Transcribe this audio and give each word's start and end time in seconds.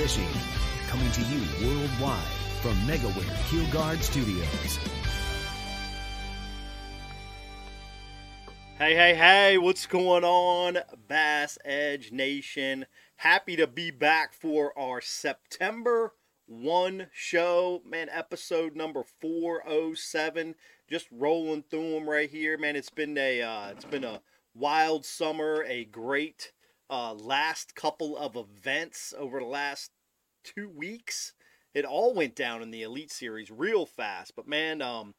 fishing. 0.00 0.26
Coming 0.88 1.12
to 1.12 1.20
you 1.20 1.68
worldwide 1.68 2.24
from 2.62 2.72
MegaWare 2.86 3.36
Keelguard 3.50 4.00
Studios. 4.00 4.78
Hey, 8.78 8.94
hey, 8.94 9.14
hey, 9.14 9.58
what's 9.58 9.84
going 9.84 10.24
on, 10.24 10.78
Bass 11.06 11.58
Edge 11.66 12.12
Nation? 12.12 12.86
Happy 13.16 13.56
to 13.56 13.66
be 13.66 13.90
back 13.90 14.32
for 14.32 14.72
our 14.78 15.02
September 15.02 16.14
1 16.46 17.08
show, 17.12 17.82
man, 17.86 18.08
episode 18.10 18.74
number 18.74 19.02
407. 19.20 20.54
Just 20.88 21.08
rolling 21.12 21.62
through 21.70 21.90
them 21.90 22.08
right 22.08 22.30
here, 22.30 22.56
man. 22.56 22.74
It's 22.74 22.88
been 22.88 23.18
a 23.18 23.42
uh, 23.42 23.68
it's 23.72 23.84
been 23.84 24.04
a 24.04 24.22
wild 24.54 25.04
summer, 25.04 25.62
a 25.68 25.84
great 25.84 26.52
uh, 26.90 27.14
last 27.14 27.74
couple 27.74 28.18
of 28.18 28.36
events 28.36 29.14
over 29.16 29.38
the 29.38 29.46
last 29.46 29.92
two 30.42 30.68
weeks. 30.68 31.32
It 31.72 31.84
all 31.84 32.14
went 32.14 32.34
down 32.34 32.62
in 32.62 32.70
the 32.70 32.82
Elite 32.82 33.12
Series 33.12 33.50
real 33.50 33.86
fast, 33.86 34.34
but 34.34 34.48
man, 34.48 34.82
um, 34.82 35.14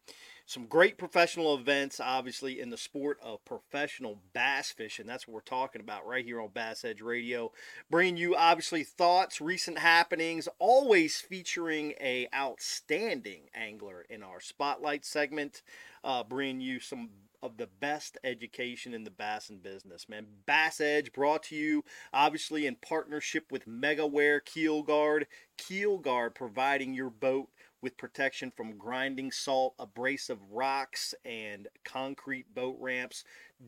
some 0.46 0.66
great 0.66 0.98
professional 0.98 1.56
events, 1.56 2.02
obviously, 2.02 2.60
in 2.60 2.72
the 2.72 2.78
sport 2.78 3.18
of 3.24 3.46
professional 3.46 4.20
bass 4.34 4.70
fishing. 4.70 5.06
That's 5.06 5.26
what 5.26 5.34
we're 5.34 5.42
talking 5.42 5.80
about 5.80 6.06
right 6.06 6.26
here 6.26 6.42
on 6.42 6.50
Bass 6.54 6.84
Edge 6.84 7.00
Radio. 7.00 7.54
Bringing 7.90 8.18
you, 8.18 8.36
obviously, 8.36 8.84
thoughts, 8.84 9.40
recent 9.40 9.80
happenings, 9.80 10.50
always 10.60 11.22
featuring 11.22 11.94
a 12.02 12.28
outstanding 12.36 13.44
angler 13.56 14.06
in 14.10 14.24
our 14.24 14.42
spotlight 14.42 15.06
segment. 15.06 15.62
Uh, 16.04 16.24
bringing 16.24 16.60
you 16.60 16.82
some 16.82 17.12
of 17.42 17.58
the 17.58 17.68
best 17.68 18.18
education 18.24 18.94
in 18.94 19.04
the 19.04 19.12
bassin 19.12 19.58
business, 19.58 20.08
man. 20.08 20.28
Bass 20.46 20.80
Edge 20.80 21.12
brought 21.12 21.44
to 21.44 21.56
you, 21.56 21.84
obviously, 22.14 22.66
in 22.66 22.76
partnership 22.76 23.52
with 23.52 23.66
MegaWare 23.66 24.44
Keel 24.44 24.84
Guard. 24.84 25.28
Keel 25.58 25.98
Guard 25.98 26.36
providing 26.36 26.94
your 26.94 27.10
boat 27.10 27.50
with 27.82 27.98
protection 27.98 28.52
from 28.56 28.78
grinding 28.78 29.32
salt, 29.32 29.74
abrasive 29.80 30.40
rocks, 30.52 31.16
and 31.26 31.68
concrete 31.84 32.54
boat 32.54 32.78
ramps. 32.80 33.24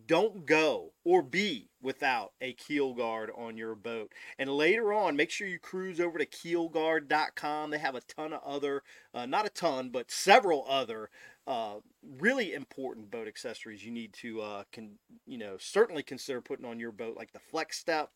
Don't 0.07 0.45
go 0.45 0.93
or 1.03 1.21
be 1.21 1.69
without 1.81 2.33
a 2.41 2.53
keel 2.53 2.93
guard 2.93 3.31
on 3.35 3.57
your 3.57 3.75
boat. 3.75 4.11
And 4.39 4.49
later 4.49 4.91
on, 4.91 5.15
make 5.15 5.29
sure 5.29 5.47
you 5.47 5.59
cruise 5.59 5.99
over 5.99 6.17
to 6.17 6.25
keelguard.com. 6.25 7.69
They 7.69 7.77
have 7.77 7.95
a 7.95 8.01
ton 8.01 8.33
of 8.33 8.41
other, 8.43 8.83
uh, 9.13 9.25
not 9.25 9.45
a 9.45 9.49
ton, 9.49 9.89
but 9.89 10.09
several 10.09 10.65
other 10.67 11.09
uh, 11.47 11.75
really 12.19 12.53
important 12.53 13.11
boat 13.11 13.27
accessories 13.27 13.83
you 13.83 13.91
need 13.91 14.13
to, 14.13 14.41
uh, 14.41 14.63
can 14.71 14.91
you 15.25 15.37
know, 15.37 15.57
certainly 15.59 16.03
consider 16.03 16.41
putting 16.41 16.65
on 16.65 16.79
your 16.79 16.91
boat, 16.91 17.17
like 17.17 17.33
the 17.33 17.39
Flex 17.39 17.77
Step, 17.77 18.11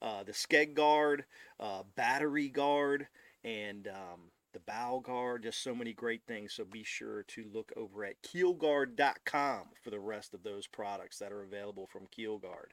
uh, 0.00 0.22
the 0.22 0.32
Skeg 0.32 0.74
Guard, 0.74 1.24
uh, 1.58 1.82
Battery 1.96 2.48
Guard, 2.48 3.08
and 3.44 3.88
um, 3.88 4.30
the 4.52 4.60
bow 4.60 5.00
guard, 5.00 5.42
just 5.42 5.62
so 5.62 5.74
many 5.74 5.92
great 5.92 6.22
things. 6.26 6.54
So 6.54 6.64
be 6.64 6.84
sure 6.84 7.24
to 7.28 7.46
look 7.52 7.72
over 7.76 8.04
at 8.04 8.22
keelguard.com 8.22 9.62
for 9.82 9.90
the 9.90 10.00
rest 10.00 10.34
of 10.34 10.42
those 10.42 10.66
products 10.66 11.18
that 11.18 11.32
are 11.32 11.42
available 11.42 11.86
from 11.86 12.06
Keelguard. 12.16 12.72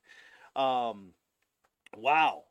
Um, 0.56 1.12
wow. 1.98 2.44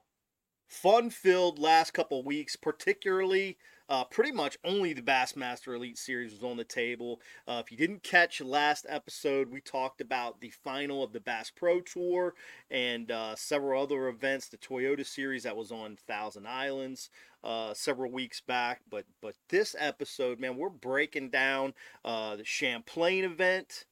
Fun 0.69 1.11
filled 1.11 1.59
last 1.59 1.93
couple 1.93 2.23
weeks, 2.25 2.57
particularly 2.57 3.59
uh, 3.89 4.05
pretty 4.05 4.33
much 4.33 4.57
only 4.65 4.93
the 4.93 5.03
Bassmaster 5.03 5.75
Elite 5.75 5.99
Series 5.99 6.33
was 6.33 6.43
on 6.43 6.57
the 6.57 6.65
table. 6.65 7.21
Uh, 7.47 7.63
if 7.65 7.71
you 7.71 7.77
didn't 7.77 8.03
catch 8.03 8.41
last 8.41 8.87
episode, 8.89 9.51
we 9.51 9.61
talked 9.61 10.01
about 10.01 10.41
the 10.41 10.51
final 10.51 11.03
of 11.03 11.13
the 11.13 11.21
Bass 11.21 11.51
Pro 11.51 11.81
Tour 11.81 12.35
and 12.71 13.11
uh, 13.11 13.35
several 13.37 13.83
other 13.83 14.09
events. 14.09 14.49
The 14.49 14.57
Toyota 14.57 15.07
Series 15.07 15.43
that 15.43 15.57
was 15.57 15.71
on 15.71 15.97
Thousand 15.97 16.47
Islands 16.47 17.11
uh, 17.43 17.75
several 17.75 18.11
weeks 18.11 18.41
back. 18.41 18.81
But 18.91 19.05
but 19.21 19.35
this 19.49 19.77
episode, 19.79 20.41
man, 20.41 20.57
we're 20.57 20.71
breaking 20.71 21.31
down 21.31 21.75
uh, 22.05 22.37
the 22.37 22.45
Champlain 22.45 23.25
event 23.25 23.85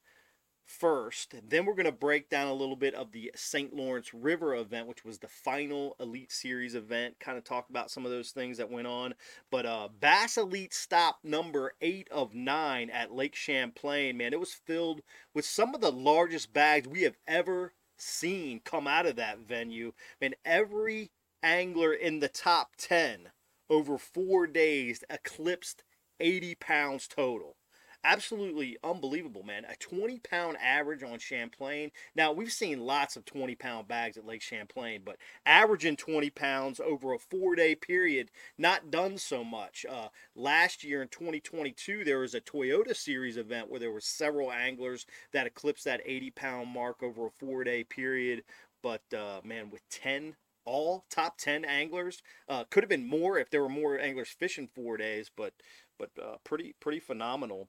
first. 0.72 1.34
Then 1.48 1.66
we're 1.66 1.74
going 1.74 1.84
to 1.84 1.92
break 1.92 2.28
down 2.30 2.48
a 2.48 2.54
little 2.54 2.76
bit 2.76 2.94
of 2.94 3.12
the 3.12 3.30
St. 3.34 3.74
Lawrence 3.74 4.14
River 4.14 4.54
event, 4.54 4.88
which 4.88 5.04
was 5.04 5.18
the 5.18 5.28
final 5.28 5.96
Elite 6.00 6.32
Series 6.32 6.74
event. 6.74 7.20
Kind 7.20 7.36
of 7.36 7.44
talk 7.44 7.68
about 7.68 7.90
some 7.90 8.04
of 8.04 8.10
those 8.10 8.30
things 8.30 8.56
that 8.58 8.70
went 8.70 8.86
on. 8.86 9.14
But 9.50 9.66
uh, 9.66 9.88
Bass 10.00 10.38
Elite 10.38 10.74
stop 10.74 11.18
number 11.22 11.74
eight 11.80 12.08
of 12.10 12.34
nine 12.34 12.90
at 12.90 13.12
Lake 13.12 13.34
Champlain, 13.34 14.16
man, 14.16 14.32
it 14.32 14.40
was 14.40 14.54
filled 14.54 15.02
with 15.34 15.44
some 15.44 15.74
of 15.74 15.80
the 15.80 15.92
largest 15.92 16.52
bags 16.52 16.88
we 16.88 17.02
have 17.02 17.16
ever 17.28 17.74
seen 17.98 18.60
come 18.64 18.86
out 18.86 19.06
of 19.06 19.16
that 19.16 19.38
venue. 19.38 19.92
Man, 20.20 20.34
every 20.44 21.10
angler 21.42 21.92
in 21.92 22.20
the 22.20 22.28
top 22.28 22.76
10 22.78 23.30
over 23.68 23.98
four 23.98 24.46
days 24.46 25.04
eclipsed 25.10 25.84
80 26.20 26.54
pounds 26.56 27.08
total 27.08 27.56
absolutely 28.04 28.76
unbelievable, 28.82 29.42
man. 29.42 29.64
A 29.64 29.76
20 29.76 30.18
pound 30.20 30.56
average 30.62 31.02
on 31.02 31.18
Champlain. 31.18 31.90
Now, 32.14 32.32
we've 32.32 32.52
seen 32.52 32.80
lots 32.80 33.16
of 33.16 33.24
20 33.24 33.54
pound 33.54 33.88
bags 33.88 34.16
at 34.16 34.26
Lake 34.26 34.42
Champlain, 34.42 35.02
but 35.04 35.16
averaging 35.46 35.96
20 35.96 36.30
pounds 36.30 36.80
over 36.80 37.12
a 37.12 37.18
four 37.18 37.54
day 37.54 37.74
period, 37.74 38.30
not 38.58 38.90
done 38.90 39.18
so 39.18 39.44
much. 39.44 39.84
Uh, 39.88 40.08
last 40.34 40.84
year 40.84 41.02
in 41.02 41.08
2022, 41.08 42.04
there 42.04 42.20
was 42.20 42.34
a 42.34 42.40
Toyota 42.40 42.94
Series 42.94 43.36
event 43.36 43.70
where 43.70 43.80
there 43.80 43.92
were 43.92 44.00
several 44.00 44.52
anglers 44.52 45.06
that 45.32 45.46
eclipsed 45.46 45.84
that 45.84 46.00
80 46.04 46.30
pound 46.30 46.68
mark 46.68 47.02
over 47.02 47.26
a 47.26 47.30
four 47.30 47.64
day 47.64 47.84
period. 47.84 48.42
But 48.82 49.02
uh, 49.14 49.40
man, 49.44 49.70
with 49.70 49.88
10 49.90 50.36
all 50.64 51.04
top 51.10 51.38
10 51.38 51.64
anglers, 51.64 52.22
uh, 52.48 52.64
could 52.70 52.82
have 52.82 52.88
been 52.90 53.08
more 53.08 53.38
if 53.38 53.50
there 53.50 53.62
were 53.62 53.68
more 53.68 53.98
anglers 53.98 54.28
fishing 54.28 54.68
four 54.72 54.96
days, 54.96 55.30
but 55.36 55.54
but 55.98 56.10
uh, 56.20 56.36
pretty 56.44 56.74
pretty 56.80 57.00
phenomenal. 57.00 57.68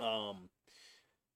Um, 0.00 0.48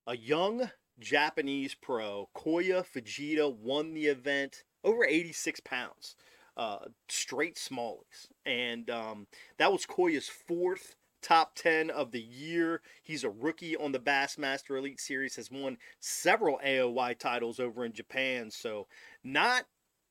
a 0.06 0.16
young 0.16 0.70
Japanese 0.98 1.74
pro, 1.74 2.28
Koya 2.36 2.84
Fujita, 2.84 3.54
won 3.54 3.94
the 3.94 4.06
event 4.06 4.64
over 4.84 5.04
86 5.04 5.60
pounds, 5.60 6.16
uh, 6.56 6.78
straight 7.08 7.56
smallies. 7.56 8.28
And 8.44 8.88
um, 8.88 9.26
that 9.58 9.72
was 9.72 9.84
Koya's 9.84 10.28
fourth 10.28 10.96
top 11.22 11.54
10 11.56 11.90
of 11.90 12.12
the 12.12 12.20
year. 12.20 12.82
He's 13.02 13.24
a 13.24 13.30
rookie 13.30 13.76
on 13.76 13.92
the 13.92 13.98
Bassmaster 13.98 14.78
Elite 14.78 15.00
Series, 15.00 15.36
has 15.36 15.50
won 15.50 15.76
several 16.00 16.60
AOY 16.64 17.18
titles 17.18 17.58
over 17.58 17.84
in 17.84 17.92
Japan. 17.92 18.50
So, 18.50 18.86
not, 19.24 19.64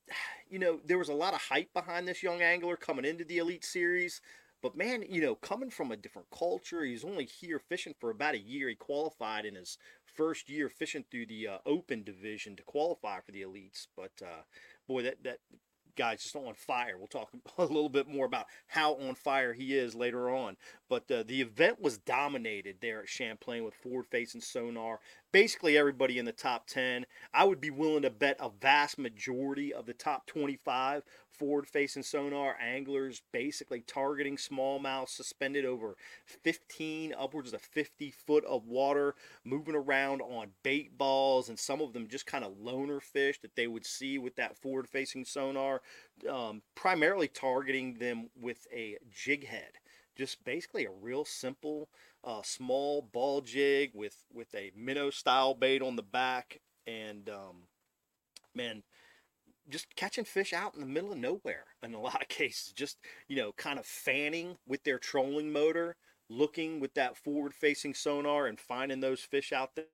you 0.48 0.58
know, 0.58 0.80
there 0.84 0.98
was 0.98 1.08
a 1.08 1.14
lot 1.14 1.34
of 1.34 1.40
hype 1.40 1.72
behind 1.72 2.06
this 2.06 2.22
young 2.22 2.42
angler 2.42 2.76
coming 2.76 3.04
into 3.04 3.24
the 3.24 3.38
Elite 3.38 3.64
Series. 3.64 4.20
But 4.62 4.76
man, 4.76 5.04
you 5.08 5.20
know, 5.20 5.34
coming 5.34 5.70
from 5.70 5.92
a 5.92 5.96
different 5.96 6.30
culture, 6.30 6.84
he's 6.84 7.04
only 7.04 7.24
here 7.24 7.58
fishing 7.58 7.94
for 7.98 8.10
about 8.10 8.34
a 8.34 8.38
year. 8.38 8.68
He 8.68 8.74
qualified 8.74 9.44
in 9.44 9.54
his 9.54 9.78
first 10.04 10.48
year 10.48 10.68
fishing 10.68 11.04
through 11.10 11.26
the 11.26 11.46
uh, 11.48 11.58
open 11.66 12.02
division 12.02 12.56
to 12.56 12.62
qualify 12.62 13.20
for 13.20 13.32
the 13.32 13.42
elites. 13.42 13.86
But 13.96 14.12
uh, 14.22 14.42
boy, 14.88 15.02
that 15.02 15.22
that 15.24 15.38
guy's 15.96 16.22
just 16.22 16.36
on 16.36 16.54
fire. 16.54 16.96
We'll 16.96 17.06
talk 17.08 17.30
a 17.58 17.62
little 17.62 17.88
bit 17.88 18.08
more 18.08 18.26
about 18.26 18.46
how 18.68 18.94
on 18.94 19.14
fire 19.14 19.52
he 19.52 19.76
is 19.76 19.94
later 19.94 20.30
on. 20.30 20.56
But 20.88 21.10
uh, 21.10 21.24
the 21.26 21.40
event 21.40 21.80
was 21.80 21.98
dominated 21.98 22.76
there 22.80 23.00
at 23.00 23.08
Champlain 23.08 23.64
with 23.64 23.74
forward 23.74 24.06
facing 24.06 24.40
sonar. 24.40 25.00
Basically, 25.32 25.76
everybody 25.76 26.18
in 26.18 26.24
the 26.24 26.32
top 26.32 26.66
10. 26.66 27.06
I 27.34 27.44
would 27.44 27.60
be 27.60 27.70
willing 27.70 28.02
to 28.02 28.10
bet 28.10 28.36
a 28.38 28.50
vast 28.50 28.98
majority 28.98 29.72
of 29.72 29.86
the 29.86 29.94
top 29.94 30.26
25 30.26 31.02
forward 31.38 31.66
facing 31.66 32.02
sonar 32.02 32.56
anglers 32.60 33.22
basically 33.32 33.80
targeting 33.80 34.36
smallmouth 34.36 35.08
suspended 35.08 35.64
over 35.64 35.96
15 36.24 37.14
upwards 37.18 37.52
of 37.52 37.60
50 37.60 38.10
foot 38.10 38.44
of 38.44 38.66
water 38.66 39.14
moving 39.44 39.74
around 39.74 40.20
on 40.22 40.48
bait 40.62 40.96
balls 40.96 41.48
and 41.48 41.58
some 41.58 41.80
of 41.80 41.92
them 41.92 42.08
just 42.08 42.26
kind 42.26 42.44
of 42.44 42.58
loner 42.58 43.00
fish 43.00 43.40
that 43.40 43.56
they 43.56 43.66
would 43.66 43.86
see 43.86 44.18
with 44.18 44.36
that 44.36 44.56
forward 44.56 44.88
facing 44.88 45.24
sonar 45.24 45.80
um, 46.28 46.62
primarily 46.74 47.28
targeting 47.28 47.94
them 47.94 48.30
with 48.40 48.66
a 48.72 48.96
jig 49.10 49.46
head. 49.46 49.72
Just 50.14 50.44
basically 50.44 50.86
a 50.86 50.90
real 50.90 51.24
simple 51.24 51.88
uh, 52.24 52.40
small 52.42 53.02
ball 53.02 53.40
jig 53.42 53.90
with 53.94 54.24
with 54.32 54.54
a 54.54 54.72
minnow 54.74 55.10
style 55.10 55.54
bait 55.54 55.82
on 55.82 55.96
the 55.96 56.02
back 56.02 56.60
and 56.86 57.28
um, 57.28 57.64
man 58.54 58.82
just 59.68 59.94
catching 59.96 60.24
fish 60.24 60.52
out 60.52 60.74
in 60.74 60.80
the 60.80 60.86
middle 60.86 61.12
of 61.12 61.18
nowhere 61.18 61.64
in 61.82 61.94
a 61.94 62.00
lot 62.00 62.22
of 62.22 62.28
cases. 62.28 62.72
Just, 62.72 62.98
you 63.28 63.36
know, 63.36 63.52
kind 63.52 63.78
of 63.78 63.86
fanning 63.86 64.56
with 64.66 64.84
their 64.84 64.98
trolling 64.98 65.52
motor, 65.52 65.96
looking 66.28 66.80
with 66.80 66.94
that 66.94 67.16
forward 67.16 67.54
facing 67.54 67.94
sonar 67.94 68.46
and 68.46 68.58
finding 68.58 69.00
those 69.00 69.20
fish 69.20 69.52
out 69.52 69.72
there. 69.76 69.86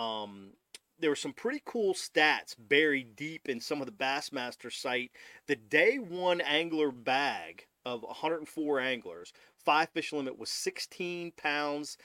Um, 0.00 0.52
there 0.98 1.10
were 1.10 1.16
some 1.16 1.32
pretty 1.32 1.62
cool 1.64 1.94
stats 1.94 2.54
buried 2.58 3.14
deep 3.14 3.48
in 3.48 3.60
some 3.60 3.80
of 3.80 3.86
the 3.86 3.92
Bassmaster 3.92 4.72
site. 4.72 5.12
The 5.46 5.56
day 5.56 5.96
one 5.98 6.40
angler 6.40 6.90
bag 6.90 7.66
of 7.86 8.02
104 8.02 8.80
anglers, 8.80 9.32
five 9.64 9.88
fish 9.90 10.12
limit 10.12 10.38
was 10.38 10.50
16 10.50 11.32
pounds, 11.36 11.96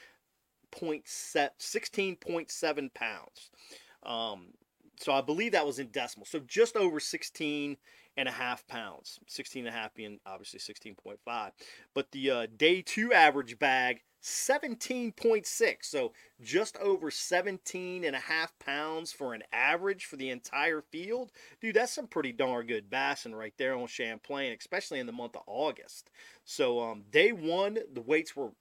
point 0.71 1.07
set 1.07 1.59
16.7 1.59 2.93
pounds. 2.93 3.51
Um, 4.03 4.47
so 4.99 5.11
I 5.11 5.21
believe 5.21 5.51
that 5.53 5.65
was 5.65 5.79
in 5.79 5.87
decimal. 5.87 6.25
So 6.25 6.39
just 6.39 6.75
over 6.75 6.99
16 6.99 7.77
and 8.15 8.29
a 8.29 8.31
half 8.31 8.65
pounds. 8.67 9.19
16 9.27 9.65
and 9.65 9.75
a 9.75 9.77
half 9.77 9.93
being 9.93 10.19
obviously 10.25 10.59
16.5. 10.59 11.51
But 11.93 12.11
the 12.11 12.29
uh, 12.29 12.47
day 12.55 12.81
two 12.81 13.11
average 13.13 13.57
bag, 13.59 14.01
17.6. 14.21 15.75
So 15.81 16.13
just 16.41 16.77
over 16.77 17.11
17 17.11 18.03
and 18.03 18.15
a 18.15 18.19
half 18.19 18.57
pounds 18.59 19.11
for 19.11 19.33
an 19.33 19.43
average 19.51 20.05
for 20.05 20.15
the 20.15 20.29
entire 20.29 20.81
field. 20.81 21.31
Dude, 21.59 21.75
that's 21.75 21.91
some 21.91 22.07
pretty 22.07 22.31
darn 22.31 22.67
good 22.67 22.89
bassing 22.89 23.35
right 23.35 23.53
there 23.57 23.75
on 23.75 23.87
Champlain, 23.87 24.55
especially 24.57 24.99
in 24.99 25.07
the 25.07 25.11
month 25.11 25.35
of 25.35 25.43
August. 25.47 26.09
So 26.45 26.79
um, 26.81 27.03
day 27.11 27.31
one, 27.31 27.79
the 27.91 28.01
weights 28.01 28.35
were 28.35 28.51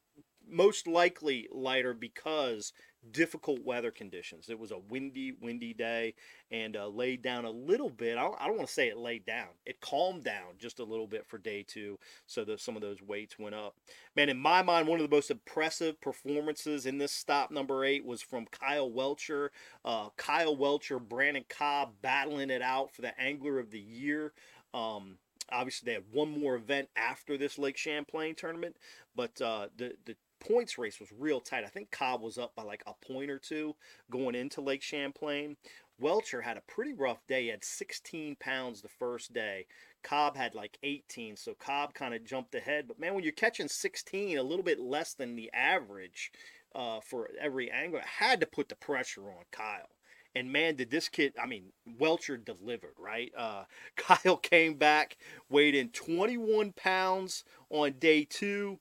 most 0.49 0.87
likely 0.87 1.49
lighter 1.53 1.95
because 1.95 2.73
difficult 3.11 3.65
weather 3.65 3.91
conditions. 3.91 4.49
It 4.49 4.59
was 4.59 4.71
a 4.71 4.79
windy, 4.79 5.33
windy 5.41 5.75
day 5.75 6.15
and 6.51 6.77
uh, 6.77 6.87
laid 6.87 7.23
down 7.23 7.45
a 7.45 7.51
little 7.51 7.91
bit. 7.91 8.17
I 8.17 8.23
don't, 8.23 8.39
don't 8.39 8.57
want 8.57 8.69
to 8.69 8.73
say 8.73 8.89
it 8.89 8.97
laid 8.97 9.27
down. 9.27 9.49
It 9.67 9.81
calmed 9.81 10.25
down 10.25 10.55
just 10.59 10.79
a 10.79 10.85
little 10.85 11.07
bit 11.07 11.27
for 11.27 11.39
day 11.39 11.65
two, 11.67 11.99
so 12.27 12.45
that 12.45 12.61
some 12.61 12.77
of 12.77 12.83
those 12.83 13.03
weights 13.03 13.39
went 13.39 13.55
up. 13.55 13.75
Man, 14.15 14.29
in 14.29 14.39
my 14.39 14.63
mind, 14.63 14.87
one 14.87 15.01
of 15.01 15.09
the 15.09 15.15
most 15.15 15.31
impressive 15.31 16.01
performances 16.01 16.87
in 16.87 16.99
this 16.99 17.13
stop 17.13 17.51
number 17.51 17.85
eight 17.85 18.05
was 18.05 18.23
from 18.23 18.47
Kyle 18.47 18.91
Welcher. 18.91 19.51
Uh, 19.85 20.11
Kyle 20.17 20.55
Welcher, 20.55 20.99
Brandon 20.99 21.45
Cobb 21.49 21.95
battling 22.03 22.51
it 22.51 22.63
out 22.63 22.95
for 22.95 23.03
the 23.03 23.19
Angler 23.21 23.59
of 23.59 23.71
the 23.71 23.81
Year. 23.81 24.33
Um, 24.75 25.19
obviously, 25.51 25.87
they 25.87 25.95
had 25.95 26.05
one 26.13 26.39
more 26.39 26.55
event 26.55 26.89
after 26.97 27.37
this 27.37 27.59
Lake 27.59 27.77
Champlain 27.77 28.35
tournament, 28.35 28.77
but 29.17 29.41
uh, 29.41 29.69
the 29.77 29.95
the 30.05 30.17
points 30.43 30.77
race 30.79 30.99
was 30.99 31.13
real 31.17 31.41
tight. 31.41 31.65
I 31.65 31.69
think 31.69 31.91
Cobb 31.91 32.21
was 32.21 32.39
up 32.39 32.55
by 32.55 32.63
like 32.63 32.83
a 32.87 32.95
point 33.07 33.31
or 33.31 33.39
two 33.39 33.75
going 34.11 34.35
into 34.35 34.61
Lake 34.61 34.83
Champlain. 34.83 35.57
Welcher 36.01 36.41
had 36.41 36.57
a 36.57 36.63
pretty 36.63 36.93
rough 36.93 37.25
day. 37.29 37.45
He 37.45 37.49
had 37.49 37.65
16 37.65 38.37
pounds 38.41 38.83
the 38.83 38.89
first 38.89 39.33
day. 39.33 39.67
Cobb 40.03 40.37
had 40.37 40.55
like 40.55 40.79
18, 40.83 41.37
so 41.37 41.55
Cobb 41.55 41.95
kind 41.95 42.13
of 42.13 42.25
jumped 42.25 42.55
ahead. 42.55 42.89
But 42.89 42.99
man, 42.99 43.15
when 43.15 43.23
you're 43.23 43.33
catching 43.33 43.69
16, 43.69 44.37
a 44.37 44.43
little 44.43 44.65
bit 44.65 44.81
less 44.81 45.15
than 45.15 45.37
the 45.37 45.51
average 45.55 46.33
uh, 46.75 47.01
for 47.01 47.31
every 47.41 47.71
angler, 47.71 48.03
had 48.05 48.41
to 48.41 48.47
put 48.47 48.69
the 48.69 48.75
pressure 48.75 49.29
on 49.29 49.45
Kyle. 49.53 49.91
And 50.35 50.51
man, 50.51 50.77
did 50.77 50.91
this 50.91 51.09
kid, 51.09 51.35
I 51.41 51.47
mean, 51.47 51.67
Welcher 51.99 52.37
delivered, 52.37 52.95
right? 52.99 53.31
Uh, 53.37 53.65
Kyle 53.97 54.39
came 54.39 54.75
back, 54.75 55.17
weighed 55.49 55.75
in 55.75 55.91
21 55.91 56.73
pounds 56.73 57.45
on 57.71 57.93
day 57.99 58.27
two, 58.29 58.79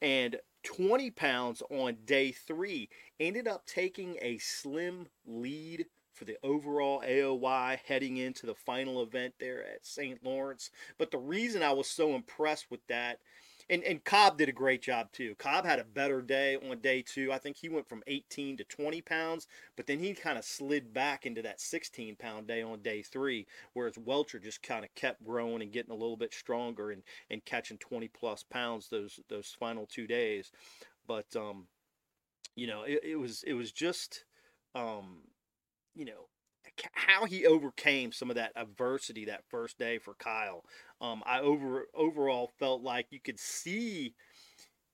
and 0.00 0.36
20 0.64 1.10
pounds 1.10 1.62
on 1.70 1.96
day 2.04 2.32
three. 2.32 2.88
Ended 3.20 3.46
up 3.46 3.66
taking 3.66 4.18
a 4.20 4.38
slim 4.38 5.06
lead 5.26 5.86
for 6.12 6.24
the 6.24 6.36
overall 6.42 7.02
AOY 7.06 7.78
heading 7.86 8.16
into 8.16 8.46
the 8.46 8.54
final 8.54 9.02
event 9.02 9.34
there 9.38 9.64
at 9.64 9.84
St. 9.84 10.24
Lawrence. 10.24 10.70
But 10.96 11.10
the 11.10 11.18
reason 11.18 11.62
I 11.62 11.72
was 11.72 11.88
so 11.88 12.14
impressed 12.14 12.70
with 12.70 12.86
that 12.88 13.18
and 13.70 13.82
and 13.84 14.04
Cobb 14.04 14.38
did 14.38 14.48
a 14.48 14.52
great 14.52 14.82
job 14.82 15.10
too. 15.12 15.34
Cobb 15.36 15.64
had 15.64 15.78
a 15.78 15.84
better 15.84 16.20
day 16.20 16.56
on 16.56 16.78
day 16.78 17.02
two. 17.02 17.32
I 17.32 17.38
think 17.38 17.56
he 17.56 17.68
went 17.68 17.88
from 17.88 18.02
18 18.06 18.56
to 18.58 18.64
20 18.64 19.00
pounds, 19.02 19.46
but 19.76 19.86
then 19.86 19.98
he 19.98 20.14
kind 20.14 20.38
of 20.38 20.44
slid 20.44 20.92
back 20.92 21.26
into 21.26 21.42
that 21.42 21.60
16 21.60 22.16
pound 22.16 22.46
day 22.46 22.62
on 22.62 22.80
day 22.82 23.02
three, 23.02 23.46
whereas 23.72 23.98
Welcher 23.98 24.38
just 24.38 24.62
kind 24.62 24.84
of 24.84 24.94
kept 24.94 25.24
growing 25.24 25.62
and 25.62 25.72
getting 25.72 25.92
a 25.92 25.96
little 25.96 26.16
bit 26.16 26.34
stronger 26.34 26.90
and 26.90 27.02
and 27.30 27.44
catching 27.44 27.78
20 27.78 28.08
plus 28.08 28.42
pounds 28.42 28.88
those 28.88 29.20
those 29.28 29.56
final 29.58 29.86
two 29.86 30.06
days. 30.06 30.52
But 31.06 31.34
um, 31.36 31.66
you 32.56 32.66
know, 32.66 32.82
it, 32.82 33.00
it 33.02 33.16
was 33.16 33.42
it 33.44 33.54
was 33.54 33.72
just 33.72 34.24
um, 34.74 35.22
you 35.94 36.04
know 36.04 36.28
how 36.92 37.24
he 37.24 37.46
overcame 37.46 38.12
some 38.12 38.30
of 38.30 38.36
that 38.36 38.52
adversity 38.56 39.24
that 39.26 39.44
first 39.48 39.78
day 39.78 39.98
for 39.98 40.14
Kyle. 40.14 40.64
Um, 41.00 41.22
I 41.26 41.40
over 41.40 41.86
overall 41.94 42.50
felt 42.58 42.82
like 42.82 43.06
you 43.10 43.20
could 43.20 43.38
see 43.38 44.14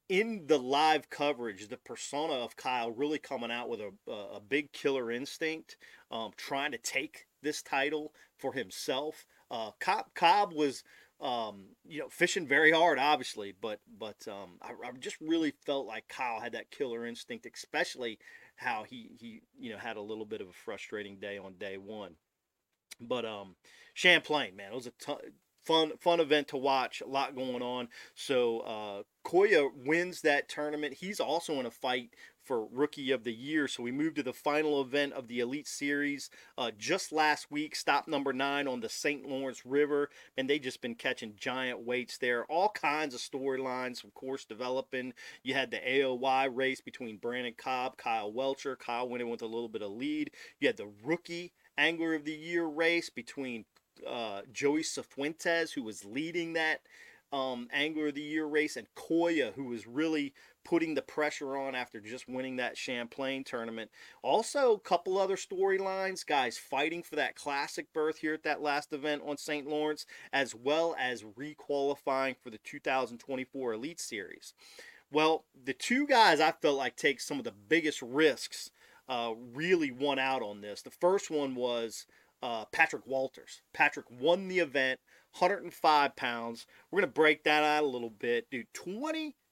in 0.09 0.47
the 0.47 0.59
live 0.59 1.09
coverage 1.09 1.69
the 1.69 1.77
persona 1.77 2.32
of 2.32 2.56
Kyle 2.56 2.91
really 2.91 3.19
coming 3.19 3.50
out 3.50 3.69
with 3.69 3.81
a, 3.81 4.11
a 4.11 4.41
big 4.41 4.73
killer 4.73 5.11
instinct, 5.11 5.77
um, 6.11 6.32
trying 6.37 6.73
to 6.73 6.79
take 6.79 7.27
this 7.43 7.62
title 7.62 8.12
for 8.37 8.53
himself. 8.53 9.25
Uh, 9.50 9.71
Cobb, 9.81 10.06
Cobb 10.15 10.53
was 10.53 10.83
um, 11.21 11.67
you 11.87 12.00
know, 12.00 12.09
fishing 12.09 12.47
very 12.47 12.73
hard, 12.73 12.99
obviously, 12.99 13.55
but 13.61 13.81
but 13.99 14.17
um, 14.26 14.59
I, 14.62 14.71
I, 14.71 14.91
just 14.99 15.19
really 15.21 15.53
felt 15.67 15.87
like 15.87 16.09
Kyle 16.09 16.41
had 16.41 16.53
that 16.53 16.71
killer 16.71 17.05
instinct, 17.05 17.47
especially 17.53 18.19
how 18.61 18.85
he 18.85 19.11
he 19.19 19.41
you 19.59 19.73
know 19.73 19.79
had 19.79 19.97
a 19.97 20.03
little 20.03 20.27
bit 20.27 20.41
of 20.41 20.49
a 20.49 20.53
frustrating 20.53 21.19
day 21.19 21.39
on 21.39 21.55
day 21.55 21.79
one. 21.79 22.15
But 23.01 23.25
um, 23.25 23.57
Champlain, 23.95 24.55
man, 24.55 24.73
it 24.73 24.75
was 24.75 24.87
a 24.87 24.93
ton, 25.01 25.17
fun 25.62 25.93
fun 25.99 26.21
event 26.21 26.49
to 26.49 26.59
watch. 26.59 27.01
A 27.01 27.07
lot 27.07 27.35
going 27.35 27.62
on. 27.62 27.89
So 28.15 28.61
uh, 28.61 29.03
Koya 29.25 29.71
wins 29.87 30.21
that 30.23 30.49
tournament. 30.49 30.95
He's 30.95 31.21
also 31.21 31.55
in 31.55 31.67
a 31.67 31.71
fight 31.71 32.11
for 32.50 32.67
Rookie 32.73 33.12
of 33.12 33.23
the 33.23 33.32
Year. 33.32 33.69
So 33.69 33.85
we 33.85 33.93
moved 33.93 34.17
to 34.17 34.25
the 34.25 34.32
final 34.32 34.81
event 34.81 35.12
of 35.12 35.29
the 35.29 35.38
Elite 35.38 35.69
Series 35.69 36.31
uh, 36.58 36.73
just 36.76 37.12
last 37.12 37.49
week. 37.49 37.76
Stop 37.76 38.08
number 38.08 38.32
nine 38.32 38.67
on 38.67 38.81
the 38.81 38.88
St. 38.88 39.25
Lawrence 39.25 39.64
River, 39.64 40.11
and 40.37 40.50
they 40.50 40.58
just 40.58 40.81
been 40.81 40.97
catching 40.97 41.37
giant 41.37 41.87
weights 41.87 42.19
there. 42.19 42.44
All 42.47 42.69
kinds 42.70 43.14
of 43.14 43.20
storylines, 43.20 44.02
of 44.02 44.14
course, 44.14 44.44
developing. 44.44 45.12
You 45.44 45.55
had 45.55 45.70
the 45.70 45.76
AOY 45.76 46.49
race 46.52 46.81
between 46.81 47.19
Brandon 47.19 47.55
Cobb, 47.56 47.97
Kyle 47.97 48.32
Welcher. 48.32 48.75
Kyle 48.75 49.08
went 49.08 49.23
in 49.23 49.31
with 49.31 49.43
a 49.43 49.47
little 49.47 49.69
bit 49.69 49.82
of 49.82 49.93
lead. 49.93 50.32
You 50.58 50.67
had 50.67 50.76
the 50.76 50.91
Rookie 51.05 51.52
Angler 51.79 52.14
of 52.14 52.25
the 52.25 52.32
Year 52.32 52.64
race 52.67 53.11
between 53.11 53.64
uh, 54.05 54.41
Joey 54.52 54.82
Cifuentes, 54.82 55.73
who 55.73 55.85
was 55.85 56.05
leading 56.05 56.55
that 56.55 56.81
um, 57.32 57.69
Angler 57.73 58.08
of 58.08 58.14
the 58.14 58.23
Year 58.23 58.47
race, 58.47 58.76
and 58.76 58.88
Koya, 58.97 59.55
who 59.55 59.64
was 59.64 59.87
really 59.87 60.32
putting 60.65 60.95
the 60.95 61.03
pressure 61.03 61.57
on 61.57 61.75
after 61.75 62.01
just 62.01 62.29
winning 62.29 62.57
that 62.57 62.77
Champlain 62.77 63.45
tournament. 63.45 63.91
Also, 64.23 64.75
a 64.75 64.81
couple 64.81 65.19
other 65.19 65.37
storylines, 65.37 66.26
guys 66.26 66.59
fighting 66.59 67.02
for 67.02 67.17
that 67.17 67.37
classic 67.37 67.93
berth 67.93 68.19
here 68.19 68.35
at 68.35 68.43
that 68.43 68.62
last 68.62 68.93
event 68.93 69.23
on 69.25 69.37
St. 69.37 69.67
Lawrence, 69.67 70.07
as 70.33 70.55
well 70.55 70.95
as 70.99 71.23
requalifying 71.23 72.37
for 72.37 72.50
the 72.50 72.59
2024 72.59 73.73
Elite 73.73 74.00
Series. 74.00 74.55
Well, 75.12 75.45
the 75.64 75.73
two 75.73 76.07
guys 76.07 76.40
I 76.40 76.52
felt 76.52 76.79
like 76.79 76.97
take 76.97 77.21
some 77.21 77.38
of 77.38 77.45
the 77.45 77.55
biggest 77.69 78.00
risks 78.00 78.71
uh, 79.09 79.33
really 79.52 79.90
won 79.90 80.19
out 80.19 80.43
on 80.43 80.61
this. 80.61 80.83
The 80.83 80.90
first 80.90 81.31
one 81.31 81.57
was 81.57 82.07
uh, 82.43 82.64
Patrick 82.67 83.07
Walters. 83.07 83.62
Patrick 83.73 84.07
won 84.09 84.49
the 84.49 84.61
event, 84.61 85.00
105 85.38 86.17
pounds. 86.17 86.67
We're 86.90 87.00
going 87.00 87.11
to 87.11 87.14
break 87.14 87.45
that 87.45 87.62
out 87.62 87.83
a 87.83 87.87
little 87.87 88.11
bit. 88.11 88.49
Dude, 88.50 88.73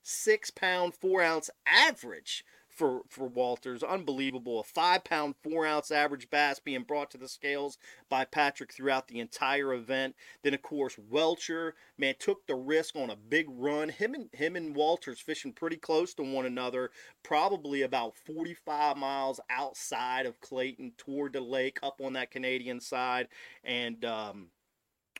26 0.03 0.51
pound, 0.51 0.95
4 0.95 1.21
ounce 1.21 1.49
average 1.67 2.43
for, 2.67 3.01
for 3.09 3.27
Walters. 3.27 3.83
Unbelievable. 3.83 4.61
A 4.61 4.63
5 4.63 5.03
pound, 5.03 5.35
4 5.43 5.65
ounce 5.65 5.91
average 5.91 6.29
bass 6.29 6.59
being 6.59 6.83
brought 6.83 7.11
to 7.11 7.17
the 7.17 7.27
scales 7.27 7.77
by 8.09 8.23
Patrick 8.25 8.73
throughout 8.73 9.07
the 9.07 9.19
entire 9.19 9.73
event. 9.73 10.15
Then, 10.43 10.53
of 10.53 10.61
course, 10.61 10.97
Welcher, 10.97 11.75
man, 11.97 12.15
took 12.17 12.47
the 12.47 12.55
risk 12.55 12.95
on 12.95 13.09
a 13.09 13.15
big 13.15 13.47
run. 13.49 13.89
Him 13.89 14.13
and, 14.13 14.29
him 14.33 14.55
and 14.55 14.75
Walters 14.75 15.19
fishing 15.19 15.51
pretty 15.51 15.77
close 15.77 16.13
to 16.15 16.23
one 16.23 16.45
another, 16.45 16.91
probably 17.21 17.81
about 17.81 18.15
45 18.15 18.97
miles 18.97 19.39
outside 19.49 20.25
of 20.25 20.39
Clayton 20.39 20.93
toward 20.97 21.33
the 21.33 21.41
lake 21.41 21.79
up 21.83 21.99
on 22.01 22.13
that 22.13 22.31
Canadian 22.31 22.79
side. 22.79 23.27
And, 23.63 24.05
um, 24.05 24.47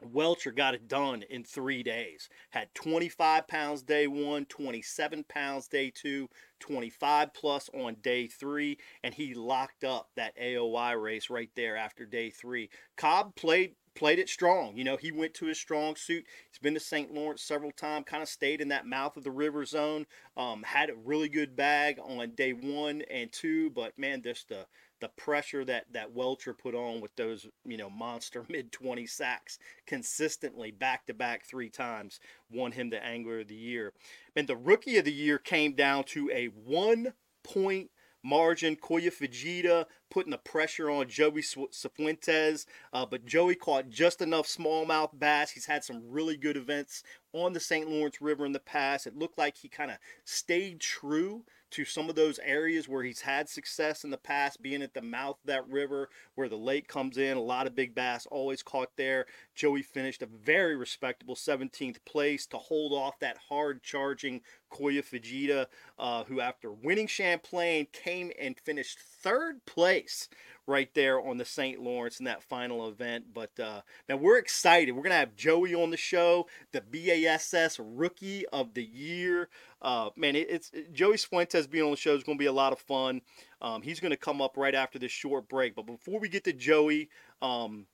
Welcher 0.01 0.51
got 0.51 0.73
it 0.73 0.87
done 0.87 1.23
in 1.29 1.43
three 1.43 1.83
days. 1.83 2.29
Had 2.51 2.73
25 2.73 3.47
pounds 3.47 3.83
day 3.83 4.07
one, 4.07 4.45
27 4.45 5.25
pounds 5.27 5.67
day 5.67 5.91
two, 5.93 6.27
25 6.59 7.33
plus 7.33 7.69
on 7.73 7.95
day 8.01 8.27
three, 8.27 8.77
and 9.03 9.13
he 9.13 9.33
locked 9.33 9.83
up 9.83 10.09
that 10.15 10.37
AOY 10.37 11.01
race 11.01 11.29
right 11.29 11.49
there 11.55 11.75
after 11.75 12.05
day 12.05 12.29
three. 12.29 12.69
Cobb 12.97 13.35
played 13.35 13.75
played 13.95 14.19
it 14.19 14.29
strong. 14.29 14.75
You 14.77 14.83
know, 14.83 14.97
he 14.97 15.11
went 15.11 15.33
to 15.35 15.45
his 15.45 15.59
strong 15.59 15.95
suit. 15.95 16.25
He's 16.49 16.59
been 16.59 16.73
to 16.73 16.79
St. 16.79 17.13
Lawrence 17.13 17.41
several 17.41 17.71
times, 17.71 18.05
kind 18.07 18.23
of 18.23 18.29
stayed 18.29 18.61
in 18.61 18.69
that 18.69 18.85
mouth 18.85 19.17
of 19.17 19.23
the 19.23 19.31
river 19.31 19.65
zone. 19.65 20.05
Um, 20.37 20.63
had 20.63 20.89
a 20.89 20.95
really 20.95 21.29
good 21.29 21.55
bag 21.55 21.99
on 21.99 22.31
day 22.31 22.53
one 22.53 23.03
and 23.09 23.31
two, 23.31 23.69
but 23.71 23.97
man, 23.97 24.21
just 24.21 24.49
the 24.49 24.65
the 24.99 25.09
pressure 25.09 25.63
that 25.65 25.85
that 25.91 26.13
Welcher 26.13 26.53
put 26.53 26.75
on 26.75 27.01
with 27.01 27.15
those 27.15 27.47
you 27.65 27.77
know 27.77 27.89
monster 27.89 28.45
mid 28.49 28.71
20 28.71 29.05
sacks 29.05 29.57
consistently 29.85 30.71
back 30.71 31.05
to 31.07 31.13
back 31.13 31.45
three 31.45 31.69
times 31.69 32.19
won 32.51 32.71
him 32.71 32.89
the 32.89 33.03
angler 33.03 33.39
of 33.39 33.47
the 33.47 33.55
year 33.55 33.93
and 34.35 34.47
the 34.47 34.57
rookie 34.57 34.97
of 34.97 35.05
the 35.05 35.11
year 35.11 35.37
came 35.37 35.73
down 35.73 36.03
to 36.03 36.29
a 36.33 36.47
one 36.47 37.13
point 37.43 37.89
margin 38.23 38.75
Koya 38.75 39.11
Fujita 39.11 39.85
putting 40.09 40.31
the 40.31 40.37
pressure 40.37 40.89
on 40.89 41.07
Joey 41.07 41.41
Cifuentes, 41.41 42.65
uh, 42.93 43.05
but 43.05 43.25
Joey 43.25 43.55
caught 43.55 43.89
just 43.89 44.21
enough 44.21 44.47
smallmouth 44.47 45.17
bass. 45.17 45.51
He's 45.51 45.65
had 45.65 45.83
some 45.83 46.01
really 46.09 46.37
good 46.37 46.57
events 46.57 47.03
on 47.33 47.53
the 47.53 47.59
St. 47.59 47.89
Lawrence 47.89 48.21
River 48.21 48.45
in 48.45 48.51
the 48.51 48.59
past. 48.59 49.07
It 49.07 49.17
looked 49.17 49.37
like 49.37 49.57
he 49.57 49.69
kind 49.69 49.91
of 49.91 49.97
stayed 50.25 50.79
true 50.79 51.43
to 51.71 51.85
some 51.85 52.09
of 52.09 52.15
those 52.15 52.39
areas 52.39 52.89
where 52.89 53.03
he's 53.03 53.21
had 53.21 53.47
success 53.47 54.03
in 54.03 54.09
the 54.09 54.17
past, 54.17 54.61
being 54.61 54.81
at 54.81 54.93
the 54.93 55.01
mouth 55.01 55.37
of 55.41 55.47
that 55.47 55.67
river 55.69 56.09
where 56.35 56.49
the 56.49 56.57
lake 56.57 56.87
comes 56.87 57.17
in. 57.17 57.37
A 57.37 57.41
lot 57.41 57.67
of 57.67 57.75
big 57.75 57.93
bass 57.93 58.25
always 58.31 58.63
caught 58.63 58.89
there. 58.97 59.27
Joey 59.55 59.83
finished 59.83 60.23
a 60.23 60.27
very 60.27 60.75
respectable 60.75 61.35
17th 61.35 61.97
place 62.05 62.47
to 62.47 62.57
hold 62.57 62.93
off 62.93 63.19
that 63.19 63.37
hard 63.49 63.83
charging 63.83 64.41
Koya 64.71 65.03
Fujita, 65.03 65.67
uh, 65.99 66.23
who 66.23 66.39
after 66.39 66.71
winning 66.71 67.07
Champlain 67.07 67.87
came 67.93 68.31
and 68.39 68.57
finished 68.59 68.99
third 69.21 69.65
place 69.65 70.29
right 70.67 70.93
there 70.93 71.19
on 71.19 71.37
the 71.37 71.45
St. 71.45 71.81
Lawrence 71.81 72.19
in 72.19 72.25
that 72.25 72.43
final 72.43 72.87
event. 72.87 73.25
But 73.33 73.59
uh, 73.59 73.81
man, 74.07 74.19
we're 74.19 74.37
excited. 74.37 74.91
We're 74.91 75.03
gonna 75.03 75.15
have 75.15 75.35
Joey 75.35 75.73
on 75.73 75.89
the 75.89 75.97
show, 75.97 76.47
the 76.71 76.81
BASS 76.81 77.79
Rookie 77.79 78.45
of 78.47 78.73
the 78.73 78.83
Year. 78.83 79.49
Uh, 79.81 80.11
man, 80.15 80.35
it, 80.35 80.47
it's 80.49 80.69
it, 80.73 80.93
Joey 80.93 81.17
Fuentes 81.17 81.67
being 81.67 81.85
on 81.85 81.91
the 81.91 81.97
show 81.97 82.15
is 82.15 82.23
to 82.23 82.35
be 82.35 82.45
a 82.45 82.53
lot 82.53 82.73
of 82.73 82.79
fun. 82.79 83.21
Um, 83.61 83.81
he's 83.81 83.99
to 84.11 84.17
come 84.17 84.41
up 84.41 84.57
right 84.57 84.75
after 84.75 84.99
this 84.99 85.11
short 85.11 85.49
break. 85.49 85.75
But 85.75 85.87
before 85.87 86.19
we 86.19 86.29
get 86.29 86.43
to 86.45 86.53
Joey 86.53 87.09
um, 87.41 87.87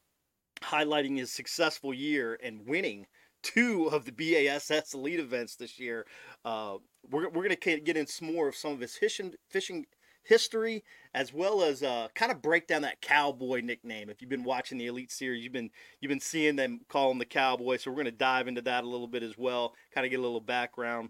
highlighting 0.61 1.17
his 1.17 1.31
successful 1.31 1.93
year 1.93 2.37
and 2.43 2.67
winning 2.67 3.07
two 3.41 3.85
of 3.91 4.05
the 4.05 4.11
BASS 4.11 4.93
elite 4.93 5.19
events 5.19 5.55
this 5.55 5.79
year, 5.79 6.05
uh, 6.43 6.77
we're, 7.09 7.29
we're 7.29 7.47
going 7.47 7.55
to 7.55 7.79
get 7.79 7.97
in 7.97 8.07
some 8.07 8.33
more 8.33 8.47
of 8.47 8.55
some 8.55 8.73
of 8.73 8.79
his 8.79 8.95
fishing, 8.95 9.33
fishing 9.49 9.85
history 10.25 10.83
as 11.13 11.33
well 11.33 11.63
as 11.63 11.81
uh, 11.81 12.09
kind 12.13 12.31
of 12.31 12.41
break 12.41 12.67
down 12.67 12.81
that 12.81 13.01
cowboy 13.01 13.61
nickname. 13.61 14.09
If 14.09 14.21
you've 14.21 14.29
been 14.29 14.43
watching 14.43 14.77
the 14.77 14.87
Elite 14.87 15.11
Series, 15.11 15.43
you've 15.43 15.53
been 15.53 15.69
you've 16.01 16.09
been 16.09 16.19
seeing 16.19 16.55
them 16.55 16.81
call 16.89 17.11
him 17.11 17.19
the 17.19 17.25
cowboy. 17.25 17.77
So 17.77 17.89
we're 17.91 17.95
going 17.95 18.05
to 18.05 18.11
dive 18.11 18.47
into 18.47 18.61
that 18.63 18.83
a 18.83 18.89
little 18.89 19.07
bit 19.07 19.23
as 19.23 19.37
well, 19.37 19.73
kind 19.93 20.05
of 20.05 20.11
get 20.11 20.19
a 20.19 20.23
little 20.23 20.41
background. 20.41 21.09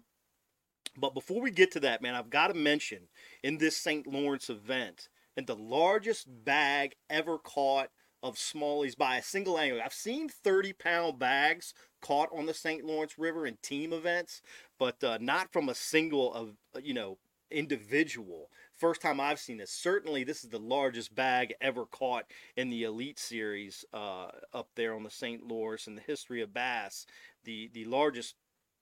But 0.96 1.14
before 1.14 1.40
we 1.40 1.50
get 1.50 1.72
to 1.72 1.80
that, 1.80 2.00
man, 2.00 2.14
I've 2.14 2.30
got 2.30 2.48
to 2.48 2.54
mention 2.54 3.08
in 3.42 3.58
this 3.58 3.76
St. 3.76 4.06
Lawrence 4.06 4.48
event, 4.48 5.08
and 5.36 5.46
the 5.46 5.56
largest 5.56 6.26
bag 6.44 6.94
ever 7.10 7.38
caught 7.38 7.90
of 8.22 8.36
smallies 8.36 8.96
by 8.96 9.16
a 9.16 9.22
single 9.22 9.58
angler. 9.58 9.82
I've 9.84 9.92
seen 9.92 10.28
30 10.28 10.72
pound 10.72 11.18
bags 11.18 11.74
caught 12.00 12.28
on 12.32 12.46
the 12.46 12.54
St. 12.54 12.84
Lawrence 12.84 13.18
River 13.18 13.46
in 13.46 13.58
team 13.62 13.92
events, 13.92 14.42
but 14.78 15.02
uh, 15.04 15.18
not 15.20 15.52
from 15.52 15.68
a 15.68 15.74
single 15.74 16.32
of 16.32 16.54
you 16.82 16.94
know 16.94 17.18
individual. 17.50 18.50
First 18.76 19.00
time 19.00 19.20
I've 19.20 19.38
seen 19.38 19.56
this. 19.56 19.70
Certainly, 19.70 20.24
this 20.24 20.44
is 20.44 20.50
the 20.50 20.58
largest 20.58 21.14
bag 21.14 21.54
ever 21.62 21.86
caught 21.86 22.26
in 22.56 22.68
the 22.68 22.84
Elite 22.84 23.18
Series 23.18 23.86
uh, 23.94 24.28
up 24.52 24.68
there 24.74 24.94
on 24.94 25.02
the 25.02 25.10
St. 25.10 25.46
Lawrence 25.46 25.86
in 25.86 25.94
the 25.94 26.02
history 26.02 26.42
of 26.42 26.52
bass. 26.52 27.06
The 27.44 27.70
the 27.72 27.86
largest 27.86 28.34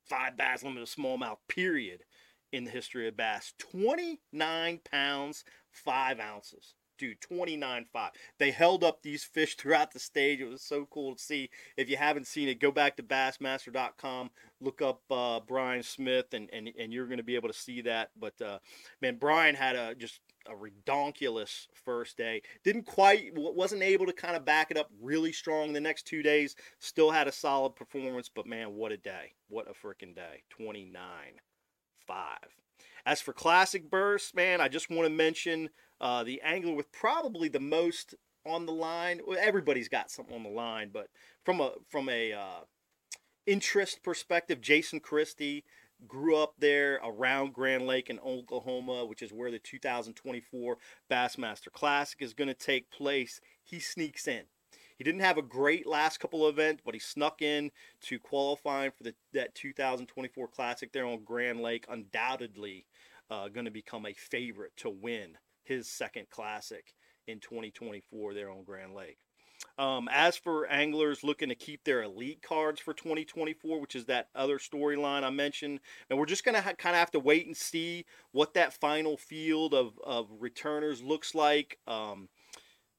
five 0.05 0.37
bass 0.37 0.65
limit 0.65 0.83
of 0.83 0.89
smallmouth 0.89 1.39
period 1.49 2.05
in 2.53 2.65
the 2.65 2.71
history 2.71 3.07
of 3.07 3.17
bass. 3.17 3.55
29 3.59 4.81
pounds, 4.85 5.45
5 5.71 6.21
ounces. 6.21 6.75
Dude, 7.05 7.21
29 7.21 7.85
5. 7.93 8.11
They 8.39 8.51
held 8.51 8.83
up 8.83 9.03
these 9.03 9.25
fish 9.25 9.57
throughout 9.59 9.93
the 9.93 9.99
stage. 9.99 10.41
It 10.41 10.49
was 10.49 10.63
so 10.63 10.87
cool 10.87 11.15
to 11.15 11.23
see. 11.23 11.51
If 11.77 11.91
you 11.91 11.99
haven't 11.99 12.27
seen 12.27 12.49
it, 12.49 12.61
go 12.61 12.71
back 12.71 12.97
to 12.97 13.03
bassmaster.com, 13.03 14.31
look 14.63 14.81
up 14.81 15.03
uh, 15.11 15.41
Brian 15.41 15.83
Smith, 15.83 16.33
and, 16.33 16.49
and, 16.51 16.71
and 16.79 16.95
you're 16.95 17.05
going 17.07 17.19
to 17.19 17.23
be 17.23 17.35
able 17.35 17.49
to 17.49 17.55
see 17.55 17.83
that. 17.83 18.09
But, 18.19 18.41
uh, 18.41 18.59
man, 19.03 19.17
Brian 19.21 19.55
had 19.55 19.77
a 19.77 19.95
just 19.95 20.21
a 20.47 20.53
redonkulous 20.55 21.67
first 21.75 22.17
day. 22.17 22.41
Didn't 22.65 22.87
quite, 22.87 23.33
wasn't 23.35 23.83
able 23.83 24.07
to 24.07 24.13
kind 24.15 24.37
of 24.37 24.47
back 24.47 24.71
it 24.71 24.79
up 24.79 24.91
really 24.99 25.33
strong 25.33 25.75
the 25.75 25.81
next 25.81 26.07
two 26.07 26.23
days. 26.23 26.57
Still 26.79 27.11
had 27.11 27.29
a 27.29 27.33
solid 27.33 27.77
performance, 27.77 28.31
but 28.35 28.47
man, 28.47 28.75
what 28.77 28.93
a 28.93 28.97
day. 28.97 29.33
What 29.49 29.69
a 29.69 29.75
freaking 29.75 30.15
day. 30.15 30.43
29 30.57 30.95
5. 32.07 32.39
As 33.07 33.21
for 33.21 33.33
classic 33.33 33.91
bursts, 33.91 34.35
man, 34.35 34.61
I 34.61 34.69
just 34.69 34.91
want 34.91 35.07
to 35.07 35.15
mention 35.15 35.71
uh, 36.01 36.25
the 36.25 36.41
angler 36.43 36.75
with 36.75 36.91
probably 36.91 37.49
the 37.49 37.61
most 37.61 38.15
on 38.47 38.67
the 38.67 38.73
line. 38.73 39.21
Well, 39.27 39.39
everybody's 39.41 39.89
got 39.89 40.11
something 40.11 40.35
on 40.35 40.43
the 40.43 40.49
line, 40.49 40.91
but 40.93 41.09
from 41.45 41.61
a 41.61 41.73
from 41.91 42.09
a 42.09 42.33
uh, 42.33 42.61
interest 43.47 44.03
perspective, 44.03 44.61
Jason 44.61 45.01
Christie 45.01 45.65
grew 46.07 46.37
up 46.37 46.55
there 46.59 47.01
around 47.05 47.53
Grand 47.53 47.87
Lake 47.87 48.11
in 48.11 48.19
Oklahoma, 48.21 49.05
which 49.05 49.23
is 49.23 49.33
where 49.33 49.51
the 49.51 49.59
2024 49.59 50.77
Bassmaster 51.11 51.73
Classic 51.73 52.21
is 52.21 52.35
going 52.35 52.49
to 52.49 52.55
take 52.55 52.91
place. 52.91 53.41
He 53.63 53.81
sneaks 53.81 54.27
in. 54.27 54.45
He 54.97 55.05
didn't 55.05 55.21
have 55.21 55.39
a 55.39 55.43
great 55.43 55.87
last 55.87 56.21
couple 56.21 56.47
of 56.47 56.55
events, 56.55 56.83
but 56.85 56.95
he 56.95 57.01
snuck 57.01 57.43
in 57.43 57.71
to 58.03 58.19
qualifying 58.19 58.93
for 58.93 59.03
the 59.03 59.15
that 59.33 59.55
2024 59.55 60.49
Classic 60.49 60.93
there 60.93 61.07
on 61.07 61.25
Grand 61.25 61.61
Lake. 61.61 61.87
Undoubtedly, 61.89 62.87
uh, 63.31 63.49
going 63.49 63.65
to 63.65 63.71
become 63.71 64.07
a 64.07 64.13
favorite 64.13 64.77
to 64.77 64.91
win 64.91 65.37
his 65.65 65.89
second 65.89 66.31
Classic 66.31 66.95
in 67.27 67.41
2024 67.41 68.35
there 68.35 68.51
on 68.51 68.65
Grand 68.65 68.95
Lake. 68.95 69.19
Um, 69.77 70.09
as 70.13 70.37
for 70.37 70.67
anglers 70.67 71.25
looking 71.25 71.49
to 71.49 71.55
keep 71.55 71.83
their 71.85 72.03
elite 72.03 72.43
cards 72.43 72.81
for 72.81 72.95
2024, 72.95 73.81
which 73.81 73.97
is 73.97 74.05
that 74.07 74.29
other 74.35 74.59
storyline 74.59 75.25
I 75.25 75.31
mentioned, 75.31 75.81
and 76.09 76.19
we're 76.19 76.27
just 76.27 76.45
going 76.45 76.55
to 76.55 76.61
ha- 76.61 76.75
kind 76.75 76.95
of 76.95 77.01
have 77.01 77.11
to 77.13 77.21
wait 77.21 77.47
and 77.47 77.57
see 77.57 78.05
what 78.31 78.55
that 78.55 78.73
final 78.73 79.17
field 79.17 79.75
of, 79.75 79.99
of 80.05 80.29
returners 80.39 81.03
looks 81.03 81.35
like. 81.35 81.79
Um, 81.89 82.29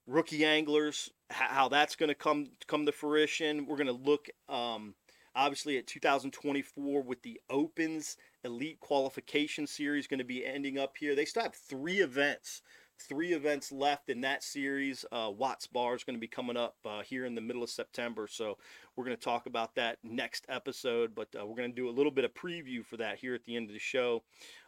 rookie 0.05 0.43
anglers, 0.43 1.11
how 1.29 1.70
that's 1.70 1.96
going 1.96 2.10
to 2.10 2.15
come 2.15 2.48
come 2.67 2.86
to 2.86 2.91
fruition. 2.91 3.65
We're 3.65 3.77
going 3.77 3.88
to 3.88 3.94
look 3.94 4.27
um, 4.50 4.96
obviously 5.36 5.77
at 5.77 5.88
2024 5.88 7.01
with 7.01 7.22
the 7.24 7.39
Opens 7.50 8.17
Elite 8.44 8.79
Qualification 8.79 9.67
Series 9.67 10.08
going 10.08 10.20
to 10.20 10.24
be 10.24 10.46
ending 10.46 10.77
up 10.77 10.96
here. 10.98 11.15
They 11.15 11.25
still 11.25 11.44
have 11.44 11.55
three 11.55 12.00
events 12.00 12.62
three 13.00 13.34
events 13.34 13.72
left 13.72 14.10
in 14.10 14.22
that 14.22 14.44
series. 14.44 15.05
Uh, 15.12 15.32
Watts 15.36 15.67
Bar 15.67 15.96
is 15.96 16.03
going 16.03 16.15
to 16.15 16.20
be 16.20 16.27
coming 16.27 16.58
up 16.58 16.75
uh, 16.86 17.01
here 17.01 17.25
in 17.25 17.36
the 17.36 17.41
middle 17.41 17.63
of 17.63 17.70
September, 17.70 18.27
so 18.27 18.58
we're 18.96 19.05
going 19.05 19.17
to 19.17 19.24
talk 19.24 19.46
about 19.46 19.75
that 19.75 19.98
next 20.03 20.46
episode. 20.50 21.13
But 21.15 21.29
uh, 21.39 21.46
we're 21.46 21.58
going 21.58 21.72
to 21.72 21.75
do 21.75 21.89
a 21.89 21.91
little 21.91 22.12
bit 22.12 22.25
of 22.25 22.34
preview 22.34 22.86
for 22.86 22.98
that 22.98 23.17
here 23.17 23.36
at 23.36 23.44
the 23.46 23.55
end 23.55 23.70
of 23.70 23.74
the 23.74 23.79
show. 23.79 24.24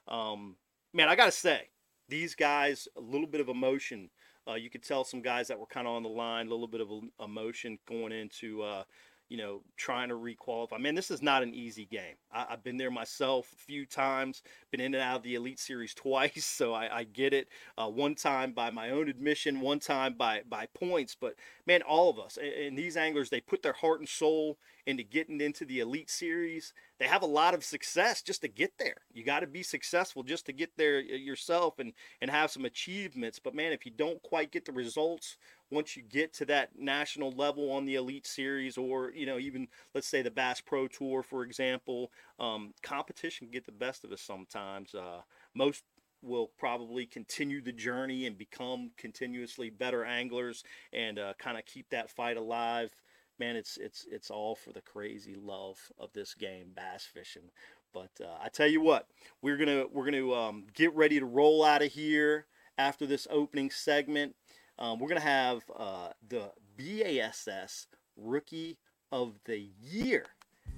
Um, 0.08 0.56
man, 0.94 1.10
I 1.10 1.16
got 1.16 1.26
to 1.26 1.32
say, 1.32 1.70
these 2.10 2.36
guys, 2.36 2.88
a 2.98 3.02
little 3.02 3.28
bit 3.28 3.42
of 3.42 3.50
emotion. 3.50 4.10
Uh, 4.48 4.56
you 4.56 4.70
could 4.70 4.84
tell 4.84 5.04
some 5.04 5.22
guys 5.22 5.48
that 5.48 5.60
were 5.60 5.66
kind 5.66 5.88
of 5.88 5.94
on 5.94 6.04
the 6.04 6.10
line, 6.10 6.48
a 6.48 6.50
little 6.50 6.68
bit 6.68 6.82
of 6.82 6.90
emotion 7.20 7.78
going 7.88 8.12
into 8.12 8.62
uh, 8.62 8.84
you 9.30 9.38
know, 9.38 9.62
trying 9.76 10.10
to 10.10 10.16
requalify. 10.16 10.80
Man, 10.80 10.96
this 10.96 11.12
is 11.12 11.22
not 11.22 11.44
an 11.44 11.54
easy 11.54 11.86
game. 11.86 12.16
I, 12.32 12.46
have 12.50 12.64
been 12.64 12.78
there 12.78 12.92
myself 12.92 13.52
a 13.54 13.58
few 13.58 13.86
times, 13.86 14.42
been 14.72 14.80
in 14.80 14.94
and 14.94 15.04
out 15.04 15.18
of 15.18 15.24
the 15.24 15.36
Elite 15.36 15.60
Series 15.60 15.94
twice, 15.96 16.46
so 16.46 16.74
I, 16.74 17.00
I 17.00 17.04
get 17.04 17.34
it. 17.34 17.50
Uh, 17.78 17.90
one 17.90 18.16
time 18.16 18.54
by 18.54 18.72
my 18.72 18.90
own 18.92 19.10
admission, 19.10 19.60
one 19.60 19.80
time 19.80 20.14
by 20.14 20.42
by 20.48 20.68
points. 20.74 21.16
But 21.20 21.36
man, 21.68 21.82
all 21.82 22.10
of 22.10 22.18
us 22.18 22.38
and, 22.42 22.78
these 22.78 22.96
anglers, 22.96 23.30
they 23.30 23.42
put 23.42 23.62
their 23.62 23.74
heart 23.74 24.00
and 24.00 24.08
soul 24.08 24.58
into 24.86 25.04
getting 25.04 25.42
into 25.42 25.66
the 25.66 25.82
Elite 25.82 26.10
Series. 26.10 26.74
They 26.98 27.06
have 27.06 27.22
a 27.22 27.28
lot 27.28 27.54
of 27.54 27.64
success 27.64 28.22
just 28.22 28.42
to 28.42 28.48
get 28.48 28.78
there. 28.80 29.02
You 29.14 29.26
got 29.26 29.42
to 29.42 29.48
be 29.48 29.62
successful 29.62 30.24
just 30.24 30.46
to 30.46 30.54
get 30.54 30.72
there 30.78 31.02
yourself 31.02 31.78
and 31.78 31.94
and 32.22 32.32
have 32.32 32.52
some 32.52 32.66
achievements. 32.66 33.38
But 33.38 33.54
man, 33.54 33.74
if 33.74 33.86
you 33.86 33.92
don't 33.92 34.24
quite 34.24 34.52
get 34.52 34.66
the 34.66 34.72
results 34.72 35.38
once 35.70 35.98
you 35.98 36.04
get 36.04 36.34
to 36.36 36.46
that 36.46 36.70
national 36.80 37.32
level 37.32 37.70
on 37.72 37.86
the 37.86 37.96
Elite 37.96 38.26
Series, 38.26 38.78
or 38.78 39.12
you 39.14 39.26
know 39.26 39.38
even 39.38 39.68
let's 39.94 40.08
say 40.08 40.22
the 40.22 40.32
Bass 40.32 40.62
Pro 40.62 40.88
Tour, 40.88 41.22
for 41.22 41.44
example, 41.44 42.12
um, 42.40 42.74
competition 42.82 43.50
get 43.52 43.66
the 43.66 43.72
best 43.74 44.06
of 44.06 44.12
us 44.14 44.22
sometimes. 44.22 44.96
Uh, 44.96 45.22
most 45.54 45.84
will 46.22 46.52
probably 46.58 47.06
continue 47.06 47.62
the 47.62 47.72
journey 47.72 48.26
and 48.26 48.38
become 48.38 48.92
continuously 48.98 49.70
better 49.70 50.04
anglers 50.04 50.64
and 50.92 51.20
uh, 51.20 51.34
kind 51.38 51.58
of 51.58 51.66
keep 51.66 51.90
that 51.90 52.10
fight 52.10 52.38
alive 52.38 52.94
man, 53.40 53.56
it's 53.56 53.78
it's 53.78 54.06
it's 54.10 54.30
all 54.30 54.56
for 54.56 54.72
the 54.72 54.82
crazy 54.82 55.36
love 55.36 55.78
of 55.98 56.12
this 56.14 56.34
game, 56.34 56.72
bass 56.76 57.04
fishing. 57.04 57.50
But 57.94 58.12
uh, 58.22 58.38
I 58.42 58.50
tell 58.50 58.68
you 58.68 58.82
what, 58.82 59.08
we're 59.42 59.58
gonna 59.58 59.86
we're 59.92 60.06
gonna 60.06 60.32
um, 60.32 60.66
get 60.74 60.94
ready 60.96 61.20
to 61.20 61.26
roll 61.26 61.64
out 61.64 61.82
of 61.82 61.92
here 61.92 62.48
after 62.78 63.06
this 63.06 63.28
opening 63.30 63.70
segment. 63.70 64.36
Um, 64.80 65.00
we're 65.00 65.10
gonna 65.10 65.22
have 65.22 65.64
uh, 65.76 66.10
the 66.28 66.52
BASS 66.78 67.88
Rookie 68.16 68.78
of 69.12 69.40
the 69.46 69.70
Year 69.82 70.26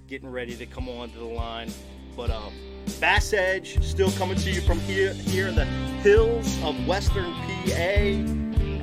getting 0.07 0.29
ready 0.29 0.55
to 0.55 0.65
come 0.65 0.87
onto 0.89 1.19
the 1.19 1.25
line. 1.25 1.71
But 2.19 2.31
um, 2.31 2.51
Bass 2.99 3.31
Edge 3.31 3.81
still 3.81 4.11
coming 4.11 4.37
to 4.39 4.51
you 4.51 4.59
from 4.59 4.77
here 4.81 5.13
here 5.13 5.47
in 5.47 5.55
the 5.55 5.63
hills 6.03 6.61
of 6.63 6.75
Western 6.85 7.31
PA. 7.31 7.95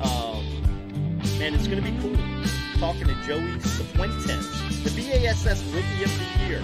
Um, 0.01 0.43
and 1.39 1.53
it's 1.53 1.67
gonna 1.67 1.83
be 1.83 1.95
cool 2.01 2.17
talking 2.79 3.05
to 3.05 3.13
Joey 3.27 3.59
Cifuentes, 3.59 4.83
the 4.83 4.89
BASS 4.89 5.63
Rookie 5.65 6.03
of 6.03 6.17
the 6.17 6.47
Year, 6.47 6.61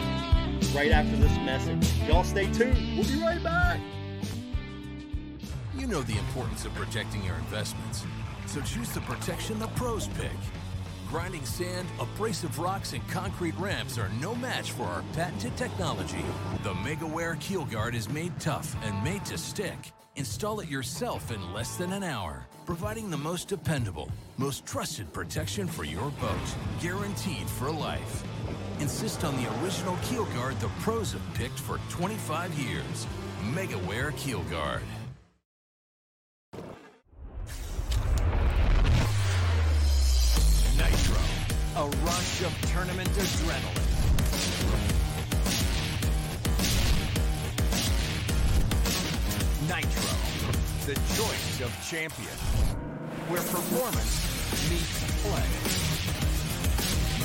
right 0.73 0.91
after 0.91 1.15
this 1.17 1.37
message. 1.45 1.87
Y'all 2.07 2.23
stay 2.23 2.51
tuned. 2.51 2.97
We'll 2.97 3.07
be 3.07 3.21
right 3.21 3.43
back. 3.43 3.79
You 5.77 5.85
know 5.85 6.01
the 6.01 6.17
importance 6.17 6.65
of 6.65 6.73
protecting 6.73 7.23
your 7.23 7.35
investments, 7.35 8.03
so 8.47 8.61
choose 8.61 8.89
the 8.89 9.01
protection 9.01 9.59
the 9.59 9.67
pros 9.67 10.07
pick. 10.07 10.31
Grinding 11.13 11.45
sand, 11.45 11.87
abrasive 11.99 12.57
rocks, 12.57 12.93
and 12.93 13.07
concrete 13.07 13.53
ramps 13.59 13.99
are 13.99 14.09
no 14.19 14.33
match 14.33 14.71
for 14.71 14.81
our 14.81 15.03
patented 15.13 15.55
technology. 15.55 16.25
The 16.63 16.73
MegaWare 16.73 17.39
Keel 17.39 17.65
Guard 17.65 17.93
is 17.93 18.09
made 18.09 18.31
tough 18.39 18.75
and 18.83 19.03
made 19.03 19.23
to 19.25 19.37
stick. 19.37 19.77
Install 20.15 20.61
it 20.61 20.69
yourself 20.69 21.29
in 21.29 21.53
less 21.53 21.75
than 21.75 21.93
an 21.93 22.01
hour, 22.01 22.47
providing 22.65 23.11
the 23.11 23.17
most 23.17 23.47
dependable, 23.47 24.09
most 24.39 24.65
trusted 24.65 25.13
protection 25.13 25.67
for 25.67 25.83
your 25.83 26.09
boat, 26.19 26.55
guaranteed 26.81 27.47
for 27.47 27.69
life. 27.69 28.23
Insist 28.79 29.23
on 29.23 29.35
the 29.35 29.47
original 29.61 29.95
keel 30.01 30.25
guard 30.33 30.59
the 30.59 30.69
pros 30.79 31.13
have 31.13 31.33
picked 31.35 31.59
for 31.59 31.77
25 31.89 32.57
years. 32.57 33.05
MegaWare 33.53 34.17
Keel 34.17 34.41
Guard. 34.49 34.81
A 41.75 41.85
rush 42.05 42.43
of 42.43 42.53
tournament 42.71 43.09
adrenaline. 43.09 43.89
Nitro, 49.67 50.13
the 50.85 50.93
choice 51.15 51.61
of 51.61 51.71
champion, 51.89 52.37
where 53.27 53.41
performance 53.41 54.13
meets 54.69 55.01
play. 55.23 55.49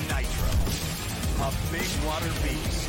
Nitro, 0.09 0.53
a 1.45 1.53
big 1.71 1.91
water 2.07 2.33
beast, 2.43 2.89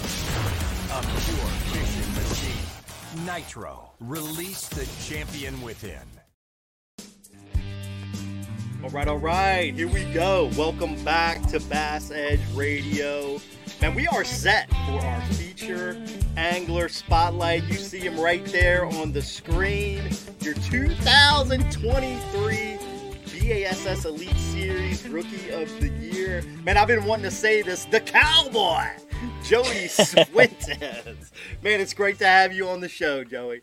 a 0.92 1.02
pure 1.02 1.52
fishing 1.74 2.12
machine. 2.16 3.26
Nitro, 3.26 3.92
release 4.00 4.70
the 4.70 4.88
champion 5.04 5.62
within. 5.62 6.19
All 8.82 8.90
right, 8.92 9.10
all 9.10 9.18
right, 9.18 9.74
here 9.74 9.90
we 9.90 10.06
go. 10.14 10.50
Welcome 10.58 10.96
back 11.04 11.46
to 11.48 11.60
Bass 11.60 12.12
Edge 12.12 12.40
Radio. 12.54 13.42
And 13.82 13.94
we 13.94 14.08
are 14.08 14.24
set 14.24 14.70
for 14.70 15.02
our 15.02 15.22
feature 15.34 16.02
angler 16.38 16.88
spotlight. 16.88 17.66
You 17.66 17.74
see 17.74 18.00
him 18.00 18.18
right 18.18 18.46
there 18.46 18.86
on 18.86 19.12
the 19.12 19.22
screen. 19.22 20.02
Your 20.40 20.54
2023 20.54 22.78
BASS 23.26 24.06
Elite 24.06 24.38
Series 24.38 25.06
Rookie 25.10 25.50
of 25.50 25.78
the 25.82 25.90
Year. 25.90 26.42
Man, 26.64 26.78
I've 26.78 26.88
been 26.88 27.04
wanting 27.04 27.26
to 27.26 27.32
say 27.32 27.62
this 27.62 27.84
the 27.84 28.00
cowboy, 28.00 28.86
Joey 29.44 29.66
Cifuentes. 29.90 31.32
Man, 31.62 31.82
it's 31.82 31.94
great 31.94 32.18
to 32.20 32.26
have 32.26 32.54
you 32.54 32.70
on 32.70 32.80
the 32.80 32.88
show, 32.88 33.26
Joey. 33.26 33.60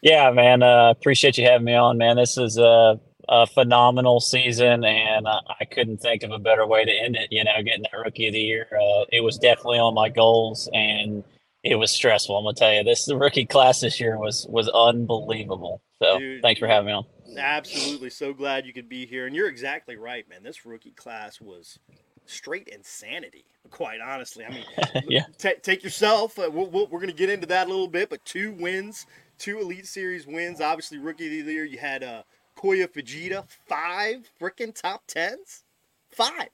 Yeah, 0.00 0.30
man. 0.30 0.62
Uh, 0.62 0.88
appreciate 0.88 1.36
you 1.36 1.44
having 1.44 1.66
me 1.66 1.74
on, 1.74 1.98
man. 1.98 2.16
This 2.16 2.38
is 2.38 2.56
a, 2.56 2.98
a 3.30 3.46
phenomenal 3.46 4.20
season, 4.20 4.84
and 4.84 5.26
I, 5.26 5.38
I 5.60 5.64
couldn't 5.64 5.98
think 5.98 6.22
of 6.24 6.32
a 6.32 6.38
better 6.38 6.66
way 6.66 6.84
to 6.84 6.92
end 6.92 7.16
it. 7.16 7.28
You 7.30 7.44
know, 7.44 7.52
getting 7.64 7.84
that 7.90 7.96
rookie 7.96 8.26
of 8.26 8.34
the 8.34 8.40
year. 8.40 8.66
Uh, 8.72 9.04
it 9.12 9.22
was 9.22 9.38
definitely 9.38 9.78
on 9.78 9.94
my 9.94 10.08
goals, 10.08 10.68
and 10.74 11.24
it 11.62 11.76
was 11.76 11.90
stressful. 11.92 12.36
I'm 12.36 12.44
gonna 12.44 12.54
tell 12.54 12.72
you, 12.74 12.82
this 12.84 13.06
the 13.06 13.16
rookie 13.16 13.46
class 13.46 13.80
this 13.80 13.98
year 14.00 14.18
was 14.18 14.46
was 14.50 14.68
unbelievable. 14.68 15.80
So, 16.02 16.18
Dude, 16.18 16.42
thanks 16.42 16.58
for 16.58 16.66
having 16.66 16.86
me 16.86 16.92
on. 16.92 17.04
Absolutely. 17.38 18.10
So 18.10 18.32
glad 18.32 18.66
you 18.66 18.72
could 18.72 18.88
be 18.88 19.06
here. 19.06 19.26
And 19.26 19.36
you're 19.36 19.48
exactly 19.48 19.96
right, 19.96 20.28
man. 20.28 20.42
This 20.42 20.66
rookie 20.66 20.90
class 20.92 21.40
was 21.40 21.78
straight 22.26 22.68
insanity, 22.68 23.44
quite 23.70 24.00
honestly. 24.00 24.44
I 24.44 24.50
mean, 24.50 24.64
Yeah. 25.08 25.24
ta- 25.38 25.60
take 25.62 25.84
yourself. 25.84 26.38
Uh, 26.38 26.50
we'll, 26.52 26.66
we'll, 26.70 26.86
we're 26.88 27.04
to 27.06 27.12
get 27.12 27.30
into 27.30 27.46
that 27.48 27.66
a 27.66 27.70
little 27.70 27.86
bit, 27.88 28.10
but 28.10 28.24
two 28.24 28.52
wins, 28.52 29.06
two 29.38 29.58
Elite 29.60 29.86
Series 29.86 30.26
wins. 30.26 30.60
Obviously, 30.60 30.98
rookie 30.98 31.40
of 31.40 31.46
the 31.46 31.52
year, 31.52 31.64
you 31.64 31.78
had 31.78 32.02
uh, 32.02 32.22
Koya 32.60 32.88
Fujita, 32.88 33.44
five 33.66 34.30
freaking 34.40 34.74
top 34.74 35.04
tens. 35.06 35.64
Five. 36.10 36.48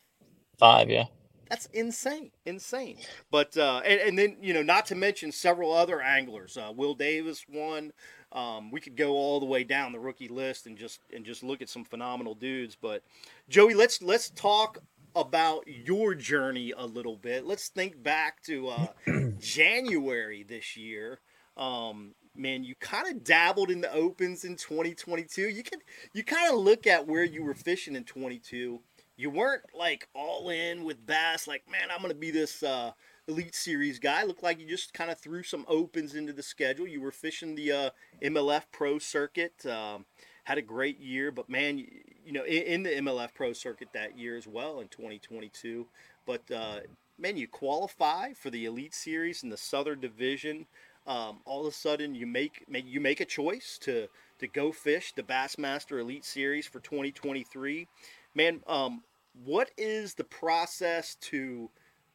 Five, 0.58 0.88
yeah. 0.88 1.06
That's 1.48 1.66
insane, 1.66 2.30
insane. 2.44 2.98
But 3.30 3.56
uh, 3.56 3.80
and, 3.84 4.00
and 4.00 4.18
then 4.18 4.36
you 4.40 4.52
know, 4.52 4.62
not 4.62 4.86
to 4.86 4.94
mention 4.94 5.30
several 5.32 5.72
other 5.72 6.00
anglers. 6.00 6.56
Uh, 6.56 6.72
Will 6.74 6.94
Davis 6.94 7.44
won. 7.48 7.92
Um, 8.32 8.70
we 8.70 8.80
could 8.80 8.96
go 8.96 9.12
all 9.12 9.38
the 9.38 9.46
way 9.46 9.62
down 9.64 9.92
the 9.92 9.98
rookie 9.98 10.28
list 10.28 10.66
and 10.66 10.76
just 10.76 11.00
and 11.14 11.24
just 11.24 11.42
look 11.42 11.62
at 11.62 11.68
some 11.68 11.84
phenomenal 11.84 12.34
dudes. 12.34 12.76
But 12.80 13.02
Joey, 13.48 13.74
let's 13.74 14.02
let's 14.02 14.30
talk 14.30 14.78
about 15.14 15.64
your 15.66 16.14
journey 16.14 16.72
a 16.76 16.84
little 16.84 17.16
bit. 17.16 17.46
Let's 17.46 17.68
think 17.68 18.02
back 18.02 18.42
to 18.44 18.68
uh, 18.68 18.86
January 19.38 20.42
this 20.42 20.76
year. 20.76 21.20
Um, 21.56 22.14
man, 22.36 22.64
you 22.64 22.74
kind 22.80 23.08
of 23.08 23.24
dabbled 23.24 23.70
in 23.70 23.80
the 23.80 23.92
opens 23.92 24.44
in 24.44 24.56
2022. 24.56 25.48
You 25.48 25.62
can 25.62 25.80
you 26.12 26.24
kind 26.24 26.52
of 26.52 26.58
look 26.58 26.86
at 26.86 27.06
where 27.06 27.24
you 27.24 27.44
were 27.44 27.54
fishing 27.54 27.96
in 27.96 28.04
22 28.04 28.80
you 29.18 29.30
weren't 29.30 29.62
like 29.74 30.06
all 30.14 30.50
in 30.50 30.84
with 30.84 31.06
bass 31.06 31.48
like 31.48 31.62
man 31.72 31.88
i'm 31.90 32.02
gonna 32.02 32.12
be 32.12 32.30
this 32.30 32.62
uh, 32.62 32.90
elite 33.28 33.54
series 33.54 33.98
guy. 33.98 34.22
Looked 34.24 34.42
like 34.42 34.60
you 34.60 34.66
just 34.66 34.94
kind 34.94 35.10
of 35.10 35.18
threw 35.18 35.42
some 35.42 35.64
opens 35.68 36.14
into 36.14 36.32
the 36.32 36.42
schedule. 36.42 36.86
You 36.86 37.00
were 37.00 37.12
fishing 37.12 37.54
the 37.54 37.72
uh, 37.72 37.90
mlf 38.22 38.62
pro 38.72 38.98
circuit 38.98 39.64
um, 39.66 40.04
had 40.44 40.58
a 40.58 40.62
great 40.62 41.00
year 41.00 41.30
but 41.30 41.48
man 41.48 41.78
you, 41.78 41.86
you 42.24 42.32
know 42.32 42.44
in, 42.44 42.62
in, 42.62 42.82
the 42.84 42.90
mlf 42.90 43.34
pro 43.34 43.52
circuit 43.52 43.88
that 43.92 44.18
year 44.18 44.36
as 44.36 44.46
well 44.46 44.80
in 44.80 44.88
2022 44.88 45.86
but 46.24 46.48
uh, 46.50 46.78
man 47.18 47.36
you 47.36 47.48
qualify 47.48 48.32
for 48.32 48.50
the 48.50 48.64
elite 48.64 48.94
series 48.94 49.42
in 49.42 49.50
the 49.50 49.56
southern 49.56 50.00
division 50.00 50.66
um, 51.06 51.40
all 51.44 51.66
of 51.66 51.72
a 51.72 51.76
sudden 51.76 52.14
you 52.14 52.26
make, 52.26 52.64
make 52.68 52.84
you 52.86 53.00
make 53.00 53.20
a 53.20 53.24
choice 53.24 53.78
to 53.82 54.08
to 54.38 54.46
go 54.46 54.70
fish 54.70 55.12
the 55.12 55.22
bassmaster 55.22 56.00
elite 56.00 56.24
series 56.24 56.66
for 56.66 56.78
2023 56.80 57.88
man 58.34 58.60
um, 58.66 59.02
what 59.44 59.70
is 59.76 60.14
the 60.14 60.24
process 60.24 61.14
to 61.16 61.70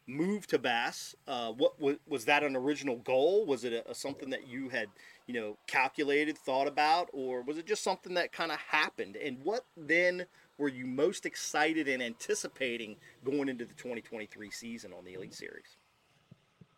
move 0.08 0.48
to 0.48 0.60
bass? 0.60 1.16
Uh, 1.28 1.52
what 1.52 1.80
was, 1.80 1.98
was 2.08 2.26
that 2.26 2.44
an 2.44 2.56
original 2.56 2.98
goal? 2.98 3.46
Was 3.46 3.64
it 3.64 3.74
a, 3.74 3.90
a, 3.92 3.96
something 3.96 4.30
that 4.32 4.48
you 4.48 4.70
had 4.70 4.88
you 5.28 5.34
know 5.34 5.58
calculated 5.68 6.38
thought 6.38 6.68
about 6.68 7.10
or 7.14 7.42
was 7.42 7.58
it 7.58 7.66
just 7.66 7.84
something 7.84 8.14
that 8.16 8.32
kind 8.32 8.52
of 8.52 8.58
happened? 8.60 9.16
And 9.16 9.38
what 9.44 9.66
then 9.78 10.26
were 10.58 10.70
you 10.70 10.86
most 10.86 11.26
excited 11.26 11.88
and 11.88 12.04
anticipating 12.04 12.98
going 13.24 13.50
into 13.50 13.66
the 13.66 13.74
2023 13.74 14.52
season 14.52 14.94
on 14.94 15.06
the 15.06 15.14
elite 15.14 15.34
series? 15.34 15.78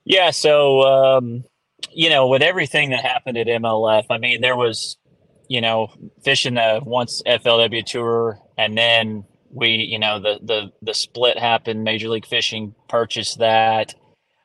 Yeah, 0.06 0.32
so 0.32 0.82
um, 0.82 1.46
you 1.92 2.10
know, 2.10 2.28
with 2.28 2.42
everything 2.42 2.92
that 2.92 3.02
happened 3.04 3.38
at 3.38 3.48
MLF, 3.48 4.06
I 4.10 4.18
mean, 4.18 4.42
there 4.42 4.56
was, 4.56 4.98
you 5.48 5.62
know, 5.62 5.88
fishing 6.24 6.56
the 6.56 6.82
once 6.84 7.22
FLW 7.26 7.86
tour, 7.86 8.40
and 8.58 8.78
then 8.78 9.26
we, 9.50 9.70
you 9.70 10.00
know, 10.00 10.20
the 10.20 10.40
the 10.42 10.72
the 10.82 10.94
split 10.94 11.38
happened. 11.38 11.84
Major 11.84 12.10
League 12.10 12.26
Fishing 12.26 12.74
purchased 12.90 13.40
that. 13.40 13.94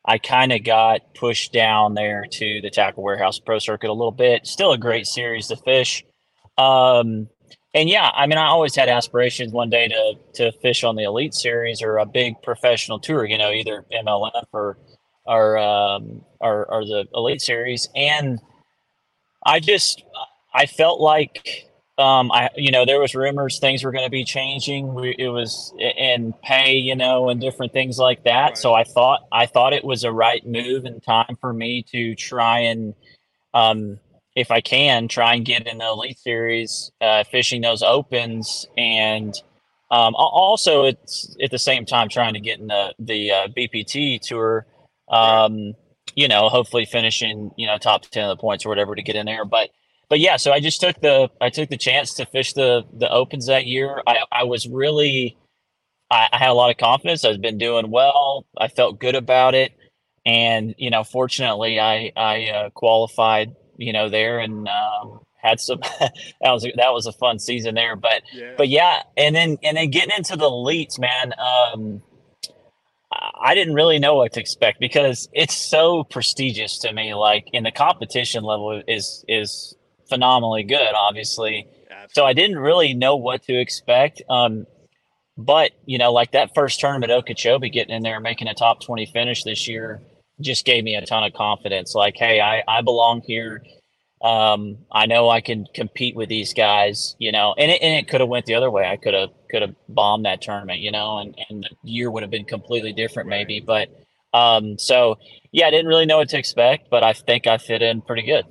I 0.05 0.18
kind 0.18 0.53
of 0.53 0.64
got 0.64 1.14
pushed 1.14 1.53
down 1.53 1.94
there 1.94 2.24
to 2.31 2.61
the 2.62 2.70
Tackle 2.70 3.03
Warehouse 3.03 3.38
Pro 3.38 3.59
Circuit 3.59 3.90
a 3.90 3.92
little 3.92 4.11
bit. 4.11 4.46
Still 4.46 4.72
a 4.72 4.79
great 4.79 5.07
series 5.07 5.48
to 5.48 5.57
fish. 5.57 6.03
Um, 6.57 7.29
and 7.74 7.88
yeah, 7.88 8.11
I 8.14 8.27
mean, 8.27 8.38
I 8.38 8.46
always 8.46 8.74
had 8.74 8.88
aspirations 8.88 9.53
one 9.53 9.70
day 9.70 9.88
to 9.88 10.14
to 10.35 10.53
fish 10.61 10.85
on 10.85 10.96
the 10.96 11.05
Elite 11.05 11.35
Series 11.35 11.83
or 11.83 11.98
a 11.98 12.07
big 12.07 12.40
professional 12.42 12.98
tour. 12.98 13.24
You 13.27 13.38
know, 13.38 13.51
either 13.51 13.85
MLF 13.92 14.46
or 14.53 14.79
or 15.28 15.58
um, 15.58 16.24
or, 16.40 16.66
or 16.72 16.84
the 16.84 17.06
Elite 17.14 17.42
Series, 17.42 17.88
and 17.94 18.40
I 19.44 19.60
just 19.60 20.02
I 20.54 20.66
felt 20.66 21.00
like 21.00 21.68
um, 21.98 22.32
I 22.32 22.48
you 22.56 22.72
know 22.72 22.86
there 22.86 22.98
was 22.98 23.14
rumors 23.14 23.58
things 23.58 23.84
were 23.84 23.92
going 23.92 24.04
to 24.04 24.10
be 24.10 24.24
changing. 24.24 24.94
We, 24.94 25.14
it 25.18 25.28
was 25.28 25.74
in 25.78 26.34
pay, 26.42 26.76
you 26.76 26.96
know, 26.96 27.28
and 27.28 27.40
different 27.40 27.72
things 27.72 27.98
like 27.98 28.24
that. 28.24 28.48
Right. 28.48 28.58
So 28.58 28.72
I 28.74 28.84
thought 28.84 29.20
I 29.30 29.44
thought 29.46 29.74
it 29.74 29.84
was 29.84 30.02
a 30.02 30.10
right 30.10 30.44
move 30.46 30.86
and 30.86 31.02
time 31.02 31.36
for 31.40 31.52
me 31.52 31.84
to 31.92 32.14
try 32.14 32.60
and 32.60 32.94
um, 33.52 34.00
if 34.34 34.50
I 34.50 34.62
can 34.62 35.08
try 35.08 35.34
and 35.34 35.44
get 35.44 35.66
in 35.66 35.78
the 35.78 35.88
Elite 35.88 36.18
Series, 36.18 36.90
uh, 37.00 37.22
fishing 37.24 37.60
those 37.60 37.82
opens 37.82 38.66
and. 38.76 39.34
Um, 39.90 40.14
also, 40.16 40.84
it's 40.84 41.34
at 41.42 41.50
the 41.50 41.58
same 41.58 41.86
time 41.86 42.10
trying 42.10 42.34
to 42.34 42.40
get 42.40 42.58
in 42.58 42.66
the 42.66 42.94
the 42.98 43.30
uh, 43.30 43.48
BPT 43.48 44.20
tour, 44.20 44.66
um, 45.11 45.75
you 46.14 46.29
know, 46.29 46.49
hopefully 46.49 46.85
finishing, 46.85 47.51
you 47.57 47.66
know, 47.66 47.79
top 47.79 48.03
10 48.03 48.25
of 48.25 48.37
the 48.37 48.40
points 48.40 48.66
or 48.66 48.68
whatever 48.68 48.94
to 48.94 49.03
get 49.03 49.16
in 49.16 49.27
there. 49.27 49.44
But, 49.44 49.71
but 50.09 50.21
yeah, 50.21 50.37
so 50.37 50.53
I 50.53 50.61
just 50.61 50.81
took 50.81 51.01
the, 51.01 51.31
I 51.40 51.51
took 51.51 51.68
the 51.68 51.77
chance 51.77 52.14
to 52.14 52.27
fish 52.27 52.55
the, 52.55 52.85
the 52.92 53.11
opens 53.11 53.47
that 53.47 53.66
year. 53.66 54.03
I, 54.07 54.18
I 54.33 54.44
was 54.44 54.66
really, 54.68 55.37
I, 56.11 56.29
I 56.33 56.38
had 56.38 56.51
a 56.51 56.55
lot 56.55 56.71
of 56.71 56.77
confidence. 56.77 57.25
I've 57.25 57.40
been 57.40 57.59
doing 57.59 57.90
well. 57.90 58.47
I 58.57 58.68
felt 58.68 58.99
good 58.99 59.14
about 59.14 59.55
it. 59.55 59.73
And, 60.27 60.75
you 60.79 60.90
know, 60.90 61.05
fortunately 61.05 61.79
I, 61.79 62.12
I, 62.16 62.49
uh, 62.49 62.71
qualified, 62.71 63.55
you 63.77 63.92
know, 63.92 64.09
there 64.09 64.40
and, 64.40 64.68
um, 64.68 65.21
had 65.37 65.61
some, 65.61 65.79
that 66.01 66.12
was, 66.42 66.64
that 66.64 66.92
was 66.92 67.07
a 67.07 67.12
fun 67.12 67.38
season 67.38 67.77
there, 67.77 67.94
but, 67.97 68.23
yeah 68.33 68.55
but 68.57 68.68
yeah, 68.68 69.03
and 69.16 69.37
then 69.37 69.57
and 69.62 69.77
then 69.77 69.90
getting 69.90 70.16
into 70.16 70.37
the 70.37 70.51
elites, 70.51 70.99
man. 70.99 71.33
Um, 71.38 72.03
I 73.11 73.55
didn't 73.55 73.75
really 73.75 73.99
know 73.99 74.16
what 74.16 74.33
to 74.35 74.40
expect 74.40 74.81
because 74.81 75.29
it's 75.33 75.57
so 75.57 76.05
prestigious 76.05 76.79
to 76.81 76.92
me. 76.92 77.14
Like 77.14 77.49
in 77.53 77.64
the 77.64 77.73
competition 77.73 78.44
level 78.44 78.83
is 78.87 79.25
is 79.29 79.75
phenomenally 80.09 80.64
good, 80.64 80.92
obviously. 80.94 81.66
Absolutely. 81.90 82.09
So 82.12 82.25
I 82.27 82.33
didn't 82.33 82.59
really 82.59 82.94
know 82.94 83.16
what 83.16 83.42
to 83.44 83.59
expect. 83.59 84.23
Um, 84.29 84.66
but 85.38 85.73
you 85.87 85.99
know, 85.99 86.12
like 86.12 86.33
that 86.33 86.55
first 86.55 86.81
tournament, 86.81 87.12
Okeechobee 87.12 87.71
getting 87.71 87.94
in 87.94 88.03
there 88.03 88.21
making 88.21 88.49
a 88.49 88.55
top 88.55 88.83
twenty 88.83 89.07
finish 89.07 89.42
this 89.42 89.66
year 89.66 90.03
just 90.40 90.64
gave 90.64 90.85
me 90.85 90.94
a 90.94 91.05
ton 91.05 91.25
of 91.25 91.33
confidence. 91.33 91.94
Like, 91.94 92.16
hey, 92.16 92.40
I 92.40 92.62
I 92.68 92.83
belong 92.83 93.23
here. 93.23 93.62
Um, 94.20 94.78
I 94.90 95.07
know 95.07 95.31
I 95.31 95.40
can 95.40 95.66
compete 95.74 96.16
with 96.16 96.28
these 96.28 96.52
guys, 96.52 97.14
you 97.18 97.31
know, 97.31 97.54
and 97.57 97.70
it, 97.70 97.81
and 97.81 97.94
it 97.94 98.09
could 98.09 98.20
have 98.20 98.28
went 98.28 98.46
the 98.46 98.54
other 98.54 98.70
way. 98.70 98.85
I 98.85 98.96
could 98.96 99.14
have 99.14 99.31
could 99.48 99.62
have 99.62 99.74
bombed 99.88 100.24
that 100.24 100.42
tournament, 100.42 100.81
you 100.81 100.90
know, 100.90 101.18
and 101.18 101.38
and 101.48 101.62
the 101.62 101.90
year 101.90 102.11
would 102.11 102.22
have 102.22 102.31
been 102.31 102.44
completely 102.44 102.92
different, 102.92 103.28
maybe. 103.28 103.61
But 103.61 103.90
um, 104.35 104.78
so 104.78 105.18
yeah, 105.52 105.66
I 105.66 105.70
didn't 105.70 105.87
really 105.87 106.04
know 106.04 106.18
what 106.18 106.28
to 106.31 106.38
expect, 106.38 106.90
but 106.90 107.02
I 107.02 107.12
think 107.12 107.46
I 107.46 107.59
fit 107.59 107.81
in 107.81 108.02
pretty 108.02 108.22
good. 108.22 108.44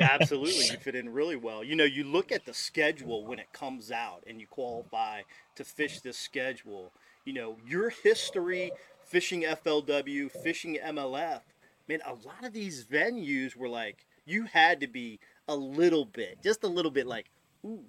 Absolutely, 0.00 0.64
you 0.64 0.76
fit 0.80 0.94
in 0.94 1.10
really 1.10 1.36
well. 1.36 1.62
You 1.62 1.76
know, 1.76 1.84
you 1.84 2.04
look 2.04 2.32
at 2.32 2.46
the 2.46 2.54
schedule 2.54 3.26
when 3.26 3.38
it 3.38 3.52
comes 3.52 3.92
out, 3.92 4.24
and 4.26 4.40
you 4.40 4.46
qualify 4.46 5.22
to 5.56 5.64
fish 5.64 6.00
this 6.00 6.18
schedule. 6.18 6.92
You 7.24 7.34
know, 7.34 7.56
your 7.66 7.90
history 7.90 8.72
fishing 9.04 9.42
FLW, 9.42 10.30
fishing 10.30 10.78
MLF. 10.82 11.42
Man, 11.88 12.00
a 12.04 12.14
lot 12.14 12.44
of 12.44 12.52
these 12.52 12.84
venues 12.84 13.54
were 13.54 13.68
like 13.68 14.06
you 14.26 14.44
had 14.44 14.80
to 14.80 14.86
be 14.86 15.18
a 15.48 15.56
little 15.56 16.04
bit, 16.04 16.42
just 16.42 16.64
a 16.64 16.68
little 16.68 16.90
bit 16.90 17.06
like, 17.06 17.30
ooh, 17.64 17.84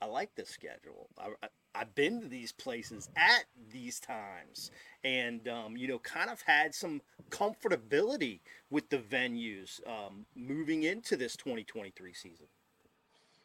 I 0.00 0.06
like 0.06 0.34
this 0.34 0.48
schedule. 0.48 1.08
I, 1.18 1.28
I, 1.42 1.48
have 1.78 1.94
been 1.96 2.20
to 2.20 2.28
these 2.28 2.52
places 2.52 3.08
at 3.16 3.46
these 3.72 3.98
times 3.98 4.70
and, 5.02 5.48
um, 5.48 5.76
you 5.76 5.88
know, 5.88 5.98
kind 5.98 6.30
of 6.30 6.40
had 6.42 6.72
some 6.72 7.02
comfortability 7.30 8.40
with 8.70 8.88
the 8.90 8.98
venues 8.98 9.80
um, 9.88 10.24
moving 10.36 10.84
into 10.84 11.16
this 11.16 11.36
2023 11.36 12.12
season. 12.12 12.46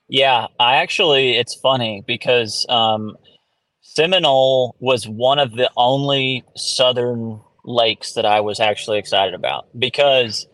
Yeah, 0.08 0.48
I 0.60 0.76
actually, 0.76 1.38
it's 1.38 1.56
funny 1.56 2.04
because 2.06 2.68
um, 2.70 3.18
Seminole 3.82 4.76
was 4.80 5.08
one 5.08 5.40
of 5.40 5.54
the 5.54 5.72
only 5.76 6.44
southern 6.56 7.42
lakes 7.64 8.14
that 8.14 8.26
I 8.26 8.42
was 8.42 8.60
actually 8.60 9.00
excited 9.00 9.34
about 9.34 9.68
because 9.78 10.48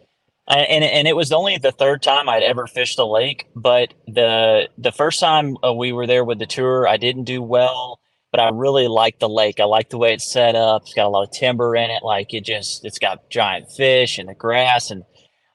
and 0.47 0.83
and 0.83 1.07
it 1.07 1.15
was 1.15 1.31
only 1.31 1.57
the 1.57 1.71
third 1.71 2.03
time 2.03 2.29
I'd 2.29 2.43
ever 2.43 2.67
fished 2.67 2.99
a 2.99 3.05
lake. 3.05 3.47
But 3.55 3.93
the 4.07 4.69
the 4.77 4.91
first 4.91 5.19
time 5.19 5.57
uh, 5.63 5.73
we 5.73 5.91
were 5.91 6.07
there 6.07 6.23
with 6.23 6.39
the 6.39 6.45
tour, 6.45 6.87
I 6.87 6.97
didn't 6.97 7.23
do 7.23 7.41
well, 7.41 7.99
but 8.31 8.39
I 8.39 8.49
really 8.49 8.87
liked 8.87 9.21
the 9.21 9.29
lake. 9.29 9.59
I 9.59 9.63
like 9.63 9.89
the 9.89 9.97
way 9.97 10.13
it's 10.13 10.31
set 10.31 10.55
up. 10.55 10.83
It's 10.83 10.93
got 10.93 11.05
a 11.05 11.09
lot 11.09 11.23
of 11.23 11.31
timber 11.31 11.75
in 11.75 11.89
it. 11.89 12.03
Like 12.03 12.33
it 12.33 12.43
just, 12.43 12.85
it's 12.85 12.99
got 12.99 13.29
giant 13.29 13.71
fish 13.71 14.17
and 14.17 14.29
the 14.29 14.35
grass. 14.35 14.91
And 14.91 15.03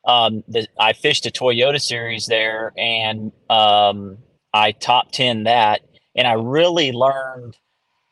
um, 0.07 0.43
the, 0.49 0.67
I 0.79 0.95
fished 0.95 1.27
a 1.27 1.31
Toyota 1.31 1.81
series 1.81 2.27
there, 2.27 2.73
and 2.77 3.33
um, 3.51 4.19
I 4.53 4.73
top 4.73 5.13
ten 5.13 5.45
that, 5.45 5.83
and 6.17 6.27
I 6.27 6.33
really 6.33 6.91
learned 6.91 7.57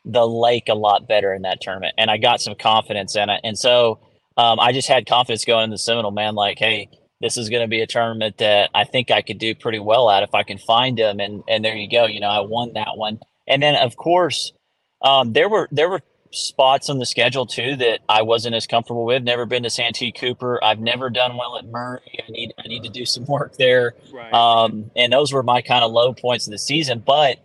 the 0.05 0.27
lake 0.27 0.69
a 0.69 0.75
lot 0.75 1.07
better 1.07 1.33
in 1.33 1.41
that 1.41 1.61
tournament, 1.61 1.95
and 1.97 2.09
I 2.09 2.17
got 2.17 2.41
some 2.41 2.55
confidence 2.55 3.15
in 3.15 3.29
it, 3.29 3.41
and 3.43 3.57
so 3.57 3.99
um, 4.39 4.57
I 4.57 4.71
just 4.71 4.87
had 4.87 5.05
confidence 5.05 5.43
going 5.43 5.65
in 5.65 5.69
the 5.69 5.77
Seminole, 5.77 6.11
man. 6.11 6.33
Like, 6.33 6.59
hey, 6.59 6.89
this 7.19 7.35
is 7.35 7.49
going 7.49 7.61
to 7.61 7.67
be 7.67 7.81
a 7.81 7.87
tournament 7.87 8.37
that 8.37 8.69
I 8.73 8.85
think 8.85 9.11
I 9.11 9.21
could 9.21 9.37
do 9.37 9.53
pretty 9.53 9.79
well 9.79 10.09
at 10.09 10.23
if 10.23 10.33
I 10.33 10.43
can 10.43 10.57
find 10.57 10.97
them. 10.97 11.19
And 11.19 11.43
and 11.49 11.63
there 11.63 11.75
you 11.75 11.89
go. 11.89 12.05
You 12.05 12.21
know, 12.21 12.29
I 12.29 12.39
won 12.39 12.71
that 12.73 12.95
one. 12.95 13.19
And 13.47 13.61
then 13.61 13.75
of 13.75 13.97
course, 13.97 14.53
um, 15.01 15.33
there 15.33 15.49
were 15.49 15.67
there 15.71 15.89
were 15.89 16.01
spots 16.31 16.89
on 16.89 16.99
the 16.99 17.05
schedule 17.05 17.47
too 17.47 17.75
that 17.75 17.99
I 18.07 18.21
wasn't 18.21 18.55
as 18.55 18.65
comfortable 18.65 19.03
with. 19.03 19.23
Never 19.23 19.45
been 19.45 19.63
to 19.63 19.69
Santee 19.69 20.13
Cooper. 20.13 20.63
I've 20.63 20.79
never 20.79 21.09
done 21.09 21.35
well 21.35 21.57
at 21.57 21.65
Murray. 21.65 22.23
I 22.25 22.31
need 22.31 22.53
I 22.57 22.67
need 22.69 22.83
to 22.83 22.89
do 22.89 23.05
some 23.05 23.25
work 23.25 23.57
there. 23.57 23.95
Right. 24.13 24.33
Um, 24.33 24.89
and 24.95 25.11
those 25.11 25.33
were 25.33 25.43
my 25.43 25.61
kind 25.61 25.83
of 25.83 25.91
low 25.91 26.13
points 26.13 26.47
of 26.47 26.51
the 26.51 26.59
season. 26.59 27.03
But 27.05 27.39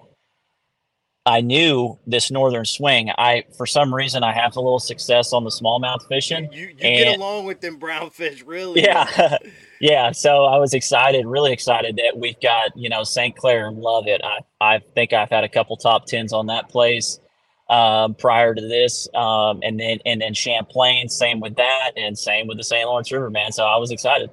I 1.27 1.41
knew 1.41 1.99
this 2.07 2.31
northern 2.31 2.67
swing. 2.67 3.11
I 3.17 3.45
for 3.57 3.65
some 3.65 3.95
reason 3.95 4.23
I 4.23 4.33
have 4.33 4.57
a 4.57 4.61
little 4.61 4.79
success 4.79 5.33
on 5.33 5.45
the 5.45 5.51
smallmouth 5.51 6.07
fishing. 6.07 6.53
You, 6.53 6.67
you 6.67 6.75
get 6.75 7.17
along 7.17 7.47
with 7.47 7.63
them 7.63 7.77
brown 7.77 8.11
fish, 8.11 8.43
really? 8.43 8.83
Yeah, 8.83 9.39
yeah. 9.81 10.13
So 10.13 10.45
I 10.45 10.59
was 10.59 10.75
excited, 10.75 11.25
really 11.25 11.53
excited 11.53 11.97
that 11.97 12.19
we've 12.19 12.39
got 12.41 12.77
you 12.77 12.91
know 12.91 13.05
St. 13.05 13.35
Clair 13.37 13.71
love 13.73 14.07
it. 14.07 14.21
I 14.23 14.41
I 14.61 14.79
think 14.95 15.15
I've 15.15 15.31
had 15.31 15.45
a 15.45 15.49
couple 15.49 15.79
top 15.79 16.05
tens 16.05 16.35
on 16.35 16.47
that 16.49 16.69
place 16.69 17.19
um, 17.71 18.15
prior 18.15 18.55
to 18.55 18.61
this, 18.61 19.09
um, 19.15 19.61
and 19.63 19.81
then 19.81 20.01
and 20.05 20.21
then 20.21 20.35
Champlain, 20.35 21.09
same 21.09 21.41
with 21.41 21.57
that, 21.57 21.93
and 21.97 22.19
same 22.19 22.47
with 22.47 22.59
the 22.59 22.65
St. 22.65 22.87
Lawrence 22.87 23.11
River, 23.11 23.31
man. 23.31 23.51
So 23.51 23.65
I 23.65 23.77
was 23.77 23.91
excited. 23.91 24.31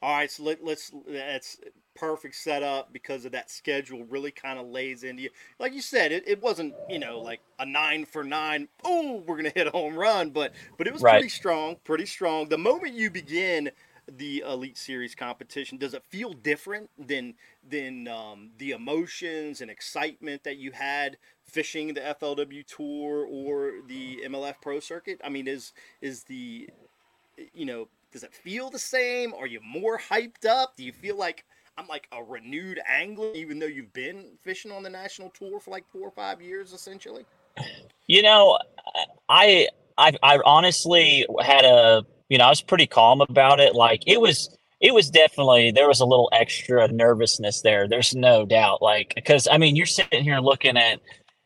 All 0.00 0.14
right, 0.14 0.30
so 0.30 0.44
let, 0.44 0.64
let's 0.64 0.92
let's 1.06 1.58
perfect 1.98 2.36
setup 2.36 2.92
because 2.92 3.24
of 3.24 3.32
that 3.32 3.50
schedule 3.50 4.04
really 4.04 4.30
kind 4.30 4.58
of 4.58 4.66
lays 4.66 5.02
into 5.02 5.22
you. 5.22 5.30
Like 5.58 5.72
you 5.72 5.82
said, 5.82 6.12
it, 6.12 6.24
it 6.26 6.42
wasn't, 6.42 6.74
you 6.88 6.98
know, 6.98 7.20
like 7.20 7.40
a 7.58 7.66
nine 7.66 8.04
for 8.04 8.24
nine, 8.24 8.68
oh, 8.84 9.22
we're 9.26 9.36
gonna 9.36 9.52
hit 9.54 9.66
a 9.66 9.70
home 9.70 9.96
run, 9.96 10.30
but 10.30 10.52
but 10.76 10.86
it 10.86 10.92
was 10.92 11.02
right. 11.02 11.12
pretty 11.12 11.28
strong, 11.28 11.76
pretty 11.84 12.06
strong. 12.06 12.48
The 12.48 12.58
moment 12.58 12.94
you 12.94 13.10
begin 13.10 13.70
the 14.16 14.42
Elite 14.46 14.78
Series 14.78 15.14
competition, 15.14 15.76
does 15.76 15.94
it 15.94 16.02
feel 16.04 16.32
different 16.32 16.90
than 16.98 17.34
than 17.68 18.08
um, 18.08 18.50
the 18.58 18.70
emotions 18.70 19.60
and 19.60 19.70
excitement 19.70 20.44
that 20.44 20.56
you 20.56 20.72
had 20.72 21.18
fishing 21.44 21.94
the 21.94 22.00
FLW 22.00 22.64
Tour 22.66 23.26
or 23.30 23.72
the 23.86 24.20
MLF 24.24 24.54
Pro 24.62 24.80
Circuit? 24.80 25.20
I 25.22 25.28
mean, 25.28 25.46
is 25.46 25.72
is 26.00 26.24
the 26.24 26.70
you 27.52 27.66
know 27.66 27.88
does 28.12 28.22
it 28.22 28.32
feel 28.32 28.70
the 28.70 28.78
same? 28.78 29.34
Are 29.34 29.46
you 29.46 29.60
more 29.60 29.98
hyped 29.98 30.46
up? 30.46 30.76
Do 30.76 30.84
you 30.84 30.92
feel 30.92 31.16
like 31.16 31.44
I'm 31.78 31.86
like 31.86 32.08
a 32.10 32.22
renewed 32.22 32.80
angler, 32.88 33.30
even 33.34 33.60
though 33.60 33.66
you've 33.66 33.92
been 33.92 34.32
fishing 34.42 34.72
on 34.72 34.82
the 34.82 34.90
national 34.90 35.30
tour 35.30 35.60
for 35.60 35.70
like 35.70 35.86
four 35.86 36.02
or 36.02 36.10
five 36.10 36.42
years, 36.42 36.72
essentially? 36.72 37.24
You 38.08 38.22
know, 38.22 38.58
I 39.28 39.68
I, 39.96 40.12
I 40.22 40.40
honestly 40.44 41.24
had 41.40 41.64
a 41.64 42.04
you 42.28 42.38
know 42.38 42.46
I 42.46 42.48
was 42.48 42.62
pretty 42.62 42.86
calm 42.86 43.20
about 43.20 43.60
it. 43.60 43.76
Like 43.76 44.02
it 44.06 44.20
was 44.20 44.56
it 44.80 44.92
was 44.92 45.08
definitely 45.08 45.70
there 45.70 45.86
was 45.86 46.00
a 46.00 46.04
little 46.04 46.28
extra 46.32 46.88
nervousness 46.88 47.62
there. 47.62 47.86
There's 47.86 48.14
no 48.14 48.44
doubt. 48.44 48.82
Like 48.82 49.12
because 49.14 49.46
I 49.50 49.58
mean 49.58 49.76
you're 49.76 49.86
sitting 49.86 50.24
here 50.24 50.40
looking 50.40 50.76
at 50.76 51.00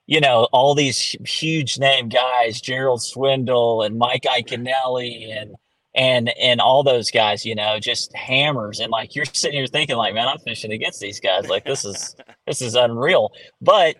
you 0.06 0.20
know 0.20 0.48
all 0.52 0.74
these 0.74 1.14
huge 1.26 1.78
name 1.78 2.08
guys, 2.08 2.60
Gerald 2.60 3.02
Swindle 3.02 3.82
and 3.82 3.98
Mike 3.98 4.22
Iaconelli 4.22 5.36
and 5.36 5.54
and 5.94 6.30
and 6.40 6.60
all 6.60 6.82
those 6.82 7.10
guys, 7.10 7.44
you 7.44 7.54
know, 7.54 7.78
just 7.78 8.14
hammers. 8.14 8.80
And 8.80 8.90
like 8.90 9.14
you're 9.14 9.24
sitting 9.24 9.58
here 9.58 9.66
thinking, 9.66 9.96
like, 9.96 10.14
man, 10.14 10.28
I'm 10.28 10.38
fishing 10.38 10.72
against 10.72 11.00
these 11.00 11.20
guys. 11.20 11.48
Like 11.48 11.64
this 11.64 11.84
is 11.84 12.16
this 12.46 12.62
is 12.62 12.74
unreal. 12.74 13.32
But 13.60 13.96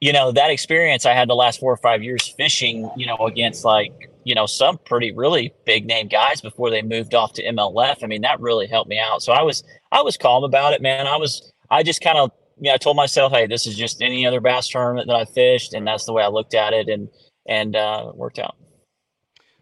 you 0.00 0.12
know, 0.12 0.32
that 0.32 0.50
experience 0.50 1.04
I 1.04 1.12
had 1.12 1.28
the 1.28 1.34
last 1.34 1.60
four 1.60 1.72
or 1.72 1.76
five 1.76 2.02
years 2.02 2.26
fishing, 2.36 2.90
you 2.96 3.06
know, 3.06 3.16
against 3.18 3.66
like, 3.66 3.92
you 4.24 4.34
know, 4.34 4.46
some 4.46 4.78
pretty 4.78 5.12
really 5.12 5.52
big 5.66 5.84
name 5.84 6.08
guys 6.08 6.40
before 6.40 6.70
they 6.70 6.80
moved 6.80 7.14
off 7.14 7.34
to 7.34 7.44
MLF. 7.44 8.02
I 8.02 8.06
mean, 8.06 8.22
that 8.22 8.40
really 8.40 8.66
helped 8.66 8.88
me 8.88 8.98
out. 8.98 9.22
So 9.22 9.32
I 9.32 9.42
was 9.42 9.62
I 9.92 10.02
was 10.02 10.16
calm 10.16 10.42
about 10.42 10.72
it, 10.72 10.80
man. 10.80 11.06
I 11.06 11.16
was 11.16 11.52
I 11.70 11.82
just 11.82 12.00
kind 12.00 12.18
of 12.18 12.32
you 12.60 12.68
know, 12.68 12.74
I 12.74 12.76
told 12.76 12.96
myself, 12.96 13.32
hey, 13.32 13.46
this 13.46 13.66
is 13.66 13.76
just 13.76 14.02
any 14.02 14.26
other 14.26 14.40
bass 14.40 14.68
tournament 14.68 15.06
that 15.06 15.16
I 15.16 15.24
fished, 15.24 15.72
and 15.72 15.86
that's 15.86 16.04
the 16.04 16.12
way 16.12 16.22
I 16.22 16.28
looked 16.28 16.54
at 16.54 16.74
it, 16.74 16.88
and 16.88 17.08
and 17.46 17.74
uh, 17.74 18.12
worked 18.14 18.38
out. 18.38 18.56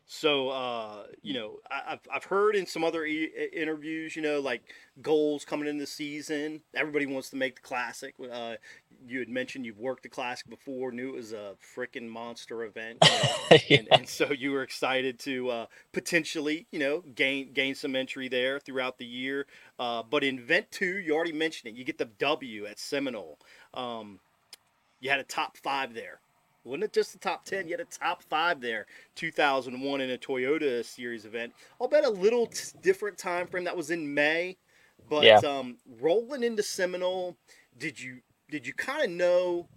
So, 0.06 0.48
uh, 0.48 0.97
you 1.22 1.34
know, 1.34 1.58
I, 1.70 1.90
have 1.90 2.00
I've 2.12 2.24
heard 2.24 2.54
in 2.54 2.66
some 2.66 2.84
other 2.84 3.04
e- 3.04 3.30
interviews, 3.52 4.16
you 4.16 4.22
know, 4.22 4.40
like 4.40 4.62
goals 5.02 5.44
coming 5.44 5.68
in 5.68 5.78
the 5.78 5.86
season. 5.86 6.62
Everybody 6.74 7.06
wants 7.06 7.30
to 7.30 7.36
make 7.36 7.56
the 7.56 7.62
classic. 7.62 8.14
Uh, 8.20 8.54
you 9.06 9.18
had 9.18 9.28
mentioned 9.28 9.66
you've 9.66 9.78
worked 9.78 10.02
the 10.02 10.08
classic 10.08 10.48
before, 10.48 10.92
knew 10.92 11.10
it 11.10 11.16
was 11.16 11.32
a 11.32 11.54
freaking 11.76 12.08
monster 12.08 12.64
event, 12.64 12.98
you 13.02 13.10
know, 13.10 13.34
yeah. 13.68 13.78
and, 13.78 13.88
and, 13.92 14.08
so 14.08 14.32
you 14.32 14.50
were 14.52 14.62
excited 14.62 15.18
to 15.20 15.50
uh, 15.50 15.66
potentially, 15.92 16.66
you 16.70 16.78
know, 16.78 17.02
gain 17.14 17.52
gain 17.52 17.74
some 17.74 17.96
entry 17.96 18.28
there 18.28 18.58
throughout 18.58 18.98
the 18.98 19.06
year. 19.06 19.46
Uh, 19.78 20.02
but 20.02 20.24
in 20.24 20.38
Event 20.38 20.66
Two, 20.70 20.98
you 20.98 21.14
already 21.14 21.32
mentioned 21.32 21.72
it. 21.72 21.78
You 21.78 21.84
get 21.84 21.98
the 21.98 22.06
W 22.18 22.66
at 22.66 22.78
Seminole. 22.78 23.38
Um, 23.74 24.20
you 25.00 25.10
had 25.10 25.20
a 25.20 25.24
top 25.24 25.56
five 25.56 25.94
there 25.94 26.20
wasn't 26.68 26.84
it 26.84 26.92
just 26.92 27.12
the 27.12 27.18
top 27.18 27.44
10? 27.44 27.66
You 27.66 27.72
had 27.72 27.80
a 27.80 27.84
top 27.84 28.22
five 28.22 28.60
there, 28.60 28.86
2001 29.16 30.00
in 30.00 30.10
a 30.10 30.18
Toyota 30.18 30.84
Series 30.84 31.24
event. 31.24 31.52
I'll 31.80 31.88
bet 31.88 32.04
a 32.04 32.10
little 32.10 32.46
t- 32.46 32.78
different 32.82 33.18
time 33.18 33.46
frame. 33.46 33.64
That 33.64 33.76
was 33.76 33.90
in 33.90 34.14
May, 34.14 34.56
but 35.08 35.24
yeah. 35.24 35.38
um, 35.38 35.78
rolling 36.00 36.42
into 36.42 36.62
Seminole, 36.62 37.36
did 37.76 38.00
you 38.00 38.20
did 38.50 38.66
you 38.66 38.72
kind 38.72 39.04
of 39.04 39.10
know 39.10 39.68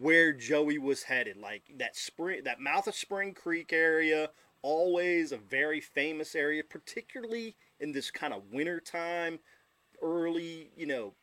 where 0.00 0.32
Joey 0.32 0.78
was 0.78 1.02
headed? 1.02 1.36
Like 1.36 1.62
that 1.78 1.96
spring, 1.96 2.42
that 2.44 2.60
mouth 2.60 2.86
of 2.86 2.94
Spring 2.94 3.34
Creek 3.34 3.72
area, 3.72 4.30
always 4.62 5.32
a 5.32 5.36
very 5.36 5.80
famous 5.80 6.34
area, 6.34 6.62
particularly 6.64 7.56
in 7.80 7.92
this 7.92 8.10
kind 8.10 8.32
of 8.32 8.42
winter 8.52 8.80
time, 8.80 9.38
early, 10.02 10.70
you 10.76 10.86
know, 10.86 11.14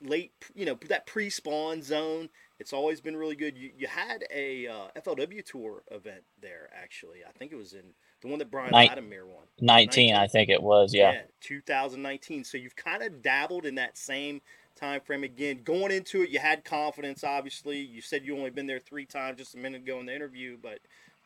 late, 0.00 0.32
you 0.54 0.66
know, 0.66 0.78
that 0.88 1.06
pre-spawn 1.06 1.82
zone. 1.82 2.28
It's 2.60 2.72
always 2.72 3.00
been 3.00 3.16
really 3.16 3.34
good. 3.34 3.58
You, 3.58 3.70
you 3.76 3.86
had 3.86 4.24
a 4.32 4.68
uh, 4.68 5.00
FLW 5.00 5.44
tour 5.44 5.82
event 5.90 6.22
there, 6.40 6.70
actually. 6.72 7.18
I 7.28 7.32
think 7.36 7.52
it 7.52 7.56
was 7.56 7.72
in 7.72 7.82
the 8.20 8.28
one 8.28 8.38
that 8.38 8.50
Brian 8.50 8.70
Nin- 8.70 8.88
Latimer 8.88 9.26
won. 9.26 9.44
19, 9.60 10.14
I 10.14 10.26
think 10.28 10.48
it 10.48 10.62
was. 10.62 10.94
Yeah. 10.94 11.22
2019. 11.40 12.44
So 12.44 12.56
you've 12.56 12.76
kind 12.76 13.02
of 13.02 13.22
dabbled 13.22 13.66
in 13.66 13.74
that 13.74 13.98
same 13.98 14.40
time 14.76 15.00
frame 15.00 15.24
again. 15.24 15.60
Going 15.64 15.92
into 15.92 16.22
it, 16.22 16.30
you 16.30 16.38
had 16.38 16.64
confidence. 16.64 17.24
Obviously, 17.24 17.78
you 17.78 18.00
said 18.00 18.24
you 18.24 18.36
only 18.36 18.50
been 18.50 18.66
there 18.66 18.80
three 18.80 19.06
times 19.06 19.38
just 19.38 19.54
a 19.54 19.58
minute 19.58 19.82
ago 19.82 19.98
in 20.00 20.06
the 20.06 20.14
interview. 20.14 20.56
But 20.60 20.78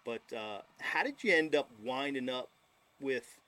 but 0.05 0.23
uh, 0.37 0.61
how 0.81 1.03
did 1.03 1.23
you 1.23 1.35
end 1.35 1.55
up 1.55 1.71
winding 1.83 2.29
up 2.29 2.49
with 3.01 3.39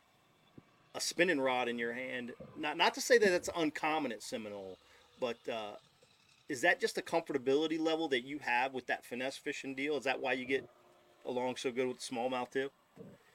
a 0.94 1.00
spinning 1.00 1.40
rod 1.40 1.68
in 1.68 1.78
your 1.78 1.92
hand? 1.92 2.32
Not 2.58 2.76
not 2.76 2.94
to 2.94 3.00
say 3.00 3.18
that 3.18 3.32
it's 3.32 3.50
uncommon 3.56 4.12
at 4.12 4.22
Seminole, 4.22 4.78
but 5.20 5.36
uh, 5.50 5.72
is 6.50 6.60
that 6.62 6.80
just 6.80 6.98
a 6.98 7.00
comfortability 7.00 7.78
level 7.78 8.08
that 8.08 8.26
you 8.26 8.40
have 8.40 8.74
with 8.74 8.86
that 8.88 9.04
finesse 9.04 9.36
fishing 9.36 9.74
deal? 9.74 9.96
Is 9.96 10.04
that 10.04 10.20
why 10.20 10.32
you 10.32 10.44
get 10.44 10.68
along 11.24 11.56
so 11.56 11.70
good 11.70 11.86
with 11.86 12.00
smallmouth 12.00 12.50
too? 12.50 12.68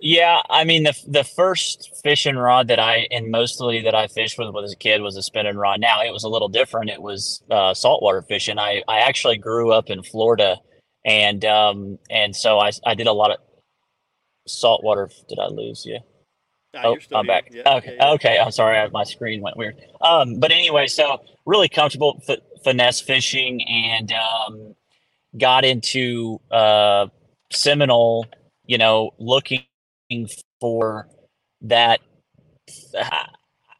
Yeah, 0.01 0.41
I 0.49 0.65
mean 0.65 0.83
the 0.83 0.93
the 1.07 1.23
first 1.23 2.01
fishing 2.03 2.35
rod 2.35 2.67
that 2.67 2.79
I 2.79 3.07
and 3.11 3.31
mostly 3.31 3.81
that 3.83 3.95
I 3.95 4.07
fished 4.07 4.37
with 4.37 4.53
as 4.61 4.73
a 4.73 4.75
kid 4.75 5.01
was 5.01 5.15
a 5.15 5.23
spinning 5.23 5.55
rod. 5.55 5.79
Now 5.79 6.03
it 6.03 6.11
was 6.11 6.25
a 6.25 6.29
little 6.29 6.49
different. 6.49 6.89
It 6.89 7.01
was 7.01 7.41
uh, 7.49 7.73
saltwater 7.73 8.21
fishing. 8.21 8.59
I 8.59 8.83
I 8.89 8.99
actually 8.99 9.37
grew 9.37 9.71
up 9.71 9.89
in 9.89 10.03
Florida, 10.03 10.57
and 11.05 11.45
um 11.45 11.97
and 12.09 12.35
so 12.35 12.59
I 12.59 12.71
I 12.85 12.93
did 12.93 13.07
a 13.07 13.13
lot 13.13 13.31
of 13.31 13.37
saltwater. 14.45 15.09
Did 15.29 15.39
I 15.39 15.47
lose 15.47 15.85
you? 15.85 15.99
Nah, 16.73 16.81
Oh, 16.83 16.97
I'm 17.13 17.25
here. 17.25 17.33
back. 17.33 17.47
Yeah, 17.51 17.75
okay, 17.77 17.95
yeah, 17.95 18.05
yeah. 18.07 18.11
okay. 18.13 18.37
I'm 18.37 18.51
sorry, 18.51 18.89
my 18.91 19.05
screen 19.05 19.41
went 19.41 19.55
weird. 19.55 19.75
Um, 20.01 20.39
but 20.41 20.51
anyway, 20.51 20.87
so 20.87 21.21
really 21.45 21.69
comfortable 21.69 22.21
f- 22.27 22.39
finesse 22.65 22.99
fishing, 22.99 23.61
and 23.63 24.11
um, 24.11 24.75
got 25.37 25.63
into 25.63 26.41
uh, 26.51 27.07
Seminole. 27.51 28.25
You 28.65 28.77
know, 28.79 29.11
looking 29.19 29.63
for 30.59 31.07
that. 31.61 32.01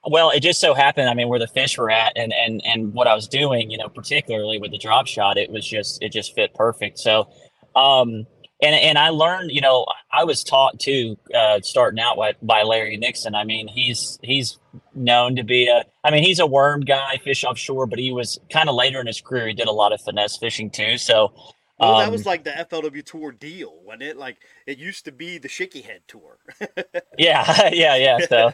well, 0.06 0.30
it 0.30 0.42
just 0.42 0.62
so 0.62 0.74
happened. 0.74 1.10
I 1.10 1.16
mean, 1.16 1.28
where 1.28 1.40
the 1.40 1.48
fish 1.48 1.78
were 1.78 1.90
at, 1.92 2.14
and 2.16 2.32
and 2.34 2.62
and 2.66 2.94
what 2.94 3.08
I 3.08 3.16
was 3.16 3.28
doing, 3.28 3.72
you 3.72 3.78
know, 3.78 3.90
particularly 3.90 4.60
with 4.60 4.72
the 4.72 4.78
drop 4.78 5.08
shot, 5.08 5.38
it 5.38 5.50
was 5.50 5.68
just 5.68 6.02
it 6.02 6.14
just 6.14 6.36
fit 6.36 6.54
perfect. 6.54 7.00
So, 7.00 7.28
um, 7.76 8.28
and 8.66 8.76
and 8.76 8.98
I 8.98 9.10
learned, 9.10 9.52
you 9.52 9.62
know, 9.62 9.86
I 10.12 10.24
was 10.24 10.44
taught 10.44 10.80
too, 10.80 11.18
uh, 11.34 11.60
starting 11.62 12.00
out 12.00 12.18
by, 12.18 12.34
by 12.42 12.64
Larry 12.64 12.98
Nixon. 12.98 13.36
I 13.36 13.44
mean, 13.44 13.68
he's 13.68 14.20
he's 14.24 14.58
known 14.94 15.36
to 15.36 15.44
be 15.44 15.68
a, 15.68 15.84
I 16.04 16.12
mean, 16.12 16.24
he's 16.24 16.40
a 16.40 16.48
worm 16.48 16.82
guy, 16.82 17.18
fish 17.24 17.44
offshore, 17.44 17.86
but 17.86 18.00
he 18.00 18.12
was 18.12 18.40
kind 18.50 18.70
of 18.70 18.76
later 18.76 19.00
in 19.00 19.08
his 19.08 19.22
career. 19.22 19.48
He 19.48 19.54
did 19.54 19.68
a 19.68 19.72
lot 19.72 19.94
of 19.94 20.02
finesse 20.02 20.38
fishing 20.38 20.70
too. 20.70 20.98
So, 20.98 21.34
Well, 21.80 22.00
that 22.00 22.08
um, 22.08 22.12
was 22.12 22.26
like 22.26 22.44
the 22.44 22.52
FLW 22.52 23.04
tour 23.04 23.32
deal, 23.32 23.74
wasn't 23.84 24.04
it? 24.04 24.18
Like 24.18 24.38
it 24.66 24.78
used 24.78 25.06
to 25.06 25.12
be 25.12 25.38
the 25.38 25.50
Shaky 25.50 25.82
Head 25.82 26.02
tour. 26.08 26.38
Yeah, 27.18 27.70
yeah, 27.72 27.96
yeah. 27.96 28.18
So 28.28 28.48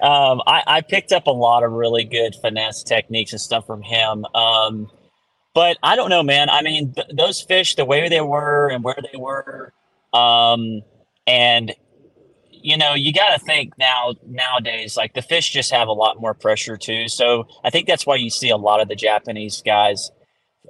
um, 0.00 0.40
I, 0.46 0.62
I 0.66 0.80
picked 0.80 1.12
up 1.12 1.26
a 1.26 1.30
lot 1.30 1.62
of 1.62 1.72
really 1.72 2.04
good 2.04 2.34
finesse 2.40 2.82
techniques 2.82 3.32
and 3.32 3.40
stuff 3.40 3.66
from 3.66 3.82
him. 3.82 4.24
Um, 4.34 4.90
but 5.54 5.76
I 5.82 5.96
don't 5.96 6.10
know, 6.10 6.22
man. 6.22 6.50
I 6.50 6.62
mean, 6.62 6.92
th- 6.92 7.08
those 7.16 7.40
fish, 7.40 7.74
the 7.74 7.84
way 7.84 8.08
they 8.08 8.20
were 8.20 8.68
and 8.68 8.84
where 8.84 8.96
they 9.12 9.18
were, 9.18 9.72
um, 10.12 10.82
and 11.26 11.74
you 12.50 12.76
know, 12.76 12.94
you 12.94 13.12
got 13.12 13.38
to 13.38 13.44
think 13.44 13.72
now 13.78 14.14
nowadays, 14.26 14.96
like 14.96 15.14
the 15.14 15.22
fish 15.22 15.50
just 15.50 15.70
have 15.70 15.88
a 15.88 15.92
lot 15.92 16.20
more 16.20 16.34
pressure 16.34 16.76
too. 16.76 17.08
So 17.08 17.46
I 17.64 17.70
think 17.70 17.86
that's 17.86 18.06
why 18.06 18.16
you 18.16 18.30
see 18.30 18.50
a 18.50 18.56
lot 18.56 18.80
of 18.80 18.88
the 18.88 18.96
Japanese 18.96 19.62
guys 19.64 20.10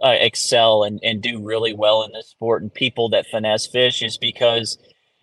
uh, 0.03 0.15
excel 0.19 0.85
and, 0.85 1.01
and 1.03 1.23
do 1.23 1.43
really 1.43 1.73
well 1.73 2.03
in 2.03 2.13
this 2.13 2.29
sport, 2.29 2.63
and 2.63 2.73
people 2.73 3.09
that 3.11 3.27
finesse 3.27 3.67
fish 3.67 4.03
is 4.03 4.17
because 4.19 4.79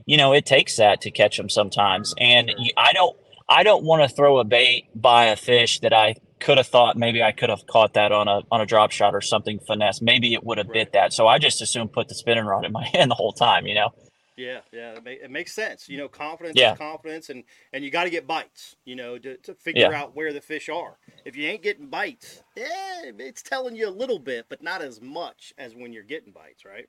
you 0.05 0.17
know 0.17 0.33
it 0.33 0.45
takes 0.45 0.75
that 0.77 1.01
to 1.01 1.11
catch 1.11 1.37
them 1.37 1.49
sometimes. 1.49 2.13
And 2.19 2.51
you, 2.57 2.71
I 2.77 2.93
don't 2.93 3.15
I 3.47 3.63
don't 3.63 3.83
want 3.83 4.07
to 4.07 4.15
throw 4.15 4.39
a 4.39 4.43
bait 4.43 4.85
by 4.95 5.25
a 5.25 5.35
fish 5.35 5.79
that 5.81 5.93
I 5.93 6.15
could 6.45 6.57
have 6.59 6.67
thought 6.67 6.95
maybe 6.95 7.23
I 7.23 7.31
could 7.31 7.49
have 7.49 7.65
caught 7.65 7.95
that 7.95 8.11
on 8.11 8.27
a 8.27 8.41
on 8.51 8.61
a 8.61 8.67
drop 8.67 8.91
shot 8.91 9.15
or 9.15 9.21
something 9.21 9.59
finesse. 9.67 9.99
Maybe 10.01 10.33
it 10.35 10.43
would 10.43 10.59
have 10.59 10.71
bit 10.71 10.93
that. 10.93 11.11
So 11.11 11.27
I 11.27 11.39
just 11.39 11.61
assume 11.61 11.89
put 11.89 12.07
the 12.07 12.15
spinning 12.15 12.45
rod 12.45 12.65
in 12.65 12.71
my 12.71 12.85
hand 12.93 13.09
the 13.09 13.15
whole 13.15 13.33
time. 13.33 13.65
You 13.65 13.73
know. 13.75 13.89
yeah, 14.37 14.59
yeah, 14.71 14.91
it, 15.05 15.21
it 15.23 15.31
makes 15.31 15.53
sense. 15.53 15.89
You 15.89 15.97
know, 15.97 16.07
confidence 16.07 16.55
Yeah. 16.55 16.73
is 16.73 16.77
confidence, 16.77 17.29
and 17.31 17.43
and 17.73 17.83
you 17.83 17.89
got 17.89 18.03
to 18.03 18.11
get 18.11 18.27
bites. 18.27 18.75
You 18.85 18.95
know, 18.95 19.17
to, 19.17 19.37
to 19.37 19.55
figure 19.55 19.91
Yeah. 19.91 19.99
out 19.99 20.15
where 20.15 20.33
the 20.33 20.41
fish 20.41 20.69
are. 20.69 20.99
If 21.25 21.35
you 21.35 21.47
ain't 21.47 21.63
getting 21.63 21.87
bites, 21.87 22.43
yeah, 22.55 23.11
it's 23.17 23.41
telling 23.41 23.75
you 23.75 23.89
a 23.89 23.99
little 24.01 24.19
bit, 24.19 24.45
but 24.47 24.61
not 24.61 24.83
as 24.83 25.01
much 25.01 25.51
as 25.57 25.73
when 25.73 25.93
you're 25.93 26.03
getting 26.03 26.31
bites, 26.31 26.63
right? 26.63 26.87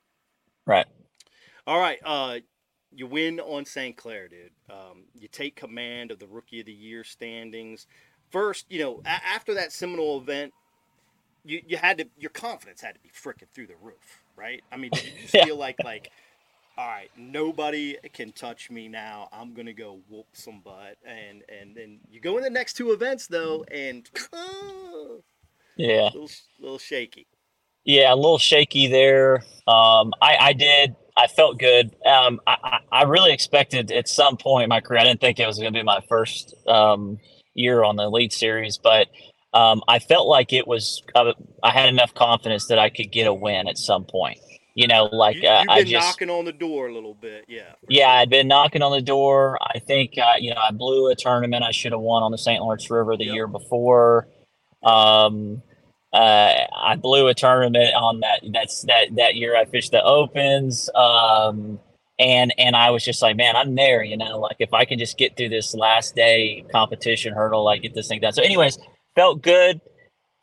Right. 0.66 0.86
All 1.66 1.80
right. 1.80 1.98
Uh, 2.04 2.40
you 2.92 3.06
win 3.06 3.40
on 3.40 3.64
St. 3.64 3.96
Clair, 3.96 4.28
dude. 4.28 4.52
Um, 4.70 5.04
you 5.14 5.28
take 5.28 5.56
command 5.56 6.10
of 6.10 6.18
the 6.18 6.26
Rookie 6.26 6.60
of 6.60 6.66
the 6.66 6.72
Year 6.72 7.04
standings. 7.04 7.86
First, 8.36 8.66
you 8.68 8.80
know, 8.80 9.00
a- 9.06 9.08
after 9.08 9.54
that 9.54 9.72
Seminole 9.72 10.18
event, 10.20 10.52
you, 11.46 11.62
you 11.66 11.78
had 11.78 11.96
to 11.96 12.06
your 12.18 12.28
confidence 12.28 12.82
had 12.82 12.94
to 12.94 13.00
be 13.00 13.08
freaking 13.08 13.48
through 13.54 13.68
the 13.68 13.76
roof, 13.80 14.22
right? 14.36 14.62
I 14.70 14.76
mean, 14.76 14.90
did 14.92 15.04
you 15.06 15.28
feel 15.44 15.56
like 15.56 15.82
like, 15.82 16.10
all 16.76 16.86
right, 16.86 17.10
nobody 17.16 17.96
can 18.12 18.32
touch 18.32 18.70
me 18.70 18.88
now. 18.88 19.30
I'm 19.32 19.54
gonna 19.54 19.72
go 19.72 20.00
whoop 20.10 20.26
some 20.34 20.60
butt, 20.60 20.98
and 21.06 21.44
and 21.48 21.74
then 21.74 21.98
you 22.10 22.20
go 22.20 22.36
in 22.36 22.42
the 22.42 22.50
next 22.50 22.74
two 22.74 22.92
events 22.92 23.26
though, 23.26 23.64
and 23.70 24.06
Yeah. 25.78 26.10
little 26.12 26.28
little 26.60 26.78
shaky. 26.78 27.26
Yeah, 27.84 28.12
a 28.12 28.16
little 28.16 28.36
shaky 28.36 28.86
there. 28.88 29.36
Um, 29.66 30.12
I, 30.20 30.36
I 30.40 30.52
did. 30.52 30.94
I 31.16 31.26
felt 31.28 31.58
good. 31.58 31.96
Um, 32.04 32.40
I, 32.46 32.80
I 32.92 33.02
really 33.04 33.32
expected 33.32 33.90
at 33.92 34.08
some 34.08 34.36
point 34.36 34.64
in 34.64 34.68
my 34.68 34.82
career. 34.82 35.00
I 35.00 35.04
didn't 35.04 35.22
think 35.22 35.38
it 35.40 35.46
was 35.46 35.56
going 35.58 35.72
to 35.72 35.78
be 35.78 35.82
my 35.82 36.02
first 36.06 36.54
um, 36.66 37.18
year 37.56 37.82
on 37.82 37.96
the 37.96 38.04
Elite 38.04 38.32
Series, 38.32 38.78
but 38.78 39.08
um, 39.52 39.82
I 39.88 39.98
felt 39.98 40.28
like 40.28 40.52
it 40.52 40.66
was. 40.66 41.02
Uh, 41.14 41.32
I 41.62 41.70
had 41.70 41.88
enough 41.88 42.14
confidence 42.14 42.66
that 42.66 42.78
I 42.78 42.90
could 42.90 43.10
get 43.10 43.26
a 43.26 43.34
win 43.34 43.68
at 43.68 43.78
some 43.78 44.04
point. 44.04 44.38
You 44.74 44.86
know, 44.86 45.04
like 45.04 45.36
You, 45.36 45.48
uh, 45.48 45.64
I 45.70 45.82
just 45.84 45.92
knocking 46.20 46.28
on 46.28 46.44
the 46.44 46.52
door 46.52 46.88
a 46.88 46.92
little 46.92 47.14
bit, 47.14 47.46
yeah. 47.48 47.72
yeah. 47.88 48.10
I'd 48.10 48.28
been 48.28 48.46
knocking 48.46 48.82
on 48.82 48.92
the 48.92 49.00
door. 49.00 49.58
I 49.62 49.78
think 49.78 50.18
uh, 50.18 50.34
you 50.38 50.50
know 50.54 50.60
I 50.60 50.70
blew 50.70 51.10
a 51.10 51.14
tournament 51.14 51.64
I 51.64 51.70
should 51.70 51.92
have 51.92 52.02
won 52.02 52.22
on 52.22 52.30
the 52.30 52.38
St. 52.38 52.62
Lawrence 52.62 52.90
River 52.90 53.16
the 53.16 53.24
Yep. 53.24 53.34
year 53.34 53.46
before. 53.46 54.28
Um, 54.82 55.62
uh, 56.12 56.52
I 56.76 56.96
blew 56.96 57.28
a 57.28 57.34
tournament 57.34 57.94
on 57.94 58.20
that. 58.20 58.42
That's 58.52 58.82
that 58.82 59.14
that 59.16 59.36
year 59.36 59.56
I 59.56 59.64
fished 59.64 59.92
the 59.92 60.02
opens. 60.02 60.90
Um, 60.94 61.80
and 62.18 62.52
and 62.58 62.76
I 62.76 62.90
was 62.90 63.04
just 63.04 63.22
like, 63.22 63.36
man, 63.36 63.56
I'm 63.56 63.74
there. 63.74 64.02
You 64.02 64.16
know, 64.16 64.38
like 64.40 64.56
if 64.60 64.72
I 64.74 64.84
can 64.84 64.98
just 64.98 65.18
get 65.18 65.36
through 65.36 65.50
this 65.50 65.74
last 65.74 66.14
day 66.16 66.64
competition 66.72 67.34
hurdle, 67.34 67.64
like 67.64 67.82
get 67.82 67.94
this 67.94 68.08
thing 68.08 68.20
done. 68.20 68.32
So, 68.32 68.42
anyways, 68.42 68.78
felt 69.14 69.42
good. 69.42 69.80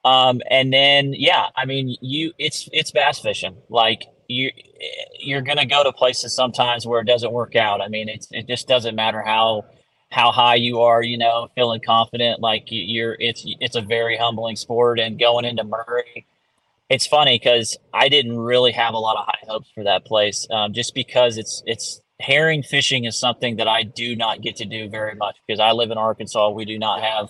Um, 0.06 0.42
and 0.50 0.74
then 0.74 1.14
yeah, 1.14 1.48
I 1.56 1.66
mean, 1.66 1.98
you 2.02 2.34
it's 2.38 2.70
it's 2.74 2.92
bass 2.92 3.20
fishing. 3.20 3.58
Like 3.70 4.04
you 4.28 4.52
you're 5.20 5.42
gonna 5.42 5.66
go 5.66 5.84
to 5.84 5.94
places 5.94 6.36
sometimes 6.36 6.86
where 6.86 7.02
it 7.02 7.08
doesn't 7.08 7.32
work 7.32 7.56
out. 7.56 7.82
I 7.82 7.88
mean, 7.88 8.10
it's 8.10 8.28
it 8.32 8.48
just 8.48 8.68
doesn't 8.68 8.96
matter 8.96 9.22
how 9.22 9.66
how 10.12 10.32
high 10.32 10.56
you 10.56 10.82
are, 10.82 11.02
you 11.02 11.18
know, 11.18 11.48
feeling 11.56 11.82
confident. 11.84 12.40
Like 12.40 12.72
you- 12.72 12.84
you're, 12.84 13.18
it's 13.20 13.44
it's 13.60 13.76
a 13.76 13.82
very 13.82 14.16
humbling 14.18 14.56
sport. 14.56 15.00
And 15.00 15.18
going 15.20 15.46
into 15.46 15.64
Murray, 15.64 16.28
it's 16.94 17.08
funny 17.08 17.40
because 17.40 17.78
I 17.94 18.08
didn't 18.08 18.38
really 18.38 18.72
have 18.72 18.94
a 18.94 19.00
lot 19.00 19.18
of 19.18 19.26
high 19.26 19.46
hopes 19.48 19.70
for 19.74 19.84
that 19.84 20.06
place, 20.06 20.48
um, 20.52 20.74
just 20.74 20.94
because 20.94 21.38
it's 21.38 21.64
it's 21.66 22.02
herring 22.20 22.64
fishing 22.64 23.06
is 23.06 23.18
something 23.18 23.58
that 23.58 23.68
I 23.68 23.84
do 23.84 24.16
not 24.16 24.42
get 24.42 24.56
to 24.58 24.66
do 24.66 24.90
very 24.90 25.16
much 25.16 25.36
because 25.46 25.60
I 25.60 25.72
live 25.72 25.92
in 25.92 25.98
Arkansas. 25.98 26.50
We 26.50 26.66
do 26.66 26.78
not 26.78 27.02
have 27.02 27.30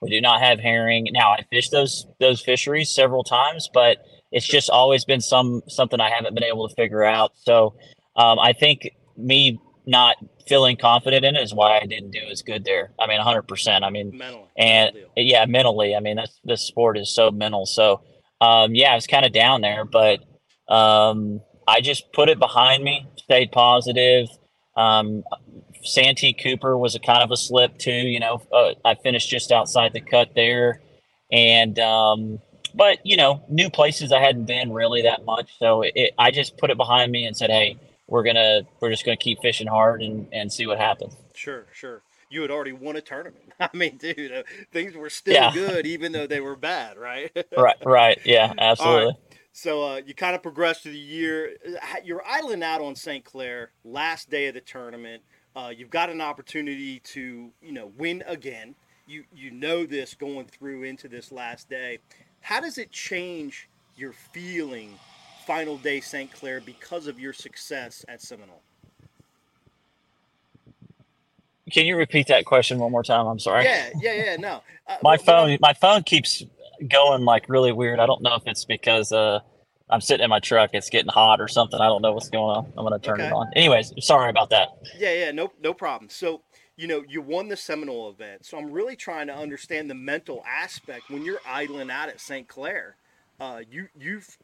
we 0.00 0.10
do 0.10 0.20
not 0.20 0.40
have 0.40 0.58
herring. 0.58 1.06
Now 1.12 1.30
I 1.30 1.44
fish 1.50 1.70
those 1.70 2.06
those 2.20 2.40
fisheries 2.40 2.90
several 2.90 3.22
times, 3.22 3.70
but 3.72 3.98
it's 4.32 4.46
just 4.46 4.68
always 4.70 5.04
been 5.04 5.20
some 5.20 5.62
something 5.68 6.00
I 6.00 6.10
haven't 6.10 6.34
been 6.34 6.44
able 6.44 6.68
to 6.68 6.74
figure 6.74 7.04
out. 7.04 7.32
So 7.36 7.74
um, 8.16 8.38
I 8.38 8.52
think 8.52 8.90
me 9.16 9.60
not 9.86 10.16
feeling 10.48 10.76
confident 10.76 11.24
in 11.24 11.36
it 11.36 11.42
is 11.42 11.54
why 11.54 11.78
I 11.78 11.86
didn't 11.86 12.10
do 12.10 12.20
as 12.30 12.42
good 12.42 12.64
there. 12.64 12.92
I 12.98 13.06
mean, 13.06 13.20
100%. 13.20 13.82
I 13.82 13.90
mean, 13.90 14.16
mentally. 14.16 14.44
and 14.56 14.94
mental 14.94 15.10
deal. 15.16 15.24
yeah, 15.24 15.46
mentally. 15.46 15.94
I 15.94 16.00
mean, 16.00 16.16
that's 16.16 16.38
this 16.44 16.62
sport 16.62 16.98
is 16.98 17.14
so 17.14 17.30
mental. 17.30 17.66
So, 17.66 18.02
um, 18.40 18.74
yeah, 18.74 18.92
I 18.92 18.94
was 18.94 19.06
kind 19.06 19.24
of 19.24 19.32
down 19.32 19.60
there, 19.60 19.84
but 19.84 20.20
um, 20.68 21.40
I 21.66 21.80
just 21.80 22.12
put 22.12 22.28
it 22.28 22.38
behind 22.38 22.84
me, 22.84 23.06
stayed 23.16 23.52
positive. 23.52 24.28
Um, 24.76 25.24
Santee 25.82 26.32
Cooper 26.32 26.76
was 26.76 26.94
a 26.94 27.00
kind 27.00 27.22
of 27.22 27.30
a 27.30 27.36
slip 27.36 27.78
too. 27.78 27.92
You 27.92 28.20
know, 28.20 28.42
uh, 28.52 28.74
I 28.84 28.94
finished 28.94 29.28
just 29.28 29.52
outside 29.52 29.92
the 29.92 30.00
cut 30.00 30.34
there, 30.34 30.80
and 31.32 31.78
um, 31.78 32.40
but 32.74 32.98
you 33.04 33.16
know, 33.16 33.44
new 33.48 33.70
places 33.70 34.12
I 34.12 34.20
hadn't 34.20 34.46
been 34.46 34.72
really 34.72 35.02
that 35.02 35.24
much. 35.24 35.58
So 35.58 35.82
it, 35.82 36.12
I 36.18 36.30
just 36.30 36.56
put 36.58 36.70
it 36.70 36.76
behind 36.76 37.12
me 37.12 37.24
and 37.26 37.36
said, 37.36 37.50
hey. 37.50 37.78
We're 38.08 38.22
gonna 38.22 38.60
we're 38.78 38.90
just 38.90 39.04
gonna 39.04 39.16
keep 39.16 39.40
fishing 39.42 39.66
hard 39.66 40.00
and, 40.00 40.28
and 40.32 40.52
see 40.52 40.64
what 40.64 40.78
happens. 40.78 41.16
Sure, 41.34 41.66
sure. 41.72 42.02
You 42.30 42.42
had 42.42 42.50
already 42.50 42.72
won 42.72 42.96
a 42.96 43.00
tournament. 43.00 43.52
I 43.60 43.70
mean, 43.74 43.98
dude, 43.98 44.32
uh, 44.32 44.42
things 44.72 44.94
were 44.96 45.10
still 45.10 45.44
Yeah. 45.44 45.50
good 45.50 45.86
even 45.86 46.12
though 46.12 46.26
they 46.26 46.40
were 46.40 46.56
bad, 46.56 46.98
right? 46.98 47.30
Right, 47.56 47.76
right, 47.84 48.18
yeah, 48.24 48.52
absolutely. 48.58 49.14
So 49.52 49.84
uh, 49.84 50.02
you 50.06 50.14
kind 50.14 50.36
of 50.36 50.42
progressed 50.42 50.82
through 50.84 50.92
the 50.92 50.98
year. 50.98 51.56
Uh, 51.66 51.96
You're 52.04 52.22
idling 52.26 52.62
out 52.62 52.82
on 52.82 52.94
St. 52.96 53.24
Clair 53.24 53.72
last 53.84 54.30
day 54.30 54.48
of 54.48 54.54
the 54.54 54.62
tournament. 54.62 55.24
Uh, 55.56 55.72
you've 55.76 55.90
got 55.90 56.10
an 56.10 56.20
opportunity 56.20 57.00
to, 57.00 57.52
you 57.62 57.72
know, 57.72 57.92
win 57.96 58.22
again. 58.26 58.76
You 59.06 59.24
you 59.32 59.50
know 59.52 59.86
this 59.86 60.14
going 60.14 60.46
through 60.48 60.84
into 60.84 61.08
this 61.08 61.32
last 61.32 61.68
day. 61.70 62.00
How 62.40 62.60
does 62.60 62.78
it 62.78 62.92
change 62.92 63.70
your 63.94 64.12
feeling 64.12 65.00
final 65.46 65.78
day 65.78 66.00
St. 66.02 66.30
Clair 66.32 66.60
because 66.60 67.08
of 67.08 67.18
your 67.20 67.34
success 67.34 68.04
at 68.08 68.22
Seminole? 68.22 68.65
Can 71.70 71.86
you 71.86 71.96
repeat 71.96 72.28
that 72.28 72.44
question 72.44 72.78
one 72.78 72.92
more 72.92 73.02
time? 73.02 73.26
I'm 73.26 73.38
sorry. 73.38 73.64
Yeah, 73.64 73.90
yeah, 74.00 74.12
yeah. 74.12 74.36
No, 74.36 74.62
uh, 74.86 74.96
my 75.02 75.16
phone, 75.16 75.58
my 75.60 75.72
phone 75.72 76.02
keeps 76.02 76.42
going 76.88 77.24
like 77.24 77.48
really 77.48 77.72
weird. 77.72 77.98
I 77.98 78.06
don't 78.06 78.22
know 78.22 78.34
if 78.34 78.42
it's 78.46 78.64
because 78.64 79.12
uh, 79.12 79.40
I'm 79.90 80.00
sitting 80.00 80.24
in 80.24 80.30
my 80.30 80.40
truck. 80.40 80.70
It's 80.74 80.90
getting 80.90 81.10
hot 81.10 81.40
or 81.40 81.48
something. 81.48 81.80
I 81.80 81.86
don't 81.86 82.02
know 82.02 82.12
what's 82.12 82.30
going 82.30 82.56
on. 82.56 82.72
I'm 82.76 82.84
gonna 82.84 82.98
turn 82.98 83.20
okay. 83.20 83.26
it 83.26 83.32
on. 83.32 83.50
Anyways, 83.56 83.92
sorry 83.98 84.30
about 84.30 84.50
that. 84.50 84.68
Yeah, 84.96 85.12
yeah, 85.12 85.30
no, 85.32 85.52
no 85.60 85.74
problem. 85.74 86.08
So 86.08 86.42
you 86.76 86.86
know, 86.86 87.02
you 87.08 87.22
won 87.22 87.48
the 87.48 87.56
Seminole 87.56 88.10
event. 88.10 88.44
So 88.44 88.58
I'm 88.58 88.70
really 88.70 88.96
trying 88.96 89.26
to 89.28 89.34
understand 89.34 89.88
the 89.88 89.94
mental 89.94 90.44
aspect 90.46 91.10
when 91.10 91.24
you're 91.24 91.40
idling 91.46 91.90
out 91.90 92.08
at 92.08 92.20
St. 92.20 92.46
Clair. 92.46 92.96
Uh, 93.40 93.62
you 93.68 93.88
you've 93.98 94.36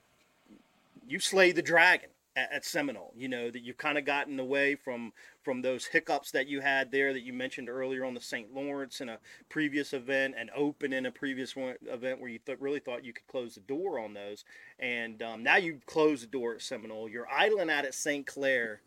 you 1.06 1.18
slayed 1.18 1.56
the 1.56 1.62
dragon 1.62 2.08
at, 2.36 2.52
at 2.52 2.64
Seminole. 2.64 3.12
You 3.16 3.28
know 3.28 3.50
that 3.50 3.62
you've 3.62 3.76
kind 3.76 3.98
of 3.98 4.04
gotten 4.04 4.38
away 4.38 4.74
from 4.74 5.12
from 5.42 5.62
those 5.62 5.86
hiccups 5.86 6.30
that 6.32 6.46
you 6.46 6.60
had 6.60 6.90
there 6.90 7.12
that 7.12 7.22
you 7.22 7.32
mentioned 7.32 7.68
earlier 7.68 8.04
on 8.04 8.14
the 8.14 8.20
St. 8.20 8.52
Lawrence 8.54 9.00
in 9.00 9.08
a 9.08 9.18
previous 9.48 9.92
event 9.92 10.34
and 10.38 10.50
open 10.56 10.92
in 10.92 11.06
a 11.06 11.10
previous 11.10 11.56
one, 11.56 11.74
event 11.88 12.20
where 12.20 12.30
you 12.30 12.38
th- 12.38 12.58
really 12.60 12.80
thought 12.80 13.04
you 13.04 13.12
could 13.12 13.26
close 13.26 13.54
the 13.54 13.60
door 13.60 13.98
on 13.98 14.14
those. 14.14 14.44
And 14.78 15.22
um, 15.22 15.42
now 15.42 15.56
you've 15.56 15.86
closed 15.86 16.22
the 16.22 16.28
door 16.28 16.54
at 16.54 16.62
Seminole. 16.62 17.08
You're 17.08 17.30
idling 17.30 17.70
out 17.70 17.84
at 17.84 17.94
St. 17.94 18.26
Clair 18.26 18.80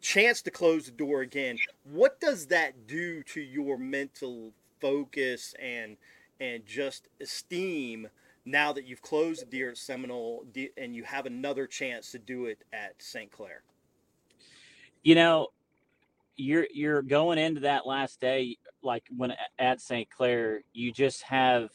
chance 0.00 0.42
to 0.42 0.50
close 0.50 0.86
the 0.86 0.92
door 0.92 1.20
again. 1.20 1.58
What 1.84 2.20
does 2.20 2.46
that 2.46 2.86
do 2.86 3.22
to 3.24 3.40
your 3.40 3.78
mental 3.78 4.52
focus 4.80 5.54
and 5.60 5.96
and 6.40 6.64
just 6.64 7.08
esteem 7.20 8.08
now 8.44 8.72
that 8.72 8.84
you've 8.84 9.02
closed 9.02 9.42
the 9.42 9.46
deer 9.46 9.70
at 9.70 9.78
Seminole 9.78 10.44
and 10.76 10.94
you 10.94 11.04
have 11.04 11.26
another 11.26 11.66
chance 11.66 12.10
to 12.12 12.18
do 12.18 12.46
it 12.46 12.62
at 12.72 12.94
St. 12.98 13.30
Clair? 13.30 13.62
You 15.02 15.14
know, 15.14 15.48
you're 16.36 16.66
you're 16.72 17.02
going 17.02 17.38
into 17.38 17.60
that 17.60 17.86
last 17.86 18.20
day 18.20 18.56
like 18.82 19.04
when 19.14 19.34
at 19.58 19.80
St. 19.80 20.08
Clair, 20.10 20.62
you 20.72 20.92
just 20.92 21.22
have 21.22 21.70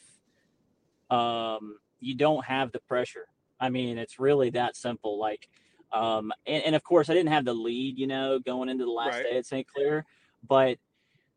um 1.10 1.78
you 2.00 2.16
don't 2.16 2.46
have 2.46 2.72
the 2.72 2.80
pressure. 2.80 3.28
I 3.60 3.70
mean, 3.70 3.98
it's 3.98 4.20
really 4.20 4.50
that 4.52 4.76
simple. 4.76 5.20
Like 5.20 5.48
um, 5.92 6.34
and, 6.46 6.64
and, 6.64 6.76
of 6.76 6.84
course, 6.84 7.10
I 7.10 7.14
didn't 7.14 7.32
have 7.32 7.46
the 7.46 7.54
lead, 7.54 7.98
you 7.98 8.08
know, 8.08 8.40
going 8.40 8.68
into 8.68 8.84
the 8.84 8.92
last 8.92 9.14
right. 9.14 9.24
day 9.24 9.38
at 9.38 9.46
St. 9.46 9.66
Clair, 9.68 10.06
but 10.46 10.78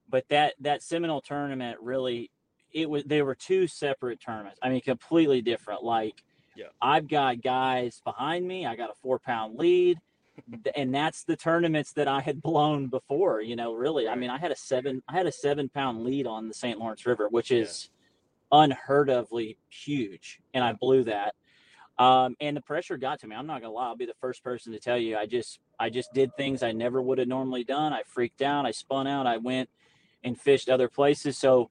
but 0.09 0.25
that 0.31 0.55
that 0.61 0.83
Seminole 0.83 1.21
tournament 1.21 1.79
really 1.81 2.31
it 2.73 2.89
was 2.89 3.05
they 3.05 3.23
were 3.23 3.35
two 3.35 3.67
separate 3.67 4.21
tournaments. 4.21 4.59
I 4.63 4.69
mean, 4.69 4.81
completely 4.81 5.43
different. 5.43 5.83
Like, 5.83 6.23
yeah. 6.57 6.67
I've 6.81 7.09
got 7.09 7.43
guys 7.43 8.01
behind 8.05 8.47
me. 8.47 8.67
I 8.67 8.77
got 8.77 8.91
a 8.91 8.95
four 9.03 9.19
pound 9.19 9.59
lead, 9.59 9.99
and 10.77 10.95
that's 10.95 11.25
the 11.25 11.37
tournaments 11.37 11.93
that 11.93 12.09
I 12.09 12.21
had 12.21 12.43
blown 12.43 12.89
before. 12.89 13.41
You 13.41 13.57
know, 13.57 13.73
really. 13.73 14.07
Right. 14.07 14.13
I 14.13 14.17
mean, 14.17 14.31
I 14.31 14.39
had 14.39 14.51
a 14.51 14.57
seven 14.57 15.03
I 15.09 15.13
had 15.13 15.27
a 15.27 15.33
seven 15.33 15.69
pound 15.69 16.05
lead 16.05 16.27
on 16.27 16.49
the 16.49 16.55
St. 16.55 16.79
Lawrence 16.79 17.07
River, 17.07 17.29
which 17.29 17.51
is 17.51 17.91
yeah. 18.53 18.65
unheard 18.65 19.09
ofly 19.09 19.57
huge, 19.69 20.41
and 20.55 20.63
I 20.63 20.73
blew 20.73 21.05
that. 21.05 21.35
Um, 21.99 22.37
and 22.41 22.57
the 22.57 22.61
pressure 22.61 22.97
got 22.97 23.21
to 23.21 23.27
me. 23.27 23.35
I'm 23.35 23.47
not 23.47 23.61
gonna 23.61 23.75
lie. 23.75 23.89
I'll 23.89 23.97
be 23.97 24.07
the 24.07 24.15
first 24.21 24.45
person 24.45 24.73
to 24.73 24.79
tell 24.79 24.97
you. 24.97 25.17
I 25.17 25.27
just, 25.27 25.59
I 25.81 25.91
just 25.91 26.13
did 26.15 26.35
things 26.37 26.63
I 26.63 26.71
never 26.71 27.03
would 27.03 27.19
have 27.19 27.27
normally 27.27 27.65
done. 27.65 27.93
I 27.93 28.03
freaked 28.07 28.41
out. 28.41 28.67
I 28.67 28.71
spun 28.71 29.09
out. 29.09 29.27
I 29.27 29.39
went 29.39 29.69
and 30.23 30.41
fished 30.41 30.69
other 30.69 30.89
places. 30.89 31.37
So, 31.39 31.71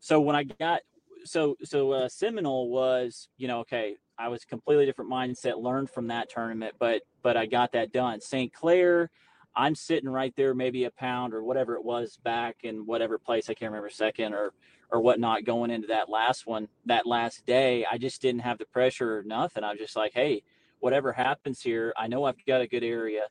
so 0.00 0.20
when 0.20 0.36
I 0.36 0.44
got, 0.44 0.80
so, 1.24 1.56
so 1.62 1.92
uh, 1.92 2.08
Seminole 2.08 2.70
was, 2.70 3.28
you 3.36 3.48
know, 3.48 3.60
okay. 3.60 3.96
I 4.18 4.28
was 4.28 4.44
completely 4.44 4.84
different 4.84 5.10
mindset. 5.10 5.62
Learned 5.62 5.88
from 5.88 6.08
that 6.08 6.28
tournament, 6.28 6.74
but, 6.78 7.02
but 7.22 7.38
I 7.38 7.46
got 7.46 7.72
that 7.72 7.90
done. 7.90 8.20
St. 8.20 8.52
Clair, 8.52 9.10
I'm 9.56 9.74
sitting 9.74 10.08
right 10.10 10.34
there, 10.36 10.54
maybe 10.54 10.84
a 10.84 10.90
pound 10.90 11.32
or 11.32 11.42
whatever 11.42 11.74
it 11.74 11.84
was 11.84 12.18
back 12.22 12.56
in 12.62 12.86
whatever 12.86 13.18
place 13.18 13.48
I 13.48 13.54
can't 13.54 13.70
remember 13.70 13.88
second 13.90 14.34
or 14.34 14.52
or 14.92 15.00
whatnot 15.00 15.44
going 15.44 15.70
into 15.70 15.88
that 15.88 16.08
last 16.08 16.46
one, 16.46 16.68
that 16.86 17.06
last 17.06 17.46
day. 17.46 17.86
I 17.90 17.98
just 17.98 18.20
didn't 18.20 18.40
have 18.40 18.58
the 18.58 18.66
pressure 18.66 19.18
or 19.18 19.22
nothing. 19.22 19.62
I 19.62 19.70
was 19.70 19.78
just 19.78 19.96
like, 19.96 20.12
hey, 20.14 20.42
whatever 20.80 21.12
happens 21.12 21.60
here, 21.62 21.92
I 21.96 22.08
know 22.08 22.24
I've 22.24 22.44
got 22.44 22.60
a 22.60 22.66
good 22.66 22.82
area. 22.82 23.22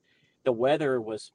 The 0.45 0.51
weather 0.51 1.01
was 1.01 1.31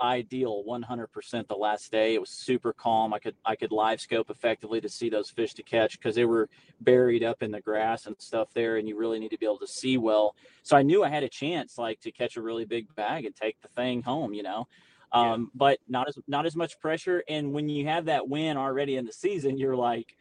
ideal 0.00 0.64
100% 0.66 1.48
the 1.48 1.54
last 1.54 1.90
day 1.90 2.14
it 2.14 2.20
was 2.20 2.30
super 2.30 2.72
calm 2.72 3.12
i 3.12 3.18
could 3.18 3.34
i 3.44 3.56
could 3.56 3.72
live 3.72 4.00
scope 4.00 4.30
effectively 4.30 4.80
to 4.80 4.88
see 4.88 5.08
those 5.08 5.30
fish 5.30 5.54
to 5.54 5.62
catch 5.62 5.98
because 5.98 6.14
they 6.14 6.24
were 6.24 6.48
buried 6.80 7.24
up 7.24 7.42
in 7.42 7.50
the 7.50 7.60
grass 7.60 8.06
and 8.06 8.14
stuff 8.18 8.48
there 8.54 8.76
and 8.76 8.88
you 8.88 8.96
really 8.96 9.18
need 9.18 9.30
to 9.30 9.38
be 9.38 9.46
able 9.46 9.58
to 9.58 9.66
see 9.66 9.98
well 9.98 10.34
so 10.62 10.76
i 10.76 10.82
knew 10.82 11.02
i 11.02 11.08
had 11.08 11.22
a 11.22 11.28
chance 11.28 11.78
like 11.78 12.00
to 12.00 12.12
catch 12.12 12.36
a 12.36 12.42
really 12.42 12.64
big 12.64 12.94
bag 12.94 13.24
and 13.24 13.34
take 13.34 13.60
the 13.60 13.68
thing 13.68 14.02
home 14.02 14.32
you 14.32 14.42
know 14.42 14.66
um, 15.12 15.24
yeah. 15.24 15.46
but 15.54 15.78
not 15.88 16.08
as 16.08 16.18
not 16.26 16.46
as 16.46 16.56
much 16.56 16.78
pressure. 16.80 17.22
And 17.28 17.52
when 17.52 17.68
you 17.68 17.86
have 17.86 18.06
that 18.06 18.28
win 18.28 18.56
already 18.56 18.96
in 18.96 19.06
the 19.06 19.12
season, 19.12 19.58
you're 19.58 19.76
like, 19.76 20.16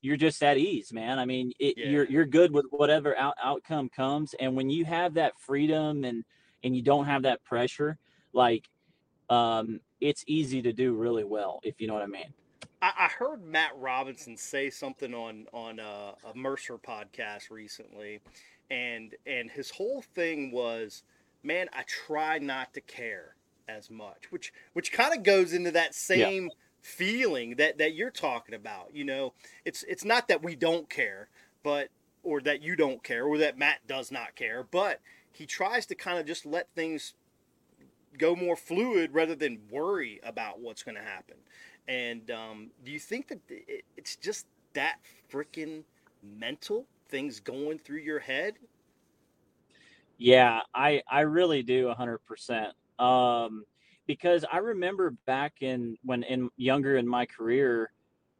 you're 0.00 0.16
just 0.16 0.42
at 0.42 0.56
ease, 0.56 0.92
man. 0.92 1.18
I 1.18 1.24
mean, 1.24 1.52
it, 1.58 1.74
yeah. 1.76 1.88
you're 1.88 2.04
you're 2.04 2.24
good 2.24 2.52
with 2.52 2.66
whatever 2.70 3.16
out, 3.16 3.34
outcome 3.42 3.88
comes. 3.88 4.34
And 4.38 4.54
when 4.54 4.70
you 4.70 4.84
have 4.84 5.14
that 5.14 5.38
freedom 5.38 6.04
and 6.04 6.24
and 6.62 6.76
you 6.76 6.82
don't 6.82 7.06
have 7.06 7.22
that 7.22 7.44
pressure, 7.44 7.98
like, 8.32 8.68
um, 9.30 9.80
it's 10.00 10.24
easy 10.26 10.62
to 10.62 10.72
do 10.72 10.94
really 10.94 11.24
well 11.24 11.60
if 11.62 11.80
you 11.80 11.86
know 11.86 11.94
what 11.94 12.02
I 12.02 12.06
mean. 12.06 12.32
I, 12.82 12.92
I 12.98 13.08
heard 13.08 13.44
Matt 13.44 13.72
Robinson 13.76 14.36
say 14.36 14.70
something 14.70 15.14
on 15.14 15.46
on 15.52 15.78
a, 15.78 16.14
a 16.30 16.34
Mercer 16.34 16.78
podcast 16.78 17.50
recently, 17.50 18.20
and 18.70 19.14
and 19.26 19.50
his 19.50 19.70
whole 19.70 20.02
thing 20.14 20.50
was, 20.52 21.02
man, 21.42 21.68
I 21.72 21.84
try 21.84 22.38
not 22.38 22.74
to 22.74 22.80
care 22.80 23.36
as 23.68 23.90
much, 23.90 24.30
which 24.30 24.52
which 24.74 24.92
kind 24.92 25.16
of 25.16 25.22
goes 25.22 25.52
into 25.52 25.70
that 25.70 25.94
same 25.94 26.44
yeah. 26.44 26.50
feeling 26.82 27.56
that 27.56 27.78
that 27.78 27.94
you're 27.94 28.10
talking 28.10 28.54
about. 28.54 28.90
You 28.92 29.04
know, 29.04 29.32
it's 29.64 29.82
it's 29.84 30.04
not 30.04 30.28
that 30.28 30.42
we 30.42 30.54
don't 30.54 30.88
care, 30.90 31.28
but 31.62 31.88
or 32.22 32.40
that 32.42 32.62
you 32.62 32.76
don't 32.76 33.02
care, 33.02 33.24
or 33.24 33.38
that 33.38 33.58
Matt 33.58 33.86
does 33.86 34.10
not 34.10 34.34
care, 34.34 34.62
but 34.62 35.00
he 35.32 35.46
tries 35.46 35.86
to 35.86 35.94
kind 35.94 36.18
of 36.18 36.26
just 36.26 36.46
let 36.46 36.68
things 36.74 37.14
go 38.18 38.36
more 38.36 38.56
fluid 38.56 39.12
rather 39.12 39.34
than 39.34 39.58
worry 39.70 40.20
about 40.24 40.60
what's 40.60 40.82
going 40.82 40.96
to 40.96 41.02
happen. 41.02 41.36
And 41.88 42.30
um, 42.30 42.70
do 42.84 42.90
you 42.90 42.98
think 42.98 43.28
that 43.28 43.40
it's 43.96 44.16
just 44.16 44.46
that 44.74 44.96
freaking 45.30 45.84
mental 46.22 46.86
things 47.08 47.40
going 47.40 47.78
through 47.78 47.98
your 47.98 48.20
head? 48.20 48.54
Yeah, 50.16 50.60
I 50.74 51.02
I 51.08 51.20
really 51.20 51.62
do 51.62 51.92
100% 51.92 53.02
um, 53.02 53.64
because 54.06 54.44
I 54.50 54.58
remember 54.58 55.10
back 55.26 55.54
in 55.60 55.98
when 56.04 56.22
in 56.22 56.50
younger 56.56 56.96
in 56.96 57.06
my 57.06 57.26
career, 57.26 57.90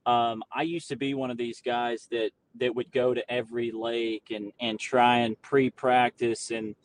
um, 0.07 0.43
I 0.53 0.63
used 0.63 0.89
to 0.89 0.97
be 0.97 1.15
one 1.15 1.31
of 1.31 1.37
these 1.37 1.61
guys 1.61 2.07
that 2.11 2.31
that 2.57 2.75
would 2.75 2.93
go 2.93 3.13
to 3.13 3.31
every 3.31 3.73
lake 3.73 4.31
and 4.31 4.53
and 4.61 4.79
try 4.79 5.19
and 5.19 5.41
pre-practice 5.43 6.51
and 6.51 6.77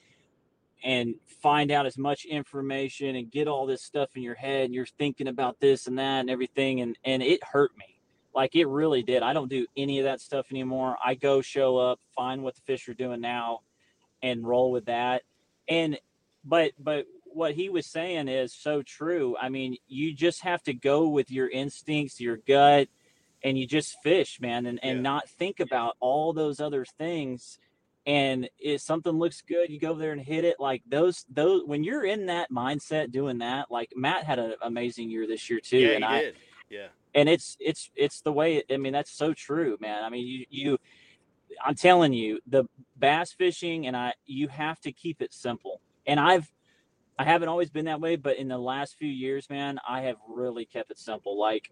and 0.84 1.16
find 1.42 1.72
out 1.72 1.86
as 1.86 1.98
much 1.98 2.26
information 2.26 3.16
and 3.16 3.32
get 3.32 3.48
all 3.48 3.66
this 3.66 3.84
stuff 3.84 4.10
in 4.16 4.22
your 4.22 4.36
head 4.36 4.66
and 4.66 4.74
you're 4.74 4.86
thinking 4.86 5.28
about 5.28 5.60
this 5.60 5.88
and 5.88 5.98
that 5.98 6.22
and 6.22 6.30
everything 6.30 6.82
and 6.82 6.98
and 7.04 7.22
it 7.22 7.44
hurt 7.44 7.72
me 7.78 8.00
like 8.34 8.56
it 8.56 8.66
really 8.66 9.04
did 9.04 9.24
i 9.24 9.34
don't 9.34 9.50
do 9.50 9.66
any 9.76 10.00
of 10.00 10.06
that 10.06 10.22
stuff 10.22 10.48
anymore 10.52 10.98
i 11.04 11.16
go 11.16 11.42
show 11.42 11.78
up 11.78 12.00
find 12.16 12.44
what 12.44 12.56
the 12.56 12.62
fish 12.62 12.88
are 12.88 12.94
doing 12.94 13.22
now 13.22 13.60
and 14.22 14.48
roll 14.48 14.72
with 14.72 14.86
that 14.86 15.24
and 15.68 15.98
but 16.44 16.72
but 16.80 17.06
what 17.34 17.54
he 17.54 17.70
was 17.70 17.86
saying 17.86 18.28
is 18.28 18.54
so 18.54 18.82
true. 18.82 19.36
I 19.40 19.50
mean, 19.50 19.78
you 19.88 20.14
just 20.14 20.42
have 20.42 20.64
to 20.64 20.74
go 20.74 21.08
with 21.08 21.32
your 21.32 21.50
instincts, 21.50 22.20
your 22.20 22.38
gut, 22.38 22.88
and 23.44 23.58
you 23.58 23.66
just 23.66 24.02
fish, 24.04 24.40
man, 24.42 24.66
and, 24.66 24.80
and 24.84 24.98
yeah. 24.98 25.02
not 25.02 25.30
think 25.30 25.60
about 25.60 25.96
all 26.00 26.34
those 26.34 26.60
other 26.60 26.86
things. 26.86 27.60
And 28.10 28.50
if 28.58 28.82
something 28.82 29.14
looks 29.14 29.42
good, 29.42 29.70
you 29.70 29.80
go 29.80 29.92
over 29.92 30.00
there 30.00 30.14
and 30.14 30.20
hit 30.20 30.44
it. 30.44 30.60
Like 30.60 30.82
those, 30.90 31.26
those 31.30 31.62
when 31.66 31.84
you're 31.84 32.06
in 32.06 32.26
that 32.26 32.52
mindset 32.52 33.12
doing 33.12 33.38
that, 33.38 33.70
like 33.70 33.94
Matt 33.96 34.24
had 34.24 34.40
an 34.40 34.56
amazing 34.64 35.12
year 35.12 35.28
this 35.28 35.48
year 35.48 35.60
too. 35.60 35.78
Yeah, 35.78 35.96
and 35.96 36.04
I 36.04 36.22
did. 36.22 36.36
Yeah. 36.72 36.88
And 37.14 37.30
it's 37.30 37.56
it's 37.60 37.92
it's 37.96 38.22
the 38.22 38.32
way. 38.32 38.64
I 38.72 38.78
mean, 38.78 38.94
that's 38.94 39.12
so 39.12 39.36
true, 39.36 39.78
man. 39.80 40.04
I 40.04 40.10
mean, 40.10 40.26
you 40.26 40.46
you. 40.50 40.78
I'm 41.64 41.76
telling 41.76 42.14
you, 42.14 42.40
the 42.48 42.66
bass 42.98 43.34
fishing, 43.34 43.86
and 43.86 43.96
I, 43.96 44.14
you 44.26 44.48
have 44.48 44.80
to 44.82 44.92
keep 44.92 45.22
it 45.22 45.34
simple. 45.34 45.82
And 46.08 46.20
I've 46.20 46.52
I 47.20 47.26
haven't 47.26 47.50
always 47.50 47.70
been 47.70 47.86
that 47.86 48.00
way, 48.00 48.16
but 48.16 48.38
in 48.38 48.48
the 48.48 48.58
last 48.58 48.98
few 48.98 49.10
years, 49.10 49.50
man, 49.50 49.78
I 49.88 50.02
have 50.02 50.16
really 50.28 50.66
kept 50.66 50.90
it 50.90 50.98
simple. 50.98 51.38
Like, 51.38 51.70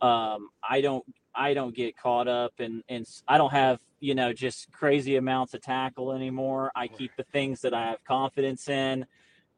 um, 0.00 0.50
I 0.62 0.80
don't, 0.82 1.04
I 1.34 1.54
don't 1.54 1.74
get 1.74 1.96
caught 1.96 2.28
up 2.28 2.52
and 2.58 2.82
and 2.88 3.06
I 3.26 3.38
don't 3.38 3.50
have 3.52 3.80
you 4.00 4.14
know 4.14 4.32
just 4.32 4.70
crazy 4.72 5.16
amounts 5.16 5.54
of 5.54 5.62
tackle 5.62 6.12
anymore. 6.12 6.70
I 6.74 6.88
keep 6.88 7.16
the 7.16 7.24
things 7.24 7.60
that 7.62 7.74
I 7.74 7.86
have 7.86 8.04
confidence 8.04 8.68
in. 8.68 9.06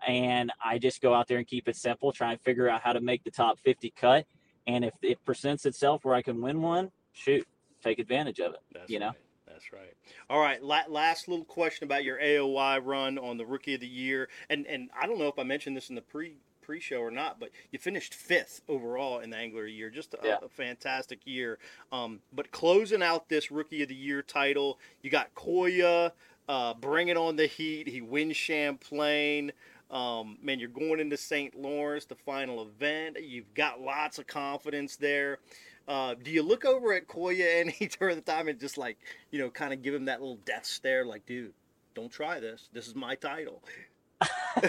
and 0.06 0.52
I 0.62 0.78
just 0.78 1.00
go 1.00 1.14
out 1.14 1.26
there 1.26 1.38
and 1.38 1.46
keep 1.46 1.68
it 1.68 1.76
simple, 1.76 2.12
try 2.12 2.32
and 2.32 2.40
figure 2.40 2.68
out 2.68 2.82
how 2.82 2.92
to 2.92 3.00
make 3.00 3.24
the 3.24 3.30
top 3.30 3.58
50 3.60 3.92
cut. 3.96 4.26
And 4.66 4.84
if 4.84 4.92
it 5.02 5.24
presents 5.24 5.64
itself 5.64 6.04
where 6.04 6.14
I 6.14 6.22
can 6.22 6.42
win 6.42 6.60
one, 6.60 6.90
shoot, 7.12 7.46
take 7.82 7.98
advantage 7.98 8.40
of 8.40 8.52
it. 8.52 8.60
That's 8.72 8.90
you 8.90 8.98
know. 8.98 9.06
right. 9.08 9.16
That's 9.46 9.72
right. 9.72 9.94
All 10.28 10.40
right. 10.40 10.62
La- 10.62 10.82
last 10.88 11.28
little 11.28 11.44
question 11.44 11.84
about 11.84 12.04
your 12.04 12.18
AOY 12.18 12.80
run 12.84 13.16
on 13.16 13.38
the 13.38 13.46
Rookie 13.46 13.74
of 13.74 13.80
the 13.80 13.86
Year, 13.86 14.28
and 14.50 14.66
and 14.66 14.90
I 15.00 15.06
don't 15.06 15.18
know 15.18 15.28
if 15.28 15.38
I 15.38 15.44
mentioned 15.44 15.76
this 15.76 15.88
in 15.88 15.94
the 15.94 16.02
pre 16.02 16.36
pre-show 16.66 16.98
or 16.98 17.10
not, 17.12 17.38
but 17.38 17.50
you 17.70 17.78
finished 17.78 18.12
fifth 18.12 18.60
overall 18.68 19.20
in 19.20 19.30
the 19.30 19.36
Angler 19.36 19.66
year. 19.66 19.88
Just 19.88 20.14
a, 20.14 20.18
Yeah. 20.24 20.38
a 20.42 20.48
fantastic 20.48 21.20
year. 21.24 21.58
Um, 21.92 22.20
but 22.32 22.50
closing 22.50 23.02
out 23.02 23.28
this 23.28 23.50
Rookie 23.52 23.82
of 23.82 23.88
the 23.88 23.94
Year 23.94 24.20
title, 24.22 24.78
you 25.00 25.08
got 25.10 25.32
Kyoya 25.34 26.10
uh, 26.48 26.74
bringing 26.74 27.16
on 27.16 27.36
the 27.36 27.46
heat. 27.46 27.86
He 27.88 28.00
wins 28.00 28.36
Champlain. 28.36 29.52
Um, 29.90 30.38
man, 30.42 30.58
you're 30.58 30.68
going 30.68 30.98
into 30.98 31.16
St. 31.16 31.54
Lawrence, 31.54 32.06
the 32.06 32.16
final 32.16 32.62
event. 32.62 33.18
You've 33.22 33.54
got 33.54 33.80
lots 33.80 34.18
of 34.18 34.26
confidence 34.26 34.96
there. 34.96 35.38
Uh, 35.86 36.14
do 36.20 36.32
you 36.32 36.42
look 36.42 36.64
over 36.64 36.92
at 36.92 37.06
Kyoya 37.06 37.60
any 37.60 37.88
during 38.00 38.16
the 38.16 38.22
time 38.22 38.48
and 38.48 38.58
just 38.58 38.76
like, 38.76 38.98
you 39.30 39.38
know, 39.38 39.50
kind 39.50 39.72
of 39.72 39.82
give 39.82 39.94
him 39.94 40.06
that 40.06 40.20
little 40.20 40.40
death 40.44 40.66
stare, 40.66 41.04
like, 41.04 41.24
dude, 41.26 41.52
don't 41.94 42.10
try 42.10 42.40
this. 42.40 42.68
This 42.72 42.88
is 42.88 42.96
my 42.96 43.14
title. 43.14 43.62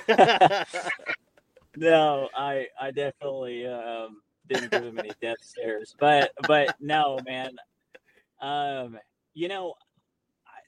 no, 1.78 2.30
I 2.36 2.67
I 2.80 2.91
definitely 2.91 3.67
um, 3.67 4.21
didn't 4.47 4.71
give 4.71 4.84
him 4.84 4.99
any 4.99 5.11
death 5.21 5.38
stares, 5.41 5.95
but 5.99 6.32
but 6.47 6.75
no, 6.80 7.19
man. 7.25 7.55
Um, 8.41 8.97
you 9.34 9.47
know, 9.47 9.75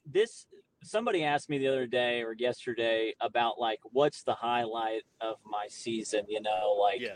this 0.06 0.46
somebody 0.84 1.24
asked 1.24 1.50
me 1.50 1.58
the 1.58 1.68
other 1.68 1.88
day 1.88 2.22
or 2.22 2.36
yesterday 2.38 3.14
about 3.22 3.60
like 3.60 3.80
what's 3.92 4.24
the 4.24 4.34
highlight 4.34 5.04
of 5.20 5.38
my 5.46 5.66
season. 5.68 6.26
You 6.28 6.42
know, 6.42 6.78
like 6.80 7.02
yeah, 7.02 7.16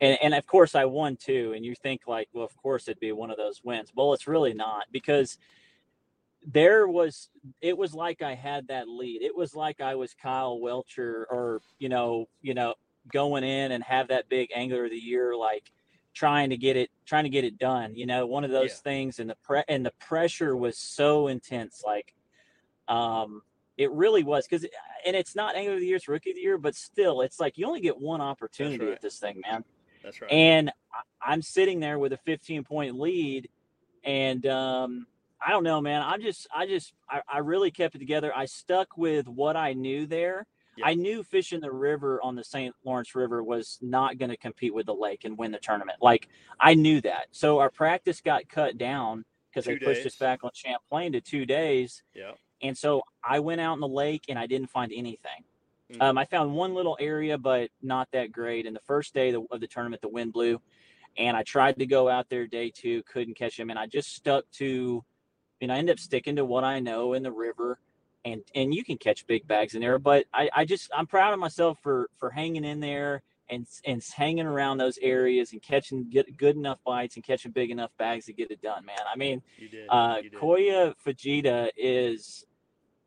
and, 0.00 0.18
and 0.22 0.34
of 0.34 0.46
course 0.46 0.74
I 0.74 0.84
won 0.84 1.16
too. 1.16 1.52
And 1.54 1.64
you 1.64 1.74
think 1.74 2.02
like, 2.06 2.28
well, 2.32 2.44
of 2.44 2.56
course 2.56 2.88
it'd 2.88 3.00
be 3.00 3.12
one 3.12 3.30
of 3.30 3.36
those 3.36 3.62
wins. 3.64 3.90
Well, 3.94 4.14
it's 4.14 4.28
really 4.28 4.54
not 4.54 4.84
because 4.92 5.38
there 6.44 6.88
was 6.88 7.28
it 7.60 7.76
was 7.76 7.94
like 7.94 8.22
I 8.22 8.34
had 8.34 8.68
that 8.68 8.88
lead. 8.88 9.22
It 9.22 9.36
was 9.36 9.54
like 9.54 9.80
I 9.80 9.94
was 9.94 10.14
Kyle 10.14 10.60
Welcher 10.60 11.26
or 11.30 11.60
you 11.78 11.88
know, 11.88 12.26
you 12.40 12.54
know, 12.54 12.74
going 13.10 13.44
in 13.44 13.72
and 13.72 13.82
have 13.84 14.08
that 14.08 14.28
big 14.28 14.50
angler 14.54 14.84
of 14.84 14.90
the 14.90 14.96
year 14.96 15.34
like 15.36 15.72
trying 16.14 16.50
to 16.50 16.56
get 16.56 16.76
it 16.76 16.90
trying 17.06 17.24
to 17.24 17.30
get 17.30 17.44
it 17.44 17.58
done. 17.58 17.94
You 17.94 18.06
know, 18.06 18.26
one 18.26 18.44
of 18.44 18.50
those 18.50 18.70
Yeah. 18.70 18.76
things 18.84 19.18
and 19.18 19.30
the 19.30 19.36
pre 19.42 19.62
and 19.68 19.84
the 19.84 19.92
pressure 19.92 20.56
was 20.56 20.76
so 20.78 21.28
intense 21.28 21.82
like 21.84 22.14
um 22.88 23.42
it 23.78 23.90
really 23.92 24.22
was 24.22 24.46
because 24.46 24.66
and 25.06 25.16
it's 25.16 25.34
not 25.34 25.56
angler 25.56 25.74
of 25.74 25.80
the 25.80 25.86
year, 25.86 25.96
it's 25.96 26.08
rookie 26.08 26.30
of 26.30 26.36
the 26.36 26.42
year, 26.42 26.58
but 26.58 26.74
still 26.74 27.22
it's 27.22 27.40
like 27.40 27.56
you 27.58 27.66
only 27.66 27.80
get 27.80 27.98
one 27.98 28.20
opportunity 28.20 28.84
right. 28.84 28.94
at 28.94 29.00
this 29.00 29.18
thing, 29.18 29.40
man. 29.48 29.64
that's 30.02 30.20
right. 30.20 30.30
And 30.30 30.70
I- 30.92 31.32
I'm 31.32 31.42
sitting 31.42 31.80
there 31.80 31.98
with 31.98 32.12
a 32.12 32.16
15 32.18 32.64
point 32.64 32.98
lead, 32.98 33.48
and 34.04 34.44
um, 34.46 35.06
I 35.44 35.50
don't 35.50 35.64
know, 35.64 35.80
man. 35.80 36.02
I'm 36.02 36.20
just, 36.20 36.46
I 36.54 36.66
just, 36.66 36.92
I, 37.08 37.22
I 37.28 37.38
really 37.38 37.70
kept 37.70 37.94
it 37.94 37.98
together. 37.98 38.32
I 38.34 38.46
stuck 38.46 38.96
with 38.96 39.28
what 39.28 39.56
I 39.56 39.72
knew 39.72 40.06
there. 40.06 40.46
Yeah. 40.76 40.86
I 40.86 40.94
knew 40.94 41.22
fishing 41.22 41.60
the 41.60 41.70
river 41.70 42.20
on 42.22 42.34
the 42.34 42.44
St. 42.44 42.74
Lawrence 42.84 43.14
River 43.14 43.42
was 43.42 43.78
not 43.82 44.18
going 44.18 44.30
to 44.30 44.36
compete 44.36 44.72
with 44.72 44.86
the 44.86 44.94
lake 44.94 45.24
and 45.24 45.36
win 45.36 45.52
the 45.52 45.58
tournament. 45.58 45.98
Like 46.00 46.28
I 46.58 46.74
knew 46.74 47.00
that. 47.02 47.26
So 47.30 47.58
our 47.58 47.70
practice 47.70 48.20
got 48.20 48.48
cut 48.48 48.78
down 48.78 49.24
because 49.50 49.66
they 49.66 49.76
pushed 49.76 50.02
days. 50.02 50.06
us 50.06 50.16
back 50.16 50.44
on 50.44 50.50
Champlain 50.54 51.12
to 51.12 51.20
two 51.20 51.44
days. 51.44 52.02
yeah. 52.14 52.32
And 52.62 52.78
so 52.78 53.02
I 53.24 53.40
went 53.40 53.60
out 53.60 53.74
in 53.74 53.80
the 53.80 53.88
lake 53.88 54.26
and 54.28 54.38
I 54.38 54.46
didn't 54.46 54.68
find 54.70 54.92
anything. 54.94 55.44
Mhm. 55.90 56.00
Um, 56.00 56.16
I 56.16 56.24
found 56.24 56.54
one 56.54 56.74
little 56.74 56.96
area, 57.00 57.36
but 57.36 57.70
not 57.82 58.08
that 58.12 58.30
great. 58.32 58.66
And 58.66 58.74
the 58.74 58.80
first 58.80 59.12
day 59.14 59.30
of 59.30 59.42
the, 59.48 59.54
of 59.54 59.60
the 59.60 59.66
tournament, 59.66 60.00
the 60.00 60.08
wind 60.08 60.32
blew, 60.32 60.60
and 61.18 61.36
I 61.36 61.42
tried 61.42 61.78
to 61.80 61.86
go 61.86 62.08
out 62.08 62.28
there 62.30 62.46
day 62.46 62.70
two, 62.70 63.02
couldn't 63.02 63.34
catch 63.34 63.58
him, 63.58 63.68
and 63.68 63.78
I 63.78 63.86
just 63.86 64.14
stuck 64.14 64.48
to, 64.52 65.04
and 65.60 65.70
I 65.72 65.76
ended 65.76 65.94
up 65.96 65.98
sticking 66.00 66.36
to 66.36 66.44
what 66.44 66.64
I 66.64 66.78
know 66.80 67.12
in 67.14 67.22
the 67.24 67.32
river, 67.32 67.78
and 68.24 68.42
and 68.54 68.74
you 68.74 68.84
can 68.84 68.98
catch 68.98 69.26
big 69.26 69.46
bags 69.46 69.74
in 69.74 69.80
there, 69.80 69.98
but 69.98 70.26
I, 70.32 70.48
I 70.54 70.64
just 70.64 70.90
I'm 70.96 71.06
proud 71.06 71.32
of 71.32 71.40
myself 71.40 71.78
for 71.82 72.08
for 72.18 72.30
hanging 72.30 72.64
in 72.64 72.80
there 72.80 73.22
and 73.50 73.66
and 73.84 74.02
hanging 74.14 74.46
around 74.46 74.78
those 74.78 74.98
areas 75.02 75.52
and 75.52 75.60
catching 75.62 76.08
get 76.08 76.36
good 76.36 76.56
enough 76.56 76.78
bites 76.84 77.16
and 77.16 77.24
catching 77.24 77.50
big 77.50 77.70
enough 77.70 77.90
bags 77.98 78.26
to 78.26 78.32
get 78.32 78.50
it 78.50 78.62
done, 78.62 78.84
man. 78.84 78.96
I 79.12 79.16
mean, 79.16 79.42
You 79.58 79.68
did. 79.68 79.86
uh, 79.88 80.16
you 80.22 80.30
did. 80.30 80.38
Kyoya 80.40 80.94
Fujita 81.04 81.68
is, 81.76 82.44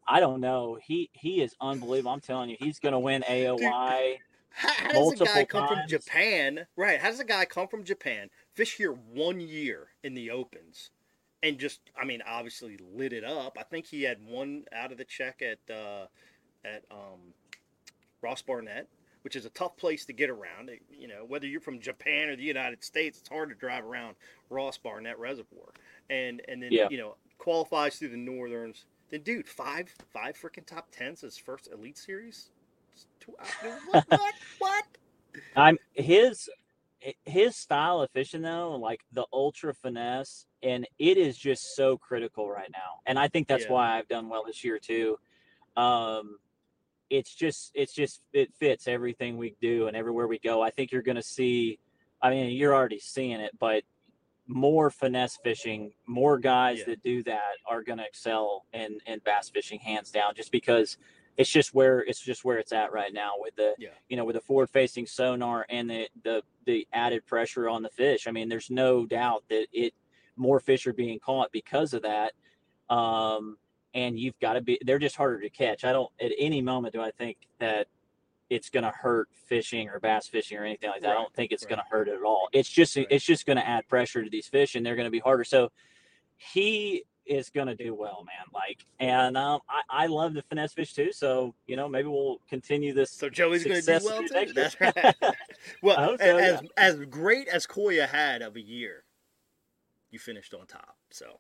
I 0.08 0.20
don't 0.20 0.42
know. 0.42 0.78
He 0.84 1.10
he 1.14 1.42
is 1.42 1.56
unbelievable. 1.62 2.12
I'm 2.12 2.20
telling 2.22 2.50
you, 2.50 2.58
he's 2.60 2.80
gonna 2.80 3.00
win 3.00 3.24
AOY. 3.30 4.18
How, 4.58 4.70
how 4.70 4.88
does 4.88 5.22
a 5.22 5.26
guy 5.26 5.34
multiple 5.34 5.46
come 5.48 5.68
from. 5.68 5.80
Japan? 5.88 6.68
Right. 6.78 7.00
How 7.00 7.10
does 7.10 7.20
a 7.20 7.26
guy 7.26 7.44
come 7.46 7.68
from 7.68 7.84
Japan, 7.84 8.30
fish 8.54 8.76
here 8.78 8.92
one 8.94 9.40
year 9.42 9.88
in 10.04 10.14
the 10.14 10.32
opens, 10.32 10.92
and 11.46 11.60
just, 11.60 11.80
I 12.00 12.06
mean, 12.06 12.22
obviously 12.28 12.78
lit 12.96 13.14
it 13.14 13.24
up. 13.24 13.58
I 13.60 13.64
think 13.64 13.86
he 13.86 14.02
had 14.04 14.18
one 14.26 14.66
out 14.74 14.92
of 14.92 14.98
the 14.98 15.06
check 15.06 15.42
at 15.44 15.60
uh, 15.74 16.08
at 16.66 16.84
um, 16.92 17.34
Ross 18.22 18.42
Barnett, 18.42 18.88
which 19.22 19.36
is 19.36 19.46
a 19.46 19.50
tough 19.52 19.78
place 19.78 20.06
to 20.06 20.14
get 20.14 20.30
around. 20.30 20.70
It- 20.70 20.82
you 20.92 21.08
know, 21.08 21.24
whether 21.28 21.46
you're 21.46 21.62
from 21.62 21.80
Japan 21.80 22.30
or 22.30 22.36
the 22.36 22.44
United 22.44 22.84
States, 22.84 23.20
it's 23.20 23.30
hard 23.30 23.50
to 23.50 23.56
drive 23.56 23.86
around 23.86 24.16
Ross 24.50 24.78
Barnett 24.78 25.20
Reservoir, 25.20 25.70
and 26.10 26.42
and 26.48 26.64
then 26.64 26.72
Yeah. 26.72 26.88
you 26.90 26.98
know 26.98 27.16
qualifies 27.38 27.98
through 27.98 28.10
the 28.10 28.18
Northerns. 28.18 28.86
Then, 29.10 29.22
dude, 29.22 29.48
five 29.48 29.94
five 30.12 30.36
freaking 30.38 30.66
top 30.66 30.88
tens 30.92 31.22
his 31.22 31.38
first 31.38 31.70
Elite 31.72 31.98
Series. 31.98 32.50
What? 33.28 34.06
what? 34.10 34.34
what? 34.60 34.86
I'm 35.56 35.78
his 35.94 36.50
his 37.26 37.56
style 37.56 38.02
of 38.02 38.10
fishing 38.12 38.42
though, 38.42 38.76
like 38.78 39.02
the 39.12 39.26
ultra 39.32 39.74
finesse, 39.74 40.46
and 40.66 40.88
it 41.00 41.18
is 41.18 41.38
just 41.38 41.76
so 41.76 41.98
critical 41.98 42.50
right 42.50 42.70
now. 42.72 43.00
And 43.06 43.18
I 43.20 43.28
think 43.30 43.48
that's 43.48 43.66
Yeah. 43.66 43.72
why 43.72 43.98
I've 43.98 44.08
done 44.08 44.28
well 44.28 44.44
this 44.44 44.64
year 44.64 44.80
too. 44.80 45.18
Um, 45.78 46.40
it's 47.10 47.34
just 47.34 47.72
it's 47.76 47.94
just 47.94 48.22
it 48.34 48.54
fits 48.56 48.88
everything 48.88 49.38
we 49.38 49.56
do 49.62 49.88
and 49.88 49.96
everywhere 49.96 50.28
we 50.28 50.40
go. 50.40 50.62
I 50.62 50.72
think 50.72 50.92
you're 50.92 51.04
going 51.04 51.16
to 51.18 51.24
see. 51.24 51.80
I 52.22 52.32
mean, 52.32 52.50
you're 52.52 52.74
already 52.74 53.00
seeing 53.00 53.40
it, 53.40 53.52
but 53.60 53.84
more 54.48 54.90
finesse 54.90 55.38
fishing, 55.44 55.94
more 56.08 56.38
guys 56.40 56.80
Yeah. 56.80 56.86
that 56.86 57.04
do 57.04 57.24
that 57.24 57.58
are 57.68 57.84
going 57.84 58.00
to 58.00 58.06
excel 58.06 58.66
in 58.74 59.00
in 59.06 59.20
bass 59.20 59.50
fishing 59.50 59.80
hands 59.80 60.10
down. 60.12 60.34
Just 60.36 60.52
because 60.52 60.98
it's 61.38 61.50
just 61.50 61.74
where 61.76 62.00
it's 62.00 62.22
just 62.22 62.44
where 62.44 62.58
it's 62.58 62.72
at 62.72 62.92
right 62.92 63.14
now 63.14 63.34
with 63.38 63.56
the 63.56 63.76
Yeah. 63.78 63.90
you 64.10 64.18
know 64.18 64.26
with 64.26 64.36
the 64.36 64.42
forward 64.42 64.70
facing 64.72 65.06
sonar 65.06 65.66
and 65.70 65.88
the 65.90 66.10
the 66.24 66.42
the 66.66 66.88
added 66.92 67.26
pressure 67.28 67.70
on 67.70 67.84
the 67.84 67.90
fish. 67.90 68.28
I 68.28 68.32
mean, 68.32 68.50
there's 68.50 68.72
no 68.72 69.06
doubt 69.06 69.44
that 69.50 69.68
it 69.72 69.94
more 70.38 70.60
fish 70.60 70.88
are 70.88 70.94
being 70.94 71.20
caught 71.20 71.52
because 71.52 71.94
of 71.94 72.04
that. 72.04 72.34
Um, 72.90 73.58
and 73.94 74.20
you've 74.20 74.38
got 74.40 74.54
to 74.54 74.62
be 74.62 74.80
they're 74.86 75.00
just 75.00 75.16
harder 75.16 75.40
to 75.42 75.50
catch. 75.50 75.84
I 75.86 75.94
don't 75.94 76.12
at 76.22 76.32
any 76.38 76.62
moment 76.62 76.94
do 76.94 77.02
I 77.02 77.12
think 77.12 77.38
that 77.60 77.88
it's 78.50 78.70
going 78.70 78.84
to 78.84 78.92
hurt 78.92 79.30
fishing 79.48 79.90
or 79.90 80.00
bass 80.00 80.28
fishing 80.28 80.58
or 80.58 80.66
anything 80.66 80.90
like 80.90 81.02
that. 81.02 81.12
I 81.12 81.14
don't 81.14 81.34
think 81.34 81.52
it's 81.52 81.64
right. 81.64 81.70
going 81.70 81.80
to 81.80 81.86
hurt 81.90 82.08
it 82.08 82.16
at 82.16 82.24
all. 82.24 82.48
It's 82.52 82.70
just 82.70 82.96
Right. 82.96 83.08
it's 83.10 83.26
just 83.26 83.46
going 83.46 83.58
to 83.58 83.68
add 83.68 83.88
pressure 83.88 84.24
to 84.24 84.30
these 84.30 84.48
fish 84.48 84.76
and 84.76 84.86
they're 84.86 84.96
going 84.96 85.06
to 85.08 85.12
be 85.12 85.20
harder. 85.20 85.44
So 85.44 85.72
he 86.38 87.06
is 87.26 87.50
going 87.50 87.68
to 87.68 87.76
do 87.76 87.96
well, 87.96 88.24
man. 88.26 88.46
Like, 88.54 88.86
and 89.00 89.36
um, 89.36 89.62
I, 89.68 90.04
I 90.04 90.08
love 90.08 90.34
the 90.34 90.44
finesse 90.44 90.74
fish 90.74 90.94
too. 90.94 91.12
So 91.12 91.56
you 91.66 91.76
know, 91.76 91.88
maybe 91.88 92.08
we'll 92.08 92.40
continue 92.50 92.94
this. 92.94 93.12
So 93.12 93.30
Joey's 93.30 93.64
going 93.64 93.82
to 93.82 94.00
do 94.00 94.06
well 94.06 94.22
too. 94.28 94.54
That's 94.54 94.80
right. 94.80 95.16
well, 95.82 95.98
I 95.98 96.04
hope 96.04 96.20
a- 96.20 96.24
so, 96.24 96.38
as 96.38 96.62
as 96.78 96.96
great 97.06 97.48
as 97.48 97.66
Kyoya 97.66 98.08
had 98.08 98.42
of 98.42 98.58
a 98.58 98.62
year, 98.62 99.05
you 100.16 100.20
finished 100.20 100.54
on 100.54 100.66
top. 100.66 100.96
So 101.12 101.40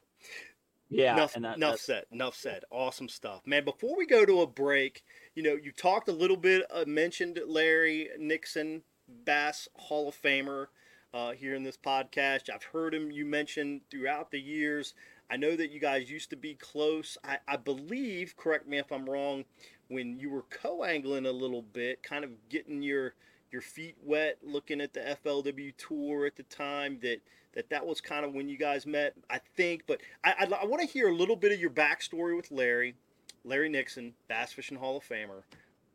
yeah, 0.89 1.13
enough, 1.13 1.35
and 1.37 1.45
that, 1.45 1.55
enough 1.55 1.79
said. 1.79 2.03
Enough 2.11 2.35
said. 2.35 2.63
Awesome 2.69 3.07
stuff, 3.07 3.41
man. 3.47 3.63
Before 3.63 3.97
we 3.97 4.05
go 4.05 4.25
to 4.25 4.41
a 4.41 4.47
break, 4.47 5.01
you 5.33 5.43
know, 5.43 5.55
you 5.55 5.71
talked 5.71 6.09
a 6.09 6.11
little 6.11 6.35
bit, 6.35 6.63
uh, 6.69 6.83
mentioned 6.85 7.39
Larry 7.47 8.09
Nixon, 8.19 8.83
Bass 9.07 9.69
Hall 9.75 10.09
of 10.09 10.21
Famer, 10.21 10.67
uh, 11.13 11.31
here 11.31 11.55
in 11.55 11.63
this 11.63 11.77
podcast. 11.77 12.49
I've 12.53 12.63
heard 12.63 12.93
him 12.93 13.11
you 13.11 13.25
mentioned 13.25 13.81
throughout 13.89 14.31
the 14.31 14.39
years. 14.39 14.93
I 15.31 15.37
know 15.37 15.55
that 15.55 15.71
you 15.71 15.79
guys 15.79 16.11
used 16.11 16.29
to 16.31 16.35
be 16.35 16.55
close. 16.55 17.17
I, 17.23 17.37
I 17.47 17.55
believe, 17.55 18.35
correct 18.35 18.67
me 18.67 18.77
if 18.77 18.91
I'm 18.91 19.09
wrong, 19.09 19.45
when 19.87 20.19
you 20.19 20.29
were 20.29 20.43
co-angling 20.49 21.25
a 21.25 21.31
little 21.31 21.61
bit, 21.61 22.03
kind 22.03 22.25
of 22.25 22.31
getting 22.49 22.81
your 22.81 23.13
your 23.51 23.61
feet 23.61 23.95
wet, 24.03 24.37
looking 24.43 24.81
at 24.81 24.93
the 24.93 25.17
FLW 25.23 25.71
tour 25.77 26.25
at 26.25 26.35
the 26.35 26.43
time. 26.43 26.99
That 27.01 27.21
that 27.55 27.69
that 27.69 27.85
was 27.85 28.01
kind 28.01 28.25
of 28.25 28.33
when 28.33 28.47
you 28.47 28.57
guys 28.57 28.85
met, 28.85 29.13
I 29.29 29.39
think. 29.55 29.83
But 29.87 30.01
I 30.23 30.33
I, 30.39 30.61
I 30.61 30.65
want 30.65 30.81
to 30.81 30.87
hear 30.87 31.09
a 31.09 31.15
little 31.15 31.35
bit 31.35 31.51
of 31.51 31.59
your 31.59 31.69
backstory 31.69 32.35
with 32.35 32.51
Larry, 32.51 32.95
Larry 33.43 33.69
Nixon, 33.69 34.13
Bass 34.27 34.53
Fishing 34.53 34.77
Hall 34.77 34.97
of 34.97 35.03
Famer, 35.03 35.43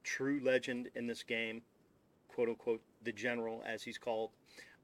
true 0.03 0.41
legend 0.43 0.89
in 0.95 1.07
this 1.07 1.23
game, 1.23 1.63
quote 2.29 2.49
unquote, 2.49 2.83
the 3.03 3.13
general 3.13 3.63
as 3.67 3.83
he's 3.83 3.99
called. 3.99 4.31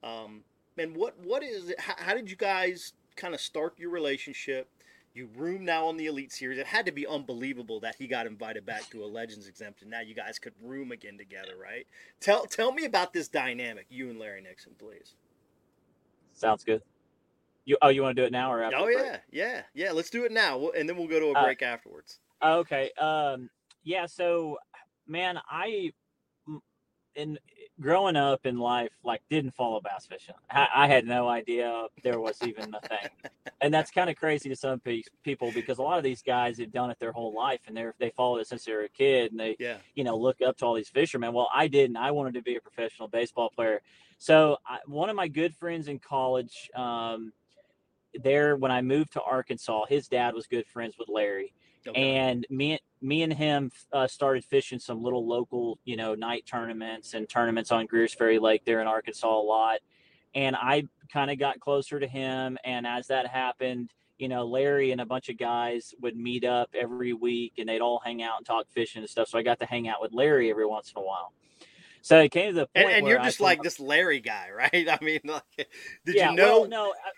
Um, 0.03 0.43
man, 0.77 0.95
what 0.95 1.19
what 1.19 1.43
is 1.43 1.71
it? 1.71 1.81
How, 1.81 1.95
how 1.97 2.15
did 2.15 2.31
you 2.31 2.37
guys 2.37 2.93
kind 3.17 3.35
of 3.35 3.41
start 3.41 3.79
your 3.79 3.91
relationship? 3.91 4.69
You 5.15 5.31
room 5.35 5.65
now 5.65 5.87
on 5.87 5.97
the 5.97 6.07
Elite 6.07 6.31
Series. 6.31 6.59
It 6.59 6.67
had 6.67 6.85
to 6.85 6.93
be 6.93 7.07
unbelievable 7.07 7.81
that 7.81 7.95
he 7.99 8.07
got 8.07 8.27
invited 8.27 8.67
back 8.67 8.91
to 8.91 9.03
a 9.03 9.07
Legends 9.07 9.49
exemption. 9.49 9.89
Now 9.89 10.01
you 10.03 10.15
guys 10.15 10.39
could 10.39 10.53
room 10.63 10.93
again 10.93 11.17
together, 11.17 11.55
right? 11.61 11.87
Tell 12.21 12.45
tell 12.45 12.71
me 12.71 12.85
about 12.85 13.15
this 13.15 13.27
dynamic, 13.27 13.87
you 13.89 14.11
and 14.11 14.19
Larry 14.19 14.43
Nixon, 14.43 14.75
please. 14.79 15.15
Sounds 16.37 16.65
good. 16.65 16.83
You 17.65 17.77
oh, 17.83 17.89
you 17.89 18.03
want 18.03 18.15
to 18.15 18.23
do 18.23 18.27
it 18.27 18.33
now 18.33 18.53
or 18.53 18.63
after? 18.63 18.77
Oh 18.77 18.89
yeah, 18.89 19.19
yeah, 19.33 19.63
yeah. 19.75 19.91
Let's 19.91 20.11
do 20.11 20.25
it 20.25 20.31
now, 20.31 20.69
and 20.69 20.89
then 20.89 20.97
we'll 20.97 21.09
go 21.09 21.19
to 21.19 21.27
a 21.27 21.33
Uh, 21.33 21.45
break 21.45 21.63
afterwards. 21.63 22.21
Okay. 22.43 22.93
Um. 22.93 23.51
Yeah. 23.83 24.07
So, 24.07 24.59
man, 25.09 25.39
I 25.51 25.91
in 27.17 27.39
growing 27.81 28.17
up 28.17 28.47
in 28.47 28.59
life, 28.59 28.93
like 29.05 29.23
didn't 29.31 29.53
follow 29.53 29.81
bass 29.81 30.07
fishing. 30.07 30.35
I, 30.51 30.69
I 30.75 30.87
had 30.87 31.07
no 31.07 31.29
idea 31.29 31.87
there 32.03 32.21
was 32.21 32.43
even 32.43 32.75
a 32.75 32.81
thing, 32.81 33.11
and 33.61 33.73
that's 33.73 33.91
kind 33.91 34.09
of 34.09 34.17
crazy 34.17 34.49
to 34.49 34.57
some 34.57 34.81
pe- 34.81 35.03
people 35.23 35.53
because 35.53 35.79
a 35.79 35.83
lot 35.83 35.99
of 35.99 36.05
these 36.05 36.23
guys 36.23 36.59
have 36.59 36.73
done 36.73 36.91
it 36.91 36.99
their 36.99 37.13
whole 37.13 37.35
life, 37.35 37.61
and 37.67 37.77
they're 37.77 37.95
they 37.99 38.11
followed 38.11 38.39
it 38.39 38.49
since 38.49 38.65
they 38.65 38.73
were 38.73 38.83
a 38.83 38.89
kid, 38.89 39.31
and 39.31 39.41
they 39.41 39.57
Yeah, 39.59 39.77
you 39.95 40.05
know 40.05 40.17
look 40.17 40.41
up 40.43 40.57
to 40.59 40.67
all 40.67 40.75
these 40.75 40.89
fishermen. 40.89 41.33
Well, 41.33 41.49
I 41.55 41.69
didn't. 41.69 41.97
I 41.97 42.11
wanted 42.11 42.35
to 42.35 42.43
be 42.43 42.57
a 42.57 42.61
professional 42.61 43.09
baseball 43.09 43.51
player. 43.51 43.83
So 44.19 44.57
I, 44.67 44.79
one 44.87 45.11
of 45.11 45.17
my 45.17 45.29
good 45.29 45.55
friends 45.55 45.89
in 45.89 45.99
college, 45.99 46.71
um, 46.75 47.33
there 48.15 48.57
when 48.57 48.71
I 48.71 48.81
moved 48.81 49.13
to 49.13 49.23
Arkansas, 49.23 49.85
his 49.89 50.09
dad 50.09 50.35
was 50.35 50.47
good 50.47 50.67
friends 50.67 50.97
with 50.99 51.09
Larry 51.09 51.53
okay. 51.87 52.17
and 52.17 52.47
me 52.51 52.79
me 53.03 53.23
and 53.23 53.33
him 53.33 53.71
uh, 53.93 54.07
started 54.07 54.45
fishing 54.45 54.79
some 54.79 55.03
little 55.03 55.27
local 55.27 55.79
you 55.85 55.97
know 55.97 56.15
night 56.15 56.45
tournaments 56.47 57.15
and 57.15 57.29
tournaments 57.29 57.73
on 57.73 57.87
Greers 57.87 58.15
Ferry 58.15 58.39
Lake 58.39 58.65
there 58.65 58.81
in 58.81 58.87
Arkansas 58.87 59.29
a 59.29 59.41
lot 59.41 59.81
and 60.35 60.57
I 60.57 60.85
kind 61.13 61.31
of 61.31 61.39
got 61.39 61.61
closer 61.61 62.01
to 62.01 62.07
him 62.07 62.59
and 62.65 62.87
as 62.87 63.07
that 63.09 63.27
happened 63.27 63.91
you 64.19 64.29
know 64.29 64.47
Larry 64.47 64.93
and 64.93 65.01
a 65.01 65.07
bunch 65.07 65.29
of 65.29 65.39
guys 65.39 65.95
would 66.01 66.17
meet 66.17 66.45
up 66.45 66.71
every 66.75 67.13
week 67.13 67.55
and 67.59 67.69
they'd 67.69 67.81
all 67.81 68.01
hang 68.05 68.23
out 68.23 68.39
and 68.39 68.47
talk 68.47 68.67
fishing 68.71 69.03
and 69.03 69.11
stuff 69.11 69.29
so 69.29 69.39
I 69.39 69.43
got 69.43 69.61
to 69.61 69.67
hang 69.67 69.89
out 69.89 70.01
with 70.01 70.13
Larry 70.13 70.51
every 70.51 70.67
once 70.67 70.93
in 70.95 71.01
a 71.01 71.05
while 71.05 71.33
so 72.07 72.21
it 72.21 72.31
came 72.31 72.55
to 72.55 72.61
the 72.61 72.67
point 72.67 72.87
and, 72.87 72.97
and 72.99 73.09
you're 73.09 73.19
just 73.19 73.41
like 73.41 73.65
this 73.65 73.81
Larry 73.81 74.21
guy, 74.21 74.51
right? 74.57 74.71
I 74.89 74.97
mean, 75.03 75.19
like, 75.25 75.43
did 76.05 76.15
yeah, 76.15 76.31
you 76.31 76.37
know? 76.37 76.61
Well, 76.61 76.69
no, 76.69 76.91
I, 76.93 77.11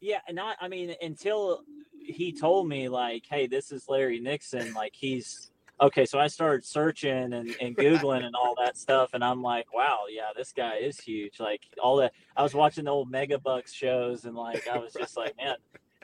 yeah, 0.00 0.18
not. 0.32 0.56
I 0.60 0.66
mean, 0.66 0.92
until 1.00 1.62
he 2.08 2.32
told 2.32 2.68
me 2.68 2.88
like, 2.88 3.24
"Hey, 3.28 3.46
this 3.46 3.70
is 3.72 3.88
Larry 3.88 4.20
Nixon." 4.20 4.72
Like, 4.74 4.94
he's 4.94 5.50
okay. 5.80 6.04
So 6.04 6.18
I 6.18 6.26
started 6.26 6.64
searching 6.64 7.32
and, 7.32 7.54
and 7.60 7.76
googling 7.76 8.24
and 8.24 8.34
all 8.34 8.54
that 8.58 8.76
stuff, 8.76 9.10
and 9.14 9.24
I'm 9.24 9.42
like, 9.42 9.72
"Wow, 9.72 10.04
yeah, 10.10 10.30
this 10.36 10.52
guy 10.52 10.76
is 10.76 10.98
huge." 11.00 11.40
Like 11.40 11.62
all 11.82 11.96
that. 11.96 12.12
I 12.36 12.42
was 12.42 12.54
watching 12.54 12.84
the 12.84 12.90
old 12.90 13.10
Mega 13.10 13.38
Bucks 13.38 13.72
shows, 13.72 14.24
and 14.24 14.34
like 14.34 14.66
I 14.68 14.78
was 14.78 14.92
just 14.92 15.16
like, 15.16 15.36
"Man, 15.36 15.56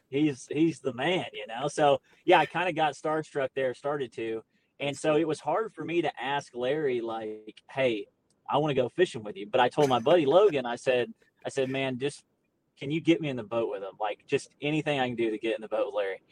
he's 0.09 0.47
he's 0.51 0.81
the 0.81 0.93
man," 0.95 1.27
you 1.33 1.47
know. 1.47 1.69
So 1.69 2.01
yeah, 2.25 2.39
I 2.39 2.47
kind 2.47 2.69
of 2.69 2.75
got 2.75 2.95
starstruck 2.95 3.49
there. 3.55 3.75
Started 3.75 4.13
to. 4.15 4.43
And 4.81 4.97
so 4.97 5.17
it 5.17 5.27
was 5.27 5.41
hard 5.41 5.73
for 5.73 5.85
me 5.85 6.03
to 6.03 6.11
ask 6.21 6.55
Larry, 6.55 7.01
like, 7.01 7.63
hey, 7.71 8.07
I 8.51 8.59
want 8.59 8.71
to 8.71 8.75
go 8.75 8.89
fishing 8.89 9.23
with 9.23 9.37
you. 9.37 9.47
But 9.47 9.61
I 9.61 9.69
told 9.69 9.89
my 9.89 9.99
buddy 9.99 10.27
Logan, 10.27 10.67
I 10.67 10.77
said, 10.77 11.13
I 11.47 11.49
said, 11.49 11.71
man, 11.71 11.99
just 11.99 12.23
can 12.79 12.91
you 12.91 13.01
get 13.01 13.21
me 13.21 13.29
in 13.29 13.37
the 13.37 13.43
boat 13.43 13.71
with 13.71 13.83
him? 13.83 13.95
Like 14.01 14.25
just 14.27 14.49
anything 14.61 15.01
I 15.01 15.07
can 15.07 15.17
do 15.17 15.31
to 15.31 15.39
get 15.39 15.55
in 15.55 15.63
the 15.63 15.69
boat 15.69 15.87
with 15.87 15.95
Larry. 15.95 16.23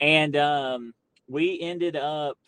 And 0.00 0.36
um, 0.36 0.94
we 1.28 1.60
ended 1.60 1.96
up 1.96 2.38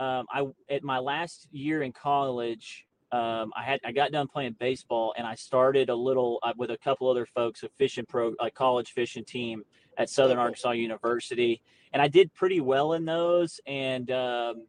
um, 0.00 0.26
I 0.30 0.46
at 0.70 0.84
my 0.84 0.98
last 0.98 1.48
year 1.50 1.82
in 1.82 1.92
college, 1.92 2.86
um, 3.10 3.52
I 3.56 3.62
had 3.62 3.80
I 3.84 3.92
got 3.92 4.12
done 4.12 4.28
playing 4.28 4.56
baseball 4.58 5.14
and 5.16 5.26
I 5.26 5.34
started 5.34 5.88
a 5.88 5.94
little 5.94 6.38
uh, 6.42 6.52
with 6.56 6.70
a 6.70 6.78
couple 6.78 7.08
other 7.08 7.26
folks 7.26 7.62
a 7.62 7.68
fishing 7.78 8.04
pro 8.08 8.34
a 8.40 8.50
college 8.50 8.92
fishing 8.92 9.24
team 9.24 9.64
at 9.96 10.08
Southern. 10.08 10.38
Arkansas 10.38 10.72
University, 10.72 11.62
and 11.92 12.00
I 12.00 12.08
did 12.08 12.32
pretty 12.34 12.60
well 12.60 12.92
in 12.92 13.04
those. 13.04 13.60
And 13.66 14.10
um, 14.10 14.66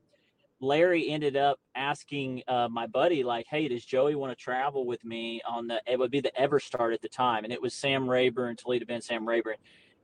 Larry 0.62 1.10
ended 1.10 1.38
up 1.38 1.60
asking 1.76 2.44
uh, 2.48 2.68
my 2.70 2.86
buddy, 2.88 3.24
like, 3.24 3.46
"Hey, 3.50 3.68
does 3.68 3.86
Joey 3.86 4.16
want 4.16 4.32
to 4.32 4.36
travel 4.36 4.86
with 4.86 5.04
me 5.06 5.42
on 5.48 5.68
the? 5.68 5.82
It 5.88 5.98
would 5.98 6.12
be 6.12 6.20
the 6.20 6.32
EverStart 6.40 6.94
at 6.94 7.02
the 7.02 7.10
time, 7.10 7.44
and 7.44 7.54
it 7.54 7.62
was 7.62 7.74
Sam 7.74 8.10
Rayburn, 8.10 8.58
Toledo 8.58 8.86
Bend, 8.86 9.04
Sam 9.04 9.28
Rayburn, 9.28 9.56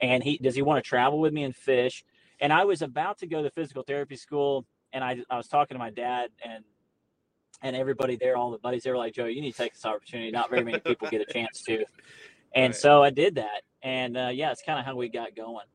and 0.01 0.23
he 0.23 0.37
does 0.37 0.55
he 0.55 0.61
want 0.61 0.83
to 0.83 0.87
travel 0.87 1.19
with 1.19 1.33
me 1.33 1.43
and 1.43 1.55
fish? 1.55 2.05
And 2.39 2.53
I 2.53 2.65
was 2.65 2.81
about 2.81 3.17
to 3.19 3.27
go 3.27 3.43
to 3.43 3.49
physical 3.49 3.83
therapy 3.83 4.15
school, 4.15 4.65
and 4.93 5.03
I 5.03 5.17
I 5.29 5.37
was 5.37 5.47
talking 5.47 5.75
to 5.75 5.79
my 5.79 5.89
dad 5.91 6.29
and 6.43 6.63
and 7.61 7.75
everybody 7.75 8.15
there, 8.15 8.37
all 8.37 8.51
the 8.51 8.57
buddies, 8.57 8.83
they 8.83 8.91
were 8.91 8.97
like, 8.97 9.13
"Joey, 9.13 9.33
you 9.33 9.41
need 9.41 9.53
to 9.53 9.57
take 9.57 9.73
this 9.73 9.85
opportunity. 9.85 10.31
Not 10.31 10.49
very 10.49 10.63
many 10.63 10.79
people 10.79 11.07
get 11.09 11.21
a 11.21 11.25
chance 11.25 11.63
to." 11.63 11.85
And 12.53 12.71
Right. 12.71 12.75
so 12.75 13.03
I 13.03 13.09
did 13.09 13.35
that, 13.35 13.63
and 13.83 14.15
uh, 14.17 14.29
yeah, 14.33 14.51
it's 14.51 14.61
kind 14.61 14.79
of 14.79 14.85
how 14.85 14.95
we 14.95 15.09
got 15.09 15.35
going 15.35 15.65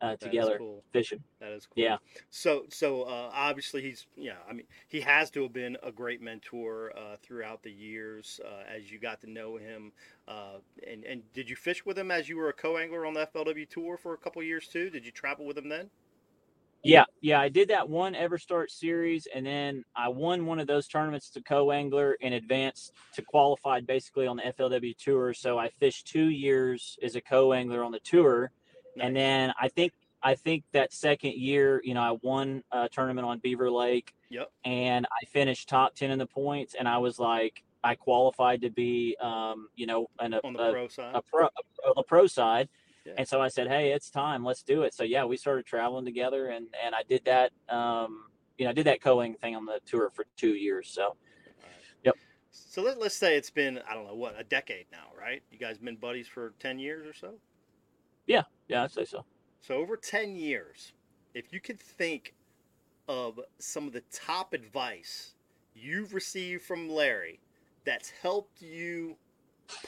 uh, 0.00 0.16
together 0.16 0.56
cool. 0.58 0.82
fishing. 0.92 1.22
That 1.40 1.52
is 1.52 1.66
cool. 1.66 1.82
Yeah. 1.82 1.96
So 2.30 2.64
so 2.68 3.02
uh, 3.02 3.30
obviously 3.32 3.82
he's 3.82 4.06
yeah 4.16 4.36
I 4.48 4.52
mean 4.52 4.66
he 4.88 5.00
has 5.00 5.30
to 5.32 5.42
have 5.42 5.52
been 5.52 5.76
a 5.82 5.92
great 5.92 6.20
mentor 6.20 6.92
uh, 6.96 7.16
throughout 7.22 7.62
the 7.62 7.70
years 7.70 8.40
uh, 8.44 8.64
as 8.74 8.90
you 8.90 8.98
got 8.98 9.20
to 9.22 9.30
know 9.30 9.56
him. 9.56 9.92
Uh, 10.26 10.58
and 10.88 11.04
and 11.04 11.22
did 11.32 11.48
you 11.48 11.56
fish 11.56 11.84
with 11.84 11.98
him 11.98 12.10
as 12.10 12.28
you 12.28 12.36
were 12.36 12.48
a 12.48 12.52
co-angler 12.52 13.06
on 13.06 13.14
the 13.14 13.26
FLW 13.34 13.68
tour 13.68 13.96
for 13.96 14.14
a 14.14 14.18
couple 14.18 14.42
years 14.42 14.68
too? 14.68 14.90
Did 14.90 15.04
you 15.04 15.12
travel 15.12 15.46
with 15.46 15.58
him 15.58 15.68
then? 15.68 15.90
Yeah, 16.82 17.04
yeah, 17.20 17.40
I 17.40 17.50
did 17.50 17.68
that 17.68 17.90
one 17.90 18.14
EverStart 18.14 18.70
series, 18.70 19.28
and 19.34 19.44
then 19.44 19.84
I 19.94 20.08
won 20.08 20.46
one 20.46 20.58
of 20.58 20.66
those 20.66 20.88
tournaments 20.88 21.28
to 21.30 21.42
co-angler 21.42 22.16
and 22.22 22.32
advanced 22.32 22.92
to 23.14 23.22
qualified 23.22 23.86
basically 23.86 24.26
on 24.26 24.38
the 24.38 24.44
FLW 24.44 24.96
tour. 24.96 25.34
So 25.34 25.58
I 25.58 25.68
fished 25.78 26.06
two 26.06 26.30
years 26.30 26.98
as 27.02 27.16
a 27.16 27.20
co-angler 27.20 27.84
on 27.84 27.92
the 27.92 28.00
tour, 28.00 28.50
and 28.98 29.14
then 29.14 29.52
I 29.60 29.68
think 29.68 29.92
I 30.22 30.34
think 30.34 30.64
that 30.72 30.92
second 30.92 31.34
year, 31.34 31.80
you 31.84 31.94
know, 31.94 32.02
I 32.02 32.18
won 32.22 32.62
a 32.72 32.88
tournament 32.88 33.26
on 33.26 33.38
Beaver 33.38 33.70
Lake, 33.70 34.14
Yep. 34.28 34.50
and 34.64 35.06
I 35.06 35.24
finished 35.26 35.68
top 35.68 35.94
ten 35.94 36.10
in 36.10 36.18
the 36.18 36.26
points, 36.26 36.74
and 36.78 36.86
I 36.88 36.98
was 36.98 37.18
like, 37.18 37.62
I 37.82 37.94
qualified 37.94 38.60
to 38.62 38.70
be, 38.70 39.16
um, 39.20 39.68
you 39.76 39.86
know, 39.86 40.08
an, 40.18 40.34
a, 40.34 40.40
on 40.44 40.52
the 40.52 40.68
a, 40.68 40.72
pro 40.72 40.88
side. 40.88 41.14
a 41.14 41.22
pro 41.22 41.44
on 41.46 41.92
the 41.96 42.02
pro 42.02 42.26
side. 42.26 42.68
Yeah. 43.06 43.14
And 43.16 43.26
so 43.26 43.40
I 43.40 43.48
said, 43.48 43.66
"Hey, 43.68 43.92
it's 43.92 44.10
time. 44.10 44.44
Let's 44.44 44.62
do 44.62 44.82
it." 44.82 44.92
So 44.92 45.04
yeah, 45.04 45.24
we 45.24 45.38
started 45.38 45.64
traveling 45.64 46.04
together, 46.04 46.48
and 46.48 46.66
and 46.84 46.94
I 46.94 47.02
did 47.08 47.24
that. 47.24 47.52
Um, 47.68 48.26
you 48.58 48.66
know, 48.66 48.70
I 48.70 48.74
did 48.74 48.84
that 48.86 49.00
coing 49.00 49.38
thing 49.38 49.56
on 49.56 49.64
the 49.64 49.80
tour 49.86 50.10
for 50.10 50.26
two 50.36 50.54
years. 50.54 50.90
So 50.90 51.16
Yep. 52.04 52.14
So 52.50 52.82
let, 52.82 52.98
let's 52.98 53.16
say 53.16 53.36
it's 53.36 53.48
been 53.50 53.80
I 53.88 53.94
don't 53.94 54.06
know 54.06 54.14
what 54.14 54.38
a 54.38 54.44
decade 54.44 54.86
now, 54.92 55.06
right? 55.18 55.42
You 55.50 55.58
guys 55.58 55.78
been 55.78 55.96
buddies 55.96 56.28
for 56.28 56.52
ten 56.58 56.78
years 56.78 57.06
or 57.06 57.14
so. 57.14 57.34
Yeah, 58.30 58.42
yeah, 58.68 58.84
I'd 58.84 58.92
say 58.92 59.04
so. 59.04 59.24
So 59.60 59.74
over 59.74 59.96
10 59.96 60.36
years, 60.36 60.92
if 61.34 61.52
you 61.52 61.60
could 61.60 61.80
think 61.80 62.34
of 63.08 63.40
some 63.58 63.88
of 63.88 63.92
the 63.92 64.04
top 64.12 64.54
advice 64.54 65.34
you've 65.74 66.14
received 66.14 66.62
from 66.62 66.88
Larry 66.88 67.40
that's 67.84 68.10
helped 68.22 68.62
you 68.62 69.16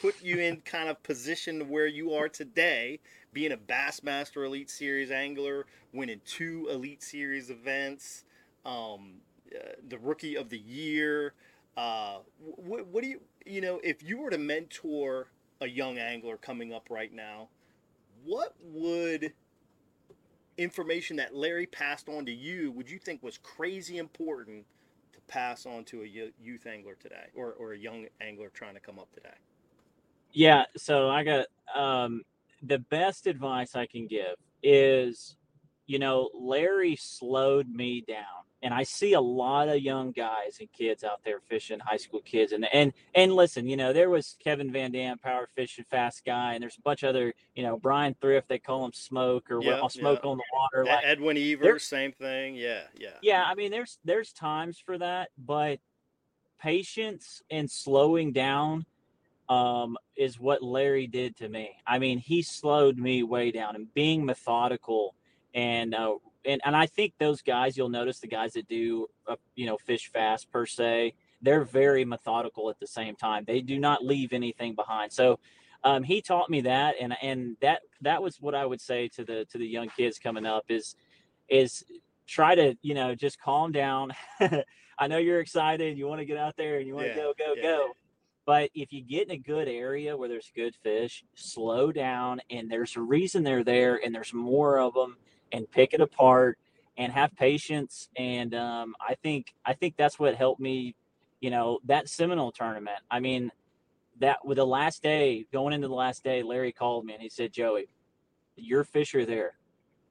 put 0.00 0.20
you 0.20 0.38
in 0.38 0.60
kind 0.62 0.88
of 0.88 1.00
position 1.04 1.68
where 1.68 1.86
you 1.86 2.14
are 2.14 2.28
today, 2.28 2.98
being 3.32 3.52
a 3.52 3.56
Bassmaster 3.56 4.44
Elite 4.44 4.70
Series 4.70 5.12
angler, 5.12 5.66
winning 5.92 6.20
two 6.26 6.68
Elite 6.70 7.02
Series 7.02 7.48
events, 7.48 8.24
um, 8.66 9.14
uh, 9.54 9.68
the 9.88 9.98
Rookie 9.98 10.36
of 10.36 10.48
the 10.48 10.58
Year. 10.58 11.34
Uh, 11.76 12.18
what, 12.56 12.86
what 12.88 13.04
do 13.04 13.08
you, 13.08 13.20
you 13.46 13.60
know, 13.60 13.80
if 13.84 14.02
you 14.02 14.18
were 14.18 14.30
to 14.30 14.38
mentor 14.38 15.28
a 15.60 15.66
young 15.68 15.98
angler 15.98 16.36
coming 16.36 16.72
up 16.72 16.88
right 16.90 17.12
now, 17.12 17.48
what 18.24 18.54
would 18.62 19.32
information 20.58 21.16
that 21.16 21.34
Larry 21.34 21.66
passed 21.66 22.08
on 22.08 22.26
to 22.26 22.32
you 22.32 22.70
would 22.72 22.90
you 22.90 22.98
think 22.98 23.22
was 23.22 23.38
crazy 23.38 23.98
important 23.98 24.64
to 25.12 25.20
pass 25.26 25.66
on 25.66 25.84
to 25.84 26.02
a 26.02 26.06
youth 26.06 26.66
angler 26.66 26.94
today 27.00 27.26
or, 27.34 27.52
or 27.52 27.72
a 27.72 27.78
young 27.78 28.06
angler 28.20 28.50
trying 28.50 28.74
to 28.74 28.80
come 28.80 28.98
up 28.98 29.12
today? 29.12 29.34
Yeah, 30.32 30.64
so 30.76 31.10
I 31.10 31.24
got 31.24 31.46
um, 31.74 32.22
the 32.62 32.78
best 32.78 33.26
advice 33.26 33.74
I 33.76 33.86
can 33.86 34.06
give 34.06 34.36
is, 34.62 35.36
you 35.86 35.98
know, 35.98 36.30
Larry 36.34 36.96
slowed 36.96 37.68
me 37.68 38.04
down, 38.06 38.24
and 38.62 38.72
I 38.72 38.84
see 38.84 39.12
a 39.14 39.20
lot 39.20 39.68
of 39.68 39.80
young 39.80 40.12
guys 40.12 40.58
and 40.60 40.72
kids 40.72 41.04
out 41.04 41.20
there 41.24 41.40
fishing, 41.40 41.80
high 41.80 41.96
school 41.96 42.20
kids, 42.20 42.52
and 42.52 42.66
and 42.72 42.92
and 43.14 43.34
listen, 43.34 43.68
you 43.68 43.76
know, 43.76 43.92
there 43.92 44.10
was 44.10 44.36
Kevin 44.42 44.72
VanDam, 44.72 45.20
power 45.20 45.48
fishing, 45.54 45.84
fast 45.90 46.24
guy, 46.24 46.54
and 46.54 46.62
there's 46.62 46.78
a 46.78 46.82
bunch 46.82 47.02
of 47.02 47.10
other, 47.10 47.34
you 47.54 47.62
know, 47.62 47.76
Bryan 47.76 48.14
Thrift, 48.20 48.48
they 48.48 48.58
call 48.58 48.84
him 48.84 48.92
Smoke 48.92 49.50
or 49.50 49.60
what, 49.60 49.92
Smoke 49.92 50.20
yeah. 50.22 50.30
on 50.30 50.36
the 50.36 50.44
water, 50.52 50.84
like 50.86 51.04
Edwin 51.04 51.36
Evers, 51.36 51.84
same 51.84 52.12
thing. 52.12 52.54
Yeah, 52.54 52.82
yeah. 52.98 53.10
yeah 53.22 53.44
i 53.44 53.54
mean 53.54 53.70
there's 53.70 53.98
there's 54.04 54.32
times 54.32 54.78
for 54.78 54.98
that 54.98 55.30
but 55.38 55.78
patience 56.60 57.42
and 57.50 57.70
slowing 57.70 58.32
down 58.32 58.84
um 59.48 59.96
is 60.16 60.38
what 60.38 60.62
larry 60.62 61.06
did 61.06 61.36
to 61.36 61.48
me 61.48 61.70
i 61.86 61.98
mean 61.98 62.18
he 62.18 62.42
slowed 62.42 62.96
me 62.96 63.22
way 63.22 63.50
down 63.50 63.74
and 63.74 63.92
being 63.94 64.24
methodical 64.24 65.14
and 65.54 65.94
uh 65.94 66.14
and, 66.44 66.60
and 66.64 66.76
i 66.76 66.86
think 66.86 67.14
those 67.18 67.42
guys 67.42 67.76
you'll 67.76 67.88
notice 67.88 68.18
the 68.20 68.26
guys 68.26 68.52
that 68.52 68.66
do 68.68 69.06
uh, 69.28 69.36
you 69.54 69.66
know 69.66 69.76
fish 69.76 70.10
fast 70.12 70.50
per 70.50 70.66
se 70.66 71.14
they're 71.40 71.64
very 71.64 72.04
methodical 72.04 72.70
at 72.70 72.78
the 72.80 72.86
same 72.86 73.14
time 73.16 73.44
they 73.46 73.60
do 73.60 73.78
not 73.78 74.04
leave 74.04 74.32
anything 74.32 74.74
behind 74.74 75.12
so 75.12 75.38
um, 75.84 76.02
he 76.02 76.22
taught 76.22 76.48
me 76.48 76.60
that, 76.62 76.94
and 77.00 77.16
and 77.22 77.56
that 77.60 77.82
that 78.02 78.22
was 78.22 78.40
what 78.40 78.54
I 78.54 78.64
would 78.64 78.80
say 78.80 79.08
to 79.08 79.24
the 79.24 79.44
to 79.46 79.58
the 79.58 79.66
young 79.66 79.88
kids 79.88 80.18
coming 80.18 80.46
up 80.46 80.64
is 80.68 80.94
is 81.48 81.84
try 82.26 82.54
to 82.54 82.76
you 82.82 82.94
know 82.94 83.14
just 83.14 83.40
calm 83.40 83.72
down. 83.72 84.12
I 84.98 85.08
know 85.08 85.18
you're 85.18 85.40
excited, 85.40 85.98
you 85.98 86.06
want 86.06 86.20
to 86.20 86.24
get 86.24 86.36
out 86.36 86.56
there 86.56 86.78
and 86.78 86.86
you 86.86 86.94
want 86.94 87.08
to 87.08 87.16
Yeah, 87.16 87.22
go 87.22 87.32
go 87.36 87.54
yeah. 87.56 87.62
go. 87.62 87.92
But 88.44 88.70
if 88.74 88.92
you 88.92 89.02
get 89.02 89.24
in 89.24 89.32
a 89.32 89.38
good 89.38 89.68
area 89.68 90.16
where 90.16 90.28
there's 90.28 90.52
good 90.54 90.74
fish, 90.82 91.24
slow 91.34 91.90
down 91.92 92.40
and 92.50 92.70
there's 92.70 92.96
a 92.96 93.00
reason 93.00 93.42
they're 93.42 93.64
there 93.64 94.00
and 94.04 94.14
there's 94.14 94.32
more 94.34 94.78
of 94.78 94.94
them 94.94 95.16
and 95.52 95.70
pick 95.70 95.94
it 95.94 96.00
apart 96.00 96.58
and 96.96 97.12
have 97.12 97.34
patience. 97.36 98.08
And 98.16 98.54
um, 98.54 98.94
I 99.00 99.14
think 99.14 99.54
I 99.64 99.74
think 99.74 99.96
that's 99.96 100.18
what 100.18 100.34
helped 100.34 100.60
me, 100.60 100.94
you 101.40 101.50
know, 101.50 101.78
that 101.86 102.08
Seminole 102.08 102.52
tournament. 102.52 102.98
I 103.10 103.20
mean, 103.20 103.50
that 104.20 104.44
with 104.44 104.56
the 104.56 104.66
last 104.66 105.02
day, 105.02 105.46
going 105.52 105.72
into 105.72 105.88
the 105.88 105.94
last 105.94 106.22
day, 106.24 106.42
Larry 106.42 106.72
called 106.72 107.04
me 107.04 107.14
and 107.14 107.22
he 107.22 107.28
said, 107.28 107.52
Joey, 107.52 107.88
your 108.56 108.84
fish 108.84 109.14
are 109.14 109.26
there. 109.26 109.54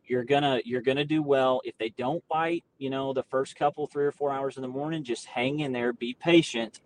You're 0.05 0.25
gonna 0.25 0.61
you're 0.65 0.81
gonna 0.81 1.05
do 1.05 1.21
well. 1.21 1.61
If 1.63 1.77
they 1.77 1.89
don't 1.89 2.23
bite, 2.27 2.63
you 2.77 2.89
know, 2.89 3.13
the 3.13 3.23
first 3.23 3.55
couple 3.55 3.87
three 3.87 4.05
or 4.05 4.11
four 4.11 4.31
hours 4.31 4.57
in 4.57 4.61
the 4.61 4.67
morning, 4.67 5.03
just 5.03 5.25
hang 5.25 5.59
in 5.59 5.71
there, 5.71 5.93
be 5.93 6.13
patient 6.13 6.81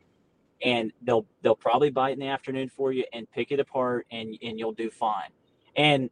and 0.63 0.91
they'll 1.01 1.25
they'll 1.41 1.55
probably 1.55 1.89
bite 1.89 2.13
in 2.13 2.19
the 2.19 2.27
afternoon 2.27 2.69
for 2.69 2.91
you 2.91 3.05
and 3.13 3.29
pick 3.31 3.51
it 3.51 3.59
apart 3.59 4.05
and 4.11 4.37
and 4.41 4.59
you'll 4.59 4.71
do 4.71 4.89
fine 4.89 5.29
and 5.75 6.09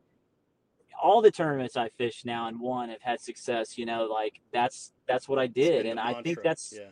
all 1.04 1.22
the 1.22 1.30
tournaments 1.30 1.78
i 1.78 1.90
fish 1.90 2.24
now 2.26 2.48
and 2.48 2.60
won 2.60 2.90
have 2.90 3.02
had 3.02 3.20
success 3.22 3.78
you 3.78 3.86
know 3.86 4.06
like 4.06 4.40
that's 4.52 4.92
that's 5.08 5.28
what 5.30 5.38
i 5.38 5.46
did. 5.46 5.86
and 5.86 6.00
i 6.00 6.20
think 6.24 6.40
that's 6.44 6.74
yeah. 6.76 6.88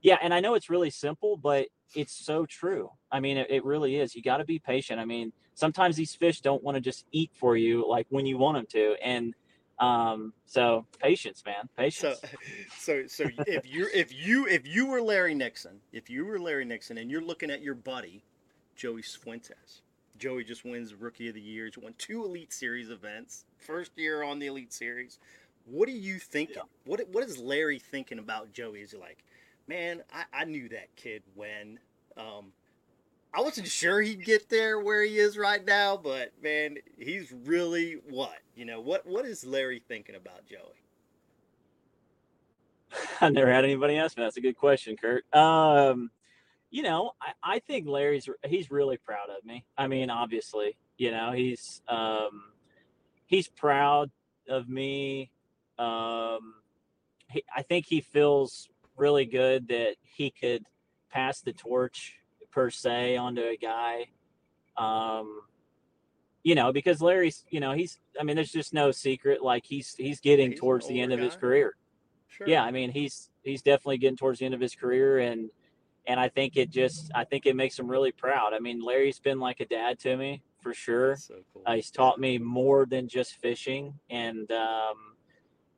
yeah 0.00 0.16
and 0.22 0.32
i 0.32 0.40
know 0.40 0.54
it's 0.54 0.70
really 0.70 0.90
simple 0.90 1.36
but 1.36 1.66
it's 1.94 2.12
so 2.12 2.46
true. 2.46 2.90
I 3.10 3.20
mean 3.20 3.36
it, 3.36 3.50
it 3.50 3.64
really 3.64 3.96
is. 3.96 4.14
You 4.14 4.22
got 4.22 4.38
to 4.38 4.44
be 4.44 4.58
patient. 4.58 5.00
I 5.00 5.04
mean 5.04 5.32
sometimes 5.54 5.96
these 5.96 6.14
fish 6.14 6.40
don't 6.40 6.62
want 6.62 6.76
to 6.76 6.80
just 6.80 7.06
eat 7.12 7.30
for 7.34 7.56
you 7.56 7.88
like 7.88 8.06
when 8.10 8.26
you 8.26 8.38
want 8.38 8.56
them 8.56 8.66
to. 8.70 8.96
And 9.02 9.34
um 9.78 10.32
so 10.44 10.86
patience 10.98 11.44
man 11.46 11.68
So, 11.68 11.82
patience. 11.82 12.20
so, 12.78 13.06
so 13.06 13.24
if 13.46 13.66
you're 13.66 13.90
if 13.90 14.12
you 14.12 14.46
if 14.46 14.66
you 14.66 14.86
were 14.86 15.00
Larry 15.00 15.34
Nixon, 15.34 15.80
if 15.92 16.10
you 16.10 16.24
were 16.24 16.38
Larry 16.38 16.64
Nixon, 16.64 16.98
and 16.98 17.10
you're 17.10 17.22
looking 17.22 17.50
at 17.50 17.62
your 17.62 17.74
buddy, 17.74 18.24
Joey 18.76 19.02
Cifuentes, 19.02 19.82
Joey 20.18 20.44
just 20.44 20.64
wins 20.64 20.94
Rookie 20.94 21.28
of 21.28 21.34
the 21.34 21.40
Year. 21.40 21.66
He's 21.66 21.78
won 21.78 21.94
two 21.98 22.24
Elite 22.24 22.52
Series 22.52 22.90
events, 22.90 23.44
first 23.58 23.92
year 23.96 24.22
on 24.22 24.38
the 24.38 24.46
Elite 24.46 24.72
Series. 24.72 25.18
What 25.66 25.88
are 25.88 25.92
you 25.92 26.18
thinking? 26.18 26.62
What 26.84 27.00
what 27.10 27.24
is 27.24 27.38
Larry 27.38 27.78
thinking 27.78 28.18
about 28.18 28.52
Joey? 28.52 28.80
Is 28.80 28.92
he 28.92 28.98
like, 28.98 29.24
man, 29.66 30.02
I, 30.12 30.42
I 30.42 30.44
knew 30.44 30.68
that 30.70 30.94
kid 30.96 31.22
when. 31.34 31.78
Um, 32.16 32.52
I 33.32 33.42
wasn't 33.42 33.68
sure 33.68 34.00
he'd 34.00 34.24
get 34.24 34.48
there 34.48 34.80
where 34.80 35.04
he 35.04 35.18
is 35.18 35.36
right 35.36 35.64
now, 35.64 35.98
but 35.98 36.32
man, 36.42 36.78
he's 36.96 37.30
really 37.44 37.98
what? 38.08 38.38
You 38.56 38.64
know, 38.64 38.80
what 38.80 39.06
what 39.06 39.26
is 39.26 39.44
Larry 39.44 39.82
thinking 39.86 40.14
about 40.14 40.46
Joey? 40.46 40.60
I've 43.20 43.32
never 43.32 43.52
had 43.52 43.64
anybody 43.64 43.98
ask 43.98 44.16
me. 44.16 44.24
That's 44.24 44.38
a 44.38 44.40
good 44.40 44.56
question, 44.56 44.96
Kurt. 44.96 45.24
Um, 45.34 46.10
you 46.70 46.82
know, 46.82 47.12
I, 47.20 47.56
I 47.56 47.58
think 47.60 47.86
Larry's 47.86 48.28
he's 48.44 48.70
really 48.70 48.96
proud 48.98 49.30
of 49.30 49.44
me. 49.44 49.64
I 49.76 49.86
mean, 49.86 50.10
obviously, 50.10 50.76
you 50.96 51.10
know, 51.10 51.32
he's 51.32 51.82
um, 51.88 52.44
he's 53.26 53.48
proud 53.48 54.10
of 54.48 54.68
me. 54.68 55.30
Um, 55.78 56.54
he, 57.30 57.44
I 57.54 57.62
think 57.62 57.86
he 57.86 58.00
feels 58.00 58.68
really 58.96 59.24
good 59.24 59.68
that 59.68 59.96
he 60.02 60.30
could 60.30 60.64
pass 61.10 61.40
the 61.40 61.52
torch 61.52 62.14
per 62.50 62.70
se 62.70 63.16
onto 63.16 63.42
a 63.42 63.56
guy. 63.56 64.06
Um, 64.76 65.42
you 66.42 66.54
know, 66.54 66.72
because 66.72 67.00
Larry's, 67.00 67.44
you 67.50 67.60
know, 67.60 67.72
he's. 67.72 67.98
I 68.18 68.24
mean, 68.24 68.36
there's 68.36 68.52
just 68.52 68.74
no 68.74 68.90
secret. 68.90 69.42
Like 69.42 69.64
he's 69.64 69.94
he's 69.96 70.20
getting 70.20 70.50
He's 70.52 70.60
towards 70.60 70.86
the 70.88 71.00
end 71.00 71.12
older 71.12 71.24
of 71.24 71.30
his 71.30 71.38
career 71.38 71.74
Sure. 72.30 72.46
yeah 72.46 72.62
i 72.62 72.70
mean 72.70 72.90
he's 72.90 73.30
he's 73.42 73.62
definitely 73.62 73.98
getting 73.98 74.16
towards 74.16 74.38
the 74.38 74.44
end 74.44 74.54
of 74.54 74.60
his 74.60 74.74
career 74.74 75.18
and 75.18 75.50
and 76.08 76.18
i 76.18 76.28
think 76.28 76.56
it 76.56 76.70
just 76.70 77.12
i 77.14 77.22
think 77.22 77.46
it 77.46 77.54
makes 77.54 77.78
him 77.78 77.88
really 77.88 78.10
proud. 78.10 78.52
I 78.54 78.58
mean 78.58 78.84
larry's 78.84 79.20
been 79.20 79.38
like 79.38 79.60
a 79.60 79.66
dad 79.66 80.00
to 80.00 80.16
me 80.16 80.42
for 80.60 80.74
sure. 80.74 81.16
So 81.16 81.36
cool. 81.52 81.62
uh, 81.64 81.74
he's 81.74 81.90
taught 81.92 82.18
me 82.18 82.38
more 82.38 82.84
than 82.86 83.06
just 83.06 83.36
fishing 83.36 83.94
and 84.10 84.50
um 84.50 85.14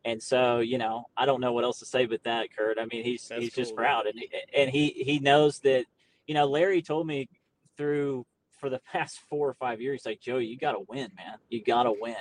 and 0.07 0.23
so 0.23 0.61
you 0.61 0.79
know 0.79 1.05
i 1.17 1.27
don't 1.27 1.41
know 1.43 1.53
what 1.53 1.65
else 1.65 1.81
to 1.81 1.85
say 1.87 2.07
but 2.07 2.23
that 2.25 2.57
kurt. 2.57 2.79
I 2.79 2.87
mean 2.87 3.05
he's 3.05 3.29
That's 3.29 3.43
he's 3.43 3.53
just 3.53 3.77
proud 3.77 4.05
man. 4.05 4.15
and 4.15 4.19
he, 4.19 4.31
and 4.57 4.71
he 4.71 5.05
he 5.05 5.19
knows 5.19 5.59
that 5.61 5.85
you 6.27 6.35
know 6.35 6.47
larry 6.47 6.81
told 6.81 7.07
me 7.07 7.29
through 7.77 8.25
for 8.59 8.71
the 8.71 8.79
past 8.93 9.21
four 9.29 9.49
or 9.49 9.55
five 9.55 9.81
years 9.81 10.07
like 10.07 10.21
joey 10.21 10.47
you 10.47 10.57
gotta 10.57 10.81
win 10.89 11.11
man. 11.17 11.37
You 11.51 11.63
gotta 11.63 11.93
win. 11.93 12.17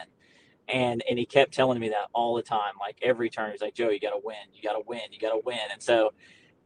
And 0.68 1.01
and 1.10 1.18
he 1.18 1.26
kept 1.26 1.53
telling 1.53 1.80
me 1.80 1.89
that 1.89 2.10
all 2.14 2.36
the 2.36 2.43
time 2.43 2.74
like 2.80 2.97
every 3.01 3.30
turn 3.30 3.51
he's 3.51 3.62
like 3.62 3.76
joe 3.76 3.89
you 3.89 3.99
gotta 3.99 4.20
win. 4.24 4.36
You 4.53 4.62
gotta 4.62 4.84
win. 4.86 5.01
You 5.12 5.20
gotta 5.20 5.41
win. 5.45 5.60
And 5.72 5.82
so 5.82 6.12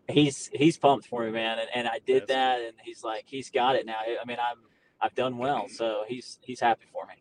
he's 0.09 0.49
he's 0.53 0.77
pumped 0.77 1.07
for 1.07 1.23
me 1.23 1.31
man 1.31 1.59
and, 1.59 1.69
and 1.73 1.87
i 1.87 1.99
did 2.05 2.27
that 2.27 2.61
and 2.61 2.73
he's 2.83 3.03
like 3.03 3.23
he's 3.25 3.49
got 3.49 3.75
it 3.75 3.85
now 3.85 3.97
i 3.99 4.25
mean 4.25 4.37
i'm 4.39 4.57
i've 5.01 5.15
done 5.15 5.37
well 5.37 5.67
so 5.69 6.03
he's 6.07 6.39
he's 6.41 6.59
happy 6.59 6.85
for 6.91 7.05
me 7.05 7.15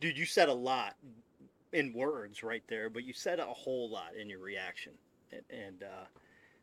Dude, 0.00 0.18
you 0.18 0.26
said 0.26 0.50
a 0.50 0.54
lot 0.54 0.96
in 1.72 1.92
words 1.92 2.42
right 2.42 2.62
there, 2.68 2.90
but 2.90 3.04
you 3.04 3.12
said 3.12 3.40
a 3.40 3.46
whole 3.46 3.90
lot 3.90 4.14
in 4.20 4.28
your 4.28 4.40
reaction. 4.40 4.92
And, 5.32 5.42
and 5.50 5.82
uh, 5.82 6.04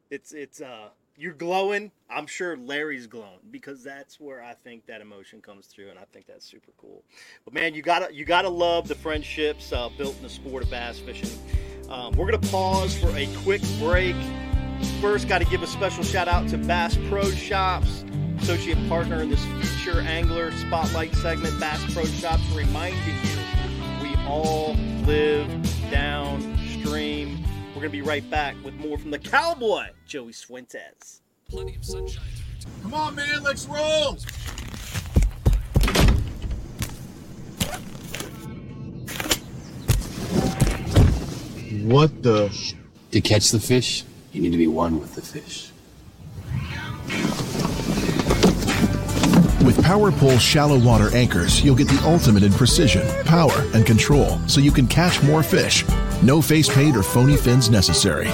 it's 0.09 0.31
it's 0.31 0.61
uh 0.61 0.89
you're 1.17 1.33
glowing. 1.33 1.91
I'm 2.09 2.27
sure 2.27 2.55
Larry's 2.55 3.07
glowing 3.07 3.39
because 3.49 3.83
that's 3.83 4.19
where 4.19 4.43
I 4.43 4.53
think 4.53 4.85
that 4.85 5.01
emotion 5.01 5.41
comes 5.41 5.67
through, 5.67 5.89
and 5.89 5.99
I 5.99 6.03
think 6.13 6.27
that's 6.27 6.45
super 6.45 6.71
cool. 6.77 7.03
But 7.43 7.53
man, 7.53 7.73
you 7.73 7.81
gotta 7.81 8.13
you 8.13 8.25
gotta 8.25 8.49
love 8.49 8.87
the 8.87 8.95
friendships 8.95 9.73
uh, 9.73 9.89
built 9.97 10.15
in 10.17 10.23
the 10.23 10.29
sport 10.29 10.63
of 10.63 10.69
bass 10.69 10.99
fishing. 10.99 11.29
Um, 11.89 12.13
we're 12.13 12.29
gonna 12.29 12.51
pause 12.51 12.95
for 12.95 13.09
a 13.17 13.27
quick 13.43 13.61
break. 13.79 14.15
First, 15.01 15.27
got 15.27 15.39
to 15.39 15.45
give 15.45 15.63
a 15.63 15.67
special 15.67 16.03
shout 16.03 16.27
out 16.27 16.47
to 16.49 16.59
Bass 16.59 16.95
Pro 17.09 17.31
Shops, 17.31 18.05
associate 18.39 18.77
partner 18.87 19.19
in 19.23 19.31
this 19.31 19.43
feature 19.45 19.99
angler 20.01 20.51
spotlight 20.51 21.15
segment. 21.15 21.59
Bass 21.59 21.91
Pro 21.91 22.05
Shops 22.05 22.43
reminding 22.53 22.99
you 22.99 23.39
we 24.03 24.15
all 24.27 24.75
live 25.07 25.49
downstream. 25.89 27.43
We're 27.69 27.81
gonna 27.81 27.89
be 27.89 28.03
right 28.03 28.29
back 28.29 28.55
with 28.63 28.75
more 28.75 28.95
from 28.99 29.09
the 29.09 29.17
cowboy 29.17 29.87
Joey 30.05 30.33
Cifuentes. 30.33 31.21
Plenty 31.49 31.77
of 31.77 31.83
sunshine. 31.83 32.23
Come 32.83 32.93
on, 32.93 33.15
man, 33.15 33.41
let's 33.41 33.65
roll. 33.65 34.19
What 41.85 42.21
the? 42.21 42.75
To 43.11 43.19
catch 43.19 43.49
the 43.49 43.59
fish, 43.59 44.05
you 44.31 44.41
need 44.41 44.51
to 44.51 44.57
be 44.57 44.67
one 44.67 44.99
with 44.99 45.15
the 45.15 45.21
fish. 45.21 45.71
With 49.65 49.77
PowerPole 49.77 50.39
shallow 50.39 50.79
water 50.79 51.15
anchors, 51.15 51.63
you'll 51.63 51.75
get 51.75 51.87
the 51.87 52.01
ultimate 52.03 52.43
in 52.43 52.51
precision, 52.51 53.07
power, 53.25 53.63
and 53.73 53.85
control 53.85 54.39
so 54.47 54.59
you 54.59 54.71
can 54.71 54.87
catch 54.87 55.21
more 55.23 55.43
fish. 55.43 55.85
No 56.23 56.41
face 56.41 56.67
paint 56.73 56.97
or 56.97 57.03
phony 57.03 57.37
fins 57.37 57.69
necessary. 57.69 58.27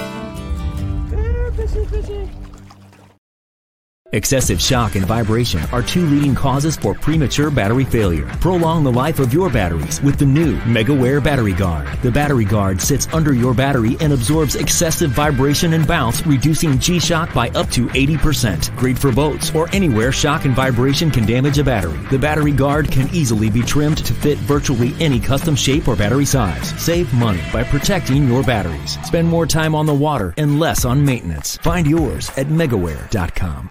Excessive 4.12 4.58
shock 4.58 4.94
and 4.94 5.04
vibration 5.04 5.60
are 5.70 5.82
two 5.82 6.06
leading 6.06 6.34
causes 6.34 6.76
for 6.76 6.94
premature 6.94 7.50
battery 7.50 7.84
failure. 7.84 8.26
Prolong 8.40 8.82
the 8.82 8.90
life 8.90 9.18
of 9.18 9.34
your 9.34 9.50
batteries 9.50 10.00
with 10.00 10.18
the 10.18 10.24
new 10.24 10.56
MegaWare 10.60 11.22
Battery 11.22 11.52
Guard. 11.52 11.86
The 12.00 12.10
battery 12.10 12.46
guard 12.46 12.80
sits 12.80 13.06
under 13.12 13.34
your 13.34 13.52
battery 13.52 13.98
and 14.00 14.14
absorbs 14.14 14.54
excessive 14.54 15.10
vibration 15.10 15.74
and 15.74 15.86
bounce, 15.86 16.26
reducing 16.26 16.78
G-shock 16.78 17.34
by 17.34 17.50
up 17.50 17.68
to 17.72 17.84
80%. 17.88 18.74
Great 18.78 18.98
for 18.98 19.12
boats 19.12 19.54
or 19.54 19.68
anywhere 19.74 20.10
shock 20.10 20.46
and 20.46 20.54
vibration 20.54 21.10
can 21.10 21.26
damage 21.26 21.58
a 21.58 21.64
battery. 21.64 21.98
The 22.10 22.18
battery 22.18 22.52
guard 22.52 22.90
can 22.90 23.14
easily 23.14 23.50
be 23.50 23.60
trimmed 23.60 23.98
to 24.06 24.14
fit 24.14 24.38
virtually 24.38 24.94
any 25.00 25.20
custom 25.20 25.54
shape 25.54 25.86
or 25.86 25.96
battery 25.96 26.24
size. 26.24 26.70
Save 26.82 27.12
money 27.12 27.42
by 27.52 27.62
protecting 27.62 28.26
your 28.26 28.42
batteries. 28.42 28.96
Spend 29.04 29.28
more 29.28 29.46
time 29.46 29.74
on 29.74 29.84
the 29.84 29.92
water 29.92 30.32
and 30.38 30.58
less 30.58 30.86
on 30.86 31.04
maintenance. 31.04 31.58
Find 31.58 31.86
yours 31.86 32.30
at 32.38 32.46
megaware.com. 32.46 33.70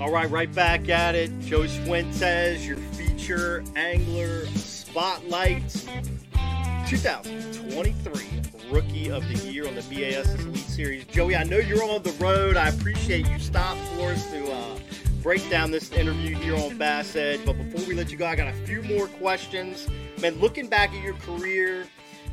All 0.00 0.12
right, 0.12 0.30
right 0.30 0.54
back 0.54 0.88
at 0.88 1.16
it. 1.16 1.40
Joey 1.40 1.66
Cifuentes, 1.66 2.64
your 2.64 2.76
feature 2.76 3.64
angler 3.74 4.46
spotlight 4.46 5.68
2023 6.86 8.26
Rookie 8.70 9.10
of 9.10 9.26
the 9.26 9.50
Year 9.50 9.66
on 9.66 9.74
the 9.74 9.82
BAS 9.82 10.32
Elite 10.36 10.56
Series. 10.56 11.04
Joey, 11.06 11.34
I 11.34 11.42
know 11.42 11.58
you're 11.58 11.82
on 11.82 12.04
the 12.04 12.12
road. 12.12 12.56
I 12.56 12.68
appreciate 12.68 13.28
you 13.28 13.40
stopped 13.40 13.80
for 13.96 14.12
us 14.12 14.30
to 14.30 14.52
uh, 14.52 14.78
break 15.20 15.50
down 15.50 15.72
this 15.72 15.90
interview 15.90 16.36
here 16.36 16.54
on 16.54 16.78
Bass 16.78 17.16
Edge. 17.16 17.44
But 17.44 17.54
before 17.54 17.84
we 17.88 17.94
let 17.94 18.12
you 18.12 18.16
go, 18.16 18.26
I 18.26 18.36
got 18.36 18.46
a 18.46 18.66
few 18.66 18.82
more 18.84 19.08
questions. 19.08 19.88
Man, 20.22 20.38
looking 20.38 20.68
back 20.68 20.92
at 20.92 21.02
your 21.02 21.14
career, 21.14 21.88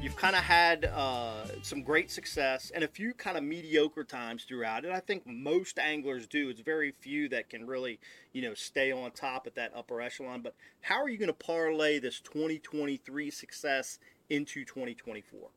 you've 0.06 0.16
kind 0.16 0.36
of 0.36 0.44
had 0.44 0.86
uh, 0.94 1.46
some 1.64 1.82
great 1.82 2.12
success 2.12 2.72
and 2.76 2.84
a 2.84 2.88
few 2.88 3.12
kind 3.12 3.40
of 3.40 3.44
mediocre 3.44 4.04
times 4.04 4.44
throughout 4.44 4.86
and 4.86 4.94
I 4.94 5.00
think 5.00 5.24
most 5.26 5.80
anglers 5.80 6.28
do. 6.28 6.50
It's 6.50 6.62
very 6.62 6.94
few 7.00 7.28
that 7.30 7.50
can 7.50 7.66
really, 7.66 8.00
you 8.32 8.44
know, 8.44 8.54
stay 8.54 8.92
on 8.92 9.10
top 9.14 9.48
at 9.48 9.56
that 9.56 9.72
upper 9.76 10.00
echelon. 10.02 10.42
But 10.42 10.54
how 10.82 11.02
are 11.02 11.10
you 11.10 11.18
going 11.18 11.30
to 11.30 11.34
parlay 11.34 11.98
this 11.98 12.20
2023 12.20 13.32
success 13.32 13.98
into 14.30 14.64
2024? 14.64 15.50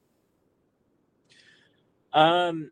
Um, 2.15 2.71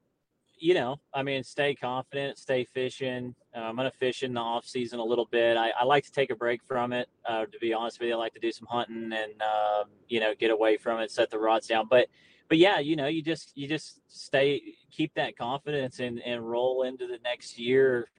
you 0.66 0.74
know, 0.74 0.96
I 1.14 1.22
mean, 1.22 1.44
stay 1.44 1.76
confident, 1.76 2.38
stay 2.38 2.64
fishing. 2.64 3.36
Uh, 3.56 3.60
I'm 3.60 3.76
to 3.76 3.88
fish 3.92 4.24
in 4.24 4.34
the 4.34 4.40
off 4.40 4.66
season 4.66 4.98
a 4.98 5.04
little 5.04 5.28
bit. 5.30 5.56
I, 5.56 5.70
I 5.70 5.84
like 5.84 6.02
to 6.06 6.10
take 6.10 6.30
a 6.30 6.34
break 6.34 6.60
from 6.64 6.92
it. 6.92 7.08
Uh, 7.24 7.46
to 7.46 7.58
be 7.60 7.72
honest 7.72 8.00
with 8.00 8.08
you, 8.08 8.16
I 8.16 8.18
like 8.18 8.34
to 8.34 8.40
do 8.40 8.50
some 8.50 8.66
hunting 8.68 9.12
and, 9.12 9.40
um, 9.40 9.90
you 10.08 10.18
know, 10.18 10.34
get 10.34 10.50
away 10.50 10.76
from 10.76 10.98
it, 10.98 11.12
set 11.12 11.30
the 11.30 11.38
rods 11.38 11.68
down. 11.68 11.86
But, 11.88 12.08
but 12.48 12.58
yeah, 12.58 12.80
you 12.80 12.96
know, 12.96 13.06
you 13.06 13.22
just, 13.22 13.52
you 13.56 13.68
just 13.68 14.00
stay, 14.08 14.60
keep 14.90 15.14
that 15.14 15.38
confidence 15.38 16.00
and, 16.00 16.18
and 16.18 16.42
roll 16.42 16.82
into 16.82 17.06
the 17.06 17.20
next 17.22 17.60
year. 17.60 18.10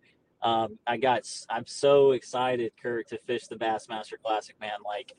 Um, 0.41 0.79
I 0.87 0.95
got, 0.95 1.29
I'm 1.49 1.67
so 1.67 2.11
excited, 2.11 2.71
Kurt, 2.81 3.09
to 3.09 3.17
fish 3.17 3.47
the 3.47 3.57
Bassmaster 3.57 4.13
Classic, 4.23 4.55
man. 4.61 4.79
Like, 4.85 5.11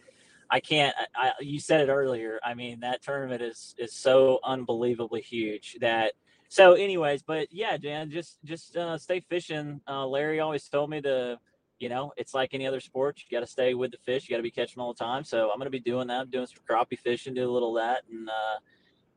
I 0.50 0.60
can't. 0.60 0.96
I, 1.14 1.32
you 1.40 1.60
said 1.60 1.82
it 1.86 1.92
earlier. 1.92 2.40
I 2.42 2.54
mean, 2.54 2.80
that 2.80 3.02
tournament 3.02 3.42
is 3.42 3.74
is 3.76 3.94
so 3.94 4.38
unbelievably 4.42 5.20
huge 5.20 5.76
that 5.82 6.14
so 6.49 6.74
anyways 6.74 7.22
but 7.22 7.49
yeah 7.51 7.76
dan 7.76 8.11
just 8.11 8.38
just 8.44 8.76
uh, 8.76 8.96
stay 8.99 9.20
fishing. 9.20 9.80
Uh, 9.88 10.07
larry 10.07 10.40
always 10.40 10.68
told 10.68 10.90
me 10.90 11.01
to 11.01 11.38
you 11.78 11.88
know 11.88 12.12
it's 12.16 12.34
like 12.34 12.55
any 12.55 12.66
other 12.66 12.80
sport 12.80 13.20
you 13.24 13.36
got 13.36 13.44
to 13.44 13.51
stay 13.51 13.74
with 13.74 13.90
the 13.92 13.99
fish 13.99 14.28
you 14.28 14.32
got 14.32 14.38
to 14.38 14.42
be 14.42 14.51
catching 14.51 14.80
all 14.80 14.92
the 14.92 15.05
time. 15.05 15.24
So 15.24 15.51
i'm 15.51 15.59
going 15.59 15.66
to 15.66 15.70
be 15.70 15.80
doing 15.80 16.09
that 16.09 16.22
I'm 16.22 16.30
doing 16.30 16.46
some 16.46 16.62
crappie 16.68 16.99
fishing 16.99 17.34
do 17.34 17.49
a 17.49 17.53
little 17.53 17.76
of 17.76 17.82
that 17.82 18.03
and 18.11 18.28
uh, 18.28 18.59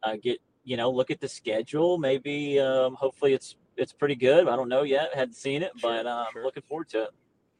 uh, 0.03 0.15
get 0.21 0.39
you 0.63 0.77
know 0.77 0.89
look 0.91 1.11
at 1.11 1.19
the 1.19 1.27
schedule. 1.27 1.97
Maybe 1.97 2.59
um, 2.59 2.95
hopefully 2.95 3.33
it's 3.33 3.55
it's 3.77 3.93
pretty 3.93 4.15
good. 4.15 4.47
I 4.47 4.55
don't 4.55 4.69
know 4.69 4.83
yet 4.83 5.13
hadn't 5.13 5.35
seen 5.35 5.63
it 5.63 5.71
sure, 5.77 5.91
but 5.91 6.07
um, 6.07 6.27
sure. 6.33 6.43
looking 6.43 6.63
forward 6.63 6.89
to 6.89 7.03
it. 7.03 7.09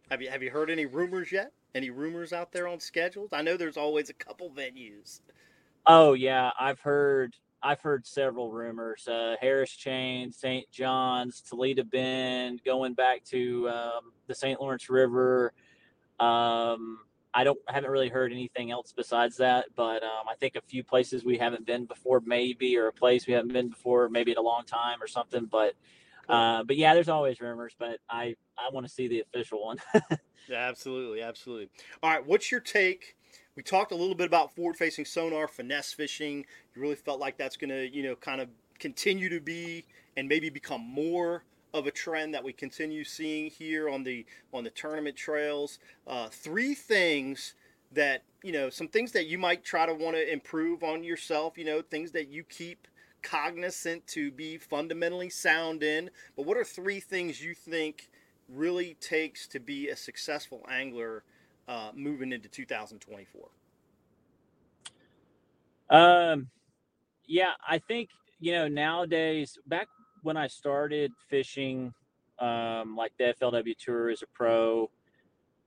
Have 0.09 0.21
you 0.21 0.29
have 0.29 0.43
you 0.43 0.51
heard 0.51 0.69
any 0.69 0.85
rumors 0.85 1.31
yet? 1.31 1.51
Any 1.73 1.89
rumors 1.89 2.33
out 2.33 2.51
there 2.51 2.67
on 2.67 2.79
schedules? 2.79 3.29
I 3.31 3.41
know 3.41 3.55
there's 3.55 3.77
always 3.77 4.09
a 4.09 4.13
couple 4.13 4.49
venues. 4.49 5.21
Oh 5.87 6.13
yeah 6.13 6.51
i've 6.59 6.79
heard 6.79 7.35
I've 7.63 7.81
heard 7.81 8.07
several 8.07 8.51
rumors. 8.51 9.07
Uh, 9.07 9.35
Harris 9.39 9.71
Chain, 9.71 10.31
St. 10.31 10.69
John's, 10.71 11.41
Toledo 11.41 11.83
Bend, 11.83 12.63
going 12.63 12.93
back 12.93 13.23
to 13.25 13.69
um, 13.69 14.11
the 14.27 14.35
St. 14.35 14.59
Lawrence 14.59 14.89
River. 14.89 15.53
Um, 16.19 16.99
I 17.33 17.43
don't 17.43 17.59
I 17.67 17.73
haven't 17.73 17.91
really 17.91 18.09
heard 18.09 18.31
anything 18.31 18.71
else 18.71 18.93
besides 18.95 19.37
that, 19.37 19.67
but 19.75 20.03
um, 20.03 20.27
I 20.29 20.35
think 20.39 20.55
a 20.55 20.61
few 20.61 20.83
places 20.83 21.23
we 21.23 21.37
haven't 21.37 21.65
been 21.65 21.85
before, 21.85 22.21
maybe, 22.25 22.77
or 22.77 22.87
a 22.87 22.93
place 22.93 23.25
we 23.27 23.33
haven't 23.33 23.53
been 23.53 23.69
before, 23.69 24.09
maybe 24.09 24.31
in 24.31 24.37
a 24.37 24.41
long 24.41 24.63
time 24.65 25.01
or 25.01 25.07
something. 25.07 25.45
But 25.45 25.75
uh, 26.27 26.63
but 26.63 26.77
yeah, 26.77 26.93
there's 26.93 27.09
always 27.09 27.39
rumors, 27.39 27.73
but 27.77 27.99
I 28.09 28.35
I 28.57 28.69
want 28.71 28.85
to 28.85 28.91
see 28.91 29.07
the 29.07 29.21
official 29.21 29.63
one. 29.63 29.77
yeah, 30.49 30.67
absolutely, 30.67 31.21
absolutely. 31.21 31.69
All 32.03 32.09
right, 32.09 32.25
what's 32.25 32.51
your 32.51 32.59
take? 32.59 33.15
We 33.61 33.63
talked 33.63 33.91
a 33.91 33.95
little 33.95 34.15
bit 34.15 34.25
about 34.25 34.55
forward 34.55 34.75
facing 34.75 35.05
sonar, 35.05 35.47
finesse 35.47 35.93
fishing. 35.93 36.47
You 36.73 36.81
really 36.81 36.95
felt 36.95 37.19
like 37.19 37.37
that's 37.37 37.57
going 37.57 37.69
to, 37.69 37.95
you 37.95 38.01
know, 38.01 38.15
kind 38.15 38.41
of 38.41 38.49
continue 38.79 39.29
to 39.29 39.39
be 39.39 39.85
and 40.17 40.27
maybe 40.27 40.49
become 40.49 40.81
more 40.81 41.43
of 41.71 41.85
a 41.85 41.91
trend 41.91 42.33
that 42.33 42.43
we 42.43 42.53
continue 42.53 43.03
seeing 43.03 43.51
here 43.51 43.87
on 43.87 44.01
the 44.01 44.25
on 44.51 44.63
the 44.63 44.71
tournament 44.71 45.15
trails. 45.15 45.77
Uh, 46.07 46.27
three 46.29 46.73
things 46.73 47.53
that 47.91 48.23
you 48.41 48.51
know, 48.51 48.71
some 48.71 48.87
things 48.87 49.11
that 49.11 49.27
you 49.27 49.37
might 49.37 49.63
try 49.63 49.85
to 49.85 49.93
want 49.93 50.15
to 50.15 50.33
improve 50.33 50.81
on 50.81 51.03
yourself. 51.03 51.55
You 51.55 51.65
know, 51.65 51.83
things 51.83 52.13
that 52.13 52.29
you 52.29 52.43
keep 52.43 52.87
cognizant 53.21 54.07
to 54.07 54.31
be 54.31 54.57
fundamentally 54.57 55.29
sound 55.29 55.83
in. 55.83 56.09
But 56.35 56.47
what 56.47 56.57
are 56.57 56.63
three 56.63 56.99
things 56.99 57.43
you 57.43 57.53
think 57.53 58.09
really 58.49 58.95
takes 58.95 59.45
to 59.49 59.59
be 59.59 59.87
a 59.89 59.95
successful 59.95 60.65
angler 60.67 61.23
uh, 61.67 61.91
moving 61.95 62.31
into 62.31 62.49
2024? 62.49 63.49
Um, 65.89 66.49
yeah, 67.27 67.51
I 67.67 67.77
think 67.79 68.09
you 68.39 68.53
know 68.53 68.67
nowadays. 68.67 69.57
Back 69.67 69.87
when 70.23 70.37
I 70.37 70.47
started 70.47 71.11
fishing, 71.29 71.93
um, 72.39 72.95
like 72.95 73.11
the 73.17 73.35
FLW 73.39 73.77
Tour 73.77 74.09
as 74.09 74.21
a 74.21 74.27
pro, 74.27 74.89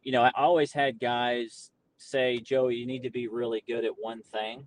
you 0.03 0.13
know, 0.13 0.23
I 0.23 0.33
always 0.35 0.73
had 0.73 0.99
guys 0.99 1.71
say, 1.99 2.39
"Joey, 2.39 2.77
you 2.77 2.87
need 2.87 3.03
to 3.03 3.11
be 3.11 3.29
really 3.29 3.63
good 3.67 3.85
at 3.85 3.93
one 3.99 4.23
thing," 4.23 4.67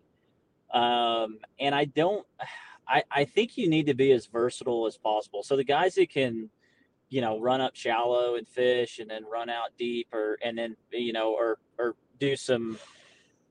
um, 0.74 1.40
and 1.60 1.74
I 1.74 1.86
don't. 1.86 2.26
I, 2.90 3.04
I 3.12 3.26
think 3.26 3.58
you 3.58 3.68
need 3.68 3.88
to 3.88 3.94
be 3.94 4.14
as 4.14 4.28
versatile 4.28 4.88
as 4.88 4.96
possible. 4.96 5.44
So 5.44 5.58
the 5.58 5.66
guys 5.66 5.96
that 5.96 6.10
can 6.10 6.50
you 7.10 7.22
know, 7.22 7.40
run 7.40 7.62
up 7.62 7.76
shallow 7.76 8.36
and 8.36 8.48
fish 8.48 9.00
and 9.00 9.10
then 9.10 9.24
run 9.32 9.50
out 9.50 9.70
deep 9.78 10.08
or, 10.14 10.38
and 10.44 10.58
then, 10.58 10.76
you 10.92 11.14
know, 11.14 11.32
or, 11.32 11.58
or 11.78 11.96
do 12.20 12.36
some 12.36 12.78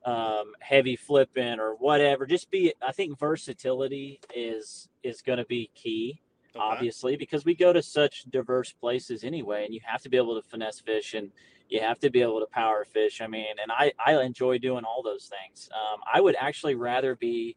um, 0.04 0.52
heavy 0.60 0.96
flipping 0.96 1.58
or 1.58 1.74
whatever. 1.74 2.26
Just 2.26 2.50
be, 2.50 2.74
I 2.86 2.92
think 2.92 3.18
versatility 3.18 4.20
is, 4.34 4.88
is 5.02 5.22
going 5.22 5.38
to 5.38 5.46
be 5.46 5.70
key, 5.74 6.20
okay. 6.54 6.62
obviously, 6.62 7.16
because 7.16 7.44
we 7.44 7.54
go 7.54 7.72
to 7.72 7.82
such 7.82 8.24
diverse 8.30 8.72
places 8.72 9.24
anyway, 9.24 9.64
and 9.64 9.74
you 9.74 9.80
have 9.84 10.02
to 10.02 10.08
be 10.08 10.16
able 10.16 10.40
to 10.40 10.46
finesse 10.48 10.80
fish 10.80 11.14
and 11.14 11.30
you 11.68 11.80
have 11.80 11.98
to 12.00 12.10
be 12.10 12.22
able 12.22 12.40
to 12.40 12.46
power 12.46 12.84
fish. 12.84 13.20
I 13.20 13.26
mean, 13.26 13.46
and 13.60 13.72
I, 13.72 13.92
I 13.98 14.22
enjoy 14.22 14.58
doing 14.58 14.84
all 14.84 15.02
those 15.02 15.30
things. 15.30 15.68
Um, 15.72 16.00
I 16.12 16.20
would 16.20 16.36
actually 16.38 16.74
rather 16.74 17.16
be 17.16 17.56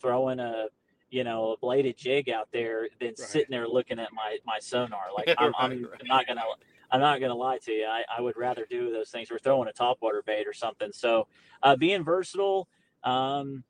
throwing 0.00 0.38
a, 0.38 0.66
you 1.10 1.24
know, 1.24 1.52
a 1.52 1.56
bladed 1.56 1.96
jig 1.96 2.28
out 2.28 2.48
there 2.52 2.88
than 3.00 3.08
right. 3.08 3.18
sitting 3.18 3.50
there 3.50 3.66
looking 3.66 3.98
at 3.98 4.12
my 4.12 4.38
my 4.46 4.58
sonar. 4.60 5.06
Like 5.16 5.34
I'm, 5.38 5.46
right, 5.46 5.54
I'm 5.58 5.84
right. 5.84 6.02
not 6.04 6.26
gonna 6.26 6.42
I'm 6.90 7.00
not 7.00 7.20
gonna 7.20 7.34
lie 7.34 7.58
to 7.58 7.72
you. 7.72 7.86
I, 7.86 8.04
I 8.16 8.20
would 8.20 8.36
rather 8.36 8.66
do 8.68 8.92
those 8.92 9.10
things 9.10 9.30
or 9.30 9.38
throwing 9.38 9.68
a 9.68 9.72
topwater 9.72 10.24
bait 10.24 10.46
or 10.46 10.52
something. 10.52 10.90
So 10.92 11.26
uh, 11.62 11.76
being 11.76 12.04
versatile, 12.04 12.68
um, 13.04 13.64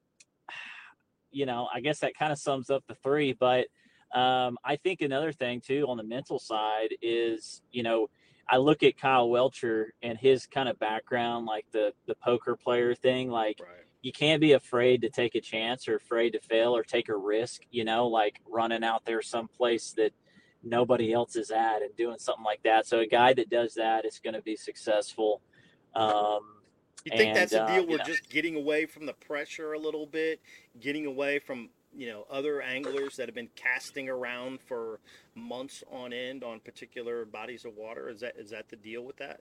you 1.31 1.47
know, 1.47 1.69
I 1.73 1.81
guess 1.81 2.01
that 2.01 2.17
kind 2.17 2.33
of 2.33 2.39
sums 2.39 2.71
up 2.71 2.85
the 2.87 2.95
three. 2.95 3.33
But 3.33 3.67
um, 4.15 4.59
I 4.65 4.77
think 4.77 5.01
another 5.01 5.33
thing 5.33 5.61
too 5.61 5.87
on 5.89 5.97
the 5.97 6.03
mental 6.03 6.39
side 6.39 6.95
is, 7.03 7.63
you 7.71 7.83
know, 7.83 8.09
I 8.49 8.57
look 8.57 8.83
at 8.83 8.97
Kyle 8.97 9.29
Welcher 9.29 9.93
and 10.03 10.17
his 10.17 10.47
kind 10.47 10.69
of 10.69 10.79
background, 10.79 11.47
like 11.47 11.67
the 11.71 11.93
the 12.07 12.15
poker 12.17 12.57
player 12.57 12.95
thing, 12.95 13.31
like. 13.31 13.61
You 14.03 14.13
can't 14.13 14.41
be 14.41 14.53
afraid 14.53 15.03
to 15.03 15.11
take 15.11 15.35
a 15.35 15.41
chance 15.41 15.89
or 15.89 15.97
afraid 15.97 16.31
to 16.31 16.41
fail 16.41 16.75
or 16.77 16.83
take 16.83 17.09
a 17.09 17.17
risk, 17.17 17.63
you 17.71 17.85
know, 17.85 18.07
like 18.07 18.41
running 18.49 18.85
out 18.85 19.05
there 19.05 19.23
someplace 19.23 19.93
that 19.93 20.13
nobody 20.63 21.13
else 21.13 21.37
is 21.37 21.51
at 21.51 21.83
and 21.83 21.95
doing 21.97 22.19
something 22.19 22.45
like 22.45 22.63
that. 22.63 22.87
So 22.87 23.01
a 23.01 23.07
guy 23.07 23.33
that 23.35 23.51
does 23.51 23.75
that 23.75 24.05
is 24.05 24.21
going 24.23 24.35
to 24.35 24.43
be 24.43 24.57
successful. 24.57 25.41
Um, 25.95 26.41
you 27.05 27.17
think 27.17 27.29
and, 27.29 27.37
that's 27.37 27.53
a 27.53 27.67
deal 27.67 27.83
uh, 27.83 27.87
where 27.87 27.99
know. 27.99 28.05
just 28.05 28.29
getting 28.29 28.57
away 28.57 28.87
from 28.87 29.07
the 29.07 29.13
pressure 29.15 29.73
a 29.73 29.79
little 29.79 30.07
bit, 30.07 30.41
getting 30.81 31.07
away 31.07 31.39
from 31.39 31.71
you 31.97 32.07
know 32.09 32.27
other 32.31 32.61
anglers 32.61 33.17
that 33.17 33.29
have 33.29 33.35
been 33.35 33.49
casting 33.57 34.09
around 34.09 34.61
for 34.61 35.01
months 35.35 35.83
on 35.91 36.13
end 36.13 36.45
on 36.45 36.61
particular 36.61 37.25
bodies 37.25 37.65
of 37.65 37.77
water. 37.77 38.09
Is 38.09 38.21
that 38.21 38.35
is 38.37 38.51
that 38.51 38.69
the 38.69 38.77
deal 38.77 39.03
with 39.03 39.17
that? 39.19 39.41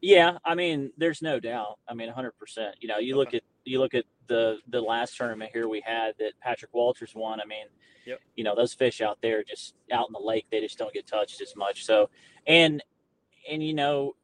Yeah, 0.00 0.38
I 0.44 0.56
mean, 0.56 0.90
there's 0.96 1.22
no 1.22 1.38
doubt. 1.38 1.78
I 1.88 1.94
mean, 1.94 2.12
100%. 2.12 2.32
You 2.80 2.88
know, 2.88 2.98
you 2.98 3.14
okay. 3.14 3.18
look 3.18 3.34
at 3.34 3.42
you 3.64 3.78
look 3.78 3.94
at 3.94 4.04
the 4.28 4.58
the 4.68 4.80
last 4.80 5.16
tournament 5.16 5.50
here 5.52 5.68
we 5.68 5.82
had 5.84 6.14
that 6.18 6.32
Patrick 6.40 6.72
Walters 6.72 7.14
won. 7.14 7.40
I 7.40 7.44
mean, 7.44 7.66
yep. 8.06 8.20
you 8.36 8.44
know 8.44 8.54
those 8.54 8.74
fish 8.74 9.00
out 9.00 9.18
there 9.22 9.42
just 9.42 9.74
out 9.92 10.08
in 10.08 10.12
the 10.12 10.20
lake, 10.20 10.46
they 10.50 10.60
just 10.60 10.78
don't 10.78 10.92
get 10.92 11.06
touched 11.06 11.40
as 11.40 11.54
much. 11.56 11.84
So, 11.84 12.10
and 12.46 12.82
and 13.50 13.62
you 13.62 13.74
know, 13.74 14.14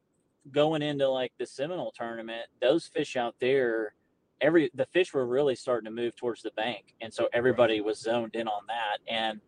going 0.51 0.81
into 0.81 1.07
like 1.07 1.33
the 1.37 1.45
Seminole 1.45 1.91
tournament, 1.91 2.47
those 2.61 2.87
fish 2.87 3.15
out 3.15 3.35
there, 3.39 3.93
every 4.41 4.71
the 4.73 4.85
fish 4.85 5.13
were 5.13 5.25
really 5.25 5.55
starting 5.55 5.85
to 5.85 5.91
move 5.91 6.15
towards 6.15 6.41
the 6.41 6.51
bank, 6.51 6.95
and 7.01 7.13
so 7.13 7.27
everybody 7.33 7.75
right. 7.75 7.85
was 7.85 7.99
zoned 7.99 8.35
in 8.35 8.47
on 8.47 8.63
that. 8.67 8.99
And 9.07 9.41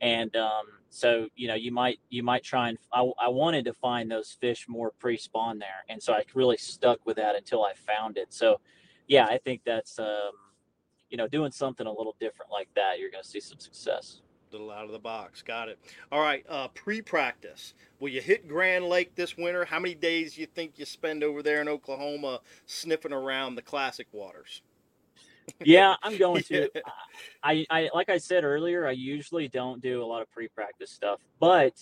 and 0.00 0.34
um, 0.36 0.66
so 0.90 1.28
you 1.36 1.48
know 1.48 1.54
you 1.54 1.72
might 1.72 1.98
you 2.08 2.22
might 2.22 2.44
try 2.44 2.68
and 2.70 2.78
I, 2.92 3.08
I 3.20 3.28
wanted 3.28 3.64
to 3.66 3.74
find 3.74 4.10
those 4.10 4.36
fish 4.40 4.66
more 4.68 4.92
pre-spawn 4.98 5.58
there, 5.58 5.84
and 5.88 6.02
so 6.02 6.12
I 6.12 6.24
really 6.34 6.56
stuck 6.56 7.04
with 7.04 7.16
that 7.16 7.36
until 7.36 7.64
I 7.64 7.72
found 7.74 8.16
it. 8.16 8.32
So 8.32 8.60
yeah, 9.08 9.24
I 9.24 9.38
think 9.38 9.62
that's 9.64 9.98
um, 9.98 10.32
you 11.10 11.16
know 11.16 11.26
doing 11.26 11.50
something 11.50 11.86
a 11.86 11.92
little 11.92 12.14
different 12.20 12.52
like 12.52 12.68
that, 12.76 12.98
you're 12.98 13.10
going 13.10 13.22
to 13.22 13.28
see 13.28 13.40
some 13.40 13.58
success. 13.58 14.20
A 14.50 14.52
little 14.52 14.70
out 14.70 14.86
of 14.86 14.92
the 14.92 14.98
box. 14.98 15.42
Got 15.42 15.68
it. 15.68 15.78
All 16.10 16.20
right. 16.20 16.42
Uh, 16.48 16.68
pre-practice. 16.68 17.74
Will 18.00 18.08
you 18.08 18.22
hit 18.22 18.48
Grand 18.48 18.86
Lake 18.86 19.14
this 19.14 19.36
winter? 19.36 19.66
How 19.66 19.78
many 19.78 19.94
days 19.94 20.38
you 20.38 20.46
think 20.46 20.78
you 20.78 20.86
spend 20.86 21.22
over 21.22 21.42
there 21.42 21.60
in 21.60 21.68
Oklahoma 21.68 22.40
sniffing 22.64 23.12
around 23.12 23.56
the 23.56 23.62
classic 23.62 24.06
waters? 24.10 24.62
yeah, 25.64 25.96
I'm 26.02 26.16
going 26.16 26.42
to. 26.44 26.70
yeah. 26.74 26.80
I, 27.42 27.66
I 27.68 27.90
like 27.92 28.08
I 28.08 28.16
said 28.16 28.44
earlier, 28.44 28.86
I 28.86 28.92
usually 28.92 29.48
don't 29.48 29.82
do 29.82 30.02
a 30.02 30.06
lot 30.06 30.22
of 30.22 30.30
pre-practice 30.30 30.90
stuff, 30.90 31.20
but 31.40 31.74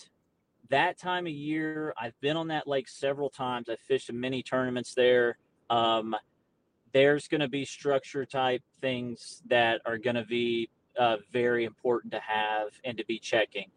that 0.69 0.99
time 0.99 1.27
of 1.27 1.33
year, 1.33 1.95
I've 1.97 2.19
been 2.21 2.37
on 2.37 2.49
that 2.49 2.67
lake 2.67 2.89
several 2.89 3.31
times. 3.31 3.69
I 3.69 3.77
fished 3.77 4.11
in 4.11 4.19
many 4.19 4.43
tournaments 4.43 4.95
there. 4.95 5.39
Um, 5.71 6.17
there's 6.97 7.29
going 7.29 7.43
to 7.43 7.49
be 7.49 7.67
structure 7.67 8.25
type 8.25 8.63
things 8.81 9.43
that 9.51 9.83
are 9.85 9.99
going 9.99 10.17
to 10.17 10.25
be 10.25 10.71
uh, 10.99 11.19
very 11.31 11.67
important 11.67 12.11
to 12.11 12.19
have 12.21 12.69
and 12.85 12.97
to 12.97 13.05
be 13.05 13.19
checking. 13.19 13.71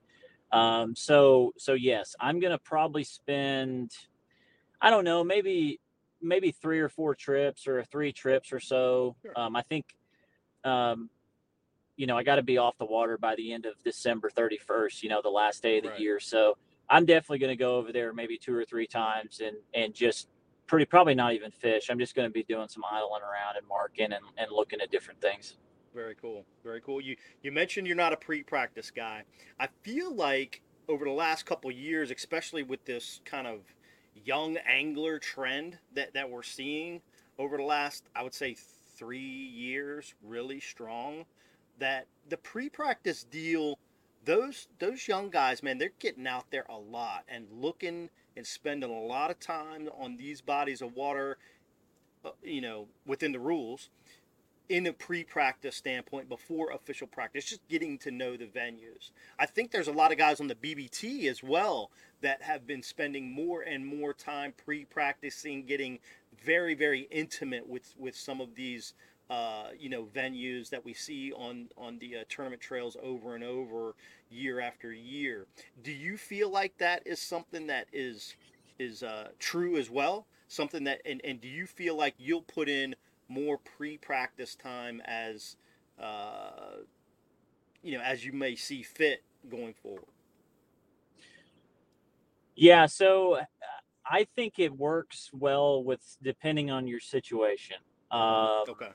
Um, 0.53 0.95
so 0.95 1.53
so 1.57 1.73
yes, 1.73 2.15
I'm 2.21 2.39
going 2.39 2.51
to 2.51 2.57
probably 2.57 3.03
spend 3.03 3.91
I 4.81 4.89
don't 4.89 5.03
know 5.03 5.25
maybe 5.25 5.81
maybe 6.21 6.51
three 6.51 6.79
or 6.79 6.87
four 6.87 7.13
trips 7.13 7.67
or 7.67 7.83
three 7.83 8.13
trips 8.13 8.53
or 8.53 8.61
so. 8.61 9.17
Sure. 9.21 9.33
Um, 9.35 9.53
I 9.57 9.63
think 9.63 9.85
um, 10.63 11.09
you 11.97 12.07
know 12.07 12.17
I 12.17 12.23
got 12.23 12.37
to 12.37 12.41
be 12.41 12.57
off 12.57 12.77
the 12.77 12.85
water 12.85 13.17
by 13.17 13.35
the 13.35 13.51
end 13.51 13.65
of 13.65 13.73
December 13.83 14.29
31st. 14.29 15.03
You 15.03 15.09
know 15.09 15.19
the 15.21 15.29
last 15.29 15.61
day 15.61 15.79
of 15.79 15.83
the 15.83 15.89
Right. 15.89 15.99
year. 15.99 16.19
So 16.21 16.57
I'm 16.89 17.05
definitely 17.05 17.39
going 17.39 17.51
to 17.57 17.61
go 17.61 17.75
over 17.75 17.91
there 17.91 18.13
maybe 18.13 18.37
two 18.37 18.55
or 18.55 18.63
three 18.63 18.87
times 18.87 19.41
and 19.45 19.57
and 19.73 19.93
just 19.93 20.29
pretty 20.69 20.85
probably 20.85 21.15
not 21.15 21.33
even 21.33 21.51
fish. 21.51 21.89
I'm 21.89 21.99
just 21.99 22.15
going 22.15 22.29
to 22.29 22.33
be 22.33 22.43
doing 22.43 22.67
some 22.69 22.83
idling 22.89 23.23
around 23.23 23.57
and 23.57 23.67
marking 23.67 24.13
and, 24.13 24.23
and 24.37 24.51
looking 24.51 24.79
at 24.79 24.91
different 24.91 25.19
things. 25.19 25.57
Very 25.95 26.15
cool. 26.15 26.45
Very 26.63 26.79
cool. 26.81 27.01
You 27.01 27.15
you 27.41 27.51
mentioned 27.51 27.87
you're 27.87 27.95
not 27.95 28.13
a 28.13 28.17
pre-practice 28.17 28.91
guy. 28.91 29.23
I 29.59 29.67
feel 29.81 30.13
like 30.13 30.61
over 30.87 31.03
the 31.03 31.11
last 31.11 31.45
couple 31.45 31.71
years, 31.71 32.11
especially 32.11 32.61
with 32.61 32.85
this 32.85 33.21
kind 33.25 33.47
of 33.47 33.61
young 34.13 34.57
angler 34.57 35.17
trend 35.17 35.79
that, 35.95 36.13
that 36.13 36.29
we're 36.29 36.43
seeing 36.43 37.01
over 37.39 37.57
the 37.57 37.63
last, 37.63 38.03
I 38.15 38.21
would 38.21 38.33
say, 38.33 38.55
three 38.97 39.19
years, 39.19 40.13
really 40.23 40.59
strong, 40.59 41.25
that 41.79 42.05
the 42.27 42.37
pre-practice 42.37 43.23
deal, 43.23 43.79
those 44.25 44.67
those 44.77 45.07
young 45.07 45.31
guys, 45.31 45.63
man, 45.63 45.79
they're 45.79 45.91
getting 45.99 46.27
out 46.27 46.45
there 46.51 46.65
a 46.69 46.77
lot 46.77 47.23
and 47.27 47.47
looking 47.51 48.09
and 48.39 48.47
spending 48.47 48.89
a 48.89 49.01
lot 49.01 49.29
of 49.29 49.37
time 49.37 49.89
on 49.99 50.15
these 50.15 50.39
bodies 50.39 50.81
of 50.81 50.95
water, 50.95 51.37
uh, 52.23 52.29
you 52.41 52.61
know, 52.61 52.87
within 53.05 53.33
the 53.33 53.39
rules 53.39 53.89
in 54.69 54.87
a 54.87 54.93
pre-practice 54.93 55.75
standpoint 55.75 56.29
before 56.29 56.71
official 56.71 57.05
practice 57.05 57.43
just 57.43 57.67
getting 57.67 57.97
to 57.97 58.11
know 58.11 58.37
the 58.37 58.45
venues. 58.45 59.11
I 59.37 59.45
think 59.45 59.71
there's 59.71 59.89
a 59.89 59.91
lot 59.91 60.13
of 60.13 60.17
guys 60.17 60.39
on 60.39 60.47
the 60.47 60.55
BPT 60.55 61.25
as 61.25 61.43
well 61.43 61.91
that 62.21 62.41
have 62.41 62.65
been 62.65 62.81
spending 62.81 63.29
more 63.29 63.61
and 63.61 63.85
more 63.85 64.13
time 64.13 64.53
pre-practicing 64.63 65.65
getting 65.65 65.99
very 66.41 66.75
very 66.75 67.09
intimate 67.11 67.67
with 67.67 67.93
with 67.97 68.15
some 68.15 68.39
of 68.39 68.55
these 68.55 68.93
uh, 69.29 69.67
you 69.77 69.89
know 69.89 70.05
venues 70.05 70.69
that 70.69 70.83
we 70.83 70.93
see 70.93 71.31
on 71.33 71.69
on 71.77 71.99
the 71.99 72.17
uh, 72.17 72.23
tournament 72.29 72.61
trails 72.61 72.97
over 73.01 73.35
and 73.35 73.43
over 73.43 73.93
year 74.29 74.59
after 74.59 74.91
year. 74.91 75.45
Do 75.83 75.91
you 75.91 76.17
feel 76.17 76.49
like 76.49 76.77
that 76.79 77.03
is 77.05 77.19
something 77.19 77.67
that 77.67 77.87
is 77.93 78.35
is 78.79 79.03
uh, 79.03 79.29
true 79.37 79.77
as 79.77 79.89
well? 79.89 80.25
Something 80.47 80.83
that 80.85 81.01
and, 81.05 81.21
and 81.23 81.39
do 81.39 81.47
you 81.47 81.67
feel 81.67 81.95
like 81.95 82.15
you'll 82.17 82.41
put 82.41 82.67
in 82.69 82.95
more 83.27 83.59
pre-practice 83.59 84.55
time 84.55 85.01
as 85.05 85.57
uh, 86.01 86.81
you 87.83 87.97
know 87.97 88.03
as 88.03 88.25
you 88.25 88.33
may 88.33 88.55
see 88.55 88.81
fit 88.81 89.23
going 89.49 89.75
forward? 89.75 90.05
Yeah, 92.55 92.87
so 92.87 93.35
uh, 93.35 93.43
I 94.05 94.25
think 94.35 94.55
it 94.57 94.75
works 94.75 95.29
well 95.31 95.83
with 95.83 96.01
depending 96.23 96.71
on 96.71 96.87
your 96.87 96.99
situation. 96.99 97.77
Um, 98.11 98.63
okay 98.67 98.89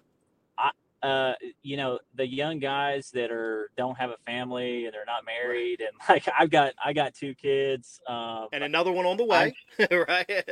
uh, 1.03 1.35
you 1.63 1.77
know, 1.77 1.99
the 2.15 2.27
young 2.27 2.59
guys 2.59 3.11
that 3.11 3.31
are 3.31 3.71
don't 3.77 3.99
have 3.99 4.09
a 4.09 4.17
family 4.25 4.87
and 4.87 4.95
they're 4.95 5.05
not 5.05 5.25
married, 5.27 5.81
and 5.81 5.91
like 6.09 6.27
I've 6.39 6.51
got 6.51 6.73
I 6.83 6.93
got 6.93 7.15
two 7.15 7.35
kids. 7.35 8.01
Um, 8.07 8.49
and 8.53 8.65
another 8.65 8.91
one 8.91 9.05
on 9.05 9.17
the 9.19 9.25
way 9.25 9.55
right 9.91 10.45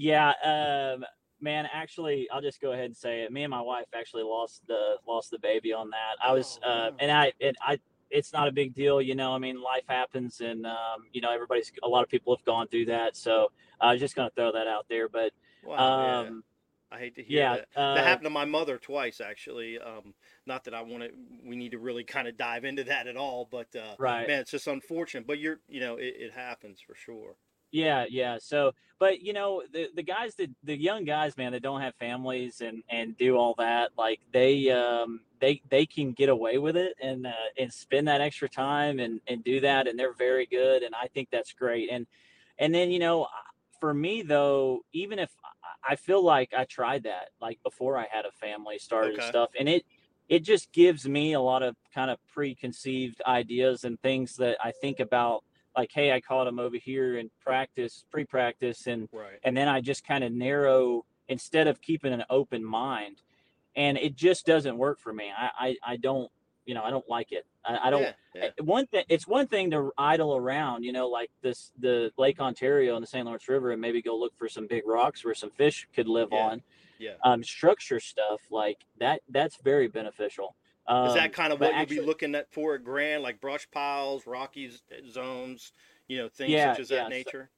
yeah, 0.00 0.32
um, 0.42 1.04
man. 1.42 1.68
Actually, 1.72 2.28
I'll 2.32 2.40
just 2.40 2.60
go 2.60 2.72
ahead 2.72 2.86
and 2.86 2.96
say 2.96 3.20
it. 3.20 3.32
Me 3.32 3.42
and 3.42 3.50
my 3.50 3.60
wife 3.60 3.86
actually 3.94 4.22
lost 4.22 4.62
the 4.66 4.96
lost 5.06 5.30
the 5.30 5.38
baby 5.38 5.72
on 5.72 5.90
that. 5.90 6.16
I 6.24 6.32
was, 6.32 6.58
Oh, 6.64 6.68
uh, 6.68 6.90
and 6.98 7.10
I 7.12 7.32
and 7.40 7.56
I. 7.60 7.78
It's 8.10 8.32
not 8.32 8.48
a 8.48 8.52
big 8.52 8.74
deal, 8.74 9.00
you 9.00 9.14
know. 9.14 9.32
I 9.32 9.38
mean, 9.38 9.62
life 9.62 9.84
happens, 9.88 10.40
and 10.40 10.66
um, 10.66 11.04
you 11.12 11.20
know, 11.20 11.30
everybody's 11.30 11.70
a 11.82 11.88
lot 11.88 12.02
of 12.02 12.08
people 12.08 12.34
have 12.34 12.44
gone 12.44 12.66
through 12.66 12.86
that. 12.86 13.16
So 13.16 13.52
I 13.80 13.92
was 13.92 14.00
just 14.00 14.16
going 14.16 14.28
to 14.28 14.34
throw 14.34 14.50
that 14.52 14.66
out 14.66 14.86
there. 14.88 15.08
But 15.08 15.32
wow, 15.62 16.24
um. 16.26 16.42
I 16.90 16.98
hate 16.98 17.14
to 17.14 17.22
hear 17.22 17.40
yeah, 17.40 17.56
that 17.56 17.80
uh, 17.80 17.94
that 17.94 18.04
happened 18.04 18.26
to 18.26 18.30
my 18.30 18.44
mother 18.44 18.78
twice 18.78 19.20
actually 19.20 19.78
um, 19.78 20.14
not 20.46 20.64
that 20.64 20.74
i 20.74 20.82
want 20.82 21.02
to 21.02 21.10
we 21.44 21.56
need 21.56 21.72
to 21.72 21.78
really 21.78 22.04
kind 22.04 22.28
of 22.28 22.36
dive 22.36 22.64
into 22.64 22.84
that 22.84 23.06
at 23.06 23.16
all 23.16 23.48
but 23.50 23.74
uh, 23.76 23.96
Right. 23.98 24.26
man 24.26 24.40
it's 24.40 24.50
just 24.50 24.66
unfortunate 24.66 25.26
but 25.26 25.38
you're 25.38 25.60
you 25.68 25.80
know 25.80 25.96
it, 25.96 26.14
it 26.18 26.32
happens 26.32 26.80
for 26.80 26.94
sure 26.94 27.36
Yeah, 27.72 28.04
yeah. 28.08 28.38
So, 28.40 28.72
but 28.98 29.20
you 29.20 29.32
know, 29.32 29.62
the 29.72 29.88
the 29.94 30.02
guys 30.02 30.34
that 30.36 30.50
the 30.64 30.76
young 30.76 31.04
guys, 31.04 31.36
man, 31.36 31.52
that 31.52 31.62
don't 31.62 31.80
have 31.80 31.94
families 31.96 32.60
and 32.60 32.82
and 32.88 33.16
do 33.16 33.36
all 33.36 33.54
that, 33.58 33.90
like 33.96 34.20
they 34.32 34.70
um 34.70 35.20
they 35.40 35.62
they 35.70 35.86
can 35.86 36.12
get 36.12 36.28
away 36.28 36.58
with 36.58 36.76
it 36.76 36.94
and 37.00 37.26
uh, 37.26 37.32
and 37.58 37.72
spend 37.72 38.08
that 38.08 38.20
extra 38.20 38.48
time 38.48 38.98
and 38.98 39.20
and 39.28 39.44
do 39.44 39.60
that, 39.60 39.86
and 39.86 39.98
they're 39.98 40.12
very 40.14 40.46
good, 40.46 40.82
and 40.82 40.94
I 40.96 41.06
think 41.08 41.28
that's 41.30 41.52
great. 41.52 41.90
And 41.92 42.06
and 42.58 42.74
then 42.74 42.90
you 42.90 42.98
know, 42.98 43.28
for 43.78 43.94
me 43.94 44.22
though, 44.22 44.80
even 44.92 45.20
if 45.20 45.30
I 45.88 45.96
feel 45.96 46.22
like 46.22 46.52
I 46.56 46.64
tried 46.64 47.04
that 47.04 47.30
like 47.40 47.62
before 47.62 47.96
I 47.96 48.06
had 48.10 48.24
a 48.26 48.32
family 48.32 48.78
started 48.78 49.14
and 49.14 49.18
Okay. 49.20 49.28
stuff, 49.28 49.50
and 49.58 49.68
it 49.68 49.84
it 50.28 50.44
just 50.44 50.70
gives 50.72 51.08
me 51.08 51.32
a 51.32 51.40
lot 51.40 51.62
of 51.62 51.74
kind 51.92 52.10
of 52.10 52.18
preconceived 52.28 53.20
ideas 53.26 53.84
and 53.84 54.00
things 54.00 54.36
that 54.36 54.58
I 54.62 54.72
think 54.80 55.00
about 55.00 55.42
like 55.76 55.90
hey 55.92 56.12
i 56.12 56.20
caught 56.20 56.46
him 56.46 56.58
over 56.58 56.76
here 56.76 57.18
in 57.18 57.30
practice 57.40 58.04
pre-practice 58.10 58.86
and 58.86 59.08
right 59.12 59.38
and 59.44 59.56
then 59.56 59.68
i 59.68 59.80
just 59.80 60.06
kind 60.06 60.24
of 60.24 60.32
narrow 60.32 61.04
instead 61.28 61.66
of 61.66 61.80
keeping 61.80 62.12
an 62.12 62.24
open 62.30 62.64
mind 62.64 63.22
and 63.76 63.96
it 63.98 64.16
just 64.16 64.46
doesn't 64.46 64.76
work 64.76 64.98
for 64.98 65.12
me 65.12 65.30
i 65.36 65.50
i, 65.84 65.92
I 65.92 65.96
don't 65.96 66.30
you 66.66 66.74
know 66.74 66.82
i 66.82 66.90
don't 66.90 67.08
like 67.08 67.32
it 67.32 67.46
i, 67.64 67.78
I 67.84 67.90
don't 67.90 68.02
yeah, 68.02 68.12
yeah. 68.34 68.48
one 68.62 68.86
thing 68.86 69.04
it's 69.08 69.26
one 69.26 69.46
thing 69.46 69.70
to 69.70 69.90
idle 69.98 70.36
around 70.36 70.84
you 70.84 70.92
know 70.92 71.08
like 71.08 71.30
this 71.42 71.72
the 71.78 72.12
lake 72.18 72.40
ontario 72.40 72.94
and 72.96 73.02
the 73.02 73.06
st 73.06 73.24
lawrence 73.26 73.48
river 73.48 73.72
and 73.72 73.80
maybe 73.80 74.02
go 74.02 74.16
look 74.16 74.36
for 74.36 74.48
some 74.48 74.66
big 74.66 74.82
rocks 74.86 75.24
where 75.24 75.34
some 75.34 75.50
fish 75.50 75.88
could 75.94 76.06
live 76.08 76.28
Yeah. 76.32 76.38
on 76.38 76.62
yeah 76.98 77.12
um 77.24 77.42
structure 77.42 77.98
stuff 78.00 78.40
like 78.50 78.78
that 78.98 79.22
that's 79.28 79.56
very 79.62 79.88
beneficial 79.88 80.54
um, 80.86 81.08
Is 81.08 81.14
that 81.14 81.32
kind 81.32 81.52
of 81.52 81.60
what 81.60 81.74
you'll 81.76 81.86
be 81.86 82.00
looking 82.00 82.34
at 82.34 82.50
for 82.50 82.74
at 82.74 82.82
Grand, 82.82 83.22
like 83.22 83.40
brush 83.40 83.68
piles, 83.70 84.26
rocky 84.26 84.72
zones, 85.08 85.72
you 86.08 86.18
know, 86.18 86.28
things 86.28 86.60
such 86.60 86.80
as 86.80 86.88
that 86.88 87.04
so- 87.04 87.08
nature? 87.08 87.50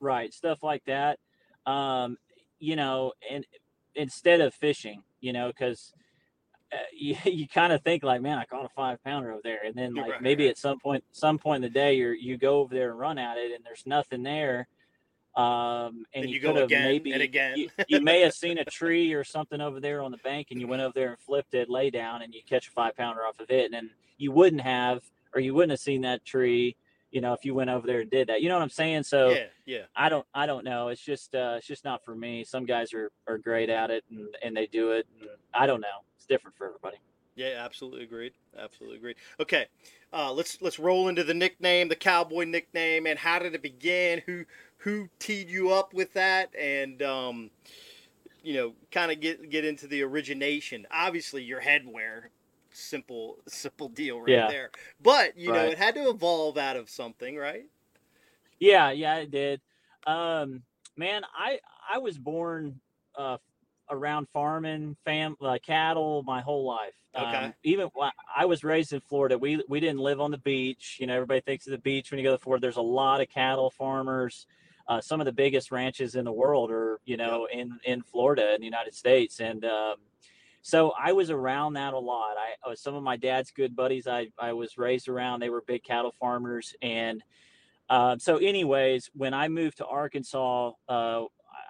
right 0.00 0.32
stuff 0.32 0.62
like 0.62 0.82
that 0.86 1.18
um 1.66 2.16
you 2.58 2.74
know 2.76 3.12
and 3.30 3.44
instead 3.94 4.40
of 4.40 4.54
fishing 4.54 5.02
you 5.20 5.30
know 5.32 5.48
because 5.48 5.92
uh, 6.72 6.76
you, 6.92 7.16
you 7.24 7.48
kind 7.48 7.72
of 7.72 7.82
think 7.82 8.02
like 8.02 8.20
man 8.20 8.38
i 8.38 8.44
caught 8.44 8.64
a 8.64 8.68
five 8.70 9.02
pounder 9.04 9.32
over 9.32 9.40
there 9.42 9.60
and 9.64 9.74
then 9.74 9.94
like 9.94 10.10
right, 10.10 10.22
maybe 10.22 10.44
right. 10.44 10.50
at 10.50 10.58
some 10.58 10.78
point 10.78 11.04
some 11.12 11.38
point 11.38 11.64
in 11.64 11.70
the 11.70 11.74
day 11.74 11.94
you're 11.94 12.14
you 12.14 12.36
go 12.36 12.60
over 12.60 12.74
there 12.74 12.90
and 12.90 12.98
run 12.98 13.18
at 13.18 13.36
it 13.36 13.52
and 13.52 13.64
there's 13.64 13.86
nothing 13.86 14.22
there 14.22 14.66
um 15.36 16.04
and 16.12 16.28
you, 16.28 16.34
you 16.34 16.40
go 16.40 16.48
could 16.48 16.56
have 16.56 16.64
again 16.66 16.88
maybe 16.88 17.12
and 17.12 17.22
again. 17.22 17.56
you, 17.56 17.68
you 17.88 18.00
may 18.00 18.20
have 18.20 18.34
seen 18.34 18.58
a 18.58 18.64
tree 18.64 19.12
or 19.12 19.22
something 19.22 19.60
over 19.60 19.78
there 19.78 20.02
on 20.02 20.10
the 20.10 20.18
bank 20.18 20.48
and 20.50 20.60
you 20.60 20.66
went 20.66 20.82
over 20.82 20.92
there 20.94 21.10
and 21.10 21.18
flipped 21.20 21.54
it 21.54 21.70
lay 21.70 21.88
down 21.88 22.22
and 22.22 22.34
you 22.34 22.40
catch 22.48 22.66
a 22.66 22.70
five 22.72 22.96
pounder 22.96 23.24
off 23.24 23.38
of 23.38 23.48
it 23.50 23.66
and 23.66 23.74
then 23.74 23.90
you 24.18 24.32
wouldn't 24.32 24.62
have 24.62 25.02
or 25.32 25.40
you 25.40 25.54
wouldn't 25.54 25.70
have 25.70 25.80
seen 25.80 26.00
that 26.00 26.24
tree 26.24 26.74
you 27.10 27.20
know 27.20 27.32
if 27.32 27.44
you 27.44 27.54
went 27.54 27.70
over 27.70 27.86
there 27.86 28.00
and 28.00 28.10
did 28.10 28.28
that 28.28 28.40
you 28.42 28.48
know 28.48 28.54
what 28.54 28.62
i'm 28.62 28.70
saying 28.70 29.02
so 29.02 29.30
yeah, 29.30 29.44
yeah. 29.66 29.82
I 29.94 30.08
don't 30.08 30.26
I 30.34 30.46
don't 30.46 30.64
know. 30.64 30.88
It's 30.88 31.00
just 31.00 31.34
uh 31.34 31.54
it's 31.58 31.66
just 31.66 31.84
not 31.84 32.04
for 32.04 32.14
me. 32.14 32.44
Some 32.44 32.64
guys 32.64 32.92
are 32.92 33.10
are 33.26 33.38
great 33.38 33.70
at 33.70 33.90
it 33.90 34.04
and 34.10 34.28
and 34.42 34.56
they 34.56 34.66
do 34.66 34.92
it. 34.92 35.06
And 35.20 35.30
I 35.54 35.66
don't 35.66 35.80
know. 35.80 36.04
It's 36.16 36.26
different 36.26 36.56
for 36.56 36.66
everybody. 36.66 36.96
Yeah, 37.36 37.54
absolutely 37.58 38.02
agreed. 38.02 38.32
Absolutely 38.58 38.98
agreed. 38.98 39.16
Okay, 39.38 39.66
uh, 40.12 40.32
let's 40.32 40.60
let's 40.60 40.78
roll 40.78 41.08
into 41.08 41.24
the 41.24 41.34
nickname, 41.34 41.88
the 41.88 41.96
cowboy 41.96 42.44
nickname, 42.44 43.06
and 43.06 43.18
how 43.18 43.38
did 43.38 43.54
it 43.54 43.62
begin? 43.62 44.22
Who 44.26 44.44
who 44.78 45.08
teed 45.18 45.48
you 45.48 45.70
up 45.70 45.94
with 45.94 46.12
that? 46.14 46.50
And 46.58 47.02
um, 47.02 47.50
you 48.42 48.54
know, 48.54 48.72
kind 48.90 49.12
of 49.12 49.20
get 49.20 49.50
get 49.50 49.64
into 49.64 49.86
the 49.86 50.02
origination. 50.02 50.86
Obviously, 50.90 51.42
your 51.42 51.60
headwear, 51.60 52.24
simple 52.72 53.38
simple 53.48 53.88
deal 53.88 54.20
right 54.20 54.28
Yeah. 54.30 54.48
there. 54.48 54.70
But 55.00 55.36
you 55.36 55.52
know, 55.52 55.64
it 55.66 55.78
had 55.78 55.94
to 55.96 56.08
evolve 56.10 56.56
out 56.58 56.76
of 56.76 56.88
something, 56.88 57.36
right? 57.36 57.66
Yeah, 58.58 58.90
yeah, 58.90 59.16
it 59.16 59.30
did. 59.30 59.60
Um 60.06 60.62
man, 60.96 61.22
I 61.34 61.60
I 61.92 61.98
was 61.98 62.18
born 62.18 62.80
uh 63.16 63.38
around 63.90 64.28
farming, 64.32 64.96
fam 65.04 65.36
uh, 65.40 65.58
cattle 65.64 66.22
my 66.22 66.40
whole 66.40 66.64
life. 66.64 66.94
Okay. 67.16 67.46
Um, 67.46 67.54
even 67.64 67.90
I 68.36 68.44
was 68.44 68.62
raised 68.62 68.92
in 68.92 69.00
Florida. 69.00 69.36
We 69.36 69.62
we 69.68 69.80
didn't 69.80 69.98
live 69.98 70.20
on 70.20 70.30
the 70.30 70.38
beach. 70.38 70.96
You 71.00 71.06
know, 71.06 71.14
everybody 71.14 71.40
thinks 71.40 71.66
of 71.66 71.72
the 71.72 71.78
beach 71.78 72.10
when 72.10 72.18
you 72.18 72.24
go 72.24 72.30
to 72.30 72.38
Florida. 72.38 72.60
There's 72.62 72.76
a 72.76 72.82
lot 72.82 73.20
of 73.20 73.28
cattle 73.28 73.70
farmers. 73.70 74.46
Uh, 74.86 75.00
some 75.00 75.20
of 75.20 75.24
the 75.24 75.32
biggest 75.32 75.70
ranches 75.70 76.14
in 76.14 76.24
the 76.24 76.32
world 76.32 76.70
are, 76.70 77.00
you 77.04 77.16
know, 77.16 77.46
in 77.52 77.78
in 77.84 78.02
Florida 78.02 78.54
in 78.54 78.60
the 78.60 78.64
United 78.64 78.94
States, 78.94 79.40
and 79.40 79.64
um, 79.64 79.96
so 80.62 80.92
I 80.98 81.12
was 81.12 81.30
around 81.30 81.74
that 81.74 81.94
a 81.94 81.98
lot. 81.98 82.36
I 82.36 82.70
uh, 82.70 82.74
some 82.74 82.94
of 82.94 83.02
my 83.02 83.16
dad's 83.16 83.50
good 83.50 83.74
buddies. 83.74 84.06
I 84.06 84.28
I 84.38 84.52
was 84.52 84.76
raised 84.76 85.08
around. 85.08 85.40
They 85.40 85.50
were 85.50 85.62
big 85.66 85.82
cattle 85.82 86.14
farmers, 86.20 86.74
and 86.82 87.22
uh, 87.88 88.16
so 88.18 88.36
anyways, 88.36 89.10
when 89.14 89.34
I 89.34 89.48
moved 89.48 89.78
to 89.78 89.86
Arkansas, 89.86 90.72
uh, 90.88 91.24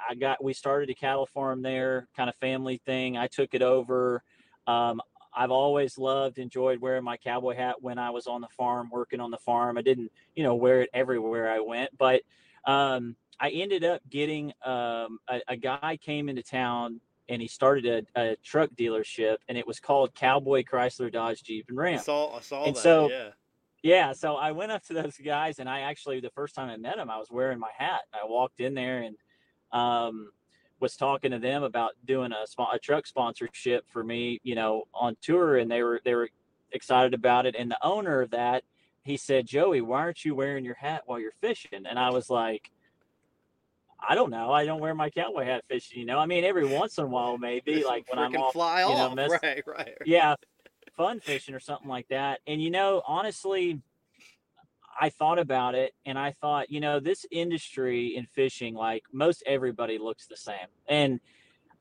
I 0.08 0.14
got 0.14 0.42
we 0.42 0.52
started 0.52 0.90
a 0.90 0.94
cattle 0.94 1.26
farm 1.26 1.62
there, 1.62 2.08
kind 2.16 2.28
of 2.28 2.36
family 2.36 2.80
thing. 2.84 3.16
I 3.16 3.26
took 3.26 3.54
it 3.54 3.62
over. 3.62 4.22
Um, 4.66 5.00
I've 5.32 5.50
always 5.52 5.96
loved, 5.96 6.38
enjoyed 6.38 6.80
wearing 6.80 7.04
my 7.04 7.16
cowboy 7.16 7.54
hat 7.54 7.76
when 7.80 7.98
I 7.98 8.10
was 8.10 8.26
on 8.26 8.40
the 8.40 8.48
farm, 8.48 8.90
working 8.92 9.20
on 9.20 9.30
the 9.30 9.38
farm. 9.38 9.78
I 9.78 9.82
didn't, 9.82 10.10
you 10.34 10.42
know, 10.42 10.56
wear 10.56 10.82
it 10.82 10.90
everywhere 10.92 11.50
I 11.50 11.60
went, 11.60 11.96
but 11.96 12.22
um, 12.64 13.16
I 13.38 13.50
ended 13.50 13.84
up 13.84 14.02
getting 14.10 14.52
um, 14.64 15.18
a, 15.28 15.40
a, 15.48 15.56
guy 15.56 15.98
came 16.02 16.28
into 16.28 16.42
town 16.42 17.00
and 17.30 17.40
he 17.40 17.48
started 17.48 18.06
a, 18.16 18.20
a, 18.20 18.36
truck 18.44 18.70
dealership, 18.76 19.36
and 19.48 19.56
it 19.56 19.66
was 19.66 19.78
called 19.78 20.14
Cowboy 20.14 20.64
Chrysler 20.64 21.10
Dodge 21.10 21.42
Jeep 21.44 21.66
and 21.68 21.78
Ram. 21.78 21.94
I 21.94 22.02
saw, 22.02 22.36
I 22.36 22.40
saw 22.40 22.64
and 22.64 22.76
that. 22.76 22.80
So, 22.80 23.08
yeah. 23.08 23.28
Yeah, 23.82 24.12
so 24.12 24.34
I 24.34 24.52
went 24.52 24.72
up 24.72 24.84
to 24.88 24.92
those 24.92 25.16
guys, 25.16 25.58
and 25.58 25.66
I 25.66 25.80
actually 25.80 26.20
the 26.20 26.28
first 26.30 26.54
time 26.54 26.68
I 26.68 26.76
met 26.76 26.98
him, 26.98 27.08
I 27.08 27.16
was 27.16 27.30
wearing 27.30 27.58
my 27.58 27.70
hat. 27.74 28.02
I 28.12 28.26
walked 28.26 28.60
in 28.60 28.74
there 28.74 29.00
and 29.00 29.16
um, 29.72 30.32
was 30.80 30.96
talking 30.96 31.30
to 31.30 31.38
them 31.38 31.62
about 31.62 31.92
doing 32.04 32.32
a, 32.32 32.62
a 32.74 32.78
truck 32.78 33.06
sponsorship 33.06 33.88
for 33.88 34.04
me, 34.04 34.38
you 34.42 34.54
know, 34.54 34.84
on 34.92 35.16
tour, 35.22 35.56
and 35.56 35.70
they 35.70 35.82
were 35.82 36.00
they 36.04 36.14
were 36.14 36.28
excited 36.72 37.14
about 37.14 37.46
it. 37.46 37.56
And 37.58 37.70
the 37.70 37.78
owner 37.82 38.20
of 38.20 38.30
that, 38.32 38.64
he 39.02 39.16
said, 39.16 39.46
"Joey, 39.46 39.80
why 39.80 40.00
aren't 40.00 40.26
you 40.26 40.34
wearing 40.34 40.64
your 40.64 40.74
hat 40.74 41.04
while 41.06 41.18
you're 41.18 41.32
fishing?" 41.40 41.86
And 41.88 41.98
I 41.98 42.10
was 42.10 42.28
like, 42.28 42.70
I 44.06 44.14
don't 44.14 44.30
know. 44.30 44.52
I 44.52 44.64
don't 44.64 44.80
wear 44.80 44.94
my 44.94 45.10
cowboy 45.10 45.44
hat 45.44 45.64
fishing. 45.68 45.98
You 45.98 46.06
know, 46.06 46.18
I 46.18 46.26
mean, 46.26 46.44
every 46.44 46.66
once 46.66 46.98
in 46.98 47.04
a 47.04 47.06
while, 47.06 47.38
maybe 47.38 47.84
like 47.84 48.10
when 48.10 48.18
I'm 48.18 48.34
off, 48.36 48.52
fly 48.52 48.80
you 48.80 48.88
know, 48.88 48.94
off. 48.94 49.14
mess, 49.16 49.30
right, 49.42 49.62
right. 49.66 49.94
yeah, 50.04 50.34
fun 50.96 51.20
fishing 51.20 51.54
or 51.54 51.60
something 51.60 51.88
like 51.88 52.08
that. 52.08 52.40
And 52.46 52.62
you 52.62 52.70
know, 52.70 53.02
honestly, 53.06 53.80
I 55.00 55.08
thought 55.08 55.38
about 55.38 55.74
it 55.74 55.94
and 56.04 56.18
I 56.18 56.32
thought, 56.32 56.70
you 56.70 56.80
know, 56.80 57.00
this 57.00 57.24
industry 57.30 58.16
in 58.16 58.26
fishing, 58.26 58.74
like 58.74 59.04
most 59.12 59.42
everybody 59.46 59.98
looks 59.98 60.26
the 60.26 60.36
same. 60.36 60.68
And 60.88 61.20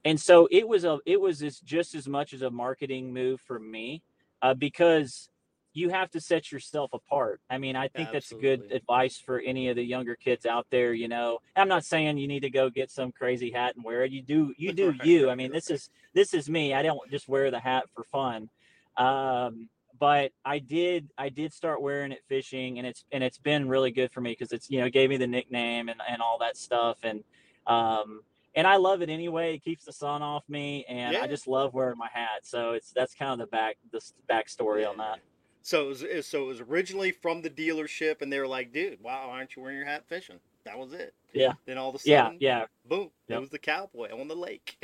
and 0.06 0.20
so 0.20 0.48
it 0.52 0.68
was 0.68 0.86
a 0.86 1.00
it 1.06 1.20
was 1.20 1.40
just 1.40 1.96
as 1.96 2.08
much 2.08 2.34
as 2.34 2.42
a 2.42 2.50
marketing 2.50 3.14
move 3.14 3.42
for 3.42 3.60
me 3.60 4.04
uh, 4.42 4.54
because 4.54 5.30
you 5.74 5.90
have 5.90 6.10
to 6.12 6.20
set 6.20 6.52
yourself 6.52 6.92
apart. 6.94 7.42
I 7.50 7.58
mean, 7.58 7.76
I 7.76 7.88
think 7.88 8.12
that's 8.12 8.34
good 8.34 8.72
advice 8.72 9.18
for 9.18 9.40
any 9.40 9.70
of 9.70 9.76
the 9.76 9.84
younger 9.84 10.16
kids 10.16 10.46
out 10.46 10.66
there. 10.70 10.94
You 10.94 11.08
know, 11.08 11.40
I'm 11.56 11.68
not 11.68 11.86
saying 11.86 12.18
you 12.18 12.28
need 12.28 12.42
to 12.42 12.50
go 12.50 12.70
get 12.70 12.90
some 12.90 13.12
crazy 13.12 13.52
hat 13.52 13.76
and 13.76 13.84
wear 13.86 14.04
it. 14.04 14.12
You 14.12 14.22
do, 14.22 14.54
you 14.58 14.74
do 14.74 14.90
Right, 14.90 15.04
you. 15.06 15.30
I 15.30 15.36
mean, 15.36 15.52
this 15.52 15.70
is 15.70 15.90
this 16.14 16.34
is 16.34 16.50
me. 16.50 16.74
I 16.74 16.82
don't 16.82 17.10
just 17.12 17.28
wear 17.28 17.52
the 17.52 17.60
hat 17.60 17.86
for 17.94 18.04
fun. 18.04 18.50
Um, 18.98 19.70
but 20.00 20.32
I 20.46 20.60
did, 20.60 21.10
I 21.18 21.30
did 21.30 21.54
start 21.54 21.82
wearing 21.82 22.12
it 22.14 22.24
fishing, 22.28 22.78
and 22.78 22.88
it's 22.88 23.04
and 23.12 23.24
it's 23.24 23.38
been 23.38 23.68
really 23.68 23.92
good 23.92 24.12
for 24.12 24.22
me 24.22 24.32
because 24.32 24.52
it's 24.52 24.70
you 24.70 24.80
know 24.80 24.90
gave 24.90 25.10
me 25.10 25.18
the 25.18 25.28
nickname 25.28 25.90
and 25.90 26.02
and 26.10 26.22
all 26.22 26.40
that 26.40 26.58
stuff, 26.58 26.98
and 27.04 27.24
um, 27.68 28.22
and 28.56 28.66
I 28.66 28.78
love 28.78 29.02
it 29.02 29.10
anyway. 29.10 29.56
It 29.56 29.64
keeps 29.64 29.86
the 29.86 29.94
sun 29.94 30.22
off 30.22 30.44
me, 30.50 30.86
and 30.90 31.14
Yeah. 31.14 31.22
I 31.22 31.28
just 31.28 31.48
love 31.48 31.74
wearing 31.74 31.98
my 31.98 32.10
hat. 32.12 32.42
So 32.44 32.72
it's 32.72 32.92
that's 32.92 33.14
kind 33.14 33.34
of 33.34 33.40
the 33.40 33.48
back 33.48 33.78
the 33.92 34.02
backstory 34.30 34.90
on 34.90 34.98
that. 34.98 35.20
So 35.62 35.86
it 35.86 35.88
was, 35.88 36.28
so 36.28 36.44
it 36.44 36.48
was 36.48 36.62
originally 36.62 37.12
from 37.12 37.42
the 37.42 37.50
dealership, 37.50 38.22
and 38.22 38.32
they 38.32 38.40
were 38.40 38.48
like, 38.48 38.72
"Dude, 38.74 39.00
why 39.02 39.14
aren't 39.14 39.56
you 39.56 39.62
wearing 39.62 39.78
your 39.78 39.86
hat 39.88 40.06
fishing?" 40.08 40.40
That 40.66 40.78
was 40.78 40.94
it. 40.94 41.14
Yeah. 41.34 41.54
Then 41.66 41.78
all 41.78 41.90
of 41.90 41.96
a 41.96 42.00
Yeah, 42.04 42.26
sudden, 42.26 42.38
yeah, 42.40 42.60
yeah. 42.60 42.66
boom! 42.86 43.12
It 43.28 43.38
was 43.40 43.50
the 43.50 43.60
cowboy 43.60 44.10
on 44.18 44.28
the 44.28 44.36
lake. 44.36 44.78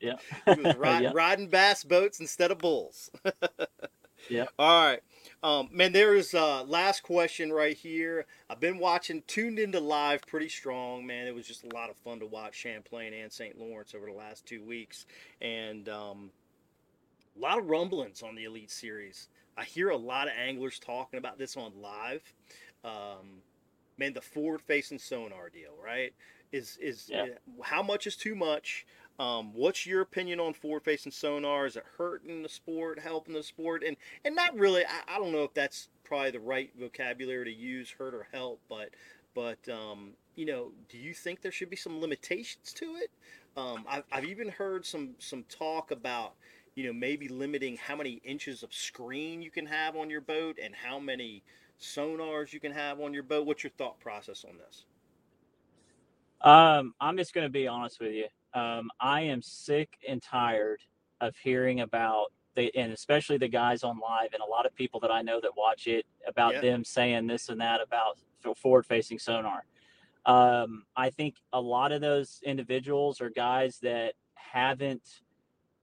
yeah. 0.00 0.14
he 0.54 0.60
was 0.60 0.74
riding, 0.76 1.04
Yeah. 1.04 1.12
riding 1.12 1.48
bass 1.48 1.84
boats 1.84 2.20
instead 2.20 2.50
of 2.50 2.58
bulls. 2.58 3.10
Yeah. 4.28 4.46
All 4.58 4.86
right. 4.86 5.00
Um, 5.42 5.68
man, 5.72 5.92
there's 5.92 6.32
uh, 6.32 6.62
last 6.64 7.02
question 7.02 7.52
right 7.52 7.76
here. 7.76 8.26
I've 8.48 8.60
been 8.60 8.78
watching, 8.78 9.22
tuned 9.26 9.58
into 9.58 9.80
live 9.80 10.22
pretty 10.26 10.48
strong, 10.48 11.04
man. 11.06 11.26
It 11.26 11.34
was 11.34 11.46
just 11.46 11.64
a 11.64 11.74
lot 11.74 11.90
of 11.90 11.96
fun 11.96 12.20
to 12.20 12.26
watch 12.26 12.54
Champlain 12.54 13.12
and 13.14 13.32
St. 13.32 13.58
Lawrence 13.58 13.94
over 13.94 14.06
the 14.06 14.12
last 14.12 14.46
two 14.46 14.62
weeks. 14.62 15.06
And 15.40 15.88
um, 15.88 16.30
a 17.36 17.40
lot 17.40 17.58
of 17.58 17.68
rumblings 17.68 18.22
on 18.22 18.34
the 18.36 18.44
Elite 18.44 18.70
Series. 18.70 19.28
I 19.56 19.64
hear 19.64 19.90
a 19.90 19.96
lot 19.96 20.28
of 20.28 20.34
anglers 20.36 20.78
talking 20.78 21.18
about 21.18 21.38
this 21.38 21.56
on 21.56 21.72
live. 21.80 22.22
Um, 22.84 23.42
man, 23.98 24.12
the 24.12 24.20
forward 24.20 24.60
facing 24.62 24.98
sonar 24.98 25.50
deal, 25.50 25.74
right? 25.82 26.14
Is 26.52 26.78
is 26.80 27.10
Yeah. 27.12 27.26
how 27.62 27.82
much 27.82 28.06
is 28.06 28.16
too 28.16 28.34
much? 28.34 28.86
Um, 29.18 29.52
what's 29.52 29.86
your 29.86 30.00
opinion 30.00 30.40
on 30.40 30.54
forward 30.54 30.84
facing 30.84 31.12
sonar? 31.12 31.66
Is 31.66 31.76
it 31.76 31.84
hurting 31.98 32.42
the 32.42 32.48
sport, 32.48 32.98
helping 32.98 33.34
the 33.34 33.42
sport? 33.42 33.82
And 33.84 33.96
and 34.24 34.34
not 34.34 34.56
really. 34.58 34.84
I, 34.84 35.16
I 35.16 35.18
don't 35.18 35.32
know 35.32 35.44
if 35.44 35.54
that's 35.54 35.88
probably 36.04 36.30
the 36.30 36.40
right 36.40 36.70
vocabulary 36.78 37.44
to 37.46 37.52
use, 37.52 37.90
hurt 37.90 38.14
or 38.14 38.26
help, 38.32 38.60
but 38.68 38.90
but 39.34 39.68
um, 39.68 40.12
you 40.34 40.46
know, 40.46 40.72
do 40.88 40.98
you 40.98 41.14
think 41.14 41.42
there 41.42 41.52
should 41.52 41.70
be 41.70 41.76
some 41.76 42.00
limitations 42.00 42.72
to 42.74 42.96
it? 42.96 43.10
Um, 43.56 43.84
I've, 43.86 44.04
I've 44.10 44.24
even 44.24 44.48
heard 44.48 44.86
some 44.86 45.10
some 45.18 45.44
talk 45.44 45.90
about 45.90 46.34
you 46.74 46.86
know 46.86 46.92
maybe 46.92 47.28
limiting 47.28 47.76
how 47.76 47.96
many 47.96 48.20
inches 48.24 48.62
of 48.62 48.72
screen 48.72 49.42
you 49.42 49.50
can 49.50 49.66
have 49.66 49.96
on 49.96 50.10
your 50.10 50.20
boat 50.20 50.58
and 50.62 50.74
how 50.74 50.98
many 50.98 51.42
sonars 51.80 52.52
you 52.52 52.60
can 52.60 52.72
have 52.72 53.00
on 53.00 53.12
your 53.12 53.22
boat. 53.22 53.46
What's 53.46 53.62
your 53.64 53.72
thought 53.72 53.98
process 54.00 54.44
on 54.48 54.56
this? 54.58 54.84
Um, 56.40 56.94
I'm 57.00 57.16
just 57.16 57.34
going 57.34 57.46
to 57.46 57.50
be 57.50 57.68
honest 57.68 58.00
with 58.00 58.12
you. 58.12 58.26
Um, 58.58 58.90
I 59.00 59.22
am 59.22 59.42
sick 59.42 59.98
and 60.08 60.20
tired 60.20 60.80
of 61.20 61.36
hearing 61.36 61.80
about 61.80 62.32
the, 62.54 62.74
and 62.76 62.92
especially 62.92 63.38
the 63.38 63.48
guys 63.48 63.82
on 63.82 63.98
live 63.98 64.30
and 64.34 64.42
a 64.42 64.50
lot 64.50 64.66
of 64.66 64.74
people 64.74 65.00
that 65.00 65.10
I 65.10 65.22
know 65.22 65.40
that 65.40 65.56
watch 65.56 65.86
it 65.86 66.04
about 66.26 66.54
Yeah. 66.54 66.60
them 66.60 66.84
saying 66.84 67.26
this 67.26 67.48
and 67.48 67.60
that 67.60 67.80
about 67.80 68.18
forward 68.56 68.84
facing 68.84 69.18
sonar. 69.18 69.64
Um, 70.26 70.84
I 70.96 71.10
think 71.10 71.36
a 71.52 71.60
lot 71.60 71.92
of 71.92 72.00
those 72.00 72.40
individuals 72.44 73.20
are 73.20 73.30
guys 73.30 73.78
that 73.80 74.14
haven't 74.34 75.21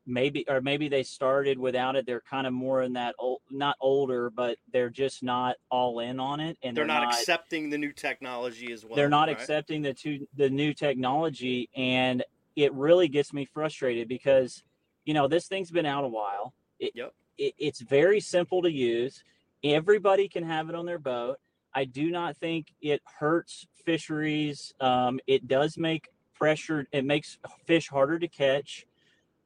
maybe 0.09 0.43
or 0.49 0.59
maybe 0.59 0.89
they 0.89 1.03
started 1.03 1.57
without 1.59 1.95
it 1.95 2.05
they're 2.05 2.21
kind 2.21 2.47
of 2.47 2.51
more 2.53 2.81
in 2.81 2.93
that 2.93 3.15
old 3.19 3.39
not 3.51 3.75
older 3.79 4.29
but 4.29 4.57
they're 4.73 4.89
just 4.89 5.21
not 5.23 5.55
all 5.69 5.99
in 5.99 6.19
on 6.19 6.39
it 6.39 6.57
and 6.63 6.75
They're, 6.75 6.85
not, 6.85 7.03
accepting 7.03 7.69
the 7.69 7.77
new 7.77 7.93
technology 7.93 8.71
as 8.71 8.83
well. 8.83 8.95
they're 8.95 9.09
not 9.09 9.27
right? 9.27 9.39
accepting 9.39 9.81
the 9.83 9.93
two 9.93 10.27
the 10.35 10.49
new 10.49 10.73
technology 10.73 11.69
and 11.75 12.23
it 12.55 12.73
really 12.73 13.07
gets 13.07 13.31
me 13.31 13.45
frustrated 13.45 14.07
because 14.07 14.63
you 15.05 15.13
know 15.13 15.27
this 15.27 15.47
thing's 15.47 15.71
been 15.71 15.85
out 15.85 16.03
a 16.03 16.07
while 16.07 16.53
it, 16.79 16.91
Yep. 16.95 17.13
it, 17.37 17.53
it's 17.57 17.81
very 17.81 18.19
simple 18.19 18.63
to 18.63 18.71
use 18.71 19.23
everybody 19.63 20.27
can 20.27 20.43
have 20.43 20.69
it 20.69 20.75
on 20.75 20.85
their 20.85 20.99
boat 20.99 21.37
i 21.73 21.85
do 21.85 22.09
not 22.09 22.35
think 22.37 22.67
it 22.81 23.01
hurts 23.19 23.67
fisheries 23.85 24.73
um, 24.81 25.19
it 25.27 25.47
does 25.47 25.77
make 25.77 26.09
pressure 26.33 26.87
it 26.91 27.03
makes 27.05 27.37
fish 27.65 27.89
harder 27.89 28.17
to 28.17 28.27
catch 28.27 28.85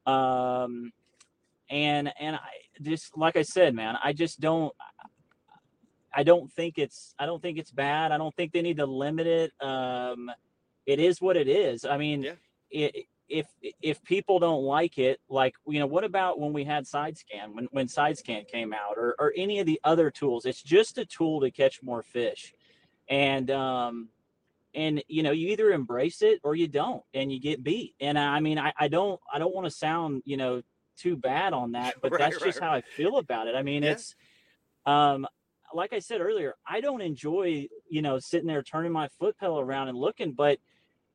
um, 0.06 0.92
and 1.70 2.12
and 2.20 2.36
i 2.36 2.48
just 2.82 3.16
like 3.16 3.36
i 3.36 3.42
said 3.42 3.74
man 3.74 3.96
i 4.02 4.12
just 4.12 4.40
don't 4.40 4.72
I 6.16 6.22
don't 6.22 6.50
think 6.52 6.78
it's 6.78 7.14
I 7.18 7.26
don't 7.26 7.42
think 7.42 7.58
it's 7.58 7.72
bad. 7.72 8.12
I 8.12 8.18
don't 8.18 8.34
think 8.36 8.52
they 8.52 8.62
need 8.62 8.76
to 8.76 8.86
limit 8.86 9.26
it. 9.26 9.52
Um, 9.60 10.30
it 10.86 11.00
is 11.00 11.20
what 11.20 11.36
it 11.36 11.48
is. 11.48 11.84
I 11.84 11.96
mean, 11.98 12.22
Yeah. 12.22 12.34
it, 12.70 13.06
if 13.28 13.46
if 13.82 14.02
people 14.04 14.38
don't 14.38 14.62
like 14.62 14.98
it, 14.98 15.18
like 15.28 15.54
you 15.66 15.80
know, 15.80 15.86
what 15.86 16.04
about 16.04 16.38
when 16.38 16.52
we 16.52 16.62
had 16.62 16.86
side 16.86 17.16
scan 17.18 17.54
when 17.54 17.64
when 17.72 17.88
side 17.88 18.16
scan 18.18 18.44
came 18.44 18.72
out 18.72 18.96
or 18.96 19.16
or 19.18 19.32
any 19.36 19.58
of 19.58 19.66
the 19.66 19.80
other 19.82 20.10
tools? 20.10 20.46
It's 20.46 20.62
just 20.62 20.98
a 20.98 21.04
tool 21.04 21.40
to 21.40 21.50
catch 21.50 21.82
more 21.82 22.02
fish, 22.02 22.54
and 23.08 23.50
um, 23.50 24.08
and 24.74 25.02
you 25.08 25.22
know, 25.22 25.30
you 25.32 25.48
either 25.48 25.70
embrace 25.72 26.22
it 26.22 26.40
or 26.42 26.54
you 26.54 26.68
don't, 26.68 27.02
and 27.14 27.32
you 27.32 27.40
get 27.40 27.62
beat. 27.62 27.94
And 28.00 28.18
I 28.18 28.40
mean, 28.40 28.58
I 28.58 28.72
I 28.78 28.88
don't 28.88 29.20
I 29.32 29.38
don't 29.38 29.54
want 29.54 29.66
to 29.66 29.70
sound 29.70 30.22
you 30.24 30.36
know 30.36 30.62
too 30.96 31.16
bad 31.16 31.52
on 31.52 31.72
that, 31.78 31.94
but 32.02 32.12
Right, 32.12 32.18
that's 32.20 32.36
right, 32.36 32.46
just 32.46 32.60
how 32.60 32.72
I 32.72 32.80
feel 32.82 33.18
about 33.18 33.46
it. 33.46 33.54
I 33.54 33.62
mean, 33.62 33.82
Yeah. 33.82 33.92
it's 33.92 34.14
um 34.86 35.26
like 35.72 35.92
I 35.92 35.98
said 35.98 36.20
earlier, 36.20 36.54
I 36.66 36.80
don't 36.80 37.00
enjoy, 37.00 37.66
you 37.88 38.00
know, 38.00 38.18
sitting 38.20 38.46
there 38.46 38.62
turning 38.62 38.92
my 38.92 39.08
foot 39.18 39.36
pedal 39.38 39.58
around 39.58 39.88
and 39.88 39.98
looking, 39.98 40.32
but 40.32 40.58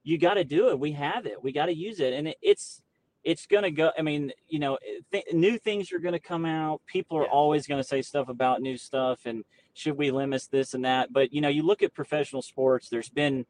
you 0.03 0.17
got 0.17 0.33
to 0.33 0.43
do 0.43 0.69
it. 0.69 0.79
We 0.79 0.91
have 0.93 1.25
it. 1.25 1.41
We 1.41 1.53
got 1.53 1.67
to 1.67 1.73
use 1.73 2.01
it. 2.01 2.11
And 2.13 2.27
it, 2.27 2.37
it's, 2.41 2.81
it's 3.23 3.45
going 3.45 3.63
to 3.63 3.71
go. 3.71 3.91
I 3.97 4.01
mean, 4.01 4.33
you 4.49 4.59
know, 4.59 4.77
th- 5.13 5.25
new 5.31 5.57
things 5.57 5.93
are 5.93 5.99
going 5.99 6.13
to 6.13 6.19
come 6.19 6.45
out. 6.45 6.81
People 6.87 7.17
are 7.17 7.23
Yeah. 7.23 7.29
always 7.29 7.67
going 7.67 7.81
to 7.81 7.87
say 7.87 8.01
stuff 8.01 8.27
about 8.27 8.61
new 8.61 8.75
stuff 8.75 9.21
and 9.25 9.45
should 9.73 9.97
we 9.97 10.11
limit 10.11 10.47
this 10.51 10.73
and 10.73 10.85
that. 10.85 11.11
But, 11.13 11.33
you 11.33 11.41
know, 11.41 11.49
you 11.49 11.63
look 11.63 11.83
at 11.83 11.93
professional 11.93 12.41
sports, 12.41 12.89
there's 12.89 13.09
been 13.09 13.45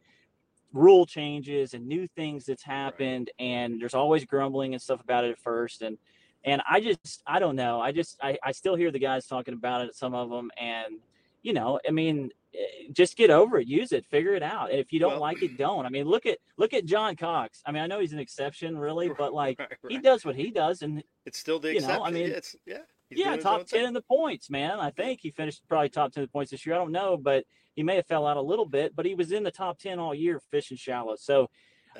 rule 0.73 1.05
changes 1.05 1.73
and 1.73 1.87
new 1.87 2.07
things 2.07 2.45
that's 2.45 2.63
happened. 2.63 3.31
And 3.39 3.81
there's 3.81 3.95
always 3.95 4.25
grumbling 4.25 4.73
and 4.73 4.81
stuff 4.81 5.01
about 5.01 5.23
it 5.25 5.31
at 5.31 5.39
first. 5.39 5.81
And, 5.81 5.97
and 6.43 6.61
I 6.69 6.79
just, 6.81 7.23
I 7.25 7.39
don't 7.39 7.55
know. 7.55 7.81
I 7.81 7.91
just, 7.91 8.17
I, 8.21 8.37
I 8.43 8.51
still 8.51 8.75
hear 8.75 8.91
the 8.91 8.99
guys 8.99 9.25
talking 9.25 9.53
about 9.53 9.81
it, 9.81 9.95
some 9.95 10.13
of 10.13 10.29
them. 10.29 10.51
And, 10.57 10.99
you 11.41 11.53
know, 11.53 11.79
I 11.87 11.91
mean, 11.91 12.29
eh, 12.53 12.59
just 12.91 13.17
get 13.17 13.29
over 13.29 13.59
it, 13.59 13.67
use 13.67 13.91
it, 13.91 14.05
figure 14.05 14.35
it 14.35 14.43
out. 14.43 14.69
And 14.71 14.79
if 14.79 14.93
you 14.93 14.99
don't 14.99 15.13
Well- 15.13 15.21
like 15.21 15.41
it, 15.41 15.57
don't. 15.57 15.85
I 15.85 15.89
mean, 15.89 16.05
look 16.05 16.25
at, 16.25 16.37
look 16.57 16.73
at 16.73 16.85
John 16.85 17.15
Cox. 17.15 17.61
I 17.65 17.71
mean, 17.71 17.81
I 17.81 17.87
know 17.87 17.99
he's 17.99 18.13
an 18.13 18.19
exception 18.19 18.77
really, 18.77 19.09
but 19.17 19.33
like 19.33 19.59
Right, 19.59 19.69
he 19.89 19.97
does 19.97 20.23
what 20.23 20.35
he 20.35 20.51
does. 20.51 20.81
And 20.81 21.03
It's 21.25 21.39
still 21.39 21.59
the 21.59 21.73
you 21.73 21.81
know, 21.81 22.03
I 22.03 22.11
mean, 22.11 22.29
it's, 22.29 22.55
yeah. 22.65 22.79
He's 23.09 23.19
yeah, 23.19 23.35
top 23.37 23.65
10 23.65 23.85
in 23.85 23.93
the 23.93 24.01
points, 24.01 24.49
man. 24.49 24.79
I 24.79 24.91
think 24.91 25.19
he 25.21 25.31
finished 25.31 25.61
probably 25.67 25.89
top 25.89 26.13
10 26.13 26.21
in 26.21 26.25
the 26.25 26.31
points 26.31 26.51
this 26.51 26.65
year. 26.65 26.75
I 26.75 26.79
don't 26.79 26.91
know, 26.91 27.17
but 27.17 27.45
he 27.75 27.83
may 27.83 27.95
have 27.95 28.07
fell 28.07 28.25
out 28.25 28.37
a 28.37 28.41
little 28.41 28.65
bit, 28.65 28.95
but 28.95 29.05
he 29.05 29.15
was 29.15 29.31
in 29.31 29.43
the 29.43 29.51
top 29.51 29.79
10 29.79 29.99
all 29.99 30.13
year 30.13 30.41
fishing 30.51 30.77
shallow. 30.77 31.15
So, 31.17 31.49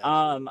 um, 0.03 0.49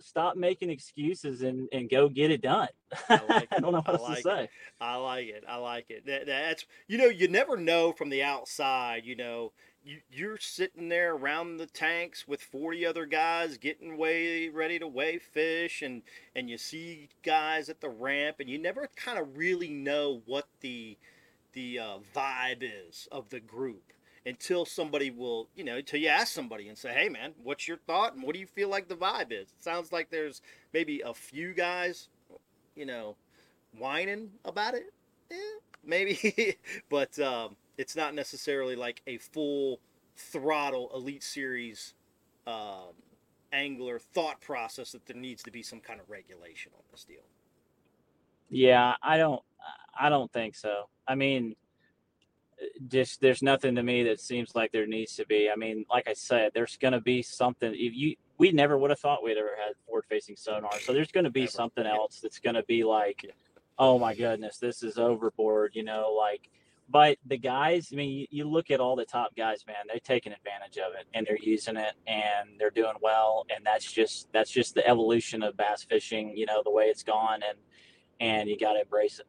stop 0.00 0.36
making 0.36 0.70
excuses 0.70 1.42
and, 1.42 1.68
and 1.72 1.88
go 1.88 2.08
get 2.08 2.30
it 2.30 2.42
done. 2.42 2.68
I, 3.08 3.20
like 3.28 3.48
I 3.52 3.60
don't 3.60 3.72
know 3.72 3.82
what 3.84 3.94
else 3.94 4.02
like 4.02 4.16
to 4.18 4.22
say. 4.22 4.44
It. 4.44 4.50
I 4.80 4.96
like 4.96 5.28
it. 5.28 5.44
I 5.48 5.56
like 5.56 5.86
it. 5.90 6.06
That, 6.06 6.26
that's 6.26 6.66
you 6.88 6.98
know 6.98 7.06
you 7.06 7.28
never 7.28 7.56
know 7.56 7.92
from 7.92 8.10
the 8.10 8.22
outside. 8.22 9.02
You 9.04 9.16
know 9.16 9.52
you're 10.10 10.38
sitting 10.38 10.88
there 10.88 11.14
around 11.14 11.56
the 11.56 11.66
tanks 11.66 12.26
with 12.28 12.40
40 12.40 12.86
other 12.86 13.06
guys 13.06 13.56
getting 13.58 13.96
way 13.96 14.48
ready 14.48 14.78
to 14.78 14.86
weigh 14.86 15.18
fish 15.18 15.82
and 15.82 16.02
and 16.36 16.48
you 16.48 16.56
see 16.56 17.08
guys 17.22 17.68
at 17.68 17.80
the 17.80 17.88
ramp 17.88 18.36
and 18.38 18.48
you 18.48 18.58
never 18.58 18.88
kind 18.96 19.18
of 19.18 19.36
really 19.36 19.70
know 19.70 20.22
what 20.26 20.46
the 20.60 20.96
the 21.52 21.78
uh, 21.78 21.98
vibe 22.14 22.62
is 22.62 23.08
of 23.12 23.28
the 23.30 23.40
group 23.40 23.92
until 24.24 24.64
somebody 24.64 25.10
will, 25.10 25.48
you 25.56 25.64
know, 25.64 25.76
until 25.76 26.00
you 26.00 26.08
ask 26.08 26.32
somebody 26.32 26.68
and 26.68 26.78
say, 26.78 26.92
hey, 26.92 27.08
man, 27.08 27.32
what's 27.42 27.66
your 27.66 27.76
thought 27.76 28.14
and 28.14 28.22
what 28.22 28.34
do 28.34 28.40
you 28.40 28.46
feel 28.46 28.68
like 28.68 28.88
the 28.88 28.94
vibe 28.94 29.32
is? 29.32 29.48
It 29.48 29.62
sounds 29.62 29.92
like 29.92 30.10
there's 30.10 30.42
maybe 30.72 31.02
a 31.04 31.12
few 31.12 31.52
guys, 31.54 32.08
you 32.76 32.86
know, 32.86 33.16
whining 33.76 34.30
about 34.44 34.74
it. 34.74 34.92
Yeah, 35.30 35.38
maybe. 35.84 36.56
but 36.90 37.18
um, 37.18 37.56
it's 37.78 37.96
not 37.96 38.14
necessarily 38.14 38.76
like 38.76 39.02
a 39.06 39.18
full 39.18 39.80
throttle 40.16 40.90
Elite 40.94 41.22
Series 41.22 41.94
um, 42.46 42.92
angler 43.52 43.98
thought 43.98 44.40
process 44.40 44.92
that 44.92 45.06
there 45.06 45.16
needs 45.16 45.42
to 45.42 45.50
be 45.50 45.62
some 45.62 45.80
kind 45.80 46.00
of 46.00 46.10
regulation 46.10 46.72
on 46.76 46.82
this 46.90 47.04
deal. 47.04 47.24
Yeah, 48.50 48.94
I 49.02 49.16
don't. 49.16 49.42
I 49.98 50.08
don't 50.08 50.30
think 50.32 50.54
so. 50.54 50.88
I 51.08 51.14
mean, 51.14 51.54
just 52.88 53.20
there's 53.20 53.42
nothing 53.42 53.74
to 53.76 53.82
me 53.82 54.02
that 54.04 54.20
seems 54.20 54.54
like 54.54 54.72
there 54.72 54.86
needs 54.86 55.16
to 55.16 55.26
be. 55.26 55.48
I 55.50 55.56
mean, 55.56 55.86
like 55.90 56.08
I 56.08 56.12
said, 56.12 56.52
there's 56.54 56.76
going 56.76 56.92
to 56.92 57.00
be 57.00 57.22
something. 57.22 57.72
If 57.72 57.94
you, 57.94 58.16
we 58.38 58.52
never 58.52 58.76
would 58.76 58.90
have 58.90 59.00
thought 59.00 59.22
we'd 59.22 59.38
ever 59.38 59.56
had 59.64 59.74
forward-facing 59.86 60.36
sonar, 60.36 60.78
so 60.80 60.92
there's 60.92 61.12
going 61.12 61.24
to 61.24 61.30
be 61.30 61.46
something 61.46 61.86
else 61.86 62.20
that's 62.20 62.38
going 62.38 62.56
to 62.56 62.62
be 62.64 62.84
like, 62.84 63.24
oh 63.78 63.98
my 63.98 64.14
goodness, 64.14 64.58
this 64.58 64.82
is 64.82 64.98
overboard. 64.98 65.72
You 65.74 65.84
know, 65.84 66.14
like. 66.16 66.50
But 66.92 67.16
the 67.26 67.38
guys, 67.38 67.88
I 67.90 67.96
mean, 67.96 68.10
you, 68.10 68.26
you 68.30 68.44
look 68.44 68.70
at 68.70 68.78
all 68.78 68.96
the 68.96 69.06
top 69.06 69.34
guys, 69.34 69.64
man. 69.66 69.76
They're 69.88 69.98
taking 69.98 70.34
advantage 70.34 70.76
of 70.76 70.92
it 70.92 71.06
and 71.14 71.26
they're 71.26 71.38
using 71.40 71.78
it 71.78 71.94
and 72.06 72.50
they're 72.58 72.70
doing 72.70 72.92
well. 73.00 73.46
And 73.54 73.64
that's 73.64 73.90
just 73.90 74.28
that's 74.32 74.50
just 74.50 74.74
the 74.74 74.86
evolution 74.86 75.42
of 75.42 75.56
bass 75.56 75.84
fishing. 75.84 76.36
You 76.36 76.44
know, 76.44 76.62
the 76.62 76.70
way 76.70 76.84
it's 76.84 77.02
gone 77.02 77.40
and 77.48 77.58
and 78.20 78.48
you 78.50 78.58
got 78.58 78.74
to 78.74 78.82
embrace 78.82 79.20
it. 79.20 79.26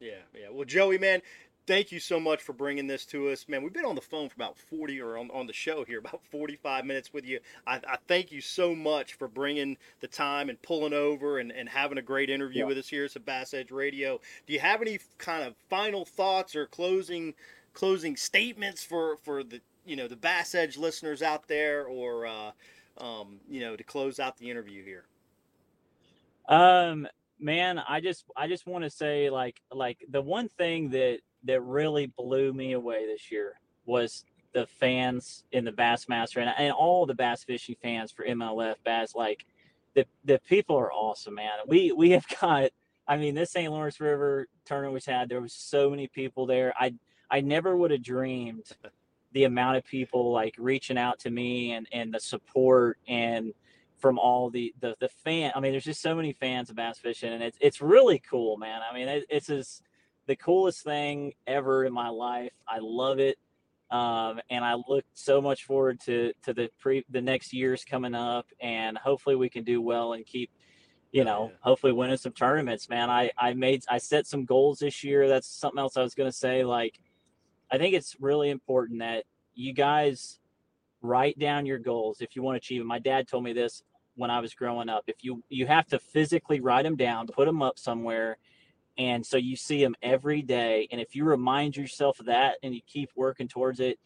Yeah, 0.00 0.22
yeah. 0.34 0.46
Well, 0.50 0.64
Joey, 0.64 0.96
man, 0.96 1.20
thank 1.68 1.92
you 1.92 2.00
so 2.00 2.18
much 2.18 2.42
for 2.42 2.54
bringing 2.54 2.86
this 2.86 3.04
to 3.04 3.28
us, 3.28 3.46
man. 3.46 3.62
We've 3.62 3.74
been 3.74 3.84
on 3.84 3.94
the 3.94 4.00
phone 4.00 4.30
for 4.30 4.34
about 4.36 4.56
40 4.56 5.02
or 5.02 5.18
on, 5.18 5.30
on 5.30 5.46
the 5.46 5.52
show 5.52 5.84
here 5.84 5.98
about 6.04 6.22
45 6.30 6.86
minutes 6.86 7.12
with 7.12 7.26
you. 7.26 7.40
I, 7.66 7.76
I, 7.86 7.98
thank 8.08 8.32
you 8.32 8.40
so 8.40 8.74
much 8.74 9.14
for 9.14 9.28
bringing 9.28 9.76
the 10.00 10.08
time 10.08 10.48
and 10.48 10.60
pulling 10.62 10.94
over 10.94 11.38
and, 11.38 11.52
and 11.52 11.68
having 11.68 11.98
a 11.98 12.02
great 12.02 12.30
interview 12.30 12.60
yeah. 12.60 12.66
with 12.66 12.78
us 12.78 12.88
here 12.88 13.04
at 13.04 13.24
Bass 13.26 13.52
Edge 13.52 13.70
Radio. 13.70 14.18
Do 14.46 14.54
you 14.54 14.60
have 14.60 14.80
any 14.80 14.98
kind 15.18 15.44
of 15.44 15.54
final 15.68 16.06
thoughts 16.06 16.56
or 16.56 16.66
closing 16.66 17.34
closing 17.74 18.16
statements 18.16 18.82
for 18.82 19.18
for 19.18 19.44
the 19.44 19.60
you 19.84 19.94
know 19.94 20.08
the 20.08 20.16
Bass 20.16 20.54
Edge 20.54 20.78
listeners 20.78 21.22
out 21.22 21.48
there, 21.48 21.84
or 21.84 22.26
uh, 22.26 22.50
um, 22.98 23.40
you 23.48 23.60
know 23.60 23.76
to 23.76 23.84
close 23.84 24.18
out 24.18 24.38
the 24.38 24.50
interview 24.50 24.84
here? 24.84 25.04
Um, 26.48 27.06
man, 27.38 27.78
I 27.78 28.00
just 28.00 28.24
I 28.36 28.48
just 28.48 28.66
want 28.66 28.84
to 28.84 28.90
say 28.90 29.30
like 29.30 29.60
like 29.70 29.98
the 30.08 30.22
one 30.22 30.48
thing 30.48 30.90
that 30.90 31.18
that 31.44 31.60
really 31.62 32.06
blew 32.06 32.52
me 32.52 32.72
away 32.72 33.06
this 33.06 33.30
year 33.30 33.60
was 33.86 34.24
the 34.52 34.66
fans 34.66 35.44
in 35.52 35.64
the 35.64 35.72
Bassmaster 35.72 36.38
and, 36.38 36.52
and 36.58 36.72
all 36.72 37.06
the 37.06 37.14
bass 37.14 37.44
fishing 37.44 37.76
fans 37.80 38.10
for 38.10 38.24
MLF 38.24 38.76
Bass. 38.84 39.14
Like 39.14 39.44
the 39.94 40.06
the 40.24 40.40
people 40.48 40.76
are 40.76 40.92
awesome, 40.92 41.34
man. 41.34 41.50
We 41.66 41.92
we 41.92 42.10
have 42.10 42.26
got. 42.40 42.70
I 43.06 43.16
mean, 43.16 43.34
this 43.34 43.52
St. 43.52 43.72
Lawrence 43.72 44.00
River 44.00 44.48
tournament 44.66 44.92
we 44.92 45.12
had, 45.12 45.30
there 45.30 45.40
was 45.40 45.54
so 45.54 45.88
many 45.88 46.08
people 46.08 46.46
there. 46.46 46.74
I 46.78 46.94
I 47.30 47.40
never 47.40 47.76
would 47.76 47.90
have 47.90 48.02
dreamed 48.02 48.64
the 49.32 49.44
amount 49.44 49.76
of 49.76 49.84
people 49.84 50.30
like 50.32 50.54
reaching 50.58 50.98
out 50.98 51.18
to 51.20 51.30
me 51.30 51.72
and 51.72 51.86
and 51.92 52.12
the 52.12 52.20
support 52.20 52.98
and 53.08 53.52
from 53.98 54.18
all 54.18 54.50
the 54.50 54.74
the 54.80 54.94
the 55.00 55.08
fan. 55.08 55.52
I 55.54 55.60
mean, 55.60 55.72
there's 55.72 55.84
just 55.84 56.02
so 56.02 56.14
many 56.14 56.32
fans 56.32 56.70
of 56.70 56.76
bass 56.76 56.98
fishing, 56.98 57.32
and 57.32 57.42
it's 57.42 57.58
it's 57.60 57.80
really 57.80 58.18
cool, 58.18 58.56
man. 58.56 58.80
I 58.88 58.94
mean, 58.94 59.08
it, 59.08 59.26
it's 59.28 59.46
just 59.46 59.82
the 60.28 60.36
coolest 60.36 60.84
thing 60.84 61.32
ever 61.46 61.84
in 61.84 61.92
my 61.92 62.10
life. 62.10 62.52
I 62.68 62.78
love 62.80 63.18
it. 63.18 63.38
Um, 63.90 64.38
and 64.50 64.62
I 64.62 64.74
look 64.86 65.06
so 65.14 65.40
much 65.40 65.64
forward 65.64 65.98
to 66.00 66.32
to 66.44 66.52
the 66.52 66.68
pre 66.78 67.04
the 67.08 67.22
next 67.22 67.54
years 67.54 67.84
coming 67.84 68.14
up, 68.14 68.46
and 68.60 68.98
hopefully 68.98 69.34
we 69.34 69.48
can 69.48 69.64
do 69.64 69.80
well 69.80 70.12
and 70.12 70.26
keep, 70.26 70.50
you 71.10 71.24
know, 71.24 71.50
hopefully 71.60 71.94
winning 71.94 72.18
some 72.18 72.32
tournaments. 72.32 72.90
Man, 72.90 73.08
I 73.08 73.30
I 73.38 73.54
made 73.54 73.84
I 73.88 73.96
set 73.96 74.26
some 74.26 74.44
goals 74.44 74.80
this 74.80 75.02
year. 75.02 75.26
That's 75.26 75.48
something 75.48 75.78
else 75.78 75.96
I 75.96 76.02
was 76.02 76.14
gonna 76.14 76.30
say. 76.30 76.64
Like, 76.64 77.00
I 77.70 77.78
think 77.78 77.94
it's 77.94 78.14
really 78.20 78.50
important 78.50 78.98
that 78.98 79.24
you 79.54 79.72
guys 79.72 80.38
write 81.00 81.38
down 81.38 81.64
your 81.64 81.78
goals 81.78 82.20
if 82.20 82.36
you 82.36 82.42
want 82.42 82.56
to 82.56 82.58
achieve 82.58 82.82
them. 82.82 82.88
My 82.88 82.98
dad 82.98 83.26
told 83.26 83.44
me 83.44 83.54
this 83.54 83.82
when 84.16 84.30
I 84.30 84.40
was 84.40 84.52
growing 84.52 84.90
up. 84.90 85.04
If 85.06 85.24
you 85.24 85.42
you 85.48 85.66
have 85.66 85.86
to 85.86 85.98
physically 85.98 86.60
write 86.60 86.82
them 86.82 86.96
down, 86.96 87.26
put 87.28 87.46
them 87.46 87.62
up 87.62 87.78
somewhere, 87.78 88.36
and 88.98 89.24
so 89.24 89.36
you 89.36 89.54
see 89.54 89.82
them 89.82 89.94
every 90.02 90.42
day. 90.42 90.88
And 90.90 91.00
if 91.00 91.14
you 91.14 91.24
remind 91.24 91.76
yourself 91.76 92.18
of 92.18 92.26
that 92.26 92.56
and 92.64 92.74
you 92.74 92.80
keep 92.86 93.10
working 93.14 93.46
towards 93.46 93.78
it, 93.78 93.98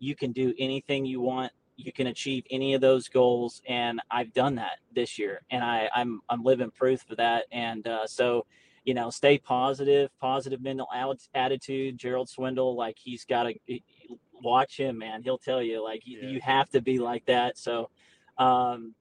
you 0.00 0.16
can 0.16 0.32
do 0.32 0.52
anything 0.58 1.06
you 1.06 1.20
want. 1.20 1.52
You 1.76 1.92
can 1.92 2.08
achieve 2.08 2.44
any 2.50 2.74
of 2.74 2.80
those 2.80 3.08
goals. 3.08 3.62
And 3.68 4.00
I've 4.10 4.34
done 4.34 4.56
that 4.56 4.78
this 4.92 5.18
year, 5.18 5.42
and 5.50 5.62
I, 5.62 5.88
I'm 5.94 6.20
I'm 6.28 6.42
living 6.42 6.70
proof 6.70 7.08
of 7.10 7.16
that. 7.18 7.46
And 7.52 7.86
uh, 7.86 8.06
so, 8.06 8.44
you 8.84 8.92
know, 8.92 9.08
stay 9.08 9.38
positive, 9.38 10.10
positive 10.20 10.60
mental 10.60 10.88
attitude. 11.34 11.96
Gerald 11.96 12.28
Swindle, 12.28 12.74
like 12.74 12.98
he's 12.98 13.24
got 13.24 13.44
to 13.44 13.80
watch 14.42 14.76
him, 14.76 14.98
man. 14.98 15.22
He'll 15.22 15.38
tell 15.38 15.62
you 15.62 15.82
like 15.82 16.02
you, 16.04 16.18
you 16.18 16.40
have 16.40 16.68
to 16.70 16.82
be 16.82 16.98
like 16.98 17.24
that. 17.26 17.56
So, 17.56 17.88
um, 18.36 18.94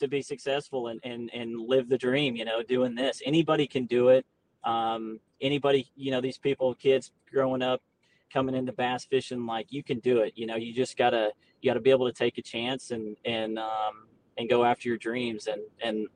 to 0.00 0.08
be 0.08 0.22
successful 0.22 0.88
and, 0.88 0.98
and 1.04 1.30
and 1.32 1.60
live 1.60 1.88
the 1.88 1.98
dream, 1.98 2.34
you 2.34 2.44
know, 2.44 2.62
doing 2.62 2.94
this, 2.94 3.22
anybody 3.24 3.66
can 3.66 3.84
do 3.84 4.08
it 4.08 4.24
um, 4.64 5.20
anybody, 5.40 5.90
you 5.96 6.10
know, 6.10 6.20
these 6.20 6.38
people, 6.38 6.74
kids 6.74 7.12
growing 7.30 7.62
up, 7.62 7.82
coming 8.32 8.54
into 8.54 8.72
bass 8.72 9.04
fishing, 9.04 9.46
like 9.46 9.66
you 9.70 9.82
can 9.82 10.00
do 10.00 10.18
it. 10.18 10.32
You 10.36 10.46
know, 10.46 10.56
you 10.56 10.72
just 10.72 10.96
gotta 10.96 11.32
you 11.60 11.70
gotta 11.70 11.80
be 11.80 11.90
able 11.90 12.06
to 12.06 12.12
take 12.12 12.38
a 12.38 12.42
chance 12.42 12.90
and 12.90 13.16
and 13.24 13.58
um, 13.58 14.08
and 14.36 14.48
go 14.48 14.64
after 14.64 14.88
your 14.88 14.98
dreams 14.98 15.46
and 15.46 15.62
and 15.82 16.08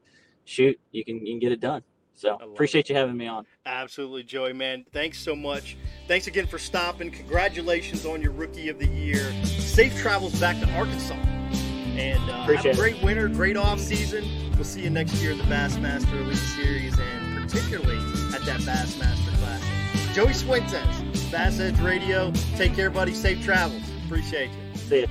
shoot, 0.45 0.79
you 0.93 1.05
can 1.05 1.25
you 1.25 1.33
can 1.33 1.39
get 1.39 1.53
it 1.53 1.61
done. 1.61 1.83
So 2.15 2.37
appreciate 2.37 2.87
it. 2.87 2.89
you 2.91 2.97
having 2.97 3.17
me 3.17 3.29
on. 3.29 3.47
Absolutely, 3.65 4.25
Joey, 4.25 4.53
man. 4.53 4.85
Thanks 4.93 5.21
so 5.21 5.37
much. 5.37 5.77
Thanks 6.09 6.27
again 6.27 6.49
for 6.49 6.59
stopping. 6.59 7.13
Congratulations 7.13 8.05
on 8.05 8.21
your 8.21 8.33
rookie 8.33 8.69
of 8.69 8.81
the 8.81 8.89
year. 8.89 9.33
Safe 9.45 9.97
travels 9.97 10.39
back 10.41 10.59
to 10.61 10.69
Arkansas. 10.73 11.15
And 11.15 12.31
uh, 12.31 12.43
have 12.47 12.65
a 12.65 12.75
great 12.75 13.01
winter, 13.03 13.29
great 13.29 13.57
off 13.57 13.79
season. 13.79 14.25
We'll 14.55 14.65
see 14.65 14.83
you 14.83 14.91
next 14.91 15.15
year 15.23 15.33
in 15.33 15.39
the 15.39 15.45
Bassmaster 15.45 16.21
Elite 16.21 16.37
Series 16.37 16.99
and 16.99 17.28
particularly 17.49 17.97
at 18.35 18.43
that 18.43 18.61
Bassmaster 18.61 19.35
Classic. 19.39 20.15
Joey 20.15 20.33
Cifuentes, 20.33 21.31
Bass 21.31 21.59
Edge 21.61 21.79
Radio. 21.81 22.31
Take 22.57 22.75
care, 22.75 22.91
buddy. 22.91 23.15
Safe 23.15 23.43
travels. 23.43 23.83
Appreciate 24.05 24.51
you. 24.51 24.79
See 24.79 25.01
you. 25.01 25.07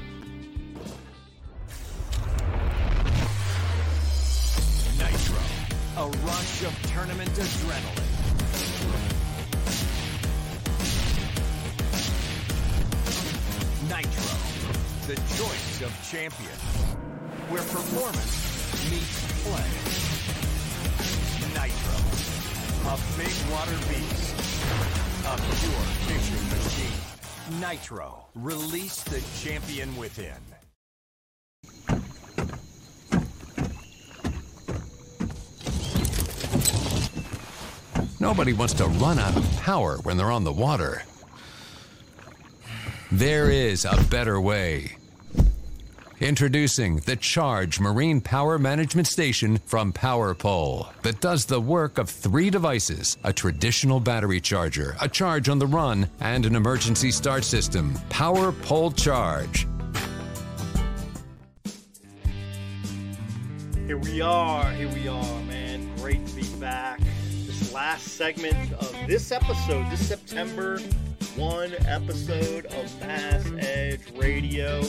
Nitro, 4.99 5.39
a 5.97 6.09
rush 6.25 6.63
of 6.63 6.91
tournament 6.93 7.29
adrenaline. 7.31 8.03
Nitro, 13.89 14.37
the 15.07 15.15
choice 15.15 15.81
of 15.81 16.09
champion, 16.11 16.51
where 17.49 17.63
performance 17.63 18.91
meets 18.91 19.43
play. 19.43 20.06
A 22.87 22.97
big 23.17 23.33
water 23.51 23.77
beast. 23.89 24.33
A 25.25 25.35
pure 25.35 25.83
fishing 26.07 26.45
machine. 26.49 27.59
Nitro. 27.59 28.27
Release 28.33 29.03
the 29.03 29.21
champion 29.41 29.93
within. 29.97 30.31
Nobody 38.21 38.53
wants 38.53 38.73
to 38.75 38.85
run 38.85 39.19
out 39.19 39.35
of 39.35 39.43
power 39.57 39.97
when 40.03 40.15
they're 40.15 40.31
on 40.31 40.45
the 40.45 40.53
water. 40.53 41.03
There 43.11 43.51
is 43.51 43.83
a 43.83 44.01
better 44.09 44.39
way. 44.39 44.95
Introducing 46.19 46.95
the 47.01 47.15
Charge 47.15 47.79
Marine 47.79 48.21
Power 48.21 48.57
Management 48.57 49.05
Station 49.05 49.59
from 49.67 49.93
PowerPole 49.93 50.91
that 51.03 51.21
does 51.21 51.45
the 51.45 51.61
work 51.61 51.99
of 51.99 52.09
three 52.09 52.49
devices 52.49 53.19
a 53.23 53.31
traditional 53.31 53.99
battery 53.99 54.41
charger, 54.41 54.95
a 54.99 55.07
charge 55.07 55.47
on 55.47 55.59
the 55.59 55.67
run, 55.67 56.09
and 56.19 56.47
an 56.47 56.55
emergency 56.55 57.11
start 57.11 57.43
system. 57.43 57.93
PowerPole 58.09 58.97
Charge. 58.97 59.67
Here 63.85 63.99
we 63.99 64.19
are. 64.19 64.71
Here 64.71 64.89
we 64.89 65.07
are, 65.07 65.43
man. 65.43 65.87
Great 65.97 66.25
to 66.25 66.35
be 66.35 66.47
back. 66.59 66.99
This 67.45 67.71
last 67.71 68.07
segment 68.07 68.73
of 68.73 68.91
this 69.05 69.31
episode, 69.31 69.85
this 69.91 70.07
September 70.07 70.79
1 71.35 71.75
episode 71.85 72.65
of 72.65 72.99
Bass 72.99 73.45
Edge 73.59 74.01
Radio. 74.15 74.81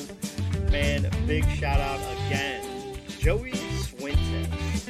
Man, 0.70 1.09
big 1.27 1.49
shout 1.57 1.81
out 1.81 1.99
again. 2.27 2.62
Joey 3.19 3.53
Cifuentes, 3.53 4.86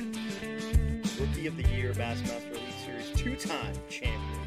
Rookie 1.20 1.46
of 1.46 1.56
the 1.56 1.68
Year 1.68 1.92
Bassmaster 1.92 2.50
Elite 2.50 2.74
Series, 2.84 3.10
two 3.14 3.36
time 3.36 3.74
champion. 3.88 4.40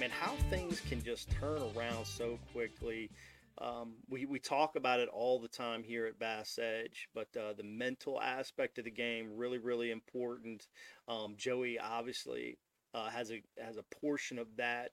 Man, 0.00 0.08
how 0.08 0.32
things 0.48 0.80
can 0.80 1.02
just 1.02 1.30
turn 1.32 1.60
around 1.76 2.06
so 2.06 2.38
quickly. 2.52 3.10
Um, 3.58 3.96
we, 4.08 4.24
we 4.24 4.38
talk 4.38 4.76
about 4.76 5.00
it 5.00 5.10
all 5.10 5.38
the 5.38 5.48
time 5.48 5.82
here 5.82 6.06
at 6.06 6.18
Bass 6.18 6.58
Edge, 6.58 7.08
but 7.14 7.28
uh, 7.36 7.52
the 7.52 7.62
mental 7.62 8.18
aspect 8.18 8.78
of 8.78 8.84
the 8.84 8.90
game 8.90 9.36
really, 9.36 9.58
really 9.58 9.90
important. 9.90 10.66
Um, 11.08 11.34
Joey 11.36 11.78
obviously 11.78 12.56
uh, 12.94 13.10
has 13.10 13.30
a 13.30 13.42
has 13.62 13.76
a 13.76 13.84
portion 14.00 14.38
of 14.38 14.46
that 14.56 14.92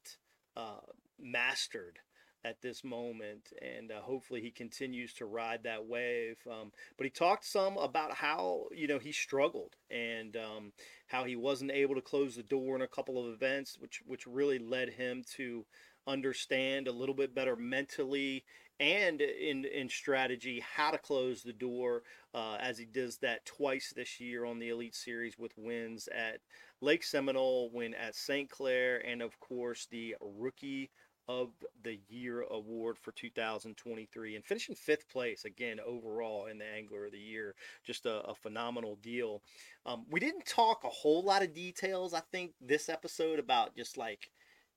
uh, 0.58 0.82
mastered 1.18 2.00
at 2.44 2.62
this 2.62 2.84
moment, 2.84 3.54
and 3.62 3.92
uh, 3.92 4.02
hopefully 4.02 4.42
he 4.42 4.52
continues 4.52 5.14
to 5.14 5.26
ride 5.26 5.64
that 5.64 5.86
wave. 5.86 6.38
Um, 6.50 6.72
but 6.98 7.06
he 7.06 7.10
talked 7.10 7.46
some 7.46 7.78
about 7.78 8.14
how 8.14 8.66
you 8.74 8.88
know 8.88 9.00
he 9.00 9.12
struggled 9.12 9.76
and 9.90 10.36
um, 10.38 10.72
how 11.08 11.24
he 11.24 11.36
wasn't 11.36 11.72
able 11.72 11.96
to 11.96 12.02
close 12.02 12.36
the 12.36 12.44
door 12.44 12.76
in 12.76 12.82
a 12.82 12.88
couple 12.88 13.24
of 13.24 13.34
events, 13.34 13.78
which 13.80 14.02
which 14.06 14.28
really 14.28 14.60
led 14.60 14.90
him 14.90 15.24
to 15.36 15.66
understand 16.08 16.88
a 16.88 16.92
little 16.92 17.14
bit 17.14 17.36
better 17.36 17.56
mentally 17.56 18.44
and 18.80 19.22
in 19.22 19.64
in 19.66 19.88
strategy 19.88 20.64
how 20.76 20.90
to 20.90 20.98
close 20.98 21.44
the 21.44 21.54
door 21.54 22.02
uh, 22.34 22.58
as 22.60 22.80
he 22.80 22.86
does 22.86 23.18
that 23.18 23.46
twice 23.46 23.94
this 23.96 24.20
year 24.20 24.44
on 24.44 24.58
the 24.58 24.70
Elite 24.70 24.96
Series 24.96 25.38
with 25.38 25.54
wins 25.56 26.08
at 26.08 26.40
Lake 26.82 27.04
Seminole, 27.04 27.70
win 27.72 27.94
at 27.94 28.16
St. 28.16 28.50
Clair, 28.50 29.06
and 29.06 29.22
of 29.22 29.40
course 29.40 29.88
the 29.92 30.16
Rookie 30.20 30.90
of 31.28 31.50
the 31.84 32.00
Year 32.10 32.42
award 32.50 32.98
for 32.98 33.12
2023 33.12 34.36
and 34.36 34.46
finishing 34.46 34.76
fifth 34.76 35.10
place 35.10 35.46
again 35.46 35.80
overall 35.86 36.48
in 36.48 36.58
the 36.58 36.66
Angler 36.66 37.06
of 37.06 37.12
the 37.12 37.20
Year. 37.20 37.56
Just 37.86 38.06
a, 38.06 38.22
a 38.22 38.36
phenomenal 38.36 38.98
deal. 39.02 39.42
Um, 39.86 40.06
we 40.10 40.20
didn't 40.20 40.46
talk 40.46 40.84
a 40.84 40.90
whole 40.90 41.24
lot 41.24 41.44
of 41.44 41.54
details, 41.54 42.14
I 42.14 42.22
think, 42.32 42.54
this 42.60 42.90
episode 42.90 43.40
about 43.40 43.76
just 43.76 43.98
like 43.98 44.30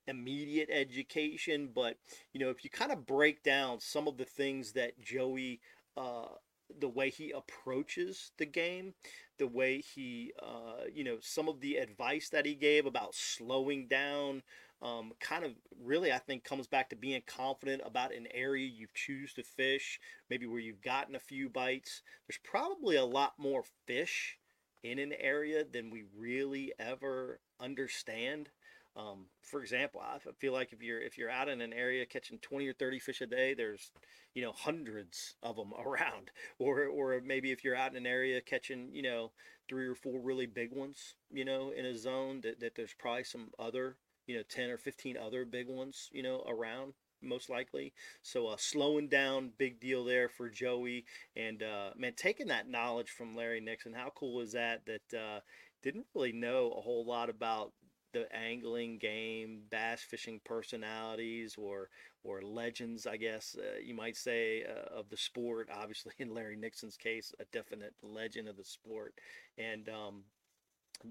immediate 0.07 0.69
education, 0.71 1.71
but 1.75 1.97
you 2.33 2.41
know, 2.41 2.51
if 2.51 2.65
you 2.65 2.71
kind 2.71 2.93
of 2.93 3.07
break 3.07 3.43
down 3.43 3.81
some 3.81 4.07
of 4.07 4.17
the 4.17 4.25
things 4.25 4.73
that 4.73 5.01
Joey, 5.01 5.61
uh, 5.97 6.27
the 6.79 6.89
way 6.89 7.11
he 7.11 7.31
approaches 7.31 8.33
the 8.39 8.47
game, 8.47 8.95
the 9.39 9.47
way 9.47 9.81
he, 9.81 10.33
uh, 10.43 10.85
you 10.93 11.05
know, 11.05 11.19
some 11.21 11.49
of 11.49 11.61
the 11.61 11.77
advice 11.77 12.29
that 12.31 12.47
he 12.47 12.55
gave 12.55 12.87
about 12.87 13.15
slowing 13.15 13.87
down, 13.87 14.43
um, 14.85 15.13
kind 15.19 15.45
of 15.45 15.53
really, 15.83 16.13
I 16.13 16.19
think, 16.19 16.45
comes 16.45 16.67
back 16.67 16.91
to 16.91 16.97
being 16.97 17.23
confident 17.27 17.81
about 17.87 18.15
an 18.15 18.29
area 18.35 18.67
you 18.67 18.87
choose 18.93 19.33
to 19.35 19.43
fish, 19.43 19.99
maybe 20.29 20.47
where 20.47 20.61
you've 20.61 20.83
gotten 20.83 21.15
a 21.15 21.21
few 21.21 21.49
bites. 21.49 22.03
There's 22.29 22.39
probably 22.45 22.97
a 22.97 23.05
lot 23.05 23.33
more 23.39 23.65
fish 23.87 24.39
in 24.83 24.99
an 24.99 25.15
area 25.19 25.65
than 25.65 25.91
we 25.91 26.05
really 26.15 26.75
ever 26.79 27.41
understand. 27.59 28.51
Um, 28.95 29.27
for 29.41 29.63
example, 29.63 30.03
I 30.03 30.19
feel 30.39 30.53
like 30.53 30.73
if 30.73 30.83
you're 30.83 31.01
if 31.01 31.17
you're 31.17 31.31
out 31.31 31.49
in 31.49 31.63
an 31.63 31.73
area 31.73 32.05
catching 32.05 32.39
20 32.39 32.69
or 32.69 32.75
30 32.75 32.99
fish 33.01 33.23
a 33.23 33.27
day, 33.27 33.55
there's 33.55 33.91
you 34.35 34.43
know 34.43 34.53
hundreds 34.53 35.35
of 35.43 35.57
them 35.57 35.73
around. 35.85 36.31
Or 36.59 36.85
or 36.85 37.21
maybe 37.25 37.51
if 37.51 37.65
you're 37.65 37.75
out 37.75 37.93
in 37.93 37.97
an 37.97 38.07
area 38.07 38.43
catching 38.43 38.91
you 38.93 39.03
know 39.03 39.33
three 39.67 39.87
or 39.87 39.95
four 39.95 40.21
really 40.21 40.47
big 40.47 40.73
ones, 40.73 41.15
you 41.33 41.45
know, 41.45 41.71
in 41.71 41.87
a 41.87 41.97
zone 41.97 42.43
that, 42.43 42.61
that 42.61 42.75
there's 42.77 42.95
probably 42.99 43.25
some 43.25 43.49
other 43.59 43.97
you 44.27 44.37
know 44.37 44.43
10 44.49 44.71
or 44.71 44.79
15 44.79 45.17
other 45.17 45.45
big 45.45 45.69
ones 45.69 46.09
you 46.13 46.23
know 46.23 46.45
around 46.49 46.95
most 47.25 47.49
likely. 47.51 47.93
So 48.23 48.49
uh, 48.49 48.57
slowing 48.59 49.09
down, 49.09 49.53
big 49.59 49.81
deal 49.81 50.05
there 50.05 50.29
for 50.29 50.49
Joey. 50.49 51.07
And 51.35 51.63
uh, 51.63 51.91
man, 51.97 52.13
taking 52.17 52.49
that 52.49 52.69
knowledge 52.69 53.11
from 53.11 53.35
Larry 53.35 53.61
Nixon, 53.61 53.95
how 53.95 54.13
cool 54.15 54.41
is 54.41 54.53
that? 54.53 54.83
That 54.87 55.19
uh, 55.19 55.41
didn't 55.83 56.07
really 56.15 56.33
know 56.33 56.73
a 56.77 56.81
whole 56.81 57.05
lot 57.05 57.31
about 57.31 57.73
the 58.13 58.33
angling 58.35 58.99
game, 58.99 59.63
bass 59.71 60.01
fishing 60.03 60.41
personalities, 60.45 61.57
or 61.59 61.89
or 62.23 62.41
legends, 62.43 63.07
I 63.07 63.17
guess 63.17 63.57
uh, 63.59 63.79
you 63.85 63.95
might 63.95 64.17
say, 64.17 64.65
uh, 64.65 64.99
of 64.99 65.11
the 65.11 65.17
sport. 65.17 65.69
Obviously, 65.75 66.13
in 66.19 66.33
Larry 66.33 66.57
Nixon's 66.57 66.97
case, 66.97 67.33
a 67.41 67.45
definite 67.53 67.95
legend 68.03 68.49
of 68.49 68.57
the 68.57 68.65
sport, 68.65 69.15
and 69.59 69.89
um, 69.89 70.23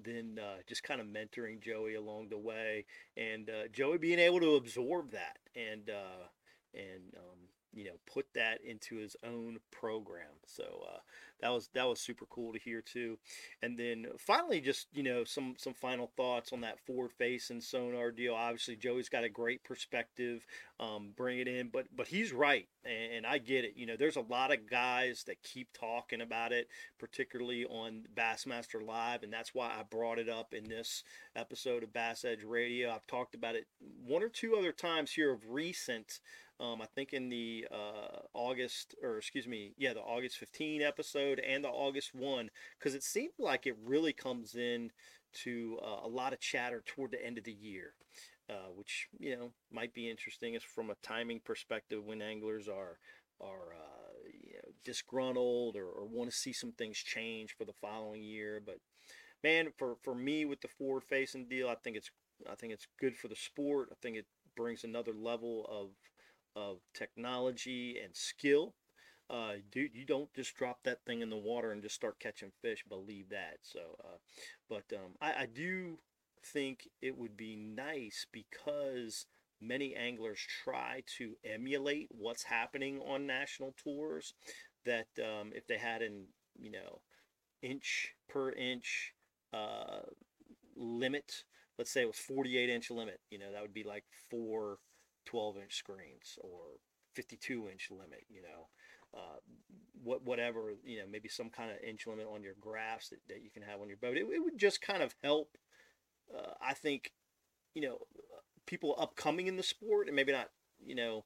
then 0.02 0.38
uh, 0.42 0.56
just 0.66 0.82
kind 0.82 1.00
of 1.00 1.06
mentoring 1.06 1.60
Joey 1.60 1.94
along 1.94 2.28
the 2.28 2.38
way, 2.38 2.84
and 3.16 3.48
uh, 3.48 3.68
Joey 3.72 3.98
being 3.98 4.18
able 4.18 4.40
to 4.40 4.56
absorb 4.56 5.12
that 5.12 5.38
and 5.54 5.88
uh, 5.90 6.26
and 6.74 7.14
um, 7.16 7.38
you 7.74 7.84
know 7.84 7.98
put 8.12 8.26
that 8.34 8.60
into 8.64 8.96
his 8.96 9.16
own 9.24 9.58
program. 9.70 10.40
So 10.46 10.64
uh, 10.88 10.98
that 11.40 11.52
was 11.52 11.68
that 11.74 11.88
was 11.88 12.00
super 12.00 12.26
cool 12.26 12.52
to 12.52 12.58
hear 12.58 12.80
too. 12.80 13.18
And 13.62 13.78
then 13.78 14.06
finally, 14.18 14.60
just 14.60 14.86
you 14.94 15.02
know 15.02 15.24
some 15.24 15.54
some 15.58 15.74
final 15.74 16.10
thoughts 16.16 16.52
on 16.52 16.60
that 16.62 16.80
forward 16.80 17.12
face 17.12 17.50
and 17.50 17.62
sonar 17.62 18.10
deal. 18.10 18.34
Obviously, 18.34 18.76
Joey's 18.76 19.08
got 19.08 19.24
a 19.24 19.28
great 19.28 19.64
perspective, 19.64 20.46
um, 20.80 21.12
bring 21.16 21.38
it 21.38 21.48
in, 21.48 21.68
but 21.68 21.86
but 21.94 22.08
he's 22.08 22.32
right, 22.32 22.68
and, 22.84 23.12
and 23.16 23.26
I 23.26 23.38
get 23.38 23.64
it. 23.64 23.74
You 23.76 23.86
know, 23.86 23.96
there's 23.98 24.16
a 24.16 24.20
lot 24.22 24.52
of 24.52 24.70
guys 24.70 25.24
that 25.26 25.42
keep 25.42 25.68
talking 25.72 26.20
about 26.20 26.52
it, 26.52 26.68
particularly 26.98 27.64
on 27.64 28.04
Bassmaster 28.14 28.84
Live, 28.84 29.22
and 29.22 29.32
that's 29.32 29.54
why 29.54 29.66
I 29.66 29.82
brought 29.82 30.18
it 30.18 30.28
up 30.28 30.54
in 30.54 30.68
this 30.68 31.02
episode 31.36 31.82
of 31.82 31.92
Bass 31.92 32.24
Edge 32.24 32.44
Radio. 32.44 32.90
I've 32.90 33.06
talked 33.06 33.34
about 33.34 33.56
it 33.56 33.66
one 34.06 34.22
or 34.22 34.28
two 34.28 34.56
other 34.56 34.72
times 34.72 35.12
here 35.12 35.32
of 35.32 35.50
recent. 35.50 36.20
Um, 36.60 36.80
I 36.80 36.86
think 36.94 37.12
in 37.12 37.28
the 37.28 37.66
uh, 37.72 38.20
August, 38.32 38.94
or 39.02 39.18
excuse 39.18 39.46
me, 39.46 39.72
yeah, 39.76 39.92
the 39.92 40.00
August 40.00 40.38
15 40.38 40.82
episode 40.82 41.40
and 41.40 41.64
the 41.64 41.68
August 41.68 42.14
1, 42.14 42.48
because 42.78 42.94
it 42.94 43.02
seemed 43.02 43.32
like 43.38 43.66
it 43.66 43.76
really 43.84 44.12
comes 44.12 44.54
in 44.54 44.92
to 45.42 45.78
uh, 45.82 46.06
a 46.06 46.08
lot 46.08 46.32
of 46.32 46.38
chatter 46.38 46.82
toward 46.86 47.10
the 47.10 47.24
end 47.24 47.38
of 47.38 47.44
the 47.44 47.52
year, 47.52 47.94
uh, 48.48 48.70
which, 48.74 49.08
you 49.18 49.36
know, 49.36 49.50
might 49.72 49.92
be 49.92 50.08
interesting 50.08 50.54
as 50.54 50.62
from 50.62 50.90
a 50.90 50.96
timing 51.02 51.40
perspective 51.40 52.04
when 52.04 52.22
anglers 52.22 52.68
are 52.68 52.98
are 53.40 53.74
uh, 53.74 54.28
you 54.32 54.54
know, 54.54 54.72
disgruntled 54.84 55.76
or, 55.76 55.86
or 55.86 56.06
want 56.06 56.30
to 56.30 56.36
see 56.36 56.52
some 56.52 56.70
things 56.72 56.96
change 56.96 57.54
for 57.56 57.64
the 57.64 57.72
following 57.72 58.22
year. 58.22 58.62
But 58.64 58.78
man, 59.42 59.72
for, 59.76 59.96
for 60.02 60.14
me 60.14 60.44
with 60.44 60.60
the 60.60 60.68
forward 60.68 61.02
facing 61.04 61.48
deal, 61.48 61.68
I 61.68 61.74
think 61.74 61.96
it's 61.96 62.10
I 62.50 62.54
think 62.54 62.72
it's 62.72 62.88
good 62.98 63.16
for 63.16 63.28
the 63.28 63.36
sport. 63.36 63.88
I 63.92 63.96
think 64.00 64.16
it 64.16 64.26
brings 64.56 64.84
another 64.84 65.12
level 65.12 65.66
of 65.70 65.90
of 66.56 66.78
technology 66.94 67.98
and 68.02 68.14
skill. 68.16 68.74
Uh, 69.30 69.54
dude, 69.72 69.94
you 69.94 70.04
don't 70.04 70.32
just 70.34 70.54
drop 70.56 70.80
that 70.84 70.98
thing 71.06 71.22
in 71.22 71.30
the 71.30 71.36
water 71.36 71.72
and 71.72 71.82
just 71.82 71.94
start 71.94 72.18
catching 72.20 72.52
fish. 72.62 72.84
Believe 72.88 73.30
that. 73.30 73.58
So, 73.62 73.80
uh, 74.04 74.18
but 74.68 74.84
um, 74.94 75.12
I, 75.20 75.32
I 75.42 75.46
do 75.46 75.98
think 76.44 76.88
it 77.00 77.16
would 77.16 77.36
be 77.36 77.56
nice 77.56 78.26
because 78.30 79.26
many 79.60 79.94
anglers 79.94 80.40
try 80.64 81.02
to 81.18 81.34
emulate 81.44 82.08
what's 82.10 82.44
happening 82.44 83.00
on 83.00 83.26
national 83.26 83.74
tours. 83.82 84.34
That 84.84 85.06
um, 85.18 85.52
if 85.54 85.66
they 85.66 85.78
had 85.78 86.02
an 86.02 86.26
you 86.60 86.70
know 86.70 87.00
inch 87.62 88.14
per 88.28 88.52
inch 88.52 89.14
uh, 89.52 90.00
limit, 90.76 91.44
let's 91.78 91.90
say 91.92 92.02
it 92.02 92.06
was 92.06 92.18
48 92.18 92.70
inch 92.70 92.90
limit, 92.90 93.20
you 93.30 93.38
know 93.38 93.52
that 93.52 93.62
would 93.62 93.74
be 93.74 93.84
like 93.84 94.04
four 94.30 94.78
12 95.26 95.56
inch 95.58 95.76
screens 95.76 96.38
or 96.40 96.78
52 97.14 97.68
inch 97.70 97.88
limit, 97.90 98.24
you 98.28 98.42
know, 98.42 98.68
uh, 99.18 99.38
what 100.02 100.22
whatever, 100.22 100.72
you 100.84 100.98
know, 100.98 101.04
maybe 101.10 101.28
some 101.28 101.50
kind 101.50 101.70
of 101.70 101.76
inch 101.86 102.06
limit 102.06 102.26
on 102.32 102.42
your 102.42 102.54
graphs 102.60 103.10
that, 103.10 103.20
that 103.28 103.42
you 103.42 103.50
can 103.50 103.62
have 103.62 103.80
on 103.80 103.88
your 103.88 103.96
boat. 103.96 104.16
It, 104.16 104.26
it 104.32 104.42
would 104.42 104.58
just 104.58 104.82
kind 104.82 105.02
of 105.02 105.14
help, 105.22 105.56
uh, 106.36 106.52
I 106.60 106.74
think, 106.74 107.12
you 107.74 107.82
know, 107.82 107.98
people 108.66 108.96
upcoming 108.98 109.46
in 109.46 109.56
the 109.56 109.62
sport 109.62 110.06
and 110.08 110.16
maybe 110.16 110.32
not, 110.32 110.48
you 110.84 110.94
know, 110.94 111.24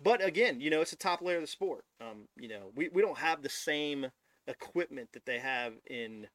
but 0.00 0.24
again, 0.24 0.60
you 0.60 0.70
know, 0.70 0.80
it's 0.80 0.92
a 0.92 0.96
top 0.96 1.22
layer 1.22 1.36
of 1.36 1.42
the 1.42 1.46
sport. 1.46 1.84
Um, 2.00 2.28
you 2.36 2.48
know, 2.48 2.72
we, 2.74 2.88
we 2.88 3.02
don't 3.02 3.18
have 3.18 3.42
the 3.42 3.48
same 3.48 4.06
equipment 4.46 5.10
that 5.12 5.26
they 5.26 5.38
have 5.38 5.74
in 5.88 6.26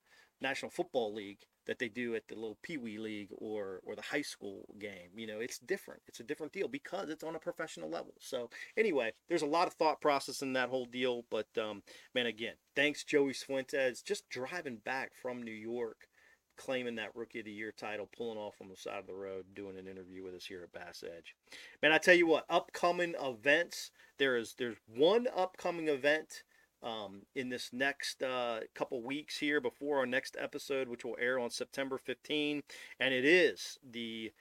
National 0.42 0.72
Football 0.72 1.14
League 1.14 1.40
that 1.68 1.80
they 1.80 1.90
do 1.90 2.16
at 2.16 2.28
the 2.28 2.36
little 2.36 2.58
Pee 2.64 2.78
Wee 2.78 2.98
League 2.98 3.30
or 3.38 3.82
or 3.86 3.96
the 3.96 4.02
high 4.02 4.22
school 4.22 4.66
game. 4.80 5.10
You 5.16 5.28
know, 5.28 5.40
it's 5.40 5.60
different. 5.60 6.02
It's 6.08 6.20
a 6.20 6.24
different 6.24 6.54
deal 6.54 6.68
because 6.68 7.10
it's 7.10 7.24
on 7.24 7.36
a 7.36 7.40
professional 7.40 7.90
level. 7.90 8.14
So 8.20 8.50
anyway, 8.76 9.14
there's 9.30 9.42
a 9.42 9.48
lot 9.48 9.68
of 9.68 9.74
thought 9.74 10.02
process 10.02 10.42
in 10.42 10.54
that 10.54 10.70
whole 10.70 10.86
deal. 10.86 11.26
But 11.30 11.48
um, 11.58 11.84
man, 12.16 12.26
again, 12.26 12.56
thanks 12.76 13.04
Joey 13.04 13.34
Cifuentes. 13.34 14.04
Just 14.04 14.30
driving 14.30 14.78
back 14.78 15.12
from 15.22 15.44
New 15.44 15.52
York, 15.52 16.08
claiming 16.56 16.96
that 16.96 17.16
Rookie 17.16 17.40
of 17.40 17.46
the 17.46 17.52
Year 17.52 17.74
title, 17.76 18.10
pulling 18.16 18.38
off 18.38 18.56
on 18.62 18.70
the 18.70 18.76
side 18.76 19.00
of 19.00 19.08
the 19.08 19.14
road, 19.14 19.46
doing 19.54 19.78
an 19.78 19.88
interview 19.88 20.24
with 20.24 20.36
us 20.36 20.46
here 20.46 20.64
at 20.64 20.72
Bass 20.72 21.04
Edge. 21.06 21.36
Man, 21.84 21.92
I 21.92 21.98
tell 21.98 22.16
you 22.16 22.28
what, 22.28 22.46
upcoming 22.50 23.14
events. 23.22 23.92
There 24.18 24.38
is 24.38 24.56
there's 24.58 24.78
one 24.88 25.28
upcoming 25.36 25.90
event 25.90 26.44
um, 26.84 27.24
in 27.36 27.50
this 27.50 27.70
next 27.74 28.24
uh, 28.24 28.60
couple 28.76 29.02
weeks 29.02 29.38
here 29.38 29.60
before 29.60 29.98
our 29.98 30.06
next 30.06 30.38
episode, 30.40 30.88
which 30.88 31.04
will 31.04 31.18
air 31.20 31.40
on 31.40 31.50
September 31.50 31.98
15. 31.98 32.62
And 33.00 33.14
it 33.14 33.26
is 33.26 33.78
the 33.90 34.32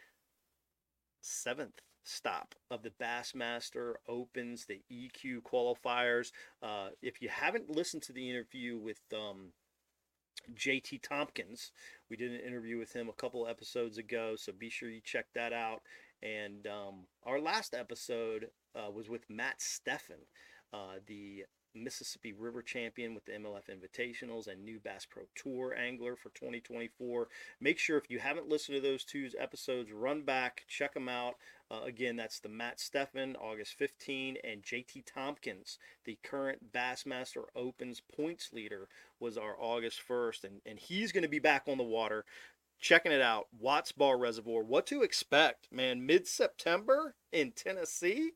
seventh 1.21 1.81
stop 2.05 2.55
of 2.71 2.83
the 2.83 2.93
Bassmaster 3.03 3.95
Opens, 4.09 4.67
the 4.67 4.81
EQ 4.93 5.43
qualifiers. 5.43 6.31
Uh, 6.63 6.91
if 7.03 7.21
you 7.21 7.29
haven't 7.29 7.71
listened 7.71 8.03
to 8.05 8.13
the 8.13 8.31
interview 8.31 8.79
with 8.79 9.01
um, 9.13 9.53
JT 10.55 11.03
Tompkins, 11.03 11.73
we 12.09 12.17
did 12.17 12.33
an 12.33 12.41
interview 12.41 12.79
with 12.79 12.93
him 12.93 13.09
a 13.09 13.21
couple 13.21 13.49
episodes 13.49 13.99
ago, 13.99 14.35
so 14.37 14.53
be 14.53 14.71
sure 14.71 14.89
you 14.89 15.01
check 15.03 15.27
that 15.35 15.53
out. 15.53 15.83
And 16.23 16.67
um, 16.67 17.07
our 17.25 17.41
last 17.41 17.75
episode 17.75 18.49
uh, 18.75 18.91
was 18.91 19.09
with 19.09 19.29
Matt 19.29 19.61
Stefan, 19.61 20.17
uh, 20.73 21.01
the 21.07 21.45
Mississippi 21.77 22.32
River 22.32 22.62
champion 22.62 23.15
with 23.15 23.24
the 23.27 23.32
MLF 23.32 23.69
Invitationals 23.70 24.47
and 24.47 24.65
new 24.65 24.81
Bass 24.81 25.07
Pro 25.07 25.24
Tour 25.35 25.74
angler 25.74 26.16
for 26.16 26.31
2024. 26.31 27.28
Make 27.61 27.78
sure 27.78 27.97
if 27.97 28.11
you 28.11 28.19
haven't 28.19 28.48
listened 28.48 28.77
to 28.77 28.81
those 28.81 29.05
two 29.05 29.28
episodes, 29.39 29.93
run 29.93 30.23
back, 30.23 30.65
check 30.69 30.94
them 30.94 31.09
out. 31.09 31.35
Uh, 31.70 31.81
again, 31.85 32.16
that's 32.16 32.39
the 32.39 32.48
Matt 32.48 32.78
Stefan, 32.78 33.36
August 33.36 33.74
15, 33.74 34.36
and 34.44 34.62
JT 34.62 35.05
Tompkins, 35.05 35.78
the 36.05 36.19
current 36.23 36.73
Bassmaster 36.73 37.44
Opens 37.55 38.01
points 38.01 38.53
leader, 38.53 38.89
was 39.19 39.36
our 39.36 39.57
August 39.61 40.01
1st, 40.09 40.44
and, 40.44 40.61
and 40.65 40.78
he's 40.78 41.12
going 41.12 41.23
to 41.23 41.28
be 41.28 41.40
back 41.40 41.65
on 41.66 41.78
the 41.78 41.85
water. 41.85 42.24
Checking 42.78 43.12
it 43.12 43.23
out, 43.23 43.47
Watts 43.59 43.93
Bar 43.93 44.19
Reservoir. 44.19 44.62
What 44.62 44.86
to 44.89 45.03
expect, 45.03 45.69
man? 45.73 46.05
Mid 46.05 46.27
September 46.27 47.15
in 47.32 47.53
Tennessee? 47.53 48.32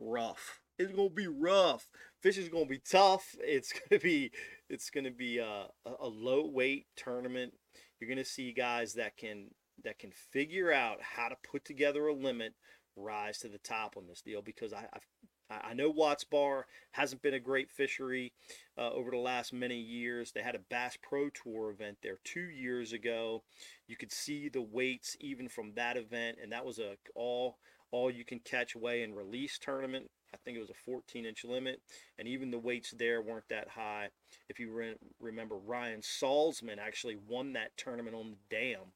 Rough 0.00 0.60
it's 0.78 0.92
gonna 0.92 1.10
be 1.10 1.26
rough. 1.26 1.88
Fishing's 2.20 2.48
gonna 2.48 2.66
be 2.66 2.80
tough. 2.80 3.34
It's 3.40 3.72
gonna 3.72 4.00
be 4.00 4.30
it's 4.68 4.90
gonna 4.90 5.10
be 5.10 5.38
a, 5.38 5.66
a 5.84 6.06
low 6.06 6.46
weight 6.46 6.86
tournament. 6.96 7.54
You're 7.98 8.10
gonna 8.10 8.24
see 8.24 8.52
guys 8.52 8.94
that 8.94 9.16
can 9.16 9.48
that 9.84 9.98
can 9.98 10.12
figure 10.12 10.72
out 10.72 10.98
how 11.00 11.28
to 11.28 11.36
put 11.50 11.64
together 11.64 12.06
a 12.06 12.14
limit, 12.14 12.54
rise 12.96 13.38
to 13.38 13.48
the 13.48 13.58
top 13.58 13.96
on 13.96 14.06
this 14.06 14.22
deal 14.22 14.42
because 14.42 14.72
I 14.72 14.86
I've, 14.92 15.06
I 15.50 15.72
know 15.72 15.88
Watts 15.88 16.24
Bar 16.24 16.66
hasn't 16.92 17.22
been 17.22 17.32
a 17.32 17.40
great 17.40 17.70
fishery 17.70 18.34
uh, 18.76 18.90
over 18.90 19.10
the 19.10 19.16
last 19.16 19.54
many 19.54 19.78
years. 19.78 20.30
They 20.30 20.42
had 20.42 20.54
a 20.54 20.60
Bass 20.70 20.98
Pro 21.02 21.30
Tour 21.30 21.70
event 21.70 21.96
there 22.02 22.18
two 22.22 22.50
years 22.50 22.92
ago. 22.92 23.44
You 23.86 23.96
could 23.96 24.12
see 24.12 24.50
the 24.50 24.60
weights 24.60 25.16
even 25.20 25.48
from 25.48 25.72
that 25.74 25.96
event, 25.96 26.36
and 26.42 26.52
that 26.52 26.66
was 26.66 26.78
a 26.78 26.96
all 27.14 27.56
all 27.90 28.10
you 28.10 28.24
can 28.24 28.40
catch 28.40 28.76
weigh 28.76 29.02
and 29.02 29.16
release 29.16 29.58
tournament. 29.58 30.10
I 30.32 30.36
think 30.36 30.56
it 30.56 30.60
was 30.60 30.70
a 30.70 30.74
14 30.74 31.24
inch 31.24 31.44
limit, 31.44 31.80
and 32.18 32.28
even 32.28 32.50
the 32.50 32.58
weights 32.58 32.90
there 32.90 33.22
weren't 33.22 33.48
that 33.48 33.68
high. 33.68 34.08
If 34.48 34.60
you 34.60 34.70
re- 34.70 34.96
remember, 35.20 35.56
Ryan 35.56 36.00
Salzman 36.00 36.78
actually 36.78 37.16
won 37.16 37.54
that 37.54 37.76
tournament 37.76 38.14
on 38.14 38.30
the 38.30 38.56
dam, 38.56 38.92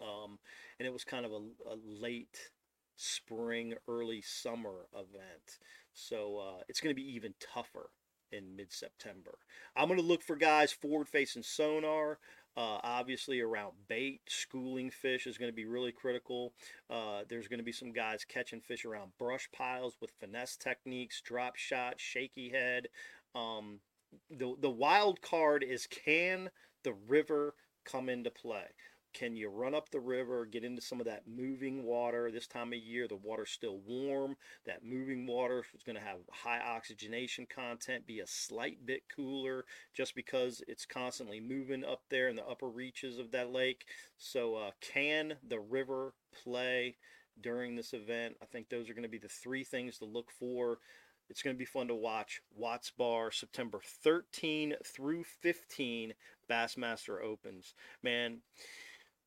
um, 0.00 0.38
and 0.78 0.86
it 0.86 0.92
was 0.92 1.04
kind 1.04 1.26
of 1.26 1.32
a, 1.32 1.40
a, 1.70 1.76
late 1.84 2.50
spring, 2.96 3.74
early 3.88 4.22
summer 4.22 4.86
event. 4.94 5.58
So 5.92 6.38
uh, 6.38 6.62
it's 6.68 6.80
going 6.80 6.94
to 6.94 7.00
be 7.00 7.14
even 7.14 7.34
tougher 7.40 7.90
in 8.32 8.56
mid 8.56 8.72
September. 8.72 9.38
I'm 9.76 9.88
going 9.88 10.00
to 10.00 10.06
look 10.06 10.22
for 10.22 10.36
guys 10.36 10.72
forward 10.72 11.08
facing 11.08 11.42
sonar. 11.42 12.18
Uh, 12.56 12.78
obviously, 12.82 13.40
around 13.40 13.72
bait, 13.86 14.20
schooling 14.28 14.90
fish 14.90 15.26
is 15.26 15.36
going 15.36 15.50
to 15.50 15.54
be 15.54 15.66
really 15.66 15.92
critical. 15.92 16.54
Uh, 16.88 17.22
there's 17.28 17.48
going 17.48 17.58
to 17.58 17.64
be 17.64 17.72
some 17.72 17.92
guys 17.92 18.24
catching 18.24 18.60
fish 18.60 18.84
around 18.84 19.12
brush 19.18 19.48
piles 19.52 19.96
with 20.00 20.10
finesse 20.18 20.56
techniques, 20.56 21.20
drop 21.20 21.56
shot, 21.56 21.94
shaky 21.98 22.48
head. 22.48 22.88
Um, 23.34 23.80
the 24.30 24.54
the 24.58 24.70
wild 24.70 25.20
card 25.20 25.62
is 25.62 25.86
can 25.86 26.50
the 26.82 26.94
river 27.06 27.54
come 27.84 28.08
into 28.08 28.30
play? 28.30 28.66
Can 29.18 29.34
you 29.34 29.48
run 29.48 29.74
up 29.74 29.88
the 29.88 29.98
river, 29.98 30.44
get 30.44 30.62
into 30.62 30.82
some 30.82 31.00
of 31.00 31.06
that 31.06 31.22
moving 31.26 31.84
water? 31.84 32.30
This 32.30 32.46
time 32.46 32.74
of 32.74 32.78
year, 32.78 33.08
the 33.08 33.16
water's 33.16 33.50
still 33.50 33.78
warm. 33.86 34.36
That 34.66 34.84
moving 34.84 35.26
water 35.26 35.64
is 35.74 35.82
going 35.82 35.96
to 35.96 36.02
have 36.02 36.18
high 36.30 36.60
oxygenation 36.60 37.46
content, 37.46 38.06
be 38.06 38.20
a 38.20 38.26
slight 38.26 38.84
bit 38.84 39.04
cooler 39.14 39.64
just 39.94 40.14
because 40.14 40.62
it's 40.68 40.84
constantly 40.84 41.40
moving 41.40 41.82
up 41.82 42.02
there 42.10 42.28
in 42.28 42.36
the 42.36 42.44
upper 42.44 42.68
reaches 42.68 43.18
of 43.18 43.30
that 43.30 43.50
lake. 43.50 43.86
So, 44.18 44.54
uh, 44.56 44.72
can 44.82 45.36
the 45.48 45.60
river 45.60 46.12
play 46.44 46.96
during 47.40 47.74
this 47.74 47.94
event? 47.94 48.36
I 48.42 48.44
think 48.44 48.68
those 48.68 48.90
are 48.90 48.94
going 48.94 49.02
to 49.04 49.08
be 49.08 49.16
the 49.16 49.28
three 49.28 49.64
things 49.64 49.96
to 49.98 50.04
look 50.04 50.30
for. 50.30 50.80
It's 51.30 51.40
going 51.40 51.56
to 51.56 51.58
be 51.58 51.64
fun 51.64 51.88
to 51.88 51.94
watch. 51.94 52.42
Watts 52.54 52.90
Bar, 52.90 53.30
September 53.30 53.80
13 54.04 54.74
through 54.84 55.24
15, 55.24 56.12
Bassmaster 56.50 57.22
Opens. 57.22 57.74
Man, 58.02 58.42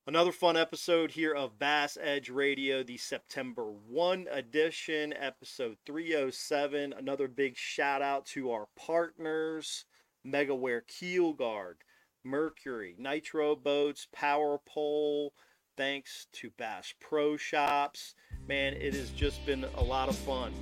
Another 0.08 0.32
fun 0.32 0.58
episode 0.58 1.12
here 1.12 1.34
of 1.34 1.60
Bass 1.60 1.98
Edge 2.02 2.30
Radio, 2.30 2.82
the 2.82 2.98
September 2.98 3.72
1 3.88 4.28
edition, 4.32 5.14
episode 5.14 5.78
307. 5.86 6.94
Another 6.98 7.28
big 7.28 7.56
shout 7.56 8.02
out 8.02 8.26
to 8.28 8.50
our 8.50 8.68
partners 8.76 9.86
Megaware 10.26 10.82
Keel 10.88 11.34
Guard, 11.34 11.78
Mercury, 12.24 12.96
Nitro 12.98 13.56
Boats, 13.56 14.08
Power 14.12 14.60
Pole. 14.66 15.34
Thanks 15.78 16.28
to 16.34 16.50
Bass 16.58 16.94
Pro 17.00 17.38
Shops. 17.38 18.16
Man, 18.48 18.74
it 18.74 18.94
has 18.96 19.12
just 19.12 19.46
been 19.46 19.66
a 19.76 19.84
lot 19.84 20.10
of 20.10 20.16
fun. 20.16 20.54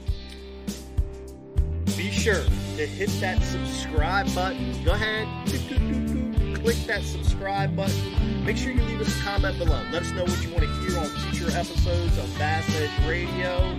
Be 1.95 2.11
sure 2.11 2.43
to 2.43 2.85
hit 2.85 3.09
that 3.21 3.41
subscribe 3.43 4.33
button. 4.35 4.83
Go 4.83 4.91
ahead 4.91 6.16
click 6.59 6.77
that 6.87 7.03
subscribe 7.03 7.75
button. 7.75 8.45
Make 8.45 8.57
sure 8.57 8.71
you 8.71 8.81
leave 8.83 9.01
us 9.01 9.19
a 9.19 9.23
comment 9.23 9.57
below. 9.57 9.81
Let 9.91 10.03
us 10.03 10.11
know 10.11 10.23
what 10.23 10.43
you 10.43 10.49
want 10.49 10.63
to 10.63 10.73
hear 10.81 10.97
on 10.99 11.05
future 11.05 11.49
episodes 11.55 12.17
of 12.17 12.37
Bass 12.37 12.67
Edge 12.75 13.07
Radio. 13.07 13.75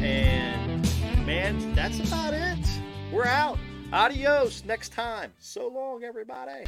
And 0.00 0.82
man, 1.26 1.74
that's 1.74 2.00
about 2.00 2.34
it. 2.34 2.58
We're 3.12 3.26
out. 3.26 3.58
Adios 3.92 4.64
next 4.64 4.92
time. 4.92 5.32
So 5.38 5.68
long, 5.68 6.04
everybody. 6.04 6.64